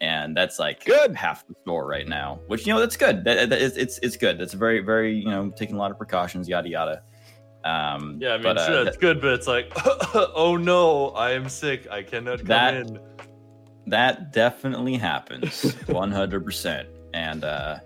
and 0.05 0.37
that's 0.37 0.59
like 0.59 0.85
Good. 0.85 1.17
half 1.17 1.47
the 1.49 1.55
store 1.63 1.87
right 1.87 2.07
now. 2.07 2.39
Which 2.49 2.67
you 2.67 2.73
know 2.75 2.81
that's 2.81 2.97
good. 2.97 3.25
That, 3.25 3.49
that- 3.51 3.63
it's, 3.63 3.77
it's 3.77 3.99
it's 3.99 4.17
good. 4.17 4.39
That's 4.39 4.53
very 4.55 4.81
very 4.81 5.15
you 5.17 5.31
know 5.31 5.51
taking 5.51 5.77
a 5.77 5.79
lot 5.79 5.91
of 5.91 5.97
precautions, 5.99 6.49
yada 6.49 6.69
yada. 6.69 7.03
Um, 7.65 8.19
Yeah, 8.21 8.33
I 8.35 8.37
mean, 8.37 8.43
but, 8.43 8.59
uh, 8.59 8.67
sure, 8.67 8.75
th- 8.75 8.85
that's 8.85 8.99
good, 8.99 9.23
but 9.23 9.33
it's 9.33 9.47
like, 9.47 9.73
oh 10.15 10.57
no, 10.61 11.09
I 11.11 11.31
am 11.33 11.49
sick. 11.49 11.87
I 11.91 12.03
cannot 12.03 12.39
come 12.41 12.47
That- 12.49 12.75
in. 12.75 12.99
that 13.87 14.33
definitely 14.33 14.97
happens 14.97 15.63
100% 15.89 16.87
and 17.15 17.45
uh 17.45 17.79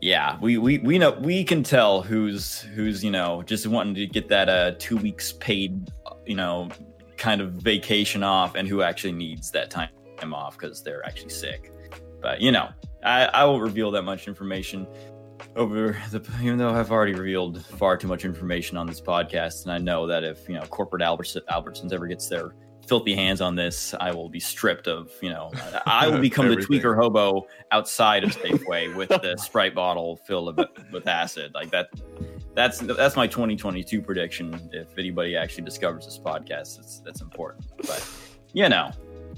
yeah 0.00 0.38
we, 0.40 0.58
we 0.58 0.78
we 0.78 0.96
know 0.96 1.10
we 1.10 1.42
can 1.44 1.62
tell 1.64 2.02
who's 2.02 2.60
who's 2.74 3.02
you 3.02 3.10
know 3.10 3.42
just 3.42 3.66
wanting 3.66 3.94
to 3.96 4.06
get 4.06 4.28
that 4.28 4.48
uh 4.48 4.70
two 4.78 4.96
weeks 4.96 5.32
paid 5.32 5.90
you 6.24 6.36
know 6.36 6.68
kind 7.16 7.40
of 7.40 7.50
vacation 7.54 8.22
off 8.22 8.54
and 8.54 8.68
who 8.68 8.80
actually 8.80 9.12
needs 9.12 9.50
that 9.50 9.70
time 9.70 9.90
off 10.22 10.58
because 10.58 10.82
they're 10.82 11.04
actually 11.06 11.30
sick 11.30 11.72
but 12.20 12.40
you 12.40 12.52
know 12.52 12.68
i 13.04 13.26
i 13.26 13.44
won't 13.44 13.62
reveal 13.62 13.90
that 13.90 14.02
much 14.02 14.28
information 14.28 14.86
over 15.56 15.96
the 16.10 16.20
even 16.42 16.58
though 16.58 16.70
i've 16.70 16.90
already 16.90 17.14
revealed 17.14 17.64
far 17.64 17.96
too 17.96 18.08
much 18.08 18.24
information 18.24 18.76
on 18.76 18.86
this 18.86 19.00
podcast 19.00 19.64
and 19.64 19.72
i 19.72 19.78
know 19.78 20.06
that 20.06 20.24
if 20.24 20.48
you 20.48 20.54
know 20.54 20.62
corporate 20.62 21.02
Alberts, 21.02 21.36
albertsons 21.50 21.92
ever 21.92 22.06
gets 22.06 22.28
their 22.28 22.52
filthy 22.88 23.14
hands 23.14 23.40
on 23.40 23.54
this, 23.54 23.94
I 24.00 24.10
will 24.12 24.30
be 24.30 24.40
stripped 24.40 24.88
of, 24.88 25.12
you 25.20 25.28
know, 25.28 25.50
I 25.86 26.08
will 26.08 26.18
become 26.18 26.48
the 26.48 26.56
tweaker 26.66 26.96
hobo 26.96 27.46
outside 27.70 28.24
of 28.24 28.34
Safeway 28.34 28.94
with 28.96 29.10
the 29.10 29.36
Sprite 29.36 29.74
bottle 29.74 30.16
filled 30.16 30.56
with, 30.56 30.68
with 30.90 31.06
acid. 31.06 31.52
Like 31.54 31.70
that, 31.70 31.90
that's 32.54 32.78
that's 32.78 33.14
my 33.14 33.26
2022 33.26 34.00
prediction. 34.00 34.70
If 34.72 34.96
anybody 34.98 35.36
actually 35.36 35.64
discovers 35.64 36.06
this 36.06 36.18
podcast, 36.18 36.76
that's 36.76 37.00
that's 37.00 37.20
important. 37.20 37.66
But 37.76 38.04
you 38.54 38.68
know, 38.68 38.90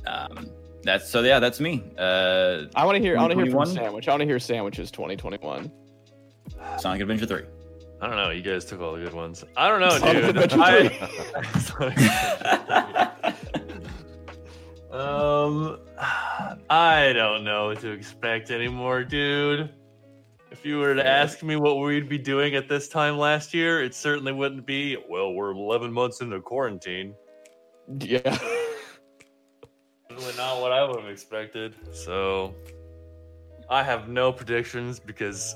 um, 0.07 0.49
that's 0.83 1.09
so 1.09 1.23
yeah, 1.23 1.39
that's 1.39 1.61
me. 1.61 1.83
Uh, 1.99 2.65
I 2.75 2.85
want 2.85 2.97
to 2.97 3.03
hear. 3.03 3.17
I 3.17 3.21
want 3.23 3.33
to 3.33 3.39
hear 3.43 3.51
from 3.51 3.67
Sandwich. 3.67 4.09
I 4.09 4.13
want 4.13 4.21
to 4.21 4.27
hear 4.27 4.39
Sandwiches 4.39 4.91
2021. 4.91 5.71
Sonic 6.79 7.01
Adventure 7.03 7.27
3. 7.27 7.43
I 8.03 8.07
don't 8.07 8.17
know. 8.17 8.31
You 8.31 8.43
guys 8.43 8.65
took 8.65 8.81
all 8.81 8.95
the 8.95 9.01
good 9.05 9.13
ones. 9.15 9.45
I 9.57 9.69
don't 9.69 9.81
know, 9.81 9.91
Sonic 9.99 10.25
dude. 10.25 10.37
Adventure 10.37 10.61
I- 10.63 10.91
um, 14.91 15.79
I 16.71 17.13
don't 17.13 17.45
know 17.45 17.67
what 17.67 17.81
to 17.81 17.91
expect 17.91 18.51
anymore, 18.51 19.05
dude. 19.05 19.71
If 20.51 20.65
you 20.65 20.79
were 20.79 20.95
to 20.97 21.07
ask 21.07 21.43
me 21.45 21.55
what 21.57 21.79
we'd 21.79 22.09
be 22.09 22.19
doing 22.19 22.55
at 22.57 22.69
this 22.69 22.89
time 22.89 23.17
last 23.19 23.55
year, 23.55 23.83
it 23.85 23.95
certainly 23.95 24.33
wouldn't 24.33 24.67
be. 24.67 24.97
Well, 25.09 25.33
we're 25.33 25.53
11 25.53 25.93
months 25.93 26.21
into 26.21 26.41
quarantine. 26.41 27.15
Yeah. 27.99 28.39
Certainly 30.21 30.37
not 30.37 30.61
what 30.61 30.73
I 30.73 30.85
would 30.85 31.01
have 31.01 31.11
expected. 31.11 31.75
So, 31.93 32.55
I 33.71 33.83
have 33.83 34.09
no 34.09 34.33
predictions 34.33 35.01
because 35.01 35.55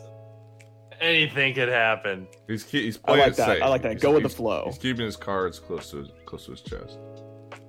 anything 1.00 1.54
could 1.54 1.68
happen. 1.68 2.26
He's 2.48 2.64
ke- 2.64 2.70
he's 2.70 2.96
I 2.98 3.00
playing 3.06 3.20
like 3.20 3.32
it 3.32 3.36
that. 3.36 3.46
safe. 3.46 3.62
I 3.62 3.68
like 3.68 3.82
that. 3.82 3.90
He's- 3.92 4.02
Go 4.02 4.12
with 4.14 4.22
the 4.22 4.28
flow. 4.28 4.64
He's 4.66 4.78
keeping 4.78 5.04
his 5.04 5.16
cards 5.16 5.58
close 5.58 5.90
to 5.90 5.98
his, 5.98 6.08
close 6.24 6.46
to 6.46 6.52
his 6.52 6.62
chest. 6.62 6.98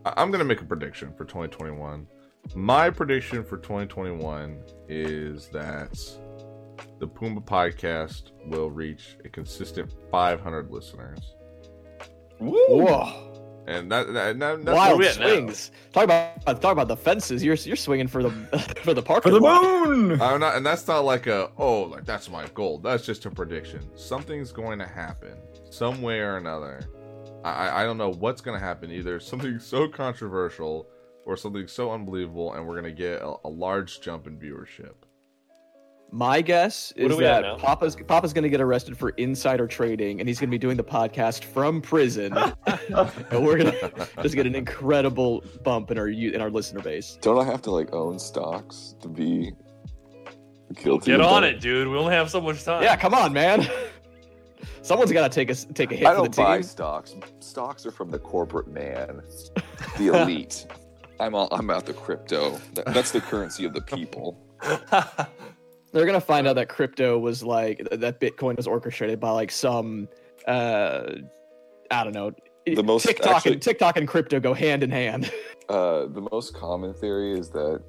I- 0.05 0.13
I'm 0.17 0.31
gonna 0.31 0.43
make 0.45 0.61
a 0.61 0.65
prediction 0.65 1.13
for 1.17 1.25
2021. 1.25 2.07
My 2.53 2.89
prediction 2.91 3.43
for 3.43 3.57
2021 3.57 4.61
is 4.87 5.47
that 5.49 5.99
the 6.99 7.07
Pumbaa 7.07 7.43
podcast 7.43 8.31
will 8.45 8.69
reach 8.69 9.17
a 9.25 9.29
consistent 9.29 9.91
500 10.11 10.69
listeners, 10.71 11.33
Whoa. 12.39 13.33
And 13.68 13.91
that, 13.91 14.13
that, 14.13 14.39
that 14.39 14.66
that's 14.66 14.76
Wild 14.76 14.99
we 14.99 15.07
at 15.07 15.20
now? 15.20 15.28
swings. 15.28 15.72
Talk 15.91 16.03
about 16.03 16.45
talk 16.61 16.72
about 16.72 16.88
the 16.88 16.95
fences. 16.97 17.43
You're 17.43 17.55
you're 17.55 17.76
swinging 17.76 18.07
for 18.07 18.24
the 18.24 18.30
for 18.84 18.93
the 18.93 19.01
park. 19.01 19.24
For 19.24 19.32
the 19.32 19.39
moon! 19.39 20.22
I'm 20.22 20.39
not, 20.39 20.55
and 20.55 20.66
that's 20.66 20.88
not 20.88 21.05
like 21.05 21.28
a 21.28 21.51
oh, 21.57 21.84
like 21.84 22.05
that's 22.05 22.30
my 22.30 22.47
goal. 22.53 22.78
That's 22.80 23.05
just 23.05 23.26
a 23.26 23.32
prediction. 23.32 23.82
Something's 23.95 24.51
going 24.51 24.80
to 24.80 24.86
happen 24.88 25.38
some 25.70 26.01
way 26.01 26.20
or 26.20 26.38
another. 26.38 26.82
I 27.43 27.49
I- 27.68 27.82
I 27.82 27.84
don't 27.86 27.97
know 27.97 28.11
what's 28.11 28.41
going 28.41 28.59
to 28.59 28.63
happen. 28.66 28.91
Either 28.91 29.20
something 29.32 29.59
so 29.59 29.88
controversial 29.88 30.88
or 31.26 31.36
something 31.36 31.68
so 31.68 31.91
unbelievable, 31.91 32.53
and 32.53 32.68
we're 32.68 32.80
going 32.80 32.95
to 32.95 33.01
get 33.01 33.22
a, 33.22 33.36
a 33.45 33.49
large 33.49 33.99
jump 34.01 34.28
in 34.28 34.38
viewership. 34.38 34.93
My 36.12 36.41
guess 36.41 36.93
What 36.95 37.12
is 37.12 37.18
are 37.18 37.18
we 37.18 37.26
at 37.26 37.41
that? 37.41 37.58
Papa's 37.58 37.95
Papa's 37.95 38.32
going 38.32 38.43
to 38.43 38.49
get 38.49 38.62
arrested 38.62 38.97
for 38.97 39.10
insider 39.12 39.68
trading, 39.68 40.20
and 40.20 40.30
he's 40.30 40.39
going 40.39 40.49
to 40.49 40.51
be 40.51 40.58
doing 40.58 40.78
the 40.78 40.84
podcast 40.84 41.43
from 41.43 41.82
prison, 41.82 42.32
and 42.68 43.45
we're 43.45 43.58
going 43.58 43.72
to 43.72 44.08
just 44.22 44.36
get 44.36 44.45
an 44.45 44.56
incredible 44.56 45.43
bump 45.64 45.91
in 45.91 45.97
our 45.97 46.08
in 46.08 46.39
our 46.39 46.49
listener 46.49 46.80
base. 46.82 47.18
Don't 47.22 47.38
I 47.39 47.43
have 47.43 47.62
to 47.64 47.72
like 47.72 47.93
own 47.93 48.18
stocks 48.20 48.95
to 49.01 49.10
be 49.10 49.51
guilty? 50.76 51.12
Get 51.12 51.22
on 51.22 51.43
it, 51.43 51.60
dude. 51.60 51.88
We 51.89 51.97
only 51.97 52.14
have 52.14 52.30
so 52.30 52.39
much 52.39 52.64
time. 52.64 52.84
Yeah, 52.84 52.95
come 52.95 53.14
on, 53.14 53.34
man. 53.34 53.68
Someone's 54.84 55.12
got 55.12 55.30
to 55.30 55.34
take 55.34 55.49
a 55.49 55.51
s- 55.51 55.68
take 55.74 55.91
a 55.91 55.95
hit 55.95 56.08
I 56.08 56.16
for 56.16 56.22
the 56.24 56.30
don't 56.30 56.36
buy 56.45 56.58
team. 56.58 56.64
stocks. 56.64 57.16
Stocks 57.39 57.86
are 57.86 57.91
from 57.91 58.10
the 58.10 58.20
corporate 58.20 58.68
man, 58.68 59.22
the 59.97 60.08
elite. 60.08 60.68
I'm 61.20 61.34
all, 61.34 61.47
I'm 61.51 61.70
out 61.70 61.86
the 61.86 61.93
crypto. 61.93 62.60
That, 62.74 62.86
that's 62.88 63.12
the 63.12 63.22
currency 63.22 63.66
of 63.66 63.74
the 63.74 63.82
people. 63.82 64.38
They're 65.95 66.05
gonna 66.05 66.19
find 66.19 66.45
out 66.45 66.55
that 66.57 66.67
crypto 66.67 67.17
was 67.17 67.41
like 67.41 67.81
that 67.89 68.19
Bitcoin 68.19 68.57
was 68.57 68.67
orchestrated 68.67 69.17
by 69.17 69.29
like 69.29 69.49
some 69.49 70.09
uh 70.45 71.13
I 71.89 72.03
don't 72.03 72.13
know. 72.13 72.33
The 72.65 72.83
most- 72.83 73.05
TikTok 73.05 73.35
actually- 73.37 73.53
and 73.53 73.61
TikTok 73.61 73.95
and 73.95 74.05
crypto 74.05 74.41
go 74.41 74.53
hand 74.53 74.83
in 74.83 74.91
hand. 74.91 75.31
Uh, 75.67 76.05
the 76.05 76.21
most 76.31 76.53
common 76.53 76.93
theory 76.93 77.33
is 77.33 77.49
that 77.49 77.81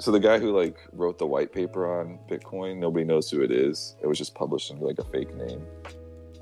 so 0.00 0.10
the 0.10 0.18
guy 0.18 0.40
who 0.40 0.50
like 0.50 0.76
wrote 0.92 1.18
the 1.18 1.26
white 1.26 1.52
paper 1.52 2.00
on 2.00 2.18
Bitcoin, 2.28 2.78
nobody 2.78 3.04
knows 3.04 3.30
who 3.30 3.42
it 3.42 3.52
is. 3.52 3.94
It 4.02 4.08
was 4.08 4.18
just 4.18 4.34
published 4.34 4.72
under 4.72 4.84
like 4.84 4.98
a 4.98 5.04
fake 5.04 5.32
name. 5.36 5.64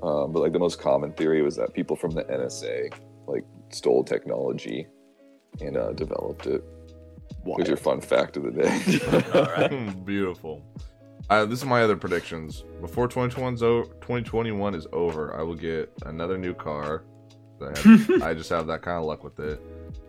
Um, 0.01 0.31
but 0.31 0.39
like 0.39 0.53
the 0.53 0.59
most 0.59 0.79
common 0.81 1.13
theory 1.13 1.43
was 1.43 1.55
that 1.57 1.75
people 1.75 1.95
from 1.95 2.09
the 2.09 2.23
NSA 2.23 2.91
like 3.27 3.45
stole 3.69 4.03
technology 4.03 4.87
and 5.59 5.77
uh, 5.77 5.91
developed 5.91 6.47
it. 6.47 6.63
Here's 7.45 7.67
your 7.67 7.77
fun 7.77 8.01
fact 8.01 8.37
of 8.37 8.43
the 8.43 8.51
day. 8.51 9.31
All 9.39 9.43
right. 9.43 10.05
Beautiful. 10.05 10.63
Uh, 11.31 11.45
this 11.45 11.59
is 11.59 11.65
my 11.65 11.81
other 11.81 11.95
predictions. 11.95 12.65
Before 12.81 13.07
2021's 13.07 13.63
o- 13.63 13.83
2021 14.01 14.75
is 14.75 14.85
over, 14.91 15.33
I 15.39 15.43
will 15.43 15.55
get 15.55 15.89
another 16.05 16.37
new 16.37 16.53
car. 16.53 17.05
I, 17.61 17.67
have- 17.79 18.09
I 18.21 18.33
just 18.33 18.49
have 18.49 18.67
that 18.67 18.81
kind 18.81 18.97
of 18.97 19.05
luck 19.05 19.23
with 19.23 19.39
it. 19.39 19.61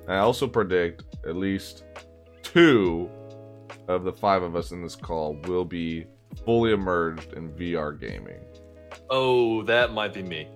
And 0.09 0.17
I 0.17 0.19
also 0.19 0.49
predict 0.49 1.05
at 1.25 1.37
least 1.37 1.85
two 2.43 3.09
of 3.87 4.03
the 4.03 4.13
five 4.13 4.43
of 4.43 4.57
us 4.57 4.73
in 4.73 4.83
this 4.83 4.97
call 4.97 5.37
will 5.45 5.65
be 5.65 6.07
fully 6.45 6.73
immersed 6.73 7.33
in 7.35 7.51
VR 7.53 7.99
gaming. 8.01 8.41
Oh, 9.13 9.63
that 9.65 9.93
might 9.93 10.13
be 10.13 10.23
me. 10.23 10.49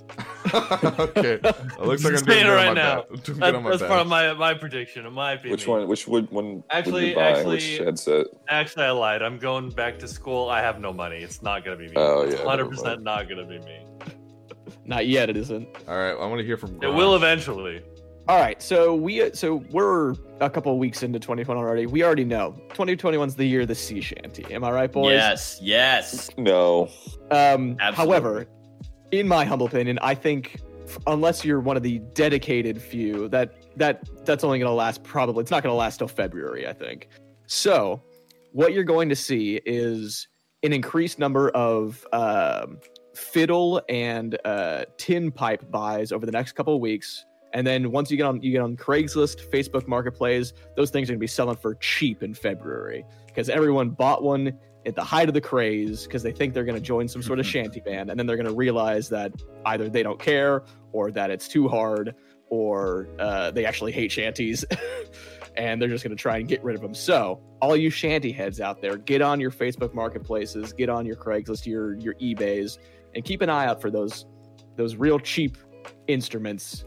okay, 0.55 1.35
it 1.43 1.81
looks 1.81 2.03
like 2.05 2.15
I'm 2.15 2.19
Just 2.19 2.25
doing 2.27 2.27
saying 2.27 2.47
it 2.47 2.51
right 2.51 2.75
now. 2.75 3.03
doing 3.25 3.39
That, 3.41 3.55
on 3.55 3.63
my 3.63 3.71
that's 3.71 3.83
part 3.83 4.01
of 4.01 4.07
my 4.07 4.33
my 4.33 4.55
prediction. 4.55 5.05
It 5.07 5.11
might 5.11 5.43
be 5.43 5.51
which 5.51 5.67
me. 5.67 5.73
one? 5.73 5.89
Which 5.89 6.09
would 6.09 6.31
one? 6.31 6.55
would 6.57 6.63
Actually- 6.71 7.11
you 7.11 7.15
buy? 7.15 7.43
which 7.45 7.63
actually- 7.65 7.85
headset? 7.85 8.27
Actually, 8.49 8.85
I 8.87 8.91
lied. 8.93 9.23
I'm 9.23 9.39
going 9.39 9.71
back 9.71 9.99
to 10.01 10.09
school. 10.09 10.49
I 10.49 10.61
have 10.63 10.81
no 10.81 10.93
money. 10.93 11.19
It's 11.19 11.43
not 11.43 11.65
gonna 11.65 11.77
be 11.77 11.89
me. 11.89 11.93
Oh, 11.97 12.23
It's 12.23 12.37
yeah, 12.41 12.45
hundred 12.45 12.71
percent 12.71 13.03
not 13.03 13.29
gonna 13.29 13.45
be 13.47 13.59
me. 13.61 13.81
Not 14.85 15.07
yet, 15.07 15.29
it 15.31 15.37
isn't. 15.37 15.69
All 15.89 15.97
right, 15.97 16.13
I 16.13 16.27
want 16.27 16.39
to 16.41 16.45
hear 16.47 16.57
from. 16.57 16.83
It 16.83 16.89
will 16.89 17.15
eventually. 17.17 17.83
All 18.29 18.41
right, 18.41 18.61
so 18.61 18.93
we 18.93 19.33
so 19.35 19.63
we're 19.71 20.15
a 20.41 20.51
couple 20.51 20.73
of 20.73 20.79
weeks 20.79 21.05
into 21.05 21.21
2021 21.21 21.57
already. 21.57 21.87
We 21.87 22.03
already 22.03 22.25
know 22.25 22.57
2021's 22.71 23.37
the 23.37 23.45
year 23.45 23.61
of 23.61 23.69
the 23.69 23.75
sea 23.77 24.01
shanty. 24.01 24.45
Am 24.53 24.65
I 24.65 24.73
right, 24.73 24.91
boys? 24.91 25.13
Yes, 25.13 25.61
yes. 25.63 26.29
No. 26.37 26.89
Um, 27.31 27.77
Absolutely. 27.79 27.95
however, 27.95 28.47
in 29.13 29.29
my 29.29 29.45
humble 29.45 29.67
opinion, 29.67 30.01
I 30.03 30.17
think 30.17 30.61
unless 31.07 31.45
you're 31.45 31.61
one 31.61 31.77
of 31.77 31.85
the 31.85 32.01
dedicated 32.15 32.83
few, 32.83 33.29
that 33.29 33.55
that 33.77 34.09
that's 34.25 34.43
only 34.43 34.59
going 34.59 34.71
to 34.71 34.75
last 34.75 35.05
probably. 35.05 35.43
It's 35.43 35.53
not 35.53 35.63
going 35.63 35.73
to 35.73 35.77
last 35.77 35.99
till 35.99 36.09
February, 36.09 36.67
I 36.67 36.73
think. 36.73 37.09
So, 37.47 38.03
what 38.51 38.73
you're 38.73 38.83
going 38.83 39.09
to 39.09 39.17
see 39.17 39.61
is 39.65 40.27
an 40.65 40.73
increased 40.73 41.21
number 41.21 41.51
of 41.51 42.05
um, 42.13 42.81
fiddle 43.15 43.81
and 43.89 44.37
uh, 44.45 44.87
tin 44.99 45.31
pipe 45.31 45.71
buys 45.71 46.11
over 46.11 46.27
the 46.27 46.33
next 46.33 46.53
couple 46.53 46.75
of 46.75 46.81
weeks. 46.81 47.25
And 47.53 47.67
then 47.67 47.91
once 47.91 48.11
you 48.11 48.17
get 48.17 48.25
on 48.25 48.43
you 48.43 48.53
get 48.53 48.61
on 48.61 48.77
Craigslist, 48.77 49.51
Facebook 49.51 49.87
Marketplace, 49.87 50.53
those 50.77 50.91
things 50.91 51.09
are 51.09 51.13
gonna 51.13 51.21
be 51.21 51.27
selling 51.27 51.57
for 51.57 51.75
cheap 51.77 52.23
in 52.23 52.35
February. 52.35 53.05
Because 53.27 53.49
everyone 53.49 53.91
bought 53.91 54.23
one 54.23 54.59
at 54.87 54.95
the 54.95 55.05
height 55.05 55.29
of 55.29 55.35
the 55.35 55.41
craze 55.41 56.05
because 56.05 56.23
they 56.23 56.31
think 56.31 56.55
they're 56.55 56.65
going 56.65 56.77
to 56.77 56.81
join 56.81 57.09
some 57.09 57.21
sort 57.21 57.41
of 57.41 57.47
shanty 57.55 57.81
band 57.81 58.09
and 58.09 58.19
then 58.19 58.27
they're 58.27 58.37
going 58.37 58.49
to 58.49 58.55
realize 58.55 59.09
that 59.09 59.33
either 59.67 59.89
they 59.89 60.03
don't 60.03 60.21
care 60.21 60.63
or 60.93 61.11
that 61.11 61.31
it's 61.31 61.49
too 61.49 61.69
hard 61.69 62.15
or 62.49 63.09
uh, 63.19 63.51
they 63.51 63.65
actually 63.65 63.91
hate 63.91 64.13
shanties 64.13 64.65
and 65.57 65.83
they're 65.83 65.89
just 65.89 66.05
going 66.05 66.17
to 66.17 66.21
try 66.21 66.39
and 66.39 66.49
get 66.49 66.63
rid 66.63 66.77
of 66.77 66.83
them 66.83 66.95
So, 66.95 67.41
all 67.61 67.77
you 67.77 67.91
shanty 67.91 68.31
heads 68.31 68.61
out 68.61 68.81
there, 68.81 68.97
get 68.97 69.23
on 69.23 69.41
your 69.41 69.51
Facebook 69.51 69.95
marketplaces, 69.95 70.73
get 70.73 70.89
on 70.89 71.07
your 71.07 71.17
Craigslist, 71.17 71.67
your 71.67 71.95
your 71.95 72.15
eBay's, 72.15 72.79
and 73.15 73.25
keep 73.25 73.41
an 73.41 73.49
eye 73.49 73.67
out 73.67 73.81
for 73.81 73.91
those 73.91 74.27
those 74.77 74.95
real 74.97 75.19
cheap 75.19 75.57
instruments 76.07 76.85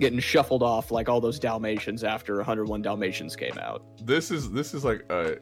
getting 0.00 0.18
shuffled 0.18 0.62
off 0.62 0.90
like 0.90 1.08
all 1.08 1.20
those 1.20 1.38
Dalmatians 1.38 2.02
after 2.04 2.36
101 2.36 2.82
Dalmatians 2.82 3.36
came 3.36 3.56
out. 3.58 3.82
this 4.04 4.30
is 4.30 4.50
this 4.50 4.74
is 4.74 4.84
like 4.84 5.04
a 5.10 5.36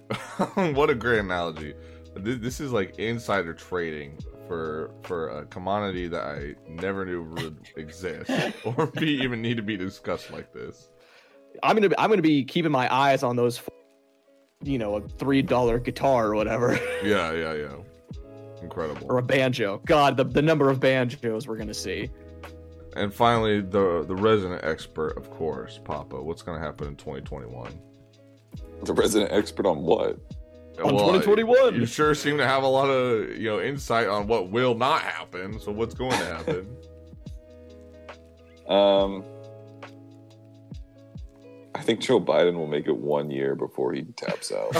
what 0.75 0.91
a 0.91 0.95
great 0.95 1.21
analogy. 1.21 1.75
This, 2.17 2.39
this 2.39 2.61
is 2.61 2.73
like 2.73 2.99
insider 2.99 3.55
trading 3.55 4.19
for 4.47 4.91
for 5.03 5.29
a 5.29 5.47
commodity 5.47 6.09
that 6.09 6.25
I 6.25 6.55
never 6.69 7.05
knew 7.05 7.23
would 7.23 7.59
exist 7.77 8.31
or 8.65 8.87
be 8.87 9.11
even 9.23 9.41
need 9.43 9.57
to 9.59 9.63
be 9.63 9.77
discussed 9.77 10.31
like 10.31 10.53
this. 10.53 10.91
I'm 11.63 11.77
gonna 11.77 11.89
be, 11.89 11.99
I'm 11.99 12.11
gonna 12.11 12.23
be 12.23 12.45
keeping 12.45 12.73
my 12.73 12.93
eyes 12.93 13.23
on 13.23 13.37
those, 13.37 13.61
you 14.63 14.79
know, 14.79 14.97
a 14.97 15.01
three 15.09 15.43
dollar 15.43 15.79
guitar 15.79 16.29
or 16.29 16.35
whatever, 16.35 16.73
Yeah, 17.05 17.33
yeah, 17.33 17.55
yeah. 17.55 17.75
Incredible. 18.63 19.07
or 19.09 19.19
a 19.19 19.23
banjo. 19.23 19.81
God, 19.87 20.17
the 20.17 20.25
the 20.25 20.43
number 20.43 20.69
of 20.69 20.81
banjos 20.81 21.47
we're 21.47 21.57
gonna 21.57 21.73
see. 21.75 22.11
And 22.97 23.13
finally, 23.13 23.61
the 23.61 24.05
the 24.07 24.15
resident 24.15 24.65
expert, 24.65 25.17
of 25.17 25.31
course, 25.31 25.79
Papa. 25.85 26.21
What's 26.21 26.43
going 26.43 26.59
to 26.59 26.65
happen 26.65 26.89
in 26.89 26.97
2021? 26.97 27.81
The 28.85 28.93
resident 28.93 29.33
expert 29.33 29.67
on 29.67 29.83
what? 29.83 30.19
On 30.83 30.95
Well, 30.95 31.21
2021. 31.21 31.75
You 31.75 31.87
sure 31.87 32.15
seem 32.15 32.39
to 32.39 32.47
have 32.47 32.63
a 32.63 32.69
lot 32.69 32.89
of 32.89 33.37
you 33.37 33.49
know 33.49 33.61
insight 33.61 34.09
on 34.09 34.27
what 34.27 34.51
will 34.51 34.75
not 34.75 35.03
happen. 35.03 35.61
So 35.61 35.73
what's 35.73 35.95
going 35.95 36.13
to 36.13 36.27
happen? 36.27 36.77
Um, 38.69 39.25
I 41.79 41.83
think 41.83 42.01
Joe 42.01 42.21
Biden 42.21 42.55
will 42.55 42.67
make 42.67 42.87
it 42.89 42.97
one 42.97 43.31
year 43.31 43.55
before 43.55 43.93
he 43.93 44.03
taps 44.03 44.51
out. 44.53 44.71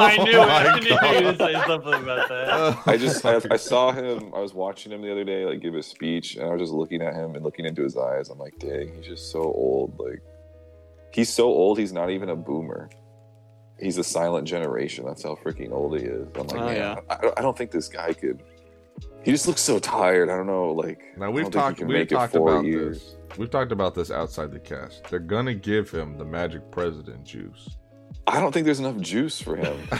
I 0.00 0.16
knew. 0.24 0.36
Oh 0.36 0.46
my 0.46 0.66
I 0.66 0.78
knew 0.80 0.86
you 0.88 1.00
God. 1.00 1.24
would 1.24 1.38
say 1.38 1.52
something 1.66 1.94
about 1.94 2.28
that. 2.28 2.78
I 2.86 2.96
just 2.96 3.24
I, 3.24 3.40
I 3.50 3.56
saw 3.56 3.90
him. 3.92 4.32
I 4.34 4.38
was 4.38 4.54
watching 4.54 4.92
him 4.92 5.02
the 5.02 5.10
other 5.10 5.24
day, 5.24 5.44
like 5.44 5.60
give 5.60 5.74
a 5.74 5.82
speech, 5.82 6.36
and 6.36 6.44
I 6.46 6.52
was 6.52 6.60
just 6.60 6.72
looking 6.72 7.02
at 7.02 7.14
him 7.14 7.34
and 7.34 7.44
looking 7.44 7.66
into 7.66 7.82
his 7.82 7.96
eyes. 7.96 8.28
I'm 8.30 8.38
like, 8.38 8.58
dang, 8.58 8.94
he's 8.96 9.06
just 9.06 9.30
so 9.32 9.40
old. 9.42 9.98
Like, 9.98 10.22
he's 11.12 11.32
so 11.32 11.46
old. 11.46 11.78
He's 11.78 11.92
not 11.92 12.10
even 12.10 12.28
a 12.28 12.36
boomer. 12.36 12.88
He's 13.78 13.98
a 13.98 14.04
silent 14.04 14.46
generation. 14.48 15.04
That's 15.04 15.22
how 15.24 15.34
freaking 15.34 15.72
old 15.72 15.98
he 15.98 16.06
is. 16.06 16.28
I'm 16.36 16.46
like, 16.46 16.56
Oh, 16.60 16.64
man, 16.66 16.76
yeah. 16.76 16.96
I, 17.10 17.32
I 17.36 17.42
don't 17.42 17.58
think 17.58 17.70
this 17.70 17.88
guy 17.88 18.12
could. 18.14 18.42
He 19.22 19.32
just 19.32 19.46
looks 19.46 19.60
so 19.60 19.78
tired. 19.78 20.30
I 20.30 20.36
don't 20.36 20.46
know. 20.46 20.70
Like, 20.72 21.02
Now 21.18 21.30
we've 21.30 21.44
don't 21.50 21.52
think 21.52 21.78
talked 21.78 21.80
we've 21.80 21.96
it 21.98 22.08
talked 22.08 22.34
about 22.36 22.64
years. 22.64 23.00
this. 23.00 23.15
We've 23.38 23.50
talked 23.50 23.72
about 23.72 23.94
this 23.94 24.10
outside 24.10 24.50
the 24.50 24.58
cast. 24.58 25.04
They're 25.04 25.18
gonna 25.18 25.54
give 25.54 25.90
him 25.90 26.16
the 26.16 26.24
magic 26.24 26.70
president 26.70 27.24
juice. 27.24 27.76
I 28.26 28.40
don't 28.40 28.52
think 28.52 28.64
there's 28.64 28.80
enough 28.80 28.96
juice 28.98 29.40
for 29.40 29.56
him. 29.56 29.78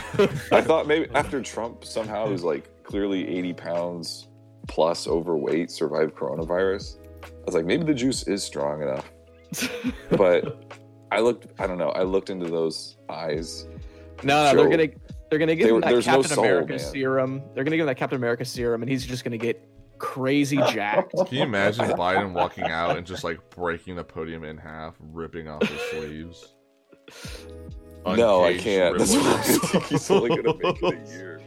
I 0.51 0.61
thought 0.61 0.87
maybe 0.87 1.07
after 1.13 1.41
Trump 1.41 1.85
somehow 1.85 2.27
who's 2.27 2.43
like 2.43 2.83
clearly 2.83 3.27
80 3.37 3.53
pounds 3.53 4.27
plus 4.67 5.07
overweight 5.07 5.71
survived 5.71 6.15
coronavirus. 6.15 6.97
I 7.23 7.29
was 7.45 7.55
like, 7.55 7.65
maybe 7.65 7.83
the 7.83 7.93
juice 7.93 8.23
is 8.23 8.43
strong 8.43 8.81
enough. 8.81 9.11
But 10.09 10.73
I 11.11 11.19
looked, 11.21 11.47
I 11.59 11.67
don't 11.67 11.77
know, 11.77 11.89
I 11.89 12.03
looked 12.03 12.29
into 12.29 12.47
those 12.47 12.97
eyes. 13.09 13.65
No, 14.23 14.51
no, 14.51 14.55
they're 14.55 14.69
gonna 14.69 14.89
they're 15.29 15.39
gonna 15.39 15.55
give 15.55 15.67
They 15.67 15.73
him 15.75 15.81
that 15.81 15.89
there's 15.89 16.07
no 16.07 16.13
Captain 16.21 16.35
soul, 16.35 16.43
America 16.43 16.69
man. 16.71 16.79
serum. 16.79 17.41
They're 17.53 17.63
gonna 17.63 17.77
give 17.77 17.83
him 17.83 17.87
that 17.87 17.97
Captain 17.97 18.17
America 18.17 18.43
serum, 18.45 18.81
and 18.81 18.89
he's 18.91 19.05
just 19.05 19.23
gonna 19.23 19.37
get 19.37 19.61
crazy 19.97 20.57
jacked. 20.57 21.13
Can 21.15 21.27
you 21.37 21.43
imagine 21.43 21.85
Biden 21.91 22.33
walking 22.33 22.65
out 22.65 22.97
and 22.97 23.05
just 23.05 23.23
like 23.23 23.37
breaking 23.49 23.95
the 23.95 24.03
podium 24.03 24.43
in 24.43 24.57
half, 24.57 24.95
ripping 24.99 25.47
off 25.47 25.63
his 25.67 25.81
sleeves? 25.91 26.53
no, 28.05 28.43
I 28.43 28.57
can't. 28.57 28.97
That's 28.97 29.13
Ripple. 29.15 29.29
why 29.31 29.37
I 29.39 29.41
think 29.43 29.83
he's 29.85 30.11
only 30.11 30.29
going 30.29 30.43
to 30.43 30.53
make 30.61 30.83
it 30.83 31.07
a 31.07 31.11
year. 31.11 31.41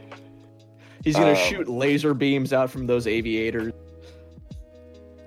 He's 1.03 1.15
gonna 1.15 1.31
Um, 1.31 1.35
shoot 1.35 1.67
laser 1.67 2.13
beams 2.13 2.53
out 2.53 2.69
from 2.69 2.85
those 2.85 3.07
aviators. 3.07 3.73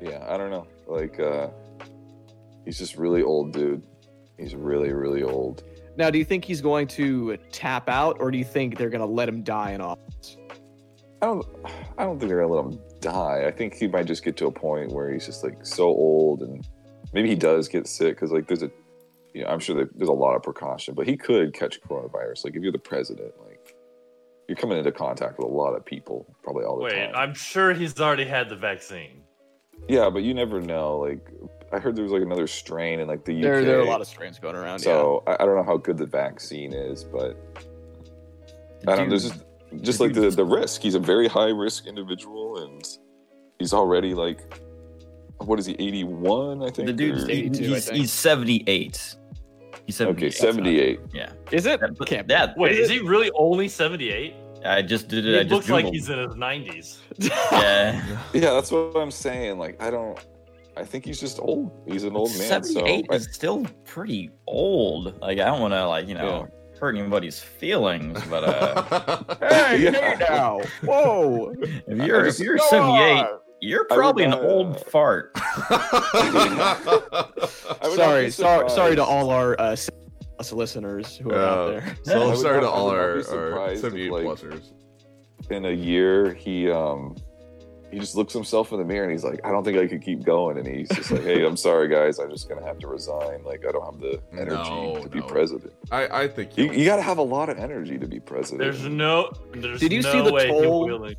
Yeah, 0.00 0.24
I 0.28 0.36
don't 0.36 0.50
know. 0.50 0.66
Like, 0.86 1.18
uh, 1.18 1.48
he's 2.64 2.78
just 2.78 2.96
really 2.96 3.22
old, 3.22 3.52
dude. 3.52 3.82
He's 4.38 4.54
really, 4.54 4.92
really 4.92 5.22
old. 5.22 5.64
Now, 5.96 6.10
do 6.10 6.18
you 6.18 6.24
think 6.24 6.44
he's 6.44 6.60
going 6.60 6.86
to 6.88 7.36
tap 7.50 7.88
out, 7.88 8.16
or 8.20 8.30
do 8.30 8.38
you 8.38 8.44
think 8.44 8.76
they're 8.78 8.90
gonna 8.90 9.06
let 9.06 9.28
him 9.28 9.42
die 9.42 9.72
in 9.72 9.80
office? 9.80 10.36
I 11.22 11.26
don't, 11.26 11.46
I 11.96 12.04
don't 12.04 12.18
think 12.18 12.28
they're 12.28 12.40
gonna 12.42 12.52
let 12.52 12.64
him 12.66 12.80
die. 13.04 13.44
I 13.46 13.50
think 13.50 13.74
he 13.74 13.86
might 13.86 14.06
just 14.06 14.24
get 14.24 14.36
to 14.38 14.46
a 14.46 14.50
point 14.50 14.90
where 14.90 15.12
he's 15.12 15.26
just 15.26 15.44
like 15.44 15.64
so 15.64 15.84
old, 15.84 16.42
and 16.42 16.66
maybe 17.12 17.28
he 17.28 17.34
does 17.36 17.68
get 17.68 17.86
sick 17.86 18.16
because 18.16 18.32
like 18.32 18.48
there's 18.48 18.62
a, 18.62 18.70
you 19.34 19.44
know, 19.44 19.50
I'm 19.50 19.60
sure 19.60 19.76
that 19.76 19.96
there's 19.96 20.08
a 20.08 20.12
lot 20.12 20.34
of 20.34 20.42
precaution, 20.42 20.94
but 20.94 21.06
he 21.06 21.16
could 21.16 21.52
catch 21.52 21.80
coronavirus. 21.82 22.44
Like 22.44 22.56
if 22.56 22.62
you're 22.62 22.72
the 22.72 22.78
president, 22.78 23.32
like 23.46 23.76
you're 24.48 24.56
coming 24.56 24.78
into 24.78 24.92
contact 24.92 25.38
with 25.38 25.46
a 25.46 25.50
lot 25.50 25.74
of 25.74 25.84
people, 25.84 26.26
probably 26.42 26.64
all 26.64 26.78
the 26.78 26.84
Wait, 26.84 26.92
time. 26.92 27.12
Wait, 27.12 27.14
I'm 27.14 27.34
sure 27.34 27.74
he's 27.74 28.00
already 28.00 28.24
had 28.24 28.48
the 28.48 28.56
vaccine. 28.56 29.22
Yeah, 29.88 30.08
but 30.08 30.22
you 30.22 30.32
never 30.32 30.60
know. 30.60 30.98
Like 30.98 31.28
I 31.72 31.78
heard 31.78 31.96
there 31.96 32.04
was 32.04 32.12
like 32.12 32.22
another 32.22 32.46
strain 32.46 33.00
in 33.00 33.08
like 33.08 33.24
the 33.24 33.36
UK. 33.36 33.42
There, 33.42 33.64
there 33.64 33.78
are 33.78 33.82
a 33.82 33.88
lot 33.88 34.00
of 34.00 34.06
strains 34.06 34.38
going 34.38 34.56
around. 34.56 34.78
So 34.78 35.22
I, 35.26 35.34
I 35.34 35.44
don't 35.44 35.56
know 35.56 35.62
how 35.62 35.76
good 35.76 35.98
the 35.98 36.06
vaccine 36.06 36.72
is, 36.72 37.04
but 37.04 37.36
I 38.86 38.96
don't. 38.96 39.08
know. 39.08 39.10
There's 39.10 39.30
just 39.30 39.44
just 39.80 40.00
like 40.00 40.14
the 40.14 40.30
the 40.30 40.44
risk. 40.44 40.80
He's 40.80 40.94
a 40.94 41.00
very 41.00 41.28
high 41.28 41.48
risk 41.48 41.86
individual, 41.86 42.43
and 42.56 42.86
he's 43.58 43.72
already 43.72 44.14
like, 44.14 44.40
what 45.38 45.58
is 45.58 45.66
he? 45.66 45.72
Eighty 45.74 46.04
one, 46.04 46.62
I 46.62 46.70
think. 46.70 46.86
The 46.86 46.92
dude's 46.92 47.24
or- 47.24 47.30
eight- 47.30 47.56
82, 47.56 47.64
I 47.64 47.68
he's, 47.68 47.84
think. 47.86 47.96
he's 47.98 48.12
78. 48.12 49.16
He's 49.86 49.96
78. 49.96 50.16
okay, 50.16 50.30
seventy 50.30 50.80
eight. 50.80 51.00
Yeah. 51.12 51.32
yeah. 51.50 51.56
Is 51.58 51.66
it? 51.66 51.80
That- 51.80 51.98
but- 51.98 52.08
Can't 52.08 52.28
yeah, 52.30 52.54
Wait, 52.56 52.72
Is 52.72 52.78
is 52.80 52.90
he 52.90 52.98
really 53.00 53.30
only 53.34 53.68
78? 53.68 54.34
I 54.64 54.80
just 54.80 55.08
did 55.08 55.24
He 55.24 55.34
it. 55.34 55.40
I 55.40 55.42
just 55.42 55.52
looks 55.52 55.68
like 55.68 55.84
he's 55.92 56.08
in 56.08 56.18
his 56.18 56.34
90s. 56.36 56.98
Yeah. 57.52 58.18
Yeah, 58.32 58.52
that's 58.54 58.70
what 58.72 58.96
I'm 58.96 59.10
saying. 59.10 59.58
Like 59.58 59.80
I 59.82 59.90
don't. 59.90 60.18
I 60.76 60.84
think 60.84 61.04
he's 61.04 61.20
just 61.20 61.38
old. 61.38 61.70
He's 61.86 62.02
an 62.04 62.16
old 62.16 62.30
man. 62.30 62.64
So 62.64 62.72
78 62.74 63.06
I- 63.10 63.14
is 63.14 63.28
still 63.32 63.64
pretty 63.84 64.30
old. 64.46 65.20
Like, 65.20 65.38
I 65.38 65.44
don't 65.44 65.60
want 65.60 65.72
to, 65.74 65.86
like, 65.86 66.08
you 66.08 66.14
know, 66.14 66.48
hurt 66.84 66.96
anybody's 66.96 67.40
feelings, 67.40 68.20
but 68.28 68.44
uh, 68.44 69.22
Hey, 69.40 69.84
Yeah. 69.84 69.90
hey 69.92 70.16
now! 70.20 70.60
Whoa! 70.82 71.54
if 71.62 72.06
you're, 72.06 72.24
just- 72.24 72.40
if 72.40 72.46
you're 72.46 72.58
78, 72.58 73.20
on! 73.20 73.26
you're 73.62 73.86
probably 73.86 74.24
an 74.24 74.32
would, 74.32 74.40
uh, 74.40 74.48
old 74.48 74.84
fart. 74.86 75.30
I 75.34 76.50
would 77.84 77.88
not 77.88 77.96
Sorry, 77.96 78.30
sorry, 78.30 78.68
sorry 78.70 78.96
to 78.96 79.04
all 79.04 79.30
our 79.30 79.58
uh, 79.58 79.74
us 80.38 80.52
listeners 80.52 81.16
who 81.16 81.30
are 81.30 81.38
out 81.38 81.68
there. 81.70 81.96
so 82.04 82.34
sorry 82.34 82.60
to 82.60 82.66
not- 82.66 82.74
I 82.74 82.74
all 82.74 82.90
our, 82.90 83.22
our 83.62 83.76
78 83.76 84.12
like, 84.12 84.24
plusers. 84.26 84.72
in 85.50 85.64
a 85.64 85.70
year 85.70 86.34
he 86.34 86.70
um 86.70 87.16
he 87.94 88.00
just 88.00 88.16
looks 88.16 88.32
himself 88.32 88.72
in 88.72 88.78
the 88.78 88.84
mirror 88.84 89.04
and 89.04 89.12
he's 89.12 89.24
like 89.24 89.40
i 89.44 89.50
don't 89.50 89.62
think 89.64 89.78
i 89.78 89.86
could 89.86 90.02
keep 90.02 90.22
going 90.24 90.58
and 90.58 90.66
he's 90.66 90.88
just 90.88 91.10
like 91.10 91.22
hey 91.22 91.44
i'm 91.46 91.56
sorry 91.56 91.86
guys 91.88 92.18
i'm 92.18 92.28
just 92.30 92.48
gonna 92.48 92.64
have 92.66 92.78
to 92.78 92.88
resign 92.88 93.42
like 93.44 93.64
i 93.68 93.70
don't 93.72 93.84
have 93.84 94.00
the 94.00 94.20
energy 94.32 94.54
No, 94.70 94.98
to 95.00 95.08
be 95.08 95.20
president 95.22 95.72
I, 95.92 96.22
I 96.22 96.28
think 96.28 96.56
you, 96.58 96.64
he'll- 96.64 96.74
you 96.78 96.84
gotta 96.84 97.02
have 97.02 97.18
a 97.18 97.22
lot 97.22 97.48
of 97.48 97.58
energy 97.58 97.96
to 97.98 98.06
be 98.06 98.18
president 98.20 98.60
There's 98.60 98.82
no. 98.84 99.32
There's 99.52 99.80
Did 99.80 99.92
you 99.92 100.02
no 100.02 100.12
see 100.12 100.20
the 100.22 100.32
way 100.32 100.48
toll? 100.48 100.98
me. 100.98 101.16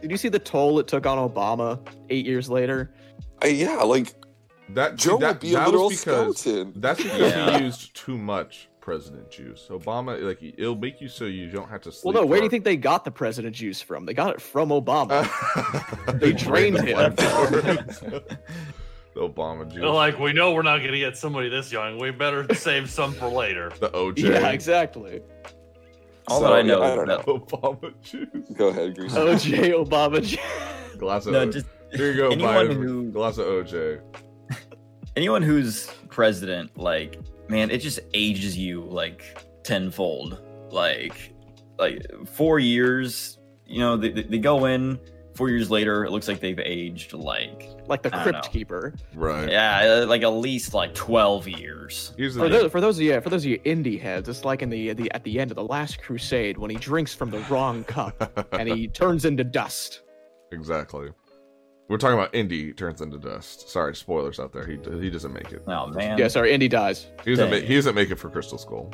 Did 0.00 0.10
you 0.10 0.16
see 0.16 0.28
the 0.28 0.38
toll 0.38 0.78
it 0.78 0.88
took 0.88 1.06
on 1.06 1.18
Obama 1.18 1.78
eight 2.10 2.24
years 2.26 2.48
later? 2.48 2.92
I- 3.42 3.48
yeah 3.48 3.76
like 3.82 4.14
that 4.70 4.96
joe 4.96 5.18
that, 5.18 5.28
would 5.34 5.40
be 5.40 5.50
a 5.54 5.58
that 5.58 5.66
literal 5.66 5.88
was 5.90 6.00
because 6.04 6.38
skeleton 6.40 6.72
that's 6.80 7.02
because 7.02 7.20
Yeah. 7.32 7.58
he 7.58 7.64
used 7.66 7.94
too 7.94 8.16
much 8.18 8.68
president 8.86 9.28
juice. 9.28 9.66
Obama, 9.68 10.22
like 10.22 10.40
it'll 10.40 10.76
make 10.76 11.00
you 11.00 11.08
so 11.08 11.24
you 11.24 11.50
don't 11.50 11.68
have 11.68 11.80
to 11.80 11.90
sleep. 11.90 12.14
Well, 12.14 12.22
no. 12.22 12.26
Where 12.26 12.38
do 12.38 12.44
you 12.44 12.50
think 12.50 12.62
they 12.62 12.76
got 12.76 13.04
the 13.04 13.10
president 13.10 13.56
juice 13.56 13.82
from? 13.82 14.06
They 14.06 14.14
got 14.14 14.32
it 14.32 14.40
from 14.40 14.68
Obama. 14.68 15.26
they 16.20 16.32
drained 16.32 16.76
the 16.76 16.82
him. 16.84 17.14
the 17.16 18.22
Obama 19.20 19.64
juice. 19.66 19.80
They're 19.80 19.88
like, 19.90 20.20
we 20.20 20.32
know 20.32 20.52
we're 20.52 20.62
not 20.62 20.78
going 20.78 20.92
to 20.92 21.00
get 21.00 21.16
somebody 21.16 21.48
this 21.48 21.72
young. 21.72 21.98
We 21.98 22.12
better 22.12 22.46
save 22.54 22.88
some 22.88 23.12
for 23.12 23.26
later. 23.26 23.72
the 23.80 23.90
OJ. 23.90 24.18
yeah, 24.30 24.50
exactly. 24.50 25.20
All 26.28 26.38
So, 26.40 26.46
that 26.46 26.52
I 26.52 26.62
know 26.62 26.80
I 26.80 26.90
is 26.90 26.94
don't 26.94 27.08
that. 27.08 27.20
Obama 27.26 27.92
juice. 28.02 28.28
go 28.56 28.68
ahead 28.68 28.94
Greasy. 28.96 29.16
OJ 29.16 29.84
Obama. 29.84 30.22
juice. 30.22 30.38
Glass 30.96 31.26
of 31.26 31.32
No, 31.32 31.40
O- 31.40 31.50
just 31.50 31.66
here 31.92 32.12
you 32.12 32.16
go. 32.16 32.30
anyone 32.30 32.54
Biden. 32.68 32.74
who- 32.74 33.10
Glass 33.10 33.38
of 33.38 33.46
OJ. 33.46 34.00
anyone 35.16 35.42
who's 35.42 35.88
president, 36.08 36.78
like, 36.78 37.18
man, 37.48 37.70
it 37.70 37.78
just 37.78 38.00
ages 38.14 38.56
you 38.56 38.82
like 38.82 39.44
tenfold. 39.62 40.42
Like, 40.70 41.32
like 41.78 42.02
four 42.26 42.58
years, 42.58 43.38
you 43.66 43.80
know, 43.80 43.96
they, 43.96 44.10
they 44.10 44.22
they 44.22 44.38
go 44.38 44.66
in. 44.66 44.98
Four 45.34 45.50
years 45.50 45.70
later, 45.70 46.06
it 46.06 46.10
looks 46.12 46.28
like 46.28 46.40
they've 46.40 46.58
aged 46.58 47.12
like, 47.12 47.68
like 47.88 48.00
the 48.02 48.08
Crypt 48.10 48.46
know. 48.46 48.50
Keeper. 48.50 48.94
Right. 49.14 49.50
yeah, 49.50 50.00
uh, 50.02 50.06
like 50.06 50.22
at 50.22 50.28
least 50.28 50.72
like 50.72 50.94
twelve 50.94 51.46
years. 51.46 52.14
For 52.16 52.48
those, 52.48 52.72
for 52.72 52.80
those 52.80 52.96
of 52.96 53.02
you, 53.02 53.20
for 53.20 53.28
those 53.28 53.44
of 53.44 53.50
you 53.50 53.58
indie 53.58 54.00
heads, 54.00 54.30
it's 54.30 54.46
like 54.46 54.62
in 54.62 54.70
the, 54.70 54.94
the 54.94 55.12
at 55.12 55.24
the 55.24 55.38
end 55.38 55.50
of 55.50 55.56
the 55.56 55.64
Last 55.64 56.00
Crusade 56.00 56.56
when 56.56 56.70
he 56.70 56.78
drinks 56.78 57.14
from 57.14 57.30
the 57.30 57.40
wrong 57.50 57.84
cup 57.84 58.48
and 58.52 58.66
he 58.66 58.88
turns 58.88 59.26
into 59.26 59.44
dust. 59.44 60.00
exactly. 60.52 61.10
We're 61.88 61.98
talking 61.98 62.18
about 62.18 62.34
Indy 62.34 62.72
turns 62.72 63.00
into 63.00 63.18
dust. 63.18 63.68
Sorry, 63.70 63.94
spoilers 63.94 64.40
out 64.40 64.52
there. 64.52 64.66
He 64.66 64.78
he 65.00 65.08
doesn't 65.08 65.32
make 65.32 65.52
it. 65.52 65.62
Oh 65.68 65.86
man. 65.86 66.18
Yeah, 66.18 66.28
sorry, 66.28 66.52
Indy 66.52 66.68
dies. 66.68 67.06
He 67.24 67.30
doesn't 67.30 67.50
Dang. 67.50 67.60
make, 67.60 67.64
he 67.64 67.76
doesn't 67.76 67.94
make 67.94 68.10
it 68.10 68.16
for 68.16 68.28
Crystal 68.28 68.58
Skull. 68.58 68.92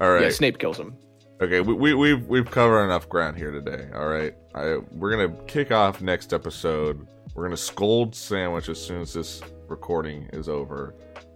All 0.00 0.10
right. 0.12 0.22
Yeah, 0.22 0.30
Snape 0.30 0.58
kills 0.58 0.78
him. 0.78 0.96
Okay, 1.42 1.60
we, 1.60 1.74
we 1.74 1.94
we've 1.94 2.26
we've 2.26 2.50
covered 2.50 2.84
enough 2.84 3.08
ground 3.08 3.36
here 3.36 3.50
today. 3.50 3.88
All 3.94 4.06
right, 4.06 4.34
I, 4.54 4.78
we're 4.92 5.10
gonna 5.10 5.36
kick 5.46 5.70
off 5.70 6.00
next 6.00 6.32
episode. 6.32 7.06
We're 7.34 7.44
gonna 7.44 7.56
scold 7.56 8.14
Sandwich 8.14 8.68
as 8.68 8.80
soon 8.80 9.02
as 9.02 9.12
this 9.12 9.42
recording 9.68 10.30
is 10.32 10.48
over. 10.48 10.94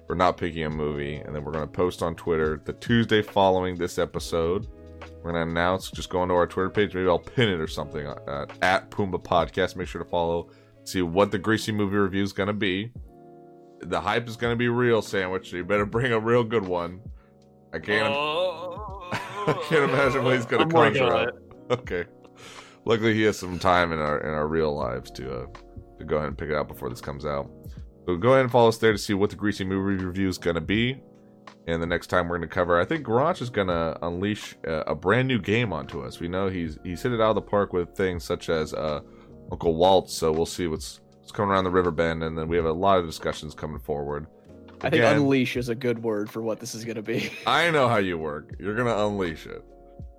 We're 0.08 0.14
not 0.14 0.36
picking 0.36 0.64
a 0.64 0.70
movie, 0.70 1.16
and 1.16 1.34
then 1.34 1.44
we're 1.44 1.52
gonna 1.52 1.66
post 1.66 2.02
on 2.02 2.14
Twitter 2.14 2.62
the 2.64 2.72
Tuesday 2.74 3.20
following 3.20 3.76
this 3.76 3.98
episode. 3.98 4.68
We're 5.26 5.32
gonna 5.32 5.50
announce. 5.50 5.90
Just 5.90 6.08
go 6.08 6.20
onto 6.20 6.34
our 6.34 6.46
Twitter 6.46 6.70
page. 6.70 6.94
Maybe 6.94 7.08
I'll 7.08 7.18
pin 7.18 7.48
it 7.48 7.60
or 7.60 7.66
something 7.66 8.06
uh, 8.06 8.46
at 8.62 8.92
Pumbaa 8.92 9.20
Podcast. 9.20 9.74
Make 9.74 9.88
sure 9.88 10.00
to 10.00 10.08
follow. 10.08 10.50
See 10.84 11.02
what 11.02 11.32
the 11.32 11.38
greasy 11.38 11.72
movie 11.72 11.96
review 11.96 12.22
is 12.22 12.32
gonna 12.32 12.52
be. 12.52 12.92
The 13.80 14.00
hype 14.00 14.28
is 14.28 14.36
gonna 14.36 14.54
be 14.54 14.68
real, 14.68 15.02
Sandwich. 15.02 15.50
So 15.50 15.56
you 15.56 15.64
better 15.64 15.84
bring 15.84 16.12
a 16.12 16.20
real 16.20 16.44
good 16.44 16.64
one. 16.64 17.00
I 17.74 17.80
can't. 17.80 18.14
I 18.14 19.60
can't 19.68 19.90
imagine 19.90 20.22
what 20.22 20.36
he's 20.36 20.46
gonna 20.46 20.62
I'm 20.62 20.70
conjure 20.70 21.12
up. 21.12 21.34
Okay. 21.72 22.04
Luckily, 22.84 23.14
he 23.14 23.22
has 23.22 23.36
some 23.36 23.58
time 23.58 23.90
in 23.90 23.98
our 23.98 24.20
in 24.20 24.28
our 24.28 24.46
real 24.46 24.72
lives 24.72 25.10
to 25.12 25.40
uh, 25.40 25.46
to 25.98 26.04
go 26.04 26.18
ahead 26.18 26.28
and 26.28 26.38
pick 26.38 26.50
it 26.50 26.54
out 26.54 26.68
before 26.68 26.88
this 26.88 27.00
comes 27.00 27.26
out. 27.26 27.50
So 28.06 28.16
go 28.16 28.34
ahead 28.34 28.42
and 28.42 28.52
follow 28.52 28.68
us 28.68 28.78
there 28.78 28.92
to 28.92 28.98
see 28.98 29.14
what 29.14 29.30
the 29.30 29.36
greasy 29.36 29.64
movie 29.64 30.04
review 30.04 30.28
is 30.28 30.38
gonna 30.38 30.60
be. 30.60 31.02
And 31.66 31.82
the 31.82 31.86
next 31.86 32.06
time 32.06 32.28
we're 32.28 32.38
gonna 32.38 32.46
cover, 32.46 32.80
I 32.80 32.84
think 32.84 33.02
Garage 33.02 33.40
is 33.40 33.50
gonna 33.50 33.98
unleash 34.02 34.54
a, 34.64 34.82
a 34.88 34.94
brand 34.94 35.26
new 35.26 35.40
game 35.40 35.72
onto 35.72 36.00
us. 36.00 36.20
We 36.20 36.28
know 36.28 36.48
he's 36.48 36.78
he's 36.84 37.02
hit 37.02 37.12
it 37.12 37.20
out 37.20 37.30
of 37.30 37.34
the 37.34 37.42
park 37.42 37.72
with 37.72 37.94
things 37.96 38.22
such 38.22 38.48
as 38.48 38.72
uh, 38.72 39.00
Uncle 39.50 39.74
Walt. 39.74 40.08
So 40.10 40.30
we'll 40.30 40.46
see 40.46 40.68
what's 40.68 41.00
what's 41.18 41.32
coming 41.32 41.50
around 41.50 41.64
the 41.64 41.70
river 41.70 41.90
bend, 41.90 42.22
and 42.22 42.38
then 42.38 42.46
we 42.46 42.56
have 42.56 42.66
a 42.66 42.72
lot 42.72 42.98
of 42.98 43.06
discussions 43.06 43.54
coming 43.54 43.80
forward. 43.80 44.26
I 44.82 44.90
think 44.90 45.02
unleash 45.02 45.56
is 45.56 45.68
a 45.68 45.74
good 45.74 46.02
word 46.02 46.30
for 46.30 46.42
what 46.42 46.60
this 46.60 46.74
is 46.74 46.84
gonna 46.84 47.02
be. 47.02 47.32
I 47.46 47.70
know 47.70 47.88
how 47.88 47.96
you 47.96 48.16
work. 48.16 48.54
You're 48.60 48.74
gonna 48.74 49.06
unleash 49.06 49.46
it. 49.46 49.64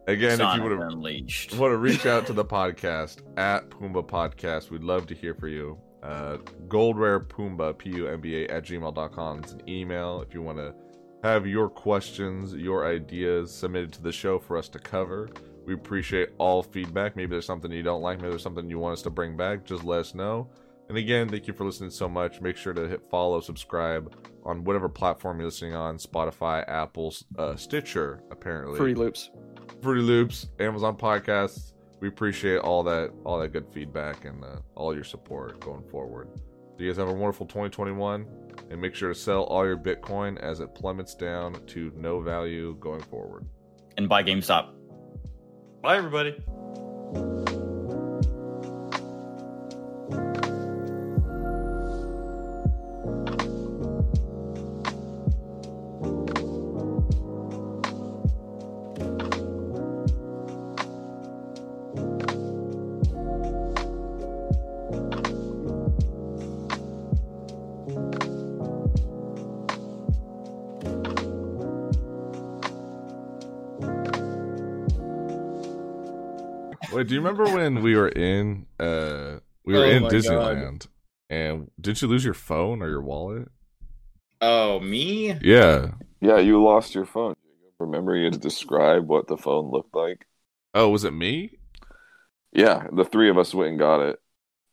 Again, 0.07 0.40
if 0.40 0.56
you 0.56 0.64
would 0.64 0.72
have 0.72 0.82
Unleashed. 0.90 1.53
want 1.57 1.74
to 1.74 1.78
reach 1.78 2.06
out 2.06 2.26
to 2.28 2.34
the 2.34 2.45
podcast 2.57 3.22
at 3.38 3.69
Pumbaa 3.69 4.07
Podcast, 4.07 4.69
we'd 4.69 4.84
love 4.84 5.06
to 5.07 5.15
hear 5.15 5.34
from 5.34 5.49
you. 5.49 5.78
Uh, 6.02 6.38
Gold 6.69 6.98
Bear 6.98 7.19
Pumbaa, 7.19 7.78
P 7.78 7.90
U 7.90 8.07
M 8.07 8.22
B 8.22 8.44
A, 8.44 8.48
at 8.48 8.64
gmail.com. 8.64 9.40
It's 9.40 9.52
an 9.52 9.61
email 9.68 10.22
if 10.22 10.34
you 10.34 10.41
want 10.41 10.57
to 10.60 10.74
have 11.23 11.48
your 11.48 11.69
questions, 11.69 12.53
your 12.53 12.88
ideas 12.88 13.53
submitted 13.53 13.91
to 13.94 14.02
the 14.02 14.11
show 14.11 14.39
for 14.39 14.57
us 14.57 14.69
to 14.69 14.80
cover. 14.80 15.30
We 15.65 15.73
appreciate 15.73 16.30
all 16.38 16.64
feedback. 16.64 17.15
Maybe 17.15 17.31
there's 17.31 17.45
something 17.45 17.72
you 17.72 17.84
don't 17.84 18.02
like, 18.02 18.19
maybe 18.19 18.30
there's 18.30 18.44
something 18.44 18.69
you 18.69 18.80
want 18.80 18.94
us 18.94 19.02
to 19.03 19.10
bring 19.10 19.35
back. 19.35 19.65
Just 19.65 19.84
let 19.84 19.99
us 19.99 20.15
know. 20.15 20.49
And 20.89 20.98
again, 20.98 21.27
thank 21.27 21.48
you 21.48 21.53
for 21.53 21.65
listening 21.65 21.89
so 21.89 22.07
much. 22.07 22.39
Make 22.39 22.56
sure 22.56 22.73
to 22.73 22.88
hit 22.88 23.10
follow, 23.10 23.41
subscribe 23.41 24.15
on 24.45 24.64
whatever 24.64 24.88
platform 24.88 25.39
you're 25.39 25.48
listening 25.48 25.76
on 25.76 25.98
Spotify, 25.98 26.64
Apple, 26.69 27.14
uh, 27.38 27.57
Stitcher, 27.57 28.23
apparently. 28.31 28.77
Fruity 28.77 28.95
Loops. 28.95 29.30
Fruity 29.81 30.02
Loops, 30.02 30.48
Amazon 30.60 30.95
Podcasts. 30.95 31.73
We 31.99 32.07
appreciate 32.07 32.60
all 32.60 32.84
that, 32.84 33.11
all 33.26 33.39
that 33.39 33.49
good 33.49 33.68
feedback 33.73 34.23
and 34.23 34.44
uh, 34.44 34.60
all 34.76 34.94
your 34.94 35.03
support 35.03 35.60
going 35.60 35.84
forward. 35.89 36.30
So 36.35 36.84
you 36.84 36.89
guys 36.89 36.98
have 36.98 37.10
a 37.10 37.14
wonderful 37.14 37.48
2021, 37.48 38.26
and 38.70 38.82
make 38.82 38.96
sure 38.96 39.10
to 39.10 39.16
sell 39.16 39.44
all 39.44 39.66
your 39.66 39.78
Bitcoin 39.78 40.40
as 40.40 40.60
it 40.60 40.74
plummets 40.76 41.16
down 41.16 41.66
to 41.68 41.92
no 41.96 42.22
value 42.22 42.76
going 42.80 43.02
forward. 43.02 43.46
And 43.98 44.08
buy 44.08 44.24
GameStop. 44.24 44.74
Bye, 45.82 45.98
everybody. 45.98 46.38
Remember 77.28 77.56
when 77.56 77.82
we 77.84 77.95
were 77.95 78.10
in, 78.10 78.66
uh, 78.80 79.40
we 79.66 79.74
were 79.74 79.86
Oh 79.86 79.90
in 79.90 80.04
my 80.04 80.10
Disneyland, 80.10 80.88
and 81.30 81.70
did 81.80 82.02
you 82.02 82.08
lose 82.08 82.24
your 82.26 82.34
phone 82.34 82.82
or 82.82 82.90
your 82.90 83.02
wallet? 83.02 83.49
Oh, 84.41 84.80
me? 84.80 85.36
Yeah. 85.41 85.91
Yeah, 86.22 86.38
you 86.38 86.64
lost 86.64 86.95
your 86.95 87.06
phone. 87.06 87.36
Remember, 87.80 88.16
you 88.16 88.26
had 88.26 88.34
to 88.34 88.40
describe 88.40 89.08
what 89.08 89.28
the 89.28 89.38
phone 89.38 89.70
looked 89.72 89.95
like. 89.95 90.26
Oh, 90.74 90.90
was 90.90 91.04
it 91.04 91.12
me? 91.14 91.52
Yeah, 92.54 92.88
the 92.91 93.06
three 93.06 93.30
of 93.30 93.38
us 93.38 93.54
went 93.54 93.70
and 93.72 93.80
got 93.80 94.02
it, 94.02 94.20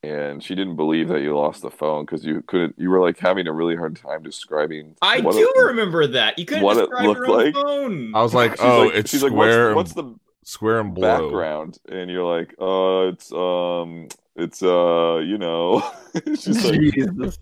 and 0.03 0.43
she 0.43 0.55
didn't 0.55 0.77
believe 0.77 1.09
that 1.09 1.21
you 1.21 1.37
lost 1.37 1.61
the 1.61 1.71
phone 1.71 2.05
because 2.07 2.25
you 2.25 2.43
couldn't. 2.47 2.77
You 2.79 2.89
were 2.89 3.01
like 3.01 3.19
having 3.19 3.47
a 3.47 3.53
really 3.53 3.77
hard 3.77 3.97
time 3.97 4.23
describing. 4.23 4.97
I 5.03 5.21
do 5.21 5.29
it- 5.55 5.67
remember 5.67 6.07
that. 6.07 6.39
You 6.39 6.47
couldn't 6.47 6.63
what 6.65 6.77
it 6.79 6.81
describe 6.89 7.03
your 7.05 7.15
looked 7.15 7.29
own 7.29 7.37
like. 7.37 7.55
phone. 7.55 8.15
I 8.15 8.23
was 8.23 8.33
like, 8.33 8.63
oh, 8.63 8.85
like- 8.87 8.95
it's 8.95 9.11
she's 9.11 9.23
like, 9.23 9.33
square, 9.33 9.75
what's, 9.75 9.95
what's 9.95 10.09
the 10.09 10.15
square 10.45 10.81
and 10.81 10.95
blue. 10.95 11.03
background? 11.03 11.79
And 11.89 12.11
you're 12.11 12.25
like, 12.25 12.55
uh, 12.61 13.09
it's 13.13 13.33
um, 13.33 14.09
it's 14.37 14.63
uh, 14.63 15.19
you 15.25 15.39
know. 15.39 15.83
she's 16.27 16.65
like, 16.65 17.35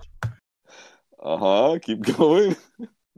uh 1.23 1.37
huh. 1.37 1.79
Keep 1.83 2.03
going. 2.17 2.57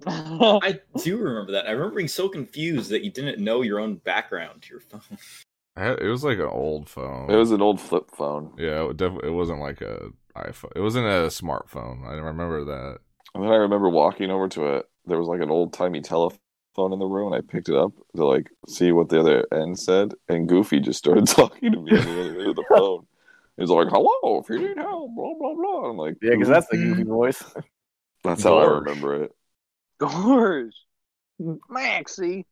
I 0.06 0.81
do 1.02 1.16
remember 1.16 1.52
that. 1.52 1.66
I 1.66 1.70
remember 1.70 1.97
being 1.97 2.09
so 2.09 2.28
confused 2.28 2.90
that 2.90 3.05
you 3.05 3.11
didn't 3.11 3.43
know 3.43 3.62
your 3.62 3.78
own 3.78 3.97
background 3.97 4.62
to 4.62 4.70
your 4.70 4.81
phone. 4.81 5.01
I 5.77 5.85
had- 5.85 6.01
It 6.01 6.09
was 6.09 6.24
like 6.24 6.39
an 6.39 6.44
old 6.47 6.89
phone. 6.89 7.31
It 7.31 7.36
was 7.36 7.51
an 7.52 7.62
old 7.62 7.81
flip 7.81 8.11
phone. 8.11 8.52
Yeah, 8.59 8.89
it 8.90 8.97
definitely. 8.97 9.31
It 9.31 9.35
wasn't 9.35 9.61
like 9.61 9.81
a 9.81 10.09
iPhone. 10.36 10.73
It 10.77 10.81
wasn't 10.81 11.06
a 11.06 11.28
smartphone. 11.28 12.06
I 12.06 12.15
remember 12.15 12.65
that. 12.65 12.98
And 13.35 13.44
then 13.44 13.51
I 13.51 13.56
remember 13.56 13.89
walking 13.89 14.31
over 14.31 14.48
to 14.51 14.77
it. 14.77 14.86
There 15.06 15.19
was 15.19 15.28
like 15.28 15.40
an 15.40 15.51
old 15.51 15.73
timey 15.73 16.01
telephone 16.01 16.39
in 16.77 16.99
the 16.99 17.07
room, 17.07 17.33
and 17.33 17.37
I 17.43 17.47
picked 17.47 17.69
it 17.69 17.75
up 17.77 17.93
to 18.17 18.27
like 18.27 18.51
see 18.69 18.93
what 18.93 19.09
the 19.09 19.21
other 19.21 19.47
end 19.53 19.79
said. 19.79 20.13
And 20.29 20.49
Goofy 20.49 20.81
just 20.81 20.99
started 20.99 21.27
talking 21.29 21.73
to 21.73 21.81
me 21.81 21.97
on 21.97 22.05
the 22.05 22.21
other 22.21 22.41
end 22.41 22.49
of 22.51 22.57
the 22.57 22.65
phone. 22.69 23.07
He's 23.57 23.71
like, 23.71 23.89
"Hello, 23.89 24.41
if 24.41 24.49
you 24.51 24.59
need 24.59 24.77
help, 24.77 25.15
blah 25.15 25.35
blah 25.39 25.55
blah." 25.55 25.91
I'm 25.91 25.97
like, 25.97 26.17
Yeah, 26.21 26.31
because 26.33 26.49
that's 26.49 26.67
the 26.69 26.77
"Goofy?" 26.77 26.89
goofy 26.91 27.03
voice. 27.05 27.43
That's 28.25 28.43
how 28.43 28.59
I 28.59 28.65
remember 28.65 29.23
it. 29.25 29.33
Gorge. 29.99 30.75
Maxie. 31.69 32.47